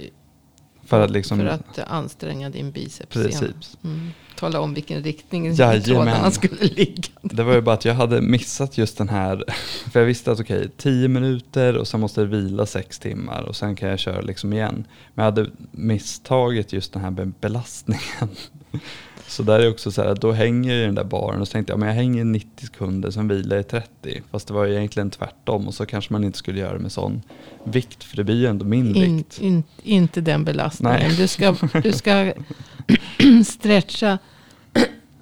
för 0.85 1.01
att, 1.01 1.11
liksom, 1.11 1.39
för 1.39 1.47
att 1.47 1.79
anstränga 1.79 2.51
din 2.51 2.71
biceps. 2.71 3.15
Precis. 3.15 3.77
Mm. 3.85 4.11
Tala 4.45 4.61
om 4.61 4.75
vilken 4.75 5.03
riktning 5.03 5.57
trådarna 5.57 6.31
skulle 6.31 6.65
ligga. 6.65 7.09
Det 7.23 7.43
var 7.43 7.55
ju 7.55 7.61
bara 7.61 7.75
att 7.75 7.85
jag 7.85 7.95
hade 7.95 8.21
missat 8.21 8.79
just 8.79 8.99
den 8.99 9.09
här. 9.09 9.45
För 9.93 10.01
jag 10.01 10.07
visste 10.07 10.33
att 10.33 10.41
okej, 10.41 10.59
okay, 10.59 10.69
tio 10.77 11.09
minuter 11.09 11.77
och 11.77 11.89
sen 11.89 12.01
måste 12.01 12.21
jag 12.21 12.29
vila 12.29 12.67
sex 12.67 12.99
timmar 12.99 13.43
och 13.43 13.57
sen 13.57 13.77
kan 13.77 13.89
jag 13.89 13.99
köra 13.99 14.21
liksom 14.21 14.53
igen. 14.53 14.85
Men 15.15 15.25
jag 15.25 15.33
hade 15.33 15.51
misstagit 15.71 16.73
just 16.73 16.93
den 16.93 17.03
här 17.03 17.33
belastningen. 17.41 18.29
Så 19.27 19.43
där 19.43 19.61
är 19.61 19.71
också 19.71 19.91
så 19.91 20.03
här, 20.03 20.15
då 20.15 20.33
hänger 20.33 20.75
jag 20.75 20.83
i 20.83 20.87
den 20.87 20.95
där 20.95 21.05
baren 21.05 21.41
och 21.41 21.49
så 21.49 21.53
tänkte 21.53 21.73
jag, 21.73 21.81
men 21.81 21.89
jag 21.89 21.95
hänger 21.95 22.25
90 22.25 22.67
sekunder, 22.67 23.11
sen 23.11 23.29
vilar 23.29 23.57
jag 23.57 23.69
30. 23.69 24.23
Fast 24.31 24.49
det 24.49 24.55
var 24.55 24.67
egentligen 24.67 25.11
tvärtom 25.11 25.69
och 25.69 25.75
så 25.75 25.87
kanske 25.87 26.13
man 26.13 26.25
inte 26.25 26.39
skulle 26.39 26.61
göra 26.61 26.73
det 26.73 26.79
med 26.79 26.93
sån 26.93 27.23
vikt, 27.65 28.05
för 28.05 28.17
det 28.17 28.25
blir 28.25 28.37
ju 28.37 28.47
ändå 28.47 28.65
min 28.65 28.97
in, 28.97 29.17
vikt. 29.17 29.41
In, 29.41 29.63
inte 29.83 30.21
den 30.21 30.45
belastningen. 30.45 31.01
Nej. 31.01 31.17
Du 31.17 31.29
ska, 31.29 31.57
du 31.83 31.93
ska 31.93 32.33
stretcha 33.47 34.19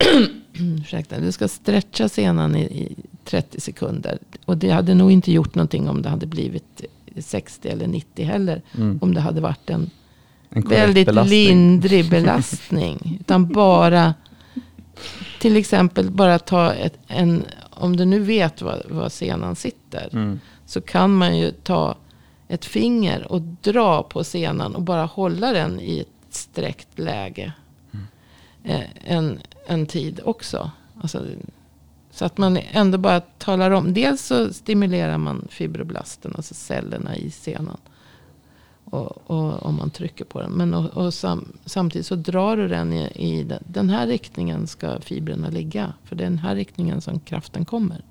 Ursäkta, 0.52 1.20
du 1.20 1.32
ska 1.32 1.48
stretcha 1.48 2.08
senan 2.08 2.56
i, 2.56 2.62
i 2.62 2.96
30 3.24 3.60
sekunder. 3.60 4.18
Och 4.44 4.56
det 4.56 4.70
hade 4.70 4.94
nog 4.94 5.12
inte 5.12 5.32
gjort 5.32 5.54
någonting 5.54 5.88
om 5.88 6.02
det 6.02 6.08
hade 6.08 6.26
blivit 6.26 6.84
60 7.18 7.68
eller 7.68 7.86
90 7.86 8.24
heller. 8.24 8.62
Mm. 8.74 8.98
Om 9.02 9.14
det 9.14 9.20
hade 9.20 9.40
varit 9.40 9.70
en 9.70 9.90
en 10.54 10.62
väldigt 10.62 11.06
belastning. 11.06 11.46
lindrig 11.48 12.10
belastning. 12.10 13.18
utan 13.20 13.52
bara, 13.52 14.14
till 15.40 15.56
exempel 15.56 16.10
bara 16.10 16.38
ta 16.38 16.72
ett, 16.72 16.98
en, 17.06 17.44
om 17.70 17.96
du 17.96 18.04
nu 18.04 18.18
vet 18.18 18.62
var, 18.62 18.82
var 18.90 19.08
senan 19.08 19.56
sitter. 19.56 20.08
Mm. 20.12 20.40
Så 20.66 20.80
kan 20.80 21.14
man 21.14 21.38
ju 21.38 21.50
ta 21.50 21.96
ett 22.48 22.64
finger 22.64 23.32
och 23.32 23.40
dra 23.40 24.02
på 24.02 24.24
senan 24.24 24.74
och 24.74 24.82
bara 24.82 25.04
hålla 25.04 25.52
den 25.52 25.80
i 25.80 26.00
ett 26.00 26.34
sträckt 26.34 26.98
läge. 26.98 27.52
Mm. 27.92 28.06
Eh, 28.64 28.86
en, 29.04 29.40
en 29.66 29.86
tid 29.86 30.20
också. 30.24 30.70
Alltså, 31.00 31.26
så 32.10 32.24
att 32.24 32.38
man 32.38 32.56
ändå 32.56 32.98
bara 32.98 33.20
talar 33.20 33.70
om. 33.70 33.94
Dels 33.94 34.22
så 34.22 34.52
stimulerar 34.52 35.18
man 35.18 35.48
fibroblasten, 35.50 36.32
alltså 36.36 36.54
cellerna 36.54 37.16
i 37.16 37.30
senan. 37.30 37.76
Och, 38.84 39.30
och, 39.30 39.62
om 39.62 39.74
man 39.74 39.90
trycker 39.90 40.24
på 40.24 40.40
den. 40.40 40.50
Men 40.50 40.74
och, 40.74 40.90
och 40.90 41.14
sam, 41.14 41.52
samtidigt 41.64 42.06
så 42.06 42.14
drar 42.14 42.56
du 42.56 42.68
den 42.68 42.92
i, 42.92 43.02
i 43.02 43.58
den, 43.66 43.90
här 43.90 44.06
riktningen 44.06 44.66
ska 44.66 45.00
fibrerna 45.00 45.48
ligga. 45.48 45.92
För 46.04 46.16
det 46.16 46.24
är 46.24 46.30
den 46.30 46.38
här 46.38 46.54
riktningen 46.54 47.00
som 47.00 47.20
kraften 47.20 47.64
kommer. 47.64 48.04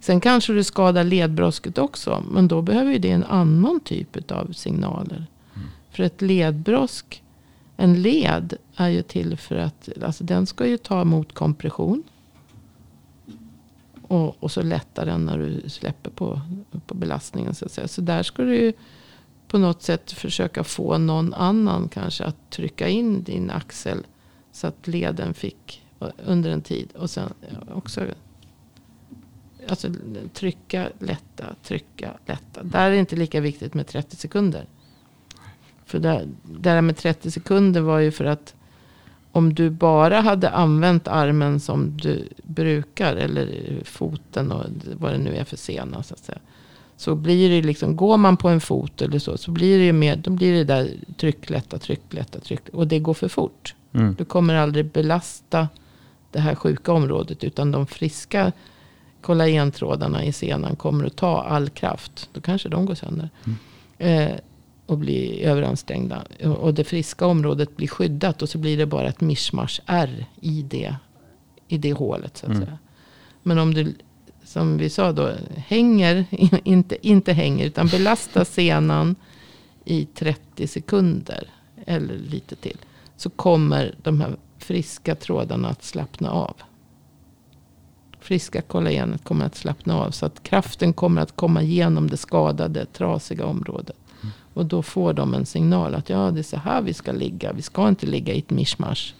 Sen 0.00 0.20
kanske 0.20 0.52
du 0.52 0.64
skadar 0.64 1.04
ledbrosket 1.04 1.78
också. 1.78 2.24
Men 2.30 2.48
då 2.48 2.62
behöver 2.62 2.98
det 2.98 3.10
en 3.10 3.24
annan 3.24 3.80
typ 3.80 4.30
av 4.30 4.52
signaler. 4.52 5.26
Mm. 5.54 5.68
För 5.90 6.02
ett 6.02 6.22
ledbrosk, 6.22 7.22
en 7.76 8.02
led 8.02 8.56
är 8.76 8.88
ju 8.88 9.02
till 9.02 9.36
för 9.36 9.56
att, 9.56 9.88
alltså 10.02 10.24
den 10.24 10.46
ska 10.46 10.66
ju 10.66 10.78
ta 10.78 11.00
emot 11.00 11.32
kompression. 11.32 12.02
Och, 14.02 14.42
och 14.42 14.50
så 14.50 14.62
lättar 14.62 15.06
den 15.06 15.24
när 15.24 15.38
du 15.38 15.68
släpper 15.68 16.10
på, 16.10 16.40
på 16.86 16.94
belastningen. 16.94 17.54
Så, 17.54 17.64
att 17.64 17.72
säga. 17.72 17.88
så 17.88 18.00
där 18.00 18.22
ska 18.22 18.42
du 18.42 18.56
ju 18.56 18.72
på 19.48 19.58
något 19.58 19.82
sätt 19.82 20.12
försöka 20.12 20.64
få 20.64 20.98
någon 20.98 21.34
annan 21.34 21.88
kanske 21.88 22.24
att 22.24 22.50
trycka 22.50 22.88
in 22.88 23.22
din 23.22 23.50
axel. 23.50 24.06
Så 24.52 24.66
att 24.66 24.86
leden 24.86 25.34
fick 25.34 25.82
eh, 26.00 26.08
under 26.26 26.50
en 26.50 26.62
tid. 26.62 26.92
Och 26.92 27.10
sen 27.10 27.32
eh, 27.42 27.76
också 27.76 28.06
alltså, 29.68 29.88
trycka, 30.32 30.88
lätta, 30.98 31.54
trycka, 31.62 32.12
lätta. 32.26 32.62
Där 32.62 32.86
är 32.86 32.90
det 32.90 32.98
inte 32.98 33.16
lika 33.16 33.40
viktigt 33.40 33.74
med 33.74 33.86
30 33.86 34.16
sekunder. 34.16 34.66
För 35.86 35.98
det 35.98 36.28
där 36.44 36.80
med 36.80 36.96
30 36.96 37.30
sekunder 37.30 37.80
var 37.80 37.98
ju 37.98 38.10
för 38.10 38.24
att 38.24 38.54
om 39.32 39.54
du 39.54 39.70
bara 39.70 40.20
hade 40.20 40.50
använt 40.50 41.08
armen 41.08 41.60
som 41.60 41.96
du 41.96 42.28
brukar. 42.42 43.16
Eller 43.16 43.48
foten 43.84 44.52
och 44.52 44.64
vad 44.92 45.12
det 45.12 45.18
nu 45.18 45.36
är 45.36 45.44
för 45.44 45.56
sena. 45.56 46.02
Så, 46.02 46.14
att 46.14 46.20
säga, 46.20 46.38
så 46.96 47.14
blir 47.14 47.50
det 47.50 47.66
liksom, 47.66 47.96
går 47.96 48.16
man 48.16 48.36
på 48.36 48.48
en 48.48 48.60
fot 48.60 49.02
eller 49.02 49.18
så. 49.18 49.36
Så 49.36 49.50
blir 49.50 49.78
det 49.78 49.84
ju 49.84 49.92
mer, 49.92 50.16
då 50.16 50.30
blir 50.30 50.52
det 50.52 50.64
där 50.64 50.90
tryck, 51.16 51.50
lätta, 51.50 51.78
tryck, 51.78 52.00
lätta, 52.10 52.40
tryck. 52.40 52.68
Och 52.72 52.86
det 52.86 52.98
går 52.98 53.14
för 53.14 53.28
fort. 53.28 53.74
Mm. 53.92 54.14
Du 54.18 54.24
kommer 54.24 54.54
aldrig 54.54 54.86
belasta 54.86 55.68
det 56.32 56.40
här 56.40 56.54
sjuka 56.54 56.92
området. 56.92 57.44
Utan 57.44 57.72
de 57.72 57.86
friska 57.86 58.52
kollagentrådarna 59.20 60.24
i 60.24 60.32
senan 60.32 60.76
kommer 60.76 61.04
att 61.04 61.16
ta 61.16 61.42
all 61.42 61.68
kraft. 61.68 62.28
Då 62.32 62.40
kanske 62.40 62.68
de 62.68 62.86
går 62.86 62.94
sönder. 62.94 63.30
Mm. 63.44 63.58
Eh, 63.98 64.36
och 64.86 64.98
blir 64.98 65.40
överansträngda. 65.42 66.24
Och 66.58 66.74
det 66.74 66.84
friska 66.84 67.26
området 67.26 67.76
blir 67.76 67.88
skyddat. 67.88 68.42
Och 68.42 68.48
så 68.48 68.58
blir 68.58 68.76
det 68.76 68.86
bara 68.86 69.08
ett 69.08 69.20
mischmasch 69.20 69.80
R 69.86 70.26
i 70.40 70.62
det, 70.62 70.96
i 71.68 71.78
det 71.78 71.92
hålet. 71.92 72.36
Så 72.36 72.46
att 72.46 72.52
mm. 72.52 72.64
säga. 72.64 72.78
Men 73.42 73.58
om 73.58 73.74
du, 73.74 73.94
som 74.44 74.78
vi 74.78 74.90
sa 74.90 75.12
då, 75.12 75.32
hänger, 75.56 76.24
inte, 76.64 77.08
inte 77.08 77.32
hänger, 77.32 77.66
utan 77.66 77.86
belastar 77.86 78.44
senan 78.44 79.16
i 79.84 80.06
30 80.14 80.66
sekunder. 80.66 81.50
Eller 81.86 82.14
lite 82.14 82.56
till. 82.56 82.78
Så 83.16 83.30
kommer 83.30 83.94
de 84.02 84.20
här 84.20 84.36
friska 84.58 85.14
trådarna 85.14 85.68
att 85.68 85.84
slappna 85.84 86.30
av. 86.30 86.56
Friska 88.20 88.62
kollagenet 88.62 89.24
kommer 89.24 89.44
att 89.44 89.54
slappna 89.54 89.96
av. 89.96 90.10
Så 90.10 90.26
att 90.26 90.42
kraften 90.42 90.92
kommer 90.92 91.22
att 91.22 91.36
komma 91.36 91.62
igenom 91.62 92.10
det 92.10 92.16
skadade, 92.16 92.86
trasiga 92.86 93.46
området. 93.46 93.96
Och 94.56 94.66
då 94.66 94.82
får 94.82 95.12
de 95.12 95.34
en 95.34 95.46
signal 95.46 95.94
att 95.94 96.10
ja, 96.10 96.30
det 96.30 96.40
är 96.40 96.42
så 96.42 96.56
här 96.56 96.82
vi 96.82 96.94
ska 96.94 97.12
ligga. 97.12 97.52
Vi 97.52 97.62
ska 97.62 97.88
inte 97.88 98.06
ligga 98.06 98.34
i 98.34 98.38
ett 98.38 98.50
mischmasch. 98.50 99.14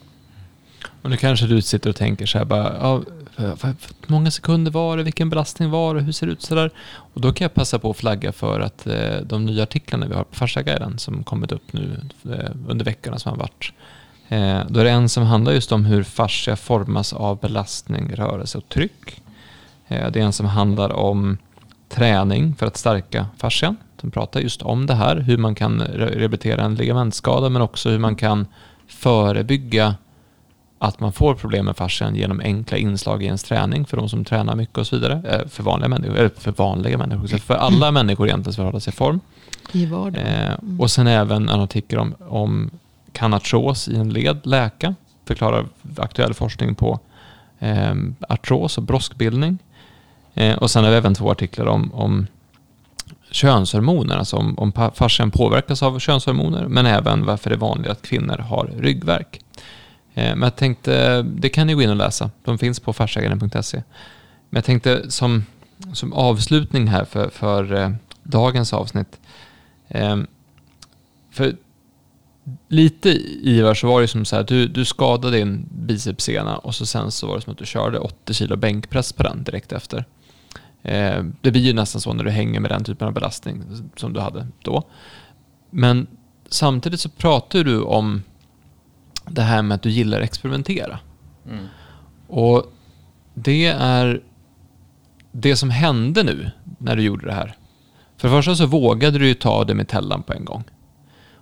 Och 1.01 1.09
nu 1.09 1.17
kanske 1.17 1.47
du 1.47 1.61
sitter 1.61 1.89
och 1.89 1.95
tänker 1.95 2.25
så 2.25 2.37
här 2.37 2.45
bara, 2.45 2.77
ja, 2.77 3.01
för, 3.35 3.55
för, 3.55 3.73
för 3.79 3.95
många 4.07 4.31
sekunder 4.31 4.71
var 4.71 4.97
det, 4.97 5.03
vilken 5.03 5.29
belastning 5.29 5.69
var 5.69 5.95
det, 5.95 6.01
hur 6.01 6.11
ser 6.11 6.27
det 6.27 6.33
ut 6.33 6.41
sådär? 6.41 6.71
Och 7.13 7.21
då 7.21 7.33
kan 7.33 7.45
jag 7.45 7.53
passa 7.53 7.79
på 7.79 7.89
att 7.89 7.97
flagga 7.97 8.31
för 8.31 8.59
att 8.59 8.87
eh, 8.87 9.17
de 9.23 9.45
nya 9.45 9.63
artiklarna 9.63 10.07
vi 10.07 10.15
har 10.15 10.23
på 10.23 10.35
Farsaguiden 10.35 10.99
som 10.99 11.23
kommit 11.23 11.51
upp 11.51 11.73
nu 11.73 12.01
eh, 12.23 12.51
under 12.67 12.85
veckorna 12.85 13.19
som 13.19 13.31
har 13.31 13.37
varit 13.37 13.73
Eh, 14.29 14.61
då 14.69 14.79
är 14.79 14.83
det 14.83 14.91
en 14.91 15.09
som 15.09 15.23
handlar 15.23 15.53
just 15.53 15.71
om 15.71 15.85
hur 15.85 16.03
fascia 16.03 16.55
formas 16.55 17.13
av 17.13 17.39
belastning, 17.39 18.15
rörelse 18.15 18.57
och 18.57 18.69
tryck. 18.69 19.21
Eh, 19.87 20.11
det 20.11 20.19
är 20.19 20.23
en 20.23 20.33
som 20.33 20.45
handlar 20.45 20.89
om 20.89 21.37
träning 21.89 22.55
för 22.55 22.65
att 22.65 22.77
stärka 22.77 23.25
fascian. 23.37 23.77
De 24.01 24.11
pratar 24.11 24.39
just 24.39 24.61
om 24.61 24.85
det 24.85 24.95
här, 24.95 25.15
hur 25.15 25.37
man 25.37 25.55
kan 25.55 25.81
rehabilitera 25.81 26.61
en 26.61 26.75
ligamentskada 26.75 27.49
men 27.49 27.61
också 27.61 27.89
hur 27.89 27.99
man 27.99 28.15
kan 28.15 28.47
förebygga 28.87 29.95
att 30.79 30.99
man 30.99 31.13
får 31.13 31.35
problem 31.35 31.65
med 31.65 31.77
fascian 31.77 32.15
genom 32.15 32.39
enkla 32.39 32.77
inslag 32.77 33.23
i 33.23 33.25
ens 33.25 33.43
träning 33.43 33.85
för 33.85 33.97
de 33.97 34.09
som 34.09 34.25
tränar 34.25 34.55
mycket 34.55 34.77
och 34.77 34.87
så 34.87 34.95
vidare. 34.95 35.21
Eh, 35.29 35.47
för 35.47 35.63
vanliga 35.63 35.89
människor, 35.89 36.17
eller 36.17 36.29
för 36.29 36.51
vanliga 36.51 36.97
människor, 36.97 37.37
för 37.37 37.55
alla 37.55 37.91
människor 37.91 38.27
egentligen 38.27 38.55
för 38.55 38.63
att 38.63 38.67
hålla 38.67 38.79
sig 38.79 38.93
i 38.93 38.95
form. 38.95 39.19
I 39.71 39.85
vardagen. 39.85 40.27
Mm. 40.27 40.81
Och 40.81 40.91
sen 40.91 41.07
även 41.07 41.49
en 41.49 41.59
artikel 41.59 41.99
om, 41.99 42.15
om 42.27 42.69
kan 43.11 43.33
artros 43.33 43.87
i 43.87 43.95
en 43.95 44.09
led 44.09 44.39
läka? 44.43 44.95
Förklarar 45.25 45.67
aktuell 45.97 46.33
forskning 46.33 46.75
på 46.75 46.99
eh, 47.59 47.95
artros 48.29 48.77
och 48.77 48.83
broskbildning. 48.83 49.57
Eh, 50.37 50.57
och 50.57 50.71
sen 50.71 50.83
har 50.83 50.91
vi 50.91 50.97
även 50.97 51.13
två 51.13 51.31
artiklar 51.31 51.65
om, 51.65 51.93
om 51.93 52.27
könshormoner, 53.31 54.17
alltså 54.17 54.35
om, 54.35 54.59
om 54.59 54.91
fascian 54.95 55.31
påverkas 55.31 55.83
av 55.83 55.99
könshormoner, 55.99 56.67
men 56.67 56.85
även 56.85 57.25
varför 57.25 57.49
det 57.49 57.55
är 57.55 57.59
vanligt 57.59 57.91
att 57.91 58.01
kvinnor 58.01 58.37
har 58.37 58.69
ryggverk. 58.77 59.39
Eh, 60.13 60.35
men 60.35 60.41
jag 60.41 60.55
tänkte, 60.55 61.21
det 61.21 61.49
kan 61.49 61.67
ni 61.67 61.73
gå 61.73 61.81
in 61.81 61.89
och 61.89 61.95
läsa, 61.95 62.31
de 62.43 62.57
finns 62.57 62.79
på 62.79 62.93
farsägaren.se. 62.93 63.83
Men 64.49 64.57
jag 64.57 64.65
tänkte 64.65 65.11
som, 65.11 65.45
som 65.93 66.13
avslutning 66.13 66.87
här 66.87 67.05
för, 67.05 67.29
för 67.29 67.73
eh, 67.73 67.91
dagens 68.23 68.73
avsnitt, 68.73 69.19
eh, 69.87 70.17
för 71.31 71.55
lite 72.67 73.09
Ivar 73.41 73.73
så 73.73 73.87
var 73.87 74.01
det 74.01 74.07
som 74.07 74.25
så 74.25 74.35
här, 74.35 74.43
du, 74.43 74.67
du 74.67 74.85
skadade 74.85 75.37
din 75.37 75.65
bicepssena 75.71 76.57
och 76.57 76.75
så 76.75 76.85
sen 76.85 77.11
så 77.11 77.27
var 77.27 77.35
det 77.35 77.41
som 77.41 77.51
att 77.51 77.59
du 77.59 77.65
körde 77.65 77.99
80 77.99 78.33
kilo 78.33 78.55
bänkpress 78.55 79.13
på 79.13 79.23
den 79.23 79.43
direkt 79.43 79.71
efter. 79.71 80.05
Eh, 80.87 81.23
det 81.41 81.51
blir 81.51 81.61
ju 81.61 81.73
nästan 81.73 82.01
så 82.01 82.13
när 82.13 82.23
du 82.23 82.29
hänger 82.29 82.59
med 82.59 82.71
den 82.71 82.83
typen 82.83 83.07
av 83.07 83.13
belastning 83.13 83.63
som 83.95 84.13
du 84.13 84.19
hade 84.19 84.47
då. 84.61 84.83
Men 85.69 86.07
samtidigt 86.49 86.99
så 86.99 87.09
pratar 87.09 87.63
du 87.63 87.81
om 87.81 88.23
det 89.25 89.41
här 89.41 89.61
med 89.61 89.75
att 89.75 89.81
du 89.81 89.89
gillar 89.89 90.17
att 90.17 90.23
experimentera. 90.23 90.99
Mm. 91.49 91.65
Och 92.27 92.73
det 93.33 93.65
är 93.67 94.21
det 95.31 95.55
som 95.55 95.69
hände 95.69 96.23
nu 96.23 96.51
när 96.77 96.95
du 96.95 97.01
gjorde 97.03 97.25
det 97.25 97.33
här. 97.33 97.55
För 98.17 98.27
det 98.27 98.35
första 98.35 98.55
så 98.55 98.65
vågade 98.65 99.19
du 99.19 99.27
ju 99.27 99.33
ta 99.33 99.63
det 99.63 99.73
med 99.73 99.87
Tellan 99.87 100.23
på 100.23 100.33
en 100.33 100.45
gång. 100.45 100.63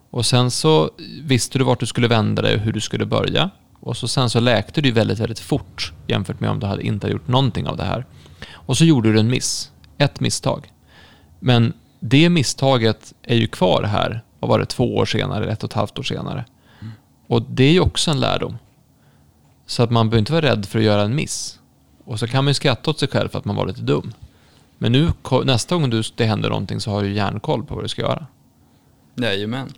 Och 0.10 0.26
sen 0.26 0.52
så 0.52 0.90
visste 1.22 1.58
du 1.58 1.64
vart 1.64 1.80
du 1.80 1.86
skulle 1.86 2.08
vända 2.08 2.42
dig 2.42 2.56
och 2.56 2.62
hur 2.62 2.74
du 2.74 2.82
skulle 2.82 3.06
börja. 3.06 3.50
Och 3.80 3.98
så 3.98 4.08
sen 4.08 4.30
så 4.30 4.40
läkte 4.40 4.82
du 4.82 4.92
väldigt, 4.92 5.20
väldigt 5.20 5.40
fort 5.40 5.94
jämfört 6.08 6.40
med 6.40 6.50
om 6.50 6.60
du 6.60 6.68
hade 6.68 6.84
inte 6.84 7.08
gjort 7.08 7.28
någonting 7.28 7.68
av 7.68 7.78
det 7.78 7.84
här. 7.84 8.06
Och 8.66 8.78
så 8.78 8.86
gjorde 8.86 9.14
du 9.14 9.20
en 9.20 9.30
miss. 9.30 9.72
Ett 9.98 10.20
misstag. 10.20 10.72
Men 11.40 11.74
det 12.00 12.30
misstaget 12.30 13.14
är 13.24 13.36
ju 13.36 13.48
kvar 13.48 13.84
här, 13.84 14.24
vad 14.40 14.50
var 14.50 14.60
det, 14.60 14.66
två 14.66 14.96
år 14.96 15.06
senare, 15.06 15.52
ett 15.52 15.64
och 15.64 15.70
ett 15.70 15.74
halvt 15.74 16.00
år 16.00 16.04
senare. 16.04 16.46
Mm. 16.82 16.94
Och 17.28 17.42
det 17.42 17.64
är 17.64 17.72
ju 17.72 17.80
också 17.80 18.12
en 18.12 18.20
lärdom. 18.20 18.58
Så 19.66 19.84
att 19.84 19.92
man 19.92 20.10
behöver 20.10 20.20
inte 20.20 20.32
vara 20.32 20.46
rädd 20.46 20.66
för 20.66 20.80
att 20.80 20.86
göra 20.86 21.02
en 21.02 21.16
miss. 21.16 21.60
Och 22.06 22.20
så 22.20 22.28
kan 22.28 22.44
man 22.44 22.50
ju 22.50 22.54
skratta 22.54 22.92
åt 22.92 23.00
sig 23.00 23.08
själv 23.08 23.30
för 23.30 23.40
att 23.40 23.46
man 23.46 23.56
var 23.56 23.68
lite 23.68 23.82
dum. 23.82 24.14
Men 24.78 24.92
nu, 24.92 25.12
nästa 25.44 25.76
gång 25.76 26.04
det 26.16 26.26
händer 26.26 26.50
någonting 26.50 26.80
så 26.80 26.92
har 26.92 27.04
du 27.04 27.14
järnkoll 27.14 27.66
på 27.66 27.76
vad 27.76 27.84
du 27.84 27.88
ska 27.88 28.02
göra. 28.02 28.26
Jajamän. 29.16 29.74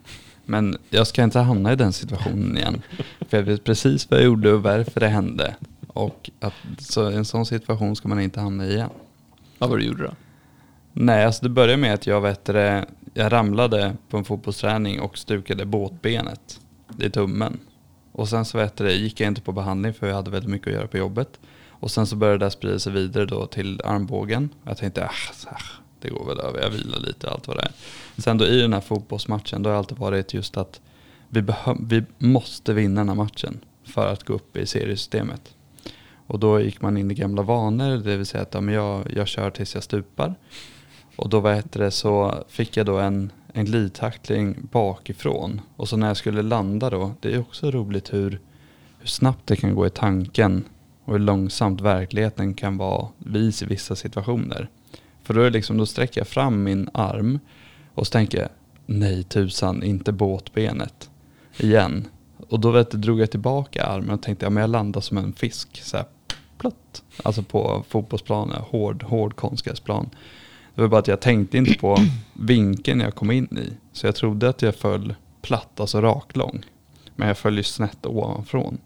Men 0.45 0.77
jag 0.89 1.07
ska 1.07 1.23
inte 1.23 1.39
hamna 1.39 1.73
i 1.73 1.75
den 1.75 1.93
situationen 1.93 2.57
igen. 2.57 2.81
För 3.29 3.37
jag 3.37 3.43
vet 3.43 3.63
precis 3.63 4.11
vad 4.11 4.19
jag 4.19 4.25
gjorde 4.25 4.53
och 4.53 4.63
varför 4.63 4.99
det 4.99 5.07
hände. 5.07 5.55
Och 5.97 6.29
att, 6.39 6.53
så 6.79 7.05
en 7.05 7.25
sån 7.25 7.45
situation 7.45 7.95
ska 7.95 8.07
man 8.07 8.19
inte 8.19 8.39
hamna 8.39 8.65
i 8.65 8.73
igen. 8.73 8.89
Vad 9.57 9.69
var 9.69 9.77
det 9.77 9.83
du 9.83 9.87
gjorde 9.87 10.03
då? 10.03 10.11
Nej, 10.93 11.25
alltså 11.25 11.43
det 11.43 11.49
började 11.49 11.77
med 11.77 11.93
att 11.93 12.07
jag, 12.07 12.21
vet 12.21 12.45
det, 12.45 12.85
jag 13.13 13.31
ramlade 13.31 13.95
på 14.09 14.17
en 14.17 14.25
fotbollsträning 14.25 15.01
och 15.01 15.17
stukade 15.17 15.65
båtbenet 15.65 16.59
i 16.99 17.09
tummen. 17.09 17.59
Och 18.11 18.29
sen 18.29 18.45
så 18.45 18.57
vet 18.57 18.75
det, 18.75 18.93
gick 18.93 19.19
jag 19.19 19.27
inte 19.27 19.41
på 19.41 19.51
behandling 19.51 19.93
för 19.93 20.07
jag 20.07 20.15
hade 20.15 20.31
väldigt 20.31 20.49
mycket 20.49 20.67
att 20.67 20.73
göra 20.73 20.87
på 20.87 20.97
jobbet. 20.97 21.39
Och 21.69 21.91
sen 21.91 22.07
så 22.07 22.15
började 22.15 22.45
det 22.45 22.51
sprida 22.51 22.79
sig 22.79 22.93
vidare 22.93 23.25
då 23.25 23.45
till 23.45 23.81
armbågen. 23.85 24.49
Jag 24.63 24.77
tänkte, 24.77 25.05
ah, 25.05 25.57
det 26.01 26.09
går 26.09 26.25
väl 26.25 26.39
över, 26.39 26.61
jag 26.61 26.69
vilar 26.69 26.99
lite 26.99 27.29
allt 27.29 27.47
vad 27.47 27.57
det 27.57 27.63
är. 27.63 27.71
Sen 28.17 28.37
då 28.37 28.45
i 28.45 28.61
den 28.61 28.73
här 28.73 28.81
fotbollsmatchen, 28.81 29.63
då 29.63 29.69
har 29.69 29.73
det 29.73 29.79
alltid 29.79 29.97
varit 29.97 30.33
just 30.33 30.57
att 30.57 30.81
vi, 31.29 31.43
vi 31.79 32.03
måste 32.17 32.73
vinna 32.73 33.01
den 33.01 33.09
här 33.09 33.15
matchen 33.15 33.59
för 33.85 34.13
att 34.13 34.23
gå 34.23 34.33
upp 34.33 34.57
i 34.57 34.65
seriesystemet. 34.65 35.53
Och 36.27 36.39
då 36.39 36.59
gick 36.59 36.81
man 36.81 36.97
in 36.97 37.11
i 37.11 37.13
gamla 37.13 37.41
vanor, 37.41 37.97
det 37.97 38.17
vill 38.17 38.25
säga 38.25 38.43
att 38.43 38.53
ja, 38.53 38.61
men 38.61 38.73
jag, 38.73 39.13
jag 39.15 39.27
kör 39.27 39.49
tills 39.49 39.73
jag 39.73 39.83
stupar. 39.83 40.35
Och 41.15 41.29
då 41.29 41.39
vad 41.39 41.55
heter 41.55 41.79
det, 41.79 41.91
så 41.91 42.43
fick 42.47 42.77
jag 42.77 42.85
då 42.85 42.97
en, 42.97 43.31
en 43.53 43.65
glidtackling 43.65 44.55
bakifrån. 44.71 45.61
Och 45.75 45.89
så 45.89 45.97
när 45.97 46.07
jag 46.07 46.17
skulle 46.17 46.41
landa 46.41 46.89
då, 46.89 47.13
det 47.19 47.33
är 47.33 47.39
också 47.39 47.71
roligt 47.71 48.13
hur, 48.13 48.39
hur 48.99 49.07
snabbt 49.07 49.47
det 49.47 49.55
kan 49.55 49.75
gå 49.75 49.87
i 49.87 49.89
tanken 49.89 50.63
och 51.05 51.13
hur 51.13 51.19
långsamt 51.19 51.81
verkligheten 51.81 52.53
kan 52.53 52.77
vara 52.77 53.07
vis 53.17 53.63
i 53.63 53.65
vissa 53.65 53.95
situationer. 53.95 54.69
För 55.23 55.33
då, 55.33 55.41
är 55.41 55.51
liksom, 55.51 55.77
då 55.77 55.85
sträcker 55.85 56.21
jag 56.21 56.27
fram 56.27 56.63
min 56.63 56.89
arm 56.93 57.39
och 57.93 58.07
så 58.07 58.11
tänker 58.11 58.39
jag, 58.39 58.49
nej 58.85 59.23
tusan, 59.23 59.83
inte 59.83 60.11
båtbenet 60.11 61.09
igen. 61.57 62.07
Och 62.49 62.59
då 62.59 62.71
vet 62.71 62.91
du, 62.91 62.97
drog 62.97 63.19
jag 63.19 63.31
tillbaka 63.31 63.85
armen 63.85 64.09
och 64.09 64.21
tänkte, 64.21 64.45
ja 64.45 64.49
men 64.49 64.61
jag 64.61 64.69
landar 64.69 65.01
som 65.01 65.17
en 65.17 65.33
fisk. 65.33 65.81
Så 65.83 65.97
här, 65.97 66.05
platt. 66.57 67.03
Alltså 67.23 67.43
på 67.43 67.83
fotbollsplanen, 67.89 68.61
hård, 68.61 69.03
hård 69.03 69.35
konstgräsplan. 69.35 70.09
Det 70.75 70.81
var 70.81 70.87
bara 70.87 70.99
att 70.99 71.07
jag 71.07 71.21
tänkte 71.21 71.57
inte 71.57 71.73
på 71.73 71.97
vinkeln 72.33 72.99
jag 72.99 73.15
kom 73.15 73.31
in 73.31 73.57
i. 73.57 73.73
Så 73.91 74.07
jag 74.07 74.15
trodde 74.15 74.49
att 74.49 74.61
jag 74.61 74.75
föll 74.75 75.15
platt, 75.41 75.79
alltså 75.79 76.01
raklång. 76.01 76.63
Men 77.15 77.27
jag 77.27 77.37
föll 77.37 77.57
ju 77.57 77.63
snett 77.63 78.05
ovanifrån. 78.05 78.77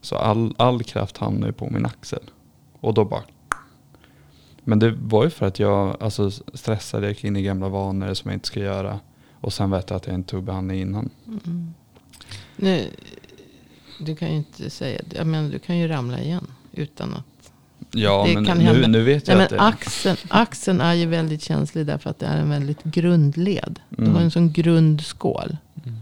Så 0.00 0.16
all, 0.16 0.54
all 0.58 0.82
kraft 0.82 1.16
hamnade 1.16 1.52
på 1.52 1.70
min 1.70 1.86
axel. 1.86 2.30
Och 2.80 2.94
då 2.94 3.04
bara 3.04 3.22
Men 4.64 4.78
det 4.78 4.90
var 4.90 5.24
ju 5.24 5.30
för 5.30 5.46
att 5.46 5.58
jag 5.58 5.96
alltså, 6.02 6.30
stressade, 6.30 7.08
gick 7.08 7.24
in 7.24 7.36
i 7.36 7.42
gamla 7.42 7.68
vanor 7.68 8.14
som 8.14 8.30
jag 8.30 8.36
inte 8.36 8.46
ska 8.46 8.60
göra. 8.60 9.00
Och 9.40 9.52
sen 9.52 9.70
vet 9.70 9.90
jag 9.90 9.96
att 9.96 10.06
jag 10.06 10.14
inte 10.14 10.30
tog 10.30 10.44
behandling 10.44 10.80
innan. 10.80 11.10
Mm. 11.26 11.74
Nu, 12.56 12.90
du 14.00 14.16
kan 14.16 14.30
ju 14.30 14.36
inte 14.36 14.70
säga. 14.70 15.00
Jag 15.10 15.26
menar, 15.26 15.50
du 15.50 15.58
kan 15.58 15.78
ju 15.78 15.88
ramla 15.88 16.20
igen 16.20 16.46
utan 16.76 17.14
att... 17.14 17.24
Ja, 17.92 18.24
Det 18.28 18.34
men 18.34 18.44
kan 18.44 18.58
nu, 18.58 18.64
hända. 18.64 18.88
nu 18.88 19.02
vet 19.02 19.28
jag 19.28 19.36
Nej, 19.36 19.44
att 19.44 19.50
men 19.50 19.58
det... 19.60 19.64
axeln, 19.66 20.16
axeln 20.28 20.80
är 20.80 20.94
ju 20.94 21.06
väldigt 21.06 21.42
känslig 21.42 21.86
därför 21.86 22.10
att 22.10 22.18
det 22.18 22.26
är 22.26 22.38
en 22.38 22.48
väldigt 22.50 22.84
grundled. 22.84 23.80
Du 23.88 24.02
Mm. 24.02 24.14
har 24.14 24.22
en 24.22 24.30
sån 24.30 24.52
grundskål. 24.52 25.56
Mm. 25.84 25.98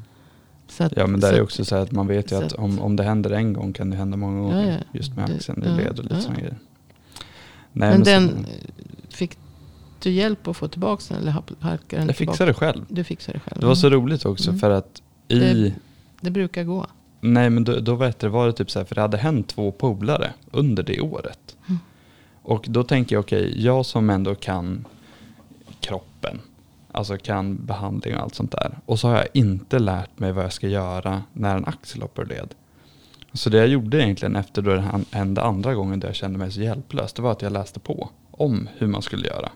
Så 0.69 0.85
att, 0.85 0.93
Ja 0.97 1.07
men 1.07 1.20
där 1.20 1.31
så 1.31 1.36
är 1.36 1.43
också 1.43 1.65
så 1.65 1.77
att 1.77 1.93
man 1.93 2.07
vet 2.07 2.32
ju 2.32 2.36
att 2.36 2.43
att- 2.44 2.53
om, 2.53 2.78
om 2.81 2.97
det 2.97 3.03
händer 3.03 3.31
en 3.31 3.53
gång 3.53 3.73
kan 3.73 3.90
det 3.90 3.97
hända 3.97 4.16
många 4.16 4.40
gånger. 4.40 4.66
Ja, 4.66 4.73
ja. 4.73 4.78
Just 4.93 5.16
med 5.16 5.28
Det- 5.28 5.35
axeln 5.35 5.62
i 5.65 5.69
ja, 5.69 5.77
led 5.77 5.99
och 5.99 6.05
lite 6.05 6.15
ja. 6.15 6.20
sådana 6.20 6.40
grejer. 6.40 6.59
Nej, 7.73 7.90
Men 7.90 8.05
så- 8.05 8.11
den, 8.11 8.47
fick 9.11 9.39
du 10.03 10.11
hjälp 10.11 10.49
att 10.49 10.57
få 10.57 10.69
tillbaka 10.69 11.03
den? 11.09 11.19
Eller 11.23 11.32
halkade 11.32 11.57
den 12.01 12.07
jag 12.07 12.16
tillbaka? 12.16 12.32
fixade 12.36 12.51
det 12.51 12.55
själv. 12.55 12.85
Du 12.89 13.05
fixade 13.05 13.39
det 13.39 13.40
själv? 13.51 13.61
Det 13.61 13.66
var 13.66 13.74
så 13.74 13.90
roligt 13.90 14.24
också 14.24 14.49
Mm. 14.51 14.61
för 14.61 14.70
att 14.70 15.03
i... 15.28 15.39
Det- 15.39 15.73
Det 16.20 16.31
brukar 16.31 16.65
gå. 16.65 16.86
Nej 17.24 17.51
men 17.51 17.65
då, 17.65 17.81
då 17.81 17.94
vet 17.94 18.19
du, 18.19 18.28
var 18.28 18.47
det 18.47 18.53
typ 18.53 18.70
så 18.70 18.78
här, 18.78 18.86
för 18.86 18.94
det 18.94 19.01
hade 19.01 19.16
hänt 19.16 19.49
två 19.49 19.73
polare 19.73 20.32
under 20.51 20.82
det 20.82 21.01
året. 21.01 21.57
Mm. 21.69 21.78
Och 22.43 22.65
då 22.69 22.85
tänker 22.85 23.16
jag, 23.16 23.20
okej, 23.20 23.65
jag 23.65 23.86
som 23.86 24.11
ändå 24.11 24.35
kan 24.35 24.85
kroppen, 25.81 26.40
alltså 26.93 27.16
kan 27.16 27.66
behandling 27.66 28.16
och 28.16 28.23
allt 28.23 28.35
sånt 28.35 28.53
där. 28.53 28.78
Och 28.86 28.99
så 28.99 29.09
har 29.09 29.16
jag 29.16 29.27
inte 29.32 29.78
lärt 29.78 30.19
mig 30.19 30.32
vad 30.32 30.44
jag 30.44 30.53
ska 30.53 30.69
göra 30.69 31.23
när 31.32 31.57
en 31.57 31.65
axel 31.65 32.03
hoppar 32.03 32.24
led. 32.24 32.55
Så 33.32 33.51
det 33.51 33.59
jag 33.59 33.69
gjorde 33.69 34.03
egentligen 34.03 34.36
efter 34.36 34.62
då 34.62 34.74
det 34.74 35.05
hände 35.11 35.43
andra 35.43 35.74
gången 35.74 36.01
där 36.01 36.09
jag 36.09 36.16
kände 36.16 36.39
mig 36.39 36.53
så 36.53 36.61
hjälplös, 36.61 37.12
det 37.12 37.23
var 37.23 37.32
att 37.32 37.43
jag 37.43 37.53
läste 37.53 37.81
på 37.81 38.11
om 38.31 38.69
hur 38.77 38.86
man 38.86 39.03
skulle 39.03 39.28
göra. 39.28 39.51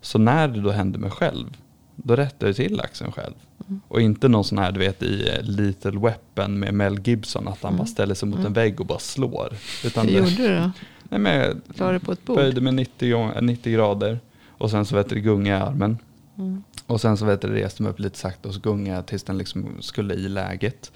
Så 0.00 0.18
när 0.18 0.48
det 0.48 0.60
då 0.60 0.70
hände 0.70 0.98
mig 0.98 1.10
själv, 1.10 1.56
då 1.96 2.16
rättade 2.16 2.46
jag 2.46 2.56
till 2.56 2.80
axeln 2.80 3.12
själv. 3.12 3.34
Mm. 3.68 3.80
Och 3.88 4.00
inte 4.00 4.28
någon 4.28 4.44
sån 4.44 4.58
här, 4.58 4.72
du 4.72 4.80
vet 4.80 5.02
i 5.02 5.28
eh, 5.28 5.42
Little 5.42 5.98
Weapon 6.00 6.58
med 6.58 6.74
Mel 6.74 6.98
Gibson, 7.04 7.48
att 7.48 7.62
han 7.62 7.68
Mm. 7.72 7.78
bara 7.78 7.86
ställer 7.86 8.14
sig 8.14 8.28
mot 8.28 8.36
Mm. 8.38 8.46
en 8.46 8.52
vägg 8.52 8.80
och 8.80 8.86
bara 8.86 8.98
slår. 8.98 9.52
Utan 9.84 10.08
Hur 10.08 10.12
det, 10.12 10.18
gjorde 10.30 10.48
du 10.48 10.56
då? 10.58 10.70
nej, 11.08 11.20
men 11.20 11.62
jag 11.78 12.02
på 12.02 12.12
ett 12.12 12.24
bord? 12.24 12.36
böjde 12.36 12.60
mig 12.60 12.72
90, 12.72 13.10
gång- 13.12 13.32
90 13.46 13.72
grader 13.72 14.20
och 14.48 14.70
sen 14.70 14.84
så 14.86 14.96
vet 14.96 15.08
du, 15.08 15.20
gunga 15.20 15.58
i 15.58 15.60
armen. 15.60 15.98
Mm. 16.38 16.62
Och 16.86 17.00
sen 17.00 17.16
så 17.16 17.24
vet 17.24 17.40
du, 17.42 17.48
reste 17.48 17.82
mig 17.82 17.90
upp 17.92 17.98
lite 18.00 18.18
sakta 18.18 18.48
och 18.48 18.54
så 18.54 18.60
gungade 18.60 18.96
jag 18.96 19.06
tills 19.06 19.22
den 19.22 19.38
liksom 19.38 19.66
skulle 19.80 20.14
i 20.14 20.28
läget. 20.28 20.92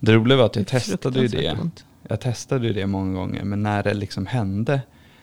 Det 0.00 0.12
roliga 0.14 0.38
var 0.38 0.46
att 0.46 0.56
jag 0.56 0.66
testade 0.66 1.20
ju 1.20 1.28
det. 1.28 1.52
ont. 1.52 1.84
Jag 2.08 2.20
testade 2.20 2.66
ju 2.66 2.72
det 2.72 2.86
många 2.86 3.18
gånger, 3.18 3.44
men 3.44 3.62
när 3.62 3.82
det 3.82 3.94
liksom 3.94 4.26
hände, 4.26 4.80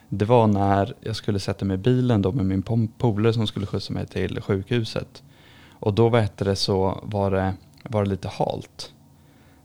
det 0.09 0.25
var 0.25 0.47
när 0.47 0.93
jag 1.01 1.15
skulle 1.15 1.39
sätta 1.39 1.65
mig 1.65 1.75
i 1.75 1.77
bilen 1.77 2.21
då 2.21 2.31
med 2.31 2.45
min 2.45 2.61
polare 2.97 3.33
som 3.33 3.47
skulle 3.47 3.65
skjutsa 3.65 3.93
mig 3.93 4.05
till 4.07 4.41
sjukhuset. 4.41 5.23
Och 5.79 5.93
då 5.93 6.09
vet 6.09 6.37
det 6.37 6.55
så 6.55 6.99
var 7.03 7.31
det, 7.31 7.53
var 7.83 8.03
det 8.03 8.09
lite 8.09 8.27
halt. 8.27 8.91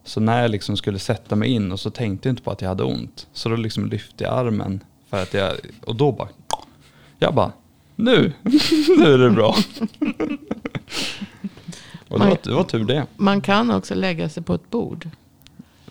Så 0.05 0.21
när 0.21 0.43
jag 0.43 0.51
liksom 0.51 0.77
skulle 0.77 0.99
sätta 0.99 1.37
mig 1.37 1.49
in 1.51 1.73
och 1.73 1.81
så 1.81 1.91
tänkte 1.91 2.29
jag 2.29 2.33
inte 2.33 2.43
på 2.43 2.51
att 2.51 2.63
jag 2.63 2.69
hade 2.69 2.85
ont. 2.85 3.27
Så 3.33 3.49
då 3.49 3.57
liksom 3.57 3.87
lyfte 3.87 4.25
jag 4.25 4.35
armen 4.35 4.81
för 5.11 5.23
att 5.23 5.35
jag, 5.35 5.53
och 5.87 5.97
då 5.97 6.13
bara, 6.13 6.29
jag 7.19 7.35
bara, 7.35 7.53
nu, 7.97 8.33
nu 8.99 9.15
är 9.15 9.19
det 9.19 9.31
bra. 9.31 9.55
och 12.09 12.19
det 12.21 12.27
var, 12.27 12.39
det 12.43 12.53
var 12.55 12.65
tur 12.65 12.85
det. 12.85 13.07
Man 13.17 13.41
kan 13.41 13.71
också 13.71 13.95
lägga 13.95 14.29
sig 14.29 14.43
på 14.43 14.55
ett 14.55 14.71
bord. 14.71 15.09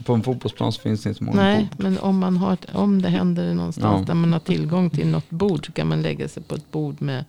På 0.06 0.14
en 0.14 0.24
fotbollsplan 0.24 0.72
så 0.74 0.82
finns 0.82 1.04
det 1.04 1.10
inte 1.10 1.18
så 1.18 1.24
många 1.24 1.42
Nej, 1.42 1.70
bord. 1.72 1.84
men 1.84 2.00
om, 2.00 2.20
man 2.20 2.38
har 2.38 2.58
om 2.74 3.02
det 3.02 3.10
händer 3.10 3.54
någonstans 3.54 4.00
Ja. 4.00 4.06
där 4.08 4.14
man 4.14 4.34
har 4.34 4.40
tillgång 4.40 4.90
till 4.90 5.08
något 5.08 5.30
bord 5.30 5.66
så 5.66 5.72
kan 5.72 5.88
man 5.88 6.02
lägga 6.02 6.28
sig 6.28 6.44
på 6.44 6.56
ett 6.56 6.72
bord 6.72 7.02
med, 7.02 7.26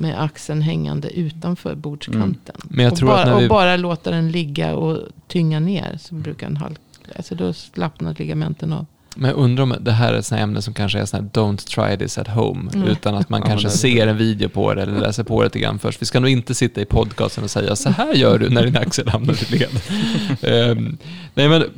med 0.00 0.22
axeln 0.22 0.62
hängande 0.62 1.08
utanför 1.10 1.74
bordskanten. 1.74 2.54
Mm. 2.54 2.68
Men 2.68 2.84
jag 2.84 2.92
och, 2.92 2.98
tror 2.98 3.10
att 3.10 3.16
bara, 3.16 3.34
när 3.34 3.38
vi- 3.40 3.44
och 3.46 3.50
bara 3.50 3.76
låta 3.76 4.10
den 4.10 4.30
ligga 4.30 4.76
och 4.76 4.98
tynga 5.28 5.60
ner 5.60 5.98
så 6.00 6.14
brukar 6.14 6.46
den 6.46 6.56
halka. 6.56 6.80
Alltså 7.16 7.34
då 7.34 7.52
slappnar 7.52 8.14
ligamenten 8.18 8.72
av. 8.72 8.86
Men 9.16 9.30
jag 9.30 9.38
undrar 9.38 9.62
om 9.62 9.74
det 9.80 9.92
här 9.92 10.12
är 10.14 10.18
ett 10.18 10.32
ämne 10.32 10.62
som 10.62 10.74
kanske 10.74 10.98
är 10.98 11.04
sån 11.04 11.20
här 11.20 11.30
don't 11.42 11.56
try 11.56 11.96
this 11.96 12.18
at 12.18 12.28
home. 12.28 12.70
Mm. 12.74 12.88
Utan 12.88 13.14
att 13.14 13.28
man 13.28 13.42
kanske 13.42 13.70
ser 13.70 14.06
en 14.06 14.16
video 14.16 14.48
på 14.48 14.74
det 14.74 14.82
eller 14.82 15.00
läser 15.00 15.24
på 15.24 15.40
det 15.42 15.46
lite 15.46 15.58
grann 15.58 15.78
först. 15.78 16.02
Vi 16.02 16.06
ska 16.06 16.20
nog 16.20 16.30
inte 16.30 16.54
sitta 16.54 16.80
i 16.80 16.84
podcasten 16.84 17.44
och 17.44 17.50
säga 17.50 17.76
så 17.76 17.90
här 17.90 18.14
gör 18.14 18.38
du 18.38 18.50
när 18.50 18.64
din 18.64 18.76
axel 18.76 19.08
hamnar 19.08 19.52
i 19.52 19.58
led. 19.58 19.68
Ehm, 20.42 20.98
nej 21.34 21.48
men 21.48 21.62
eh, 21.62 21.68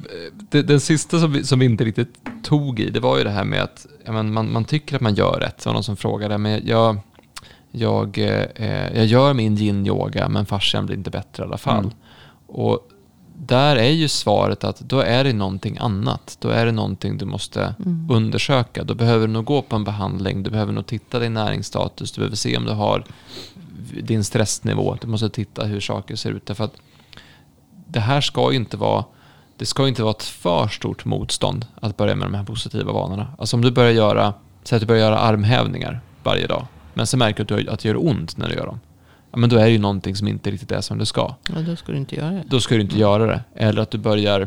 det, 0.50 0.62
den 0.62 0.80
sista 0.80 1.20
som 1.20 1.32
vi, 1.32 1.44
som 1.44 1.58
vi 1.58 1.64
inte 1.66 1.84
riktigt 1.84 2.14
tog 2.42 2.80
i, 2.80 2.90
det 2.90 3.00
var 3.00 3.18
ju 3.18 3.24
det 3.24 3.30
här 3.30 3.44
med 3.44 3.62
att 3.62 3.86
ja, 4.04 4.12
men 4.12 4.32
man, 4.32 4.52
man 4.52 4.64
tycker 4.64 4.96
att 4.96 5.02
man 5.02 5.14
gör 5.14 5.40
rätt. 5.40 5.58
Det 5.58 5.66
var 5.66 5.74
någon 5.74 5.84
som 5.84 5.96
frågade, 5.96 6.38
men 6.38 6.66
jag, 6.66 6.98
jag, 7.70 8.18
eh, 8.18 8.96
jag 8.96 9.06
gör 9.06 9.34
min 9.34 9.56
yin-yoga 9.58 10.28
men 10.28 10.46
fascian 10.46 10.86
blir 10.86 10.96
inte 10.96 11.10
bättre 11.10 11.42
i 11.42 11.46
alla 11.46 11.58
fall. 11.58 11.78
Mm. 11.84 11.90
Och 12.46 12.88
där 13.34 13.76
är 13.76 13.90
ju 13.90 14.08
svaret 14.08 14.64
att 14.64 14.80
då 14.80 15.00
är 15.00 15.24
det 15.24 15.32
någonting 15.32 15.78
annat. 15.80 16.36
Då 16.40 16.48
är 16.48 16.66
det 16.66 16.72
någonting 16.72 17.18
du 17.18 17.24
måste 17.24 17.74
Mm. 17.78 18.06
undersöka. 18.10 18.84
Då 18.84 18.94
behöver 18.94 19.26
du 19.26 19.32
nog 19.32 19.44
gå 19.44 19.62
på 19.62 19.76
en 19.76 19.84
behandling. 19.84 20.42
Du 20.42 20.50
behöver 20.50 20.72
nog 20.72 20.86
titta 20.86 21.18
din 21.18 21.34
näringsstatus. 21.34 22.12
Du 22.12 22.20
behöver 22.20 22.36
se 22.36 22.56
om 22.56 22.64
du 22.64 22.72
har 22.72 23.04
din 24.02 24.24
stressnivå. 24.24 24.96
Du 25.00 25.06
måste 25.06 25.30
titta 25.30 25.64
hur 25.64 25.80
saker 25.80 26.16
ser 26.16 26.30
ut. 26.30 26.46
Därför 26.46 26.64
att 26.64 26.74
det 27.86 28.00
här 28.00 28.20
ska 28.20 28.50
ju 28.50 28.56
inte 28.56 28.76
vara 28.76 29.04
det 29.56 29.66
ska 29.66 29.88
inte 29.88 30.02
vara 30.02 30.10
ett 30.10 30.22
för 30.22 30.68
stort 30.68 31.04
motstånd 31.04 31.66
att 31.80 31.96
börja 31.96 32.14
med 32.14 32.26
de 32.26 32.34
här 32.34 32.44
positiva 32.44 32.92
vanorna. 32.92 33.26
Alltså 33.38 33.56
om 33.56 33.62
du 33.62 33.70
börjar 33.70 33.90
göra, 33.90 34.34
säg 34.64 34.76
att 34.76 34.80
du 34.80 34.86
börjar 34.86 35.00
göra 35.02 35.18
armhävningar 35.18 36.00
varje 36.22 36.46
dag, 36.46 36.66
men 37.00 37.06
så 37.06 37.16
märker 37.16 37.44
du 37.44 37.68
att 37.70 37.80
det 37.80 37.88
gör 37.88 38.06
ont 38.06 38.36
när 38.36 38.48
du 38.48 38.54
gör 38.54 38.66
dem. 38.66 38.80
Ja, 39.30 39.38
men 39.38 39.50
då 39.50 39.56
är 39.56 39.64
det 39.64 39.70
ju 39.70 39.78
någonting 39.78 40.16
som 40.16 40.28
inte 40.28 40.50
riktigt 40.50 40.72
är 40.72 40.80
som 40.80 40.98
det 40.98 41.06
ska. 41.06 41.34
Ja, 41.54 41.60
då 41.60 41.76
ska 41.76 41.92
du 41.92 41.98
inte 41.98 42.16
göra 42.16 42.30
det. 42.30 42.44
Då 42.46 42.60
ska 42.60 42.74
du 42.74 42.80
inte 42.80 42.98
göra 42.98 43.26
det. 43.26 43.40
Eller 43.56 43.82
att 43.82 43.90
du 43.90 43.98
börjar, 43.98 44.40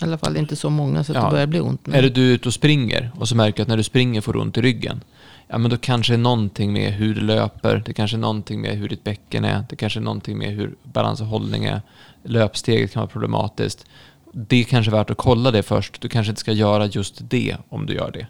I 0.00 0.04
alla 0.04 0.18
fall 0.18 0.36
inte 0.36 0.56
så 0.56 0.70
många 0.70 1.04
så 1.04 1.12
att 1.12 1.16
Ja. 1.16 1.24
det 1.24 1.30
börjar 1.30 1.46
bli 1.46 1.60
ont. 1.60 1.86
Men 1.86 1.94
är 1.98 2.02
det 2.02 2.08
du 2.08 2.22
ute 2.22 2.48
och 2.48 2.54
springer 2.54 3.10
och 3.18 3.28
så 3.28 3.36
märker 3.36 3.56
du 3.56 3.62
att 3.62 3.68
när 3.68 3.76
du 3.76 3.82
springer 3.82 4.20
får 4.20 4.32
du 4.32 4.38
ont 4.38 4.56
i 4.58 4.60
ryggen. 4.62 5.00
Ja, 5.48 5.58
men 5.58 5.70
då 5.70 5.76
kanske 5.76 6.12
det 6.12 6.16
är 6.16 6.18
någonting 6.18 6.72
med 6.72 6.92
hur 6.92 7.14
du 7.14 7.20
löper, 7.20 7.82
det 7.86 7.92
kanske 7.92 8.16
är 8.16 8.18
någonting 8.18 8.60
med 8.60 8.76
hur 8.78 8.88
ditt 8.88 9.04
bäcken 9.04 9.44
är, 9.44 9.64
det 9.68 9.76
kanske 9.76 9.98
är 9.98 10.02
någonting 10.02 10.38
med 10.38 10.48
hur 10.50 10.74
balans 10.82 11.20
och 11.20 11.26
hållning 11.26 11.64
är. 11.64 11.82
Löpsteget 12.24 12.92
kan 12.92 13.00
vara 13.00 13.10
problematiskt. 13.10 13.86
Det 14.32 14.56
är 14.56 14.64
kanske 14.64 14.92
värt 14.92 15.10
att 15.10 15.16
kolla 15.16 15.50
det 15.50 15.62
först. 15.62 16.00
Du 16.00 16.08
kanske 16.08 16.30
inte 16.30 16.40
ska 16.40 16.52
göra 16.52 16.86
just 16.86 17.30
det 17.30 17.56
om 17.68 17.86
du 17.86 17.94
gör 17.94 18.10
det. 18.10 18.26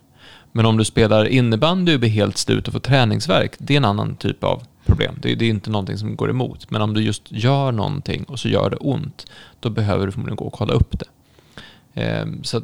Men 0.52 0.66
om 0.66 0.76
du 0.76 0.84
spelar 0.84 1.24
innebandy 1.24 1.94
och 1.94 2.00
blir 2.00 2.10
helt 2.10 2.38
slut 2.38 2.66
och 2.66 2.72
får 2.72 2.80
träningsverk, 2.80 3.52
det 3.58 3.74
är 3.74 3.76
en 3.76 3.84
annan 3.84 4.16
typ 4.16 4.44
av 4.44 4.62
problem. 4.86 5.14
Det, 5.22 5.34
det 5.34 5.44
är 5.44 5.50
inte 5.50 5.70
någonting 5.70 5.98
som 5.98 6.16
går 6.16 6.30
emot. 6.30 6.70
Men 6.70 6.82
om 6.82 6.94
du 6.94 7.02
just 7.02 7.22
gör 7.32 7.72
någonting 7.72 8.24
och 8.24 8.38
så 8.38 8.48
gör 8.48 8.70
det 8.70 8.76
ont, 8.76 9.26
då 9.60 9.70
behöver 9.70 10.06
du 10.06 10.12
förmodligen 10.12 10.36
gå 10.36 10.44
och 10.44 10.52
kolla 10.52 10.72
upp 10.72 10.98
det. 10.98 11.06
Eh, 12.02 12.26
så 12.42 12.62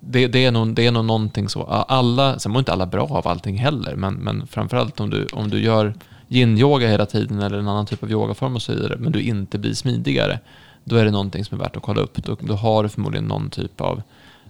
det, 0.00 0.26
det, 0.26 0.44
är 0.44 0.52
nog, 0.52 0.74
det 0.74 0.86
är 0.86 0.92
nog 0.92 1.04
någonting 1.04 1.48
så. 1.48 1.62
Alla, 1.62 2.38
sen 2.38 2.52
mår 2.52 2.58
inte 2.58 2.72
alla 2.72 2.86
bra 2.86 3.06
av 3.06 3.28
allting 3.28 3.56
heller, 3.56 3.96
men, 3.96 4.14
men 4.14 4.46
framförallt 4.46 5.00
om 5.00 5.10
du, 5.10 5.26
om 5.32 5.50
du 5.50 5.60
gör 5.60 5.94
yin-yoga 6.28 6.88
hela 6.88 7.06
tiden 7.06 7.40
eller 7.40 7.58
en 7.58 7.68
annan 7.68 7.86
typ 7.86 8.02
av 8.02 8.10
yogaform 8.10 8.54
och 8.54 8.62
så 8.62 8.72
vidare, 8.72 8.96
men 8.98 9.12
du 9.12 9.22
inte 9.22 9.58
blir 9.58 9.74
smidigare, 9.74 10.38
då 10.84 10.96
är 10.96 11.04
det 11.04 11.10
någonting 11.10 11.44
som 11.44 11.58
är 11.58 11.62
värt 11.62 11.76
att 11.76 11.82
kolla 11.82 12.00
upp. 12.00 12.16
Då, 12.16 12.36
då 12.40 12.54
har 12.54 12.82
du 12.82 12.88
förmodligen 12.88 13.24
någon 13.24 13.50
typ 13.50 13.80
av 13.80 14.02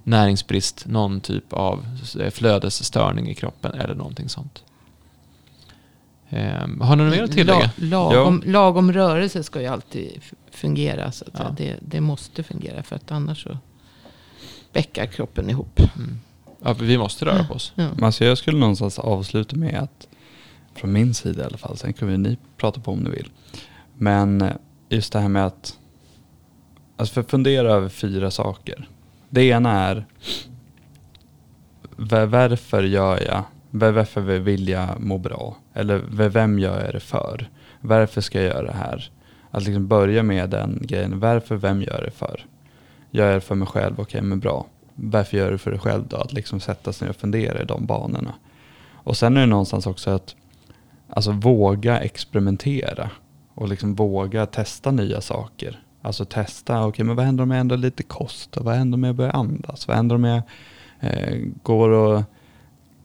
näringsbrist, 0.05 0.87
någon 0.87 1.21
typ 1.21 1.53
av 1.53 1.87
eh, 2.21 2.31
flödesstörning 2.31 3.29
i 3.29 3.35
kroppen 3.35 3.73
eller 3.81 3.95
någonting 3.95 4.29
sånt. 4.29 4.65
Ehm, 6.29 6.81
har 6.81 6.97
ni 6.97 7.05
något 7.05 7.15
mer 7.15 7.23
att 7.23 7.33
tillägga? 7.33 7.71
La, 7.77 8.13
lagom, 8.13 8.43
lagom 8.47 8.93
rörelse 8.93 9.43
ska 9.43 9.61
ju 9.61 9.67
alltid 9.67 10.21
fungera. 10.51 11.13
Så 11.13 11.25
att 11.25 11.39
Ja. 11.39 11.55
det, 11.57 11.77
det 11.81 12.01
måste 12.01 12.43
fungera 12.43 12.83
för 12.83 12.97
att 12.97 13.11
annars 13.11 13.43
så 13.43 13.59
bäckar 14.73 15.07
kroppen 15.07 15.51
ihop. 15.51 15.81
Mm. 15.97 16.21
Ja, 16.63 16.73
vi 16.73 16.99
måste 16.99 17.25
röra 17.25 17.45
på 17.45 17.55
oss. 17.55 17.73
Ja. 17.75 17.89
Men 17.95 18.05
alltså 18.05 18.25
jag 18.25 18.39
skulle 18.39 18.59
någonstans 18.59 18.99
avsluta 18.99 19.57
med 19.57 19.75
att, 19.83 20.09
från 20.75 20.93
min 20.93 21.15
sida 21.15 21.43
i 21.43 21.47
alla 21.47 21.59
fall, 21.59 21.77
sen 21.77 21.93
kan 21.93 22.09
vi 22.09 22.19
ni 22.19 22.39
prata 22.57 22.81
på 22.81 22.93
om 22.93 22.99
ni 22.99 23.11
vill. 23.11 23.31
Men 23.95 24.43
eh, 24.43 24.53
just 24.89 25.13
det 25.13 25.21
här 25.21 25.29
med 25.29 25.47
att, 25.47 25.79
alltså 26.97 27.15
för 27.15 27.23
fundera 27.23 27.73
över 27.73 27.89
fyra 27.89 28.31
saker. 28.31 28.89
Det 29.35 29.45
ena 29.45 29.71
är, 29.71 30.07
varför 32.27 32.83
gör 32.83 33.23
jag, 33.27 33.43
varför 33.71 34.21
vill 34.21 34.69
jag 34.69 35.01
må 35.01 35.19
bra? 35.19 35.57
Eller 35.73 36.29
vem 36.29 36.59
gör 36.59 36.85
jag 36.85 36.95
det 36.95 37.01
för? 37.01 37.49
Varför 37.81 38.21
ska 38.21 38.43
jag 38.43 38.55
göra 38.55 38.67
det 38.67 38.73
här? 38.73 39.11
Att 39.51 39.65
liksom 39.65 39.87
börja 39.87 40.23
med 40.23 40.51
den 40.51 40.79
grejen, 40.83 41.21
varför, 41.21 41.57
vem 41.57 41.83
gör 41.83 41.95
jag 41.95 42.05
det 42.05 42.11
för? 42.11 42.47
Gör 43.11 43.27
jag 43.27 43.37
det 43.37 43.41
för 43.41 43.55
mig 43.55 43.69
själv, 43.69 44.01
okej 44.01 44.23
men 44.23 44.41
bra. 44.41 44.67
Varför 44.95 45.37
gör 45.37 45.47
du 45.47 45.53
det 45.53 45.59
för 45.59 45.71
dig 45.71 45.81
själv 45.81 46.07
då? 46.09 46.17
Att 46.17 46.33
liksom 46.33 46.61
sätta 46.61 46.93
sig 46.93 47.07
ner 47.07 47.11
och 47.11 47.21
fundera 47.21 47.63
i 47.63 47.65
de 47.65 47.87
banorna. 47.87 48.35
Och 48.93 49.17
sen 49.17 49.37
är 49.37 49.41
det 49.41 49.47
någonstans 49.47 49.87
också 49.87 50.11
att 50.11 50.37
alltså 51.11 51.31
våga 51.31 51.99
experimentera 51.99 53.11
och 53.55 53.69
liksom 53.69 53.95
våga 53.95 54.47
testa 54.47 54.91
nya 54.91 55.21
saker. 55.21 55.84
Alltså 56.05 56.25
testa, 56.25 56.87
okej 56.87 57.05
men 57.05 57.17
vad 57.17 57.25
händer 57.25 57.43
om 57.45 57.51
jag 57.51 57.61
ändrar 57.61 57.77
lite 57.77 58.03
kost? 58.03 58.57
Och 58.57 58.65
vad 58.65 58.75
händer 58.75 58.97
om 58.97 59.05
jag 59.05 59.15
börjar 59.15 59.33
andas? 59.33 59.89
Vad 59.89 59.97
händer 59.97 60.15
om 60.17 60.25
jag 60.25 60.43
eh, 61.01 61.39
går 61.63 61.89
och 61.91 62.23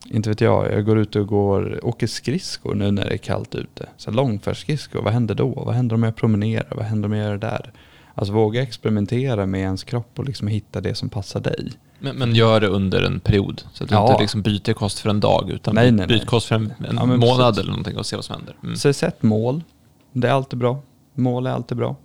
inte 0.05 0.29
vet 0.29 0.41
jag, 0.41 0.71
jag 0.71 0.85
går 0.85 0.97
ut 0.99 1.15
och 1.15 1.27
går, 1.27 1.85
åker 1.85 2.07
skridskor 2.07 2.75
nu 2.75 2.91
när 2.91 3.05
det 3.05 3.13
är 3.13 3.17
kallt 3.17 3.55
ute. 3.55 3.85
Så 3.97 4.11
långfärdsskridskor, 4.11 5.01
vad 5.01 5.13
händer 5.13 5.35
då? 5.35 5.47
Vad 5.65 5.75
händer 5.75 5.95
om 5.95 6.03
jag 6.03 6.15
promenerar? 6.15 6.67
Vad 6.75 6.85
händer 6.85 7.07
om 7.09 7.13
jag 7.13 7.25
gör 7.25 7.31
det 7.31 7.37
där? 7.47 7.71
Alltså 8.15 8.33
våga 8.33 8.61
experimentera 8.61 9.45
med 9.45 9.61
ens 9.61 9.83
kropp 9.83 10.19
och 10.19 10.25
liksom 10.25 10.47
hitta 10.47 10.81
det 10.81 10.95
som 10.95 11.09
passar 11.09 11.39
dig. 11.39 11.71
Men, 11.99 12.15
men 12.15 12.35
gör 12.35 12.59
det 12.61 12.67
under 12.67 13.03
en 13.03 13.19
period. 13.19 13.61
Så 13.73 13.83
att 13.83 13.89
du 13.89 13.95
Ja. 13.95 14.09
inte 14.11 14.21
liksom 14.21 14.41
byter 14.41 14.73
kost 14.73 14.99
för 14.99 15.09
en 15.09 15.19
dag, 15.19 15.49
utan 15.49 15.75
Nej, 15.75 15.91
nej, 15.91 16.07
byt 16.07 16.17
nej. 16.17 16.25
kost 16.27 16.47
för 16.47 16.55
en, 16.55 16.73
en 16.89 16.95
Ja, 16.95 17.05
månad 17.05 17.19
precis. 17.47 17.59
eller 17.59 17.69
någonting 17.71 17.97
och 17.97 18.05
se 18.05 18.15
vad 18.15 18.25
som 18.25 18.35
händer. 18.35 18.55
Mm. 18.63 18.75
Så 18.75 18.93
sätt 18.93 19.23
mål. 19.23 19.63
Det 20.11 20.27
är 20.27 20.31
alltid 20.31 20.59
bra. 20.59 20.79
Mål 21.13 21.45
är 21.47 21.51
alltid 21.51 21.77
bra. 21.77 21.95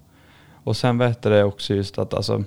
Och 0.65 0.77
sen 0.77 0.99
vet 0.99 1.23
det 1.23 1.45
också 1.45 1.75
just 1.75 1.99
att 1.99 2.15
alltså, 2.15 2.45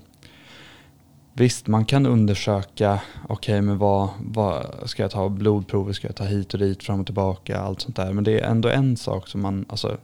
visst 1.34 1.68
man 1.68 1.85
kan 1.85 2.06
undersöka, 2.06 3.02
okej 3.30 3.61
men 3.61 3.77
vad, 3.77 4.10
vad 4.19 4.65
ska 4.85 5.02
jag 5.02 5.11
ta 5.11 5.30
blodprover, 5.30 5.94
ska 5.94 6.07
jag 6.07 6.15
ta 6.15 6.23
hit 6.23 6.53
och 6.53 6.60
dit, 6.60 6.84
fram 6.84 6.99
och 6.99 7.06
tillbaka, 7.06 7.60
allt 7.60 7.81
sånt 7.81 7.95
där. 7.95 8.14
Men 8.14 8.23
det 8.23 8.39
är 8.39 8.49
ändå 8.49 8.69
en 8.69 8.98
sak 8.98 9.27
som 9.27 9.41
man, 9.41 9.65
alltså, 9.69 9.98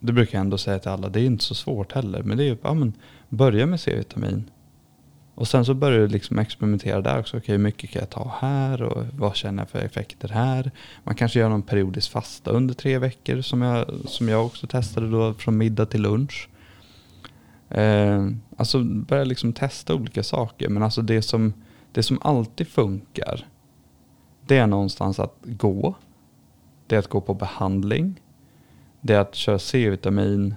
det 0.00 0.12
brukar 0.12 0.38
jag 0.38 0.40
ändå 0.40 0.58
säga 0.58 0.78
till 0.78 0.90
alla, 0.90 1.08
det 1.08 1.20
är 1.20 1.24
inte 1.24 1.44
så 1.44 1.54
svårt 1.54 1.92
heller. 1.92 2.22
Men 2.22 2.36
det 2.36 2.44
är 2.44 2.46
ju, 2.46 2.56
ja 2.62 2.74
men 2.74 2.92
börja 3.28 3.66
med 3.66 3.80
C-vitamin. 3.80 4.50
Och 5.34 5.48
sen 5.48 5.64
så 5.64 5.74
börjar 5.74 5.98
du 5.98 6.08
liksom 6.08 6.38
experimentera 6.38 7.00
där 7.00 7.18
också. 7.18 7.36
Okej, 7.36 7.52
hur 7.52 7.62
mycket 7.62 7.90
kan 7.90 8.00
jag 8.00 8.10
ta 8.10 8.34
här 8.40 8.82
och 8.82 9.04
vad 9.12 9.36
känner 9.36 9.62
jag 9.62 9.70
för 9.70 9.78
effekter 9.78 10.28
här? 10.28 10.70
Man 11.04 11.14
kanske 11.14 11.38
gör 11.38 11.48
någon 11.48 11.62
periodisk 11.62 12.10
fasta 12.10 12.50
under 12.50 12.74
tre 12.74 12.98
veckor 12.98 13.40
som 13.40 13.62
jag, 13.62 13.86
som 14.04 14.28
jag 14.28 14.46
också 14.46 14.66
testade 14.66 15.10
då 15.10 15.34
från 15.34 15.58
middag 15.58 15.86
till 15.86 16.02
lunch. 16.02 16.48
Eh, 17.70 18.28
alltså 18.56 18.84
börja 18.84 19.24
liksom 19.24 19.52
testa 19.52 19.94
olika 19.94 20.22
saker. 20.22 20.68
Men 20.68 20.82
alltså 20.82 21.02
det 21.02 21.22
som, 21.22 21.52
det 21.92 22.02
som 22.02 22.18
alltid 22.22 22.68
funkar 22.68 23.46
det 24.46 24.56
är 24.58 24.66
någonstans 24.66 25.20
att 25.20 25.36
gå. 25.42 25.94
Det 26.86 26.94
är 26.94 26.98
att 26.98 27.08
gå 27.08 27.20
på 27.20 27.34
behandling. 27.34 28.20
Det 29.00 29.14
är 29.14 29.20
att 29.20 29.34
köra 29.34 29.58
C-vitamin. 29.58 30.54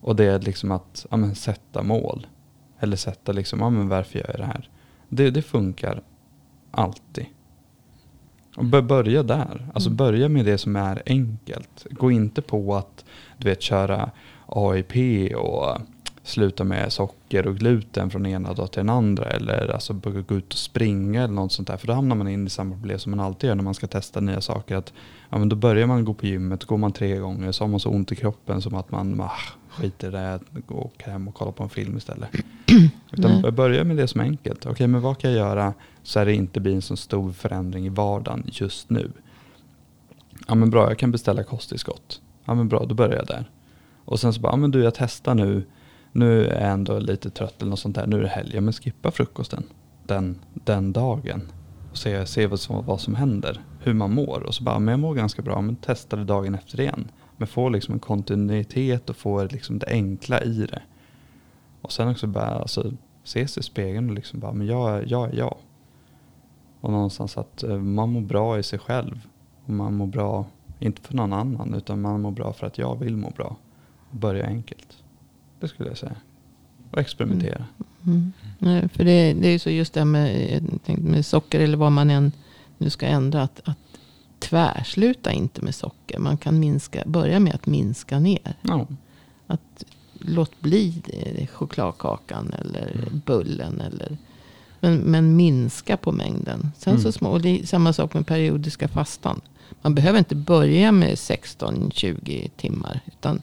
Och 0.00 0.16
det 0.16 0.24
är 0.24 0.38
liksom 0.40 0.70
att 0.70 1.06
ja, 1.10 1.16
men, 1.16 1.34
sätta 1.34 1.82
mål. 1.82 2.26
Eller 2.78 2.96
sätta 2.96 3.32
liksom, 3.32 3.60
ja 3.60 3.70
men 3.70 3.88
varför 3.88 4.18
gör 4.18 4.26
jag 4.28 4.38
det 4.38 4.44
här? 4.44 4.70
Det, 5.08 5.30
det 5.30 5.42
funkar 5.42 6.02
alltid. 6.70 7.26
Och 8.56 8.64
bör, 8.64 8.82
börja 8.82 9.22
där. 9.22 9.70
Alltså 9.74 9.88
Mm. 9.88 9.96
börja 9.96 10.28
med 10.28 10.44
det 10.44 10.58
som 10.58 10.76
är 10.76 11.02
enkelt. 11.06 11.86
Gå 11.90 12.10
inte 12.10 12.42
på 12.42 12.74
att 12.74 13.04
du 13.38 13.48
vet 13.48 13.62
köra 13.62 14.10
AIP 14.46 15.32
och 15.36 15.78
sluta 16.26 16.64
med 16.64 16.92
socker 16.92 17.46
och 17.46 17.56
gluten 17.56 18.10
från 18.10 18.26
ena 18.26 18.52
dag 18.52 18.72
till 18.72 18.80
den 18.80 18.90
andra. 18.90 19.24
Eller 19.24 19.72
alltså 19.74 19.92
börja 19.92 20.20
gå 20.20 20.34
ut 20.34 20.52
och 20.52 20.58
springa 20.58 21.24
eller 21.24 21.34
något 21.34 21.52
sånt 21.52 21.68
där. 21.68 21.76
För 21.76 21.86
då 21.86 21.92
hamnar 21.92 22.16
man 22.16 22.28
in 22.28 22.46
i 22.46 22.50
samma 22.50 22.74
problem 22.74 22.98
som 22.98 23.10
man 23.10 23.20
alltid 23.20 23.48
gör 23.48 23.54
när 23.54 23.62
man 23.62 23.74
ska 23.74 23.86
testa 23.86 24.20
nya 24.20 24.40
saker. 24.40 24.76
Att, 24.76 24.92
ja, 25.30 25.38
men 25.38 25.48
då 25.48 25.56
börjar 25.56 25.86
man 25.86 26.04
gå 26.04 26.14
på 26.14 26.26
gymmet, 26.26 26.64
går 26.64 26.76
man 26.76 26.92
tre 26.92 27.16
gånger 27.16 27.52
så 27.52 27.64
har 27.64 27.68
man 27.68 27.80
så 27.80 27.90
ont 27.90 28.12
i 28.12 28.16
kroppen 28.16 28.62
som 28.62 28.74
att 28.74 28.90
man 28.90 29.20
ah, 29.20 29.30
skiter 29.68 30.08
i 30.08 30.10
det, 30.10 30.40
går 30.66 30.76
åker 30.76 31.10
hem 31.10 31.28
och 31.28 31.34
kollar 31.34 31.52
på 31.52 31.62
en 31.62 31.68
film 31.68 31.96
istället. 31.96 32.30
Utan 33.12 33.40
Nej. 33.40 33.52
börja 33.52 33.84
med 33.84 33.96
det 33.96 34.08
som 34.08 34.20
är 34.20 34.24
enkelt. 34.24 34.66
Okej, 34.66 34.86
men 34.86 35.00
vad 35.00 35.18
kan 35.18 35.30
jag 35.30 35.38
göra 35.38 35.74
så 36.02 36.20
att 36.20 36.26
det 36.26 36.34
inte 36.34 36.60
blir 36.60 36.74
en 36.74 36.82
så 36.82 36.96
stor 36.96 37.32
förändring 37.32 37.86
i 37.86 37.88
vardagen 37.88 38.44
just 38.46 38.90
nu? 38.90 39.12
Ja 40.48 40.54
men 40.54 40.70
bra, 40.70 40.88
jag 40.88 40.98
kan 40.98 41.10
beställa 41.10 41.42
kosttillskott. 41.42 42.20
Ja 42.44 42.54
men 42.54 42.68
bra, 42.68 42.84
då 42.84 42.94
börjar 42.94 43.16
jag 43.16 43.26
där. 43.26 43.50
Och 44.04 44.20
sen 44.20 44.32
så 44.32 44.40
bara, 44.40 44.52
ja 44.52 44.56
men 44.56 44.70
du 44.70 44.82
jag 44.82 44.94
testar 44.94 45.34
nu. 45.34 45.64
Nu 46.18 46.46
är 46.46 46.60
jag 46.62 46.72
ändå 46.72 46.98
lite 46.98 47.30
trött 47.30 47.62
eller 47.62 47.70
något 47.70 47.78
sånt 47.78 47.94
där. 47.94 48.06
Nu 48.06 48.16
är 48.18 48.22
det 48.22 48.28
helg. 48.28 48.50
Ja 48.54 48.60
men 48.60 48.72
skippa 48.72 49.10
frukosten 49.10 49.62
den, 50.06 50.38
den 50.52 50.92
dagen. 50.92 51.42
Och 51.90 51.96
se, 51.96 52.26
se 52.26 52.46
vad, 52.46 52.60
som, 52.60 52.84
vad 52.86 53.00
som 53.00 53.14
händer. 53.14 53.60
Hur 53.80 53.94
man 53.94 54.14
mår. 54.14 54.42
Och 54.42 54.54
så 54.54 54.64
bara, 54.64 54.78
men 54.78 54.92
jag 54.92 55.00
mår 55.00 55.14
ganska 55.14 55.42
bra. 55.42 55.60
Men 55.60 55.76
testa 55.76 56.16
det 56.16 56.24
dagen 56.24 56.54
efter 56.54 56.80
igen. 56.80 57.08
Men 57.36 57.48
få 57.48 57.68
liksom 57.68 57.94
en 57.94 58.00
kontinuitet 58.00 59.10
och 59.10 59.16
få 59.16 59.44
liksom 59.44 59.78
det 59.78 59.86
enkla 59.86 60.40
i 60.42 60.66
det. 60.66 60.82
Och 61.82 61.92
sen 61.92 62.08
också 62.08 62.26
bara 62.26 62.46
alltså, 62.46 62.92
se 63.24 63.48
sig 63.48 63.60
i 63.60 63.64
spegeln 63.64 64.08
och 64.08 64.14
liksom 64.14 64.40
bara, 64.40 64.52
men 64.52 64.66
jag, 64.66 64.90
är- 64.96 65.04
jag 65.08 65.28
är 65.34 65.36
jag. 65.38 65.56
Och 66.80 66.90
någonstans 66.92 67.36
att 67.38 67.62
eh, 67.62 67.76
man 67.78 68.08
mår 68.12 68.20
bra 68.20 68.58
i 68.58 68.62
sig 68.62 68.78
själv. 68.78 69.20
Och 69.64 69.70
man 69.72 69.94
mår 69.94 70.06
bra, 70.06 70.46
inte 70.78 71.02
för 71.02 71.14
någon 71.14 71.32
annan, 71.32 71.74
utan 71.74 72.00
man 72.00 72.20
mår 72.20 72.30
bra 72.30 72.52
för 72.52 72.66
att 72.66 72.78
jag 72.78 72.98
vill 72.98 73.16
må 73.16 73.30
bra. 73.30 73.56
Börja 74.10 74.46
enkelt. 74.46 75.02
Det 75.60 75.68
skulle 75.68 75.88
jag 75.88 75.98
säga. 75.98 76.16
Och 76.90 76.98
experimentera. 76.98 77.64
Mm. 78.06 78.32
Nej, 78.58 78.88
för 78.88 79.04
det, 79.04 79.32
det 79.32 79.48
är 79.48 79.52
ju 79.52 79.58
så 79.58 79.70
just 79.70 79.92
det 79.92 80.00
här 80.00 80.04
med, 80.04 80.62
med 80.86 81.26
socker 81.26 81.60
eller 81.60 81.76
vad 81.76 81.92
man 81.92 82.10
än 82.10 82.32
nu 82.78 82.90
ska 82.90 83.06
ändra. 83.06 83.42
Att, 83.42 83.60
att 83.64 83.78
tvärsluta 84.38 85.32
inte 85.32 85.62
med 85.62 85.74
socker. 85.74 86.18
Man 86.18 86.36
kan 86.36 86.60
minska, 86.60 87.02
börja 87.06 87.40
med 87.40 87.54
att 87.54 87.66
minska 87.66 88.18
ner. 88.18 88.56
Ja. 88.62 88.86
Att 89.46 89.84
låt 90.18 90.60
bli 90.60 91.02
chokladkakan 91.52 92.52
eller 92.60 93.08
bullen. 93.26 93.80
Eller, 93.80 94.18
men, 94.80 94.96
men 94.96 95.36
minska 95.36 95.96
på 95.96 96.12
mängden. 96.12 96.72
Sen 96.78 96.92
Mm. 96.92 97.02
så 97.02 97.12
små, 97.12 97.28
och 97.28 97.40
det 97.40 97.60
är 97.60 97.66
samma 97.66 97.92
sak 97.92 98.14
med 98.14 98.26
periodiska 98.26 98.88
fastan. 98.88 99.40
Man 99.82 99.94
behöver 99.94 100.18
inte 100.18 100.34
börja 100.34 100.92
med 100.92 101.14
16-20 101.14 102.50
timmar. 102.56 103.00
Utan 103.06 103.42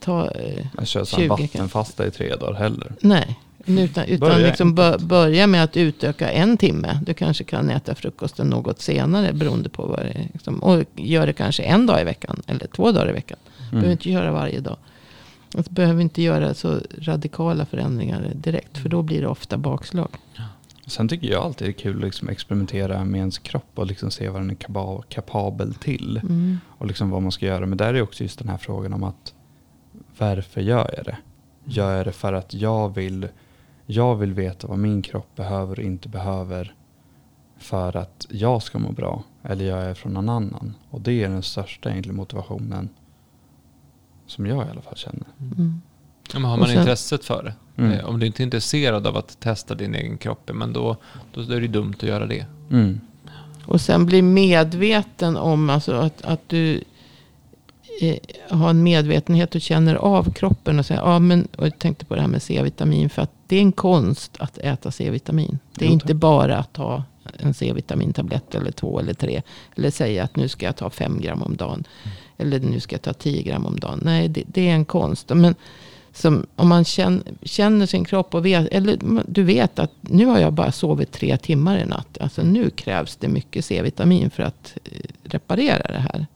ta... 0.00 0.30
eh, 0.30 0.66
Jag 0.78 0.86
kör 0.86 1.04
20 1.04 1.06
sån 1.10 1.18
kan- 1.20 1.28
vattenfasta 1.28 2.06
i 2.06 2.10
tre 2.10 2.36
dagar 2.36 2.54
heller. 2.54 2.92
Nej, 3.00 3.38
utan, 3.66 4.04
utan 4.04 4.28
Börja 4.28 4.46
liksom 4.46 4.74
bör, 4.74 4.98
börja 4.98 5.46
med 5.46 5.64
att 5.64 5.76
utöka 5.76 6.30
en 6.30 6.56
timme. 6.56 7.00
Du 7.06 7.14
kanske 7.14 7.44
kan 7.44 7.70
äta 7.70 7.94
frukosten 7.94 8.46
något 8.46 8.80
senare 8.80 9.32
beroende 9.32 9.68
på 9.68 9.86
vad 9.86 9.98
det 9.98 10.08
är. 10.10 10.28
Liksom, 10.32 10.62
och 10.62 10.84
gör 10.96 11.26
det 11.26 11.32
kanske 11.32 11.62
en 11.62 11.86
dag 11.86 12.00
i 12.00 12.04
veckan 12.04 12.42
eller 12.46 12.66
två 12.66 12.92
dagar 12.92 13.08
i 13.10 13.12
veckan. 13.12 13.38
Behöver 13.58 13.78
Mm. 13.78 13.92
inte 13.92 14.10
göra 14.10 14.32
varje 14.32 14.60
dag. 14.60 14.76
Alltså, 15.56 15.72
behöver 15.72 16.02
inte 16.02 16.22
göra 16.22 16.54
så 16.54 16.78
radikala 16.98 17.66
förändringar 17.66 18.30
direkt. 18.34 18.78
För 18.78 18.88
då 18.88 19.02
blir 19.02 19.20
det 19.20 19.26
ofta 19.28 19.58
bakslag. 19.58 20.08
Sen 20.86 21.08
tycker 21.08 21.28
jag 21.32 21.44
alltid 21.44 21.66
det 21.66 21.70
är 21.70 21.72
kul 21.72 21.96
att 21.98 22.04
liksom 22.04 22.28
experimentera 22.28 23.04
med 23.04 23.18
ens 23.18 23.38
kropp 23.38 23.70
och 23.74 23.86
liksom 23.86 24.10
se 24.10 24.28
vad 24.28 24.40
den 24.42 24.50
är 24.50 25.02
kapabel 25.08 25.74
till. 25.74 26.20
Mm. 26.22 26.58
Och 26.68 26.86
liksom 26.86 27.10
vad 27.10 27.22
man 27.22 27.32
ska 27.32 27.46
göra. 27.46 27.66
Men 27.66 27.78
där 27.78 27.94
är 27.94 28.02
också 28.02 28.22
just 28.22 28.38
den 28.38 28.48
här 28.48 28.56
frågan 28.58 28.92
om 28.92 29.02
att 29.04 29.34
varför 30.20 30.60
gör 30.60 30.94
jag 30.96 31.04
det? 31.04 31.16
Gör 31.64 31.96
jag 31.96 32.06
det 32.06 32.12
för 32.12 32.32
att 32.32 32.54
jag 32.54 32.94
vill, 32.94 33.28
jag 33.86 34.16
vill 34.16 34.32
veta 34.32 34.66
vad 34.66 34.78
min 34.78 35.02
kropp 35.02 35.36
behöver 35.36 35.78
och 35.78 35.84
inte 35.84 36.08
behöver 36.08 36.74
för 37.58 37.96
att 37.96 38.26
jag 38.30 38.62
ska 38.62 38.78
må 38.78 38.92
bra? 38.92 39.22
Eller 39.42 39.64
gör 39.64 39.78
jag 39.78 39.88
det 39.88 39.94
från 39.94 40.12
någon 40.12 40.28
annan? 40.28 40.74
Och 40.90 41.00
det 41.00 41.24
är 41.24 41.28
den 41.28 41.42
största 41.42 41.90
egentligen 41.90 42.16
motivationen 42.16 42.88
som 44.26 44.46
jag 44.46 44.66
i 44.66 44.70
alla 44.70 44.82
fall 44.82 44.96
känner. 44.96 45.26
Mm. 45.40 45.80
Ja, 46.32 46.38
men 46.38 46.50
har 46.50 46.56
man 46.56 46.68
sen- 46.68 46.78
intresset 46.78 47.24
för 47.24 47.42
det. 47.42 47.82
Mm. 47.82 47.92
Eh, 47.92 48.04
Om 48.04 48.18
du 48.20 48.26
inte 48.26 48.42
är 48.42 48.44
intresserad 48.44 49.06
av 49.06 49.16
att 49.16 49.40
testa 49.40 49.74
din 49.74 49.94
egen 49.94 50.18
kropp, 50.18 50.50
men 50.54 50.72
då, 50.72 50.96
då 51.34 51.40
är 51.40 51.60
det 51.60 51.68
dumt 51.68 51.94
att 51.96 52.02
göra 52.02 52.26
det. 52.26 52.46
Mm. 52.70 53.00
Och 53.66 53.80
sen 53.80 54.06
bli 54.06 54.22
medveten 54.22 55.36
om 55.36 55.70
alltså 55.70 55.92
att, 55.92 56.22
att 56.22 56.40
du 56.48 56.84
har 58.48 58.70
en 58.70 58.82
medvetenhet 58.82 59.54
och 59.54 59.60
känner 59.60 59.94
av 59.94 60.32
kroppen. 60.32 60.78
Och, 60.78 60.86
säger, 60.86 61.00
ja, 61.00 61.18
men, 61.18 61.48
och 61.56 61.66
jag 61.66 61.78
tänkte 61.78 62.04
på 62.04 62.14
det 62.14 62.20
här 62.20 62.28
med 62.28 62.42
C-vitamin. 62.42 63.10
För 63.10 63.22
att 63.22 63.32
det 63.46 63.56
är 63.56 63.60
en 63.60 63.72
konst 63.72 64.36
att 64.38 64.58
äta 64.58 64.90
C-vitamin. 64.90 65.58
Det 65.74 65.84
är 65.84 65.88
Jo, 65.88 65.92
inte 65.92 66.14
bara 66.14 66.58
att 66.58 66.72
ta 66.72 67.04
en 67.38 67.54
C-vitamintablett 67.54 68.54
eller 68.54 68.72
två 68.72 68.98
eller 68.98 69.14
tre. 69.14 69.42
Eller 69.76 69.90
säga 69.90 70.24
att 70.24 70.36
nu 70.36 70.48
ska 70.48 70.66
jag 70.66 70.76
ta 70.76 70.90
fem 70.90 71.20
gram 71.20 71.42
om 71.42 71.56
dagen. 71.56 71.84
Eller 72.38 72.60
nu 72.60 72.80
ska 72.80 72.94
jag 72.94 73.02
ta 73.02 73.12
tio 73.12 73.42
gram 73.42 73.66
om 73.66 73.80
dagen. 73.80 74.00
Nej, 74.04 74.28
det, 74.28 74.42
det 74.46 74.68
är 74.68 74.74
en 74.74 74.84
konst. 74.84 75.28
Men 75.34 75.54
som, 76.12 76.46
om 76.56 76.68
man 76.68 76.84
känner, 76.84 77.22
känner 77.42 77.86
sin 77.86 78.04
kropp 78.04 78.34
och 78.34 78.46
vet, 78.46 78.68
eller 78.68 78.98
du 79.26 79.42
vet 79.42 79.78
att 79.78 79.92
nu 80.00 80.26
har 80.26 80.38
jag 80.38 80.52
bara 80.52 80.72
sovit 80.72 81.12
tre 81.12 81.36
timmar 81.36 81.78
i 81.78 81.84
natt. 81.84 82.18
Alltså 82.20 82.42
nu 82.42 82.70
krävs 82.70 83.16
det 83.16 83.28
mycket 83.28 83.64
C-vitamin 83.64 84.30
för 84.30 84.42
att 84.42 84.78
eh, 84.84 85.00
reparera 85.22 85.92
det 85.92 85.98
här. 85.98 86.26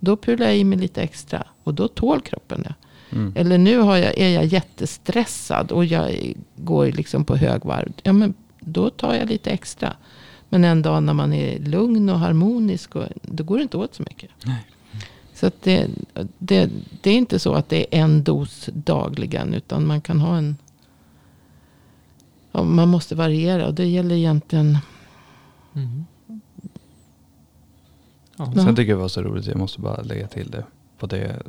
Då 0.00 0.16
pular 0.16 0.46
jag 0.46 0.58
i 0.58 0.64
mig 0.64 0.78
lite 0.78 1.02
extra 1.02 1.44
och 1.64 1.74
då 1.74 1.88
tål 1.88 2.20
kroppen 2.20 2.62
det. 2.62 2.74
Mm. 3.10 3.32
Eller 3.36 3.58
nu 3.58 3.78
har 3.78 3.96
jag, 3.96 4.18
är 4.18 4.28
jag 4.28 4.44
jättestressad 4.44 5.72
och 5.72 5.84
jag 5.84 6.34
går 6.56 6.86
liksom 6.86 7.24
på 7.24 7.36
högvarv. 7.36 7.92
Ja, 8.02 8.12
men 8.12 8.34
då 8.60 8.90
tar 8.90 9.14
jag 9.14 9.28
lite 9.28 9.50
extra. 9.50 9.92
Men 10.48 10.64
en 10.64 10.82
dag 10.82 11.02
när 11.02 11.14
man 11.14 11.32
är 11.32 11.58
lugn 11.58 12.08
och 12.08 12.18
harmonisk, 12.18 12.96
och, 12.96 13.04
då 13.22 13.44
går 13.44 13.56
det 13.56 13.62
inte 13.62 13.76
åt 13.76 13.94
så 13.94 14.02
mycket. 14.02 14.30
Nej. 14.44 14.66
Så 15.34 15.46
att 15.46 15.62
det, 15.62 15.86
det, 16.38 16.70
det 17.00 17.10
är 17.10 17.14
inte 17.14 17.38
så 17.38 17.54
att 17.54 17.68
det 17.68 17.96
är 17.96 18.02
en 18.02 18.22
dos 18.22 18.68
dagligen. 18.72 19.54
Utan 19.54 19.86
man 19.86 20.00
kan 20.00 20.20
ha 20.20 20.36
en... 20.36 20.56
Ja, 22.52 22.62
man 22.62 22.88
måste 22.88 23.14
variera. 23.14 23.66
Och 23.66 23.74
det 23.74 23.86
gäller 23.86 24.14
egentligen... 24.14 24.78
Mm. 25.74 26.04
Ja. 28.38 28.52
Sen 28.54 28.76
tycker 28.76 28.90
jag 28.90 28.98
det 28.98 29.02
var 29.02 29.08
så 29.08 29.22
roligt, 29.22 29.46
jag 29.46 29.56
måste 29.56 29.80
bara 29.80 30.02
lägga 30.02 30.26
till 30.26 30.50
det. 30.50 30.64
På 30.98 31.06
det 31.06 31.42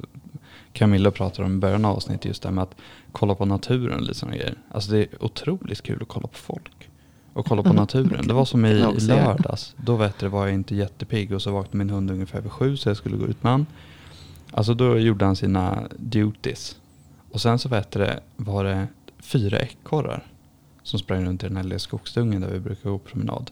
Camilla 0.73 1.11
pratade 1.11 1.45
om 1.45 1.55
i 1.55 1.59
början 1.59 1.85
av 1.85 1.95
avsnittet, 1.95 2.25
just 2.25 2.41
det 2.41 2.47
här 2.47 2.53
med 2.53 2.61
att 2.61 2.75
kolla 3.11 3.35
på 3.35 3.45
naturen 3.45 3.95
och 3.95 4.01
lite 4.01 4.19
sådana 4.19 4.37
grejer. 4.37 4.55
Alltså 4.71 4.91
det 4.91 4.97
är 4.97 5.23
otroligt 5.23 5.81
kul 5.81 6.01
att 6.01 6.07
kolla 6.07 6.27
på 6.27 6.37
folk. 6.37 6.89
och 7.33 7.45
kolla 7.45 7.63
på 7.63 7.73
naturen. 7.73 8.27
Det 8.27 8.33
var 8.33 8.45
som 8.45 8.65
i, 8.65 8.73
lördags. 8.73 9.75
Då 9.77 9.95
vet 9.95 10.19
du, 10.19 10.27
var 10.27 10.45
jag 10.45 10.53
inte 10.53 10.75
jättepigg 10.75 11.31
och 11.31 11.41
så 11.41 11.51
vaknade 11.51 11.77
min 11.77 11.89
hund 11.89 12.11
ungefär 12.11 12.41
vid 12.41 12.51
sju 12.51 12.77
så 12.77 12.89
jag 12.89 12.97
skulle 12.97 13.17
gå 13.17 13.25
ut 13.25 13.43
med 13.43 13.51
han. 13.51 13.65
Alltså 14.51 14.73
då 14.73 14.99
gjorde 14.99 15.25
han 15.25 15.35
sina 15.35 15.83
duties. 15.97 16.75
Och 17.31 17.41
sen 17.41 17.59
så 17.59 17.69
vet 17.69 17.91
du, 17.91 17.99
det, 17.99 18.19
var 18.35 18.63
det 18.63 18.87
fyra 19.19 19.59
ekorrar 19.59 20.23
som 20.83 20.99
sprang 20.99 21.25
runt 21.25 21.43
i 21.43 21.47
den 21.47 21.57
här 21.57 21.63
lilla 21.63 21.79
skogsdungen 21.79 22.41
där 22.41 22.49
vi 22.49 22.59
brukar 22.59 22.89
gå 22.89 22.97
promenad. 22.97 23.51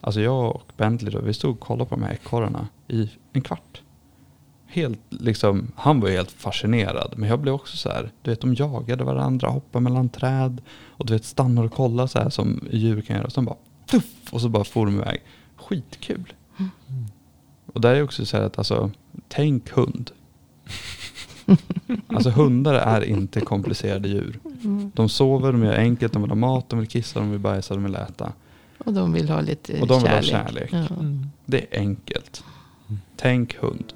Alltså 0.00 0.20
jag 0.20 0.56
och 0.56 0.72
Bentley 0.76 1.12
då, 1.12 1.20
vi 1.20 1.34
stod 1.34 1.50
och 1.50 1.60
kollade 1.60 1.88
på 1.88 1.94
de 1.94 2.02
här 2.02 2.12
ekorrarna 2.12 2.68
i 2.88 3.10
en 3.32 3.40
kvart. 3.42 3.82
Helt 4.66 5.00
liksom, 5.08 5.72
han 5.76 6.00
var 6.00 6.08
ju 6.08 6.14
helt 6.14 6.30
fascinerad. 6.30 7.14
Men 7.16 7.28
jag 7.28 7.40
blev 7.40 7.54
också 7.54 7.76
så 7.76 7.88
här, 7.88 8.10
du 8.22 8.30
vet 8.30 8.40
de 8.40 8.54
jagade 8.54 9.04
varandra, 9.04 9.48
hoppade 9.48 9.82
mellan 9.82 10.08
träd. 10.08 10.62
Och 10.86 11.06
du 11.06 11.12
vet 11.12 11.24
stannar 11.24 11.64
och 11.64 11.72
kollar 11.72 12.06
så 12.06 12.18
här 12.18 12.30
som 12.30 12.60
djur 12.70 13.00
kan 13.00 13.16
göra. 13.16 13.26
Och 13.26 13.32
sen 13.32 13.44
bara, 13.44 13.56
tuff, 13.86 14.32
och 14.32 14.40
så 14.40 14.48
bara 14.48 14.64
for 14.64 14.86
de 14.86 14.94
iväg. 14.96 15.20
Skitkul. 15.56 16.32
Och 17.72 17.80
där 17.80 17.94
är 17.94 18.02
också 18.02 18.26
så 18.26 18.36
här 18.36 18.44
att 18.44 18.58
alltså, 18.58 18.90
tänk 19.28 19.70
hund. 19.70 20.10
Alltså 22.06 22.30
hundar 22.30 22.74
är 22.74 23.04
inte 23.04 23.40
komplicerade 23.40 24.08
djur. 24.08 24.38
Mm. 24.64 24.92
De 24.94 25.08
sover, 25.08 25.52
de 25.52 25.64
gör 25.64 25.74
enkelt, 25.74 26.12
de 26.12 26.22
vill 26.22 26.30
ha 26.30 26.36
mat, 26.36 26.68
de 26.68 26.78
vill 26.78 26.88
kissa, 26.88 27.20
de 27.20 27.30
vill 27.30 27.40
bajsa, 27.40 27.74
de 27.74 27.84
vill 27.84 27.94
äta. 27.94 28.32
Och 28.78 28.92
de 28.92 29.12
vill 29.12 29.28
ha 29.28 29.40
lite 29.40 29.80
Och 29.80 29.86
de 29.86 30.02
vill 30.02 30.10
ha 30.10 30.22
kärlek. 30.22 30.70
kärlek. 30.70 30.88
Ja. 30.90 30.96
Mm. 31.00 31.26
Det 31.44 31.76
är 31.76 31.80
enkelt. 31.80 32.44
Tänk 33.16 33.56
hund. 33.56 33.95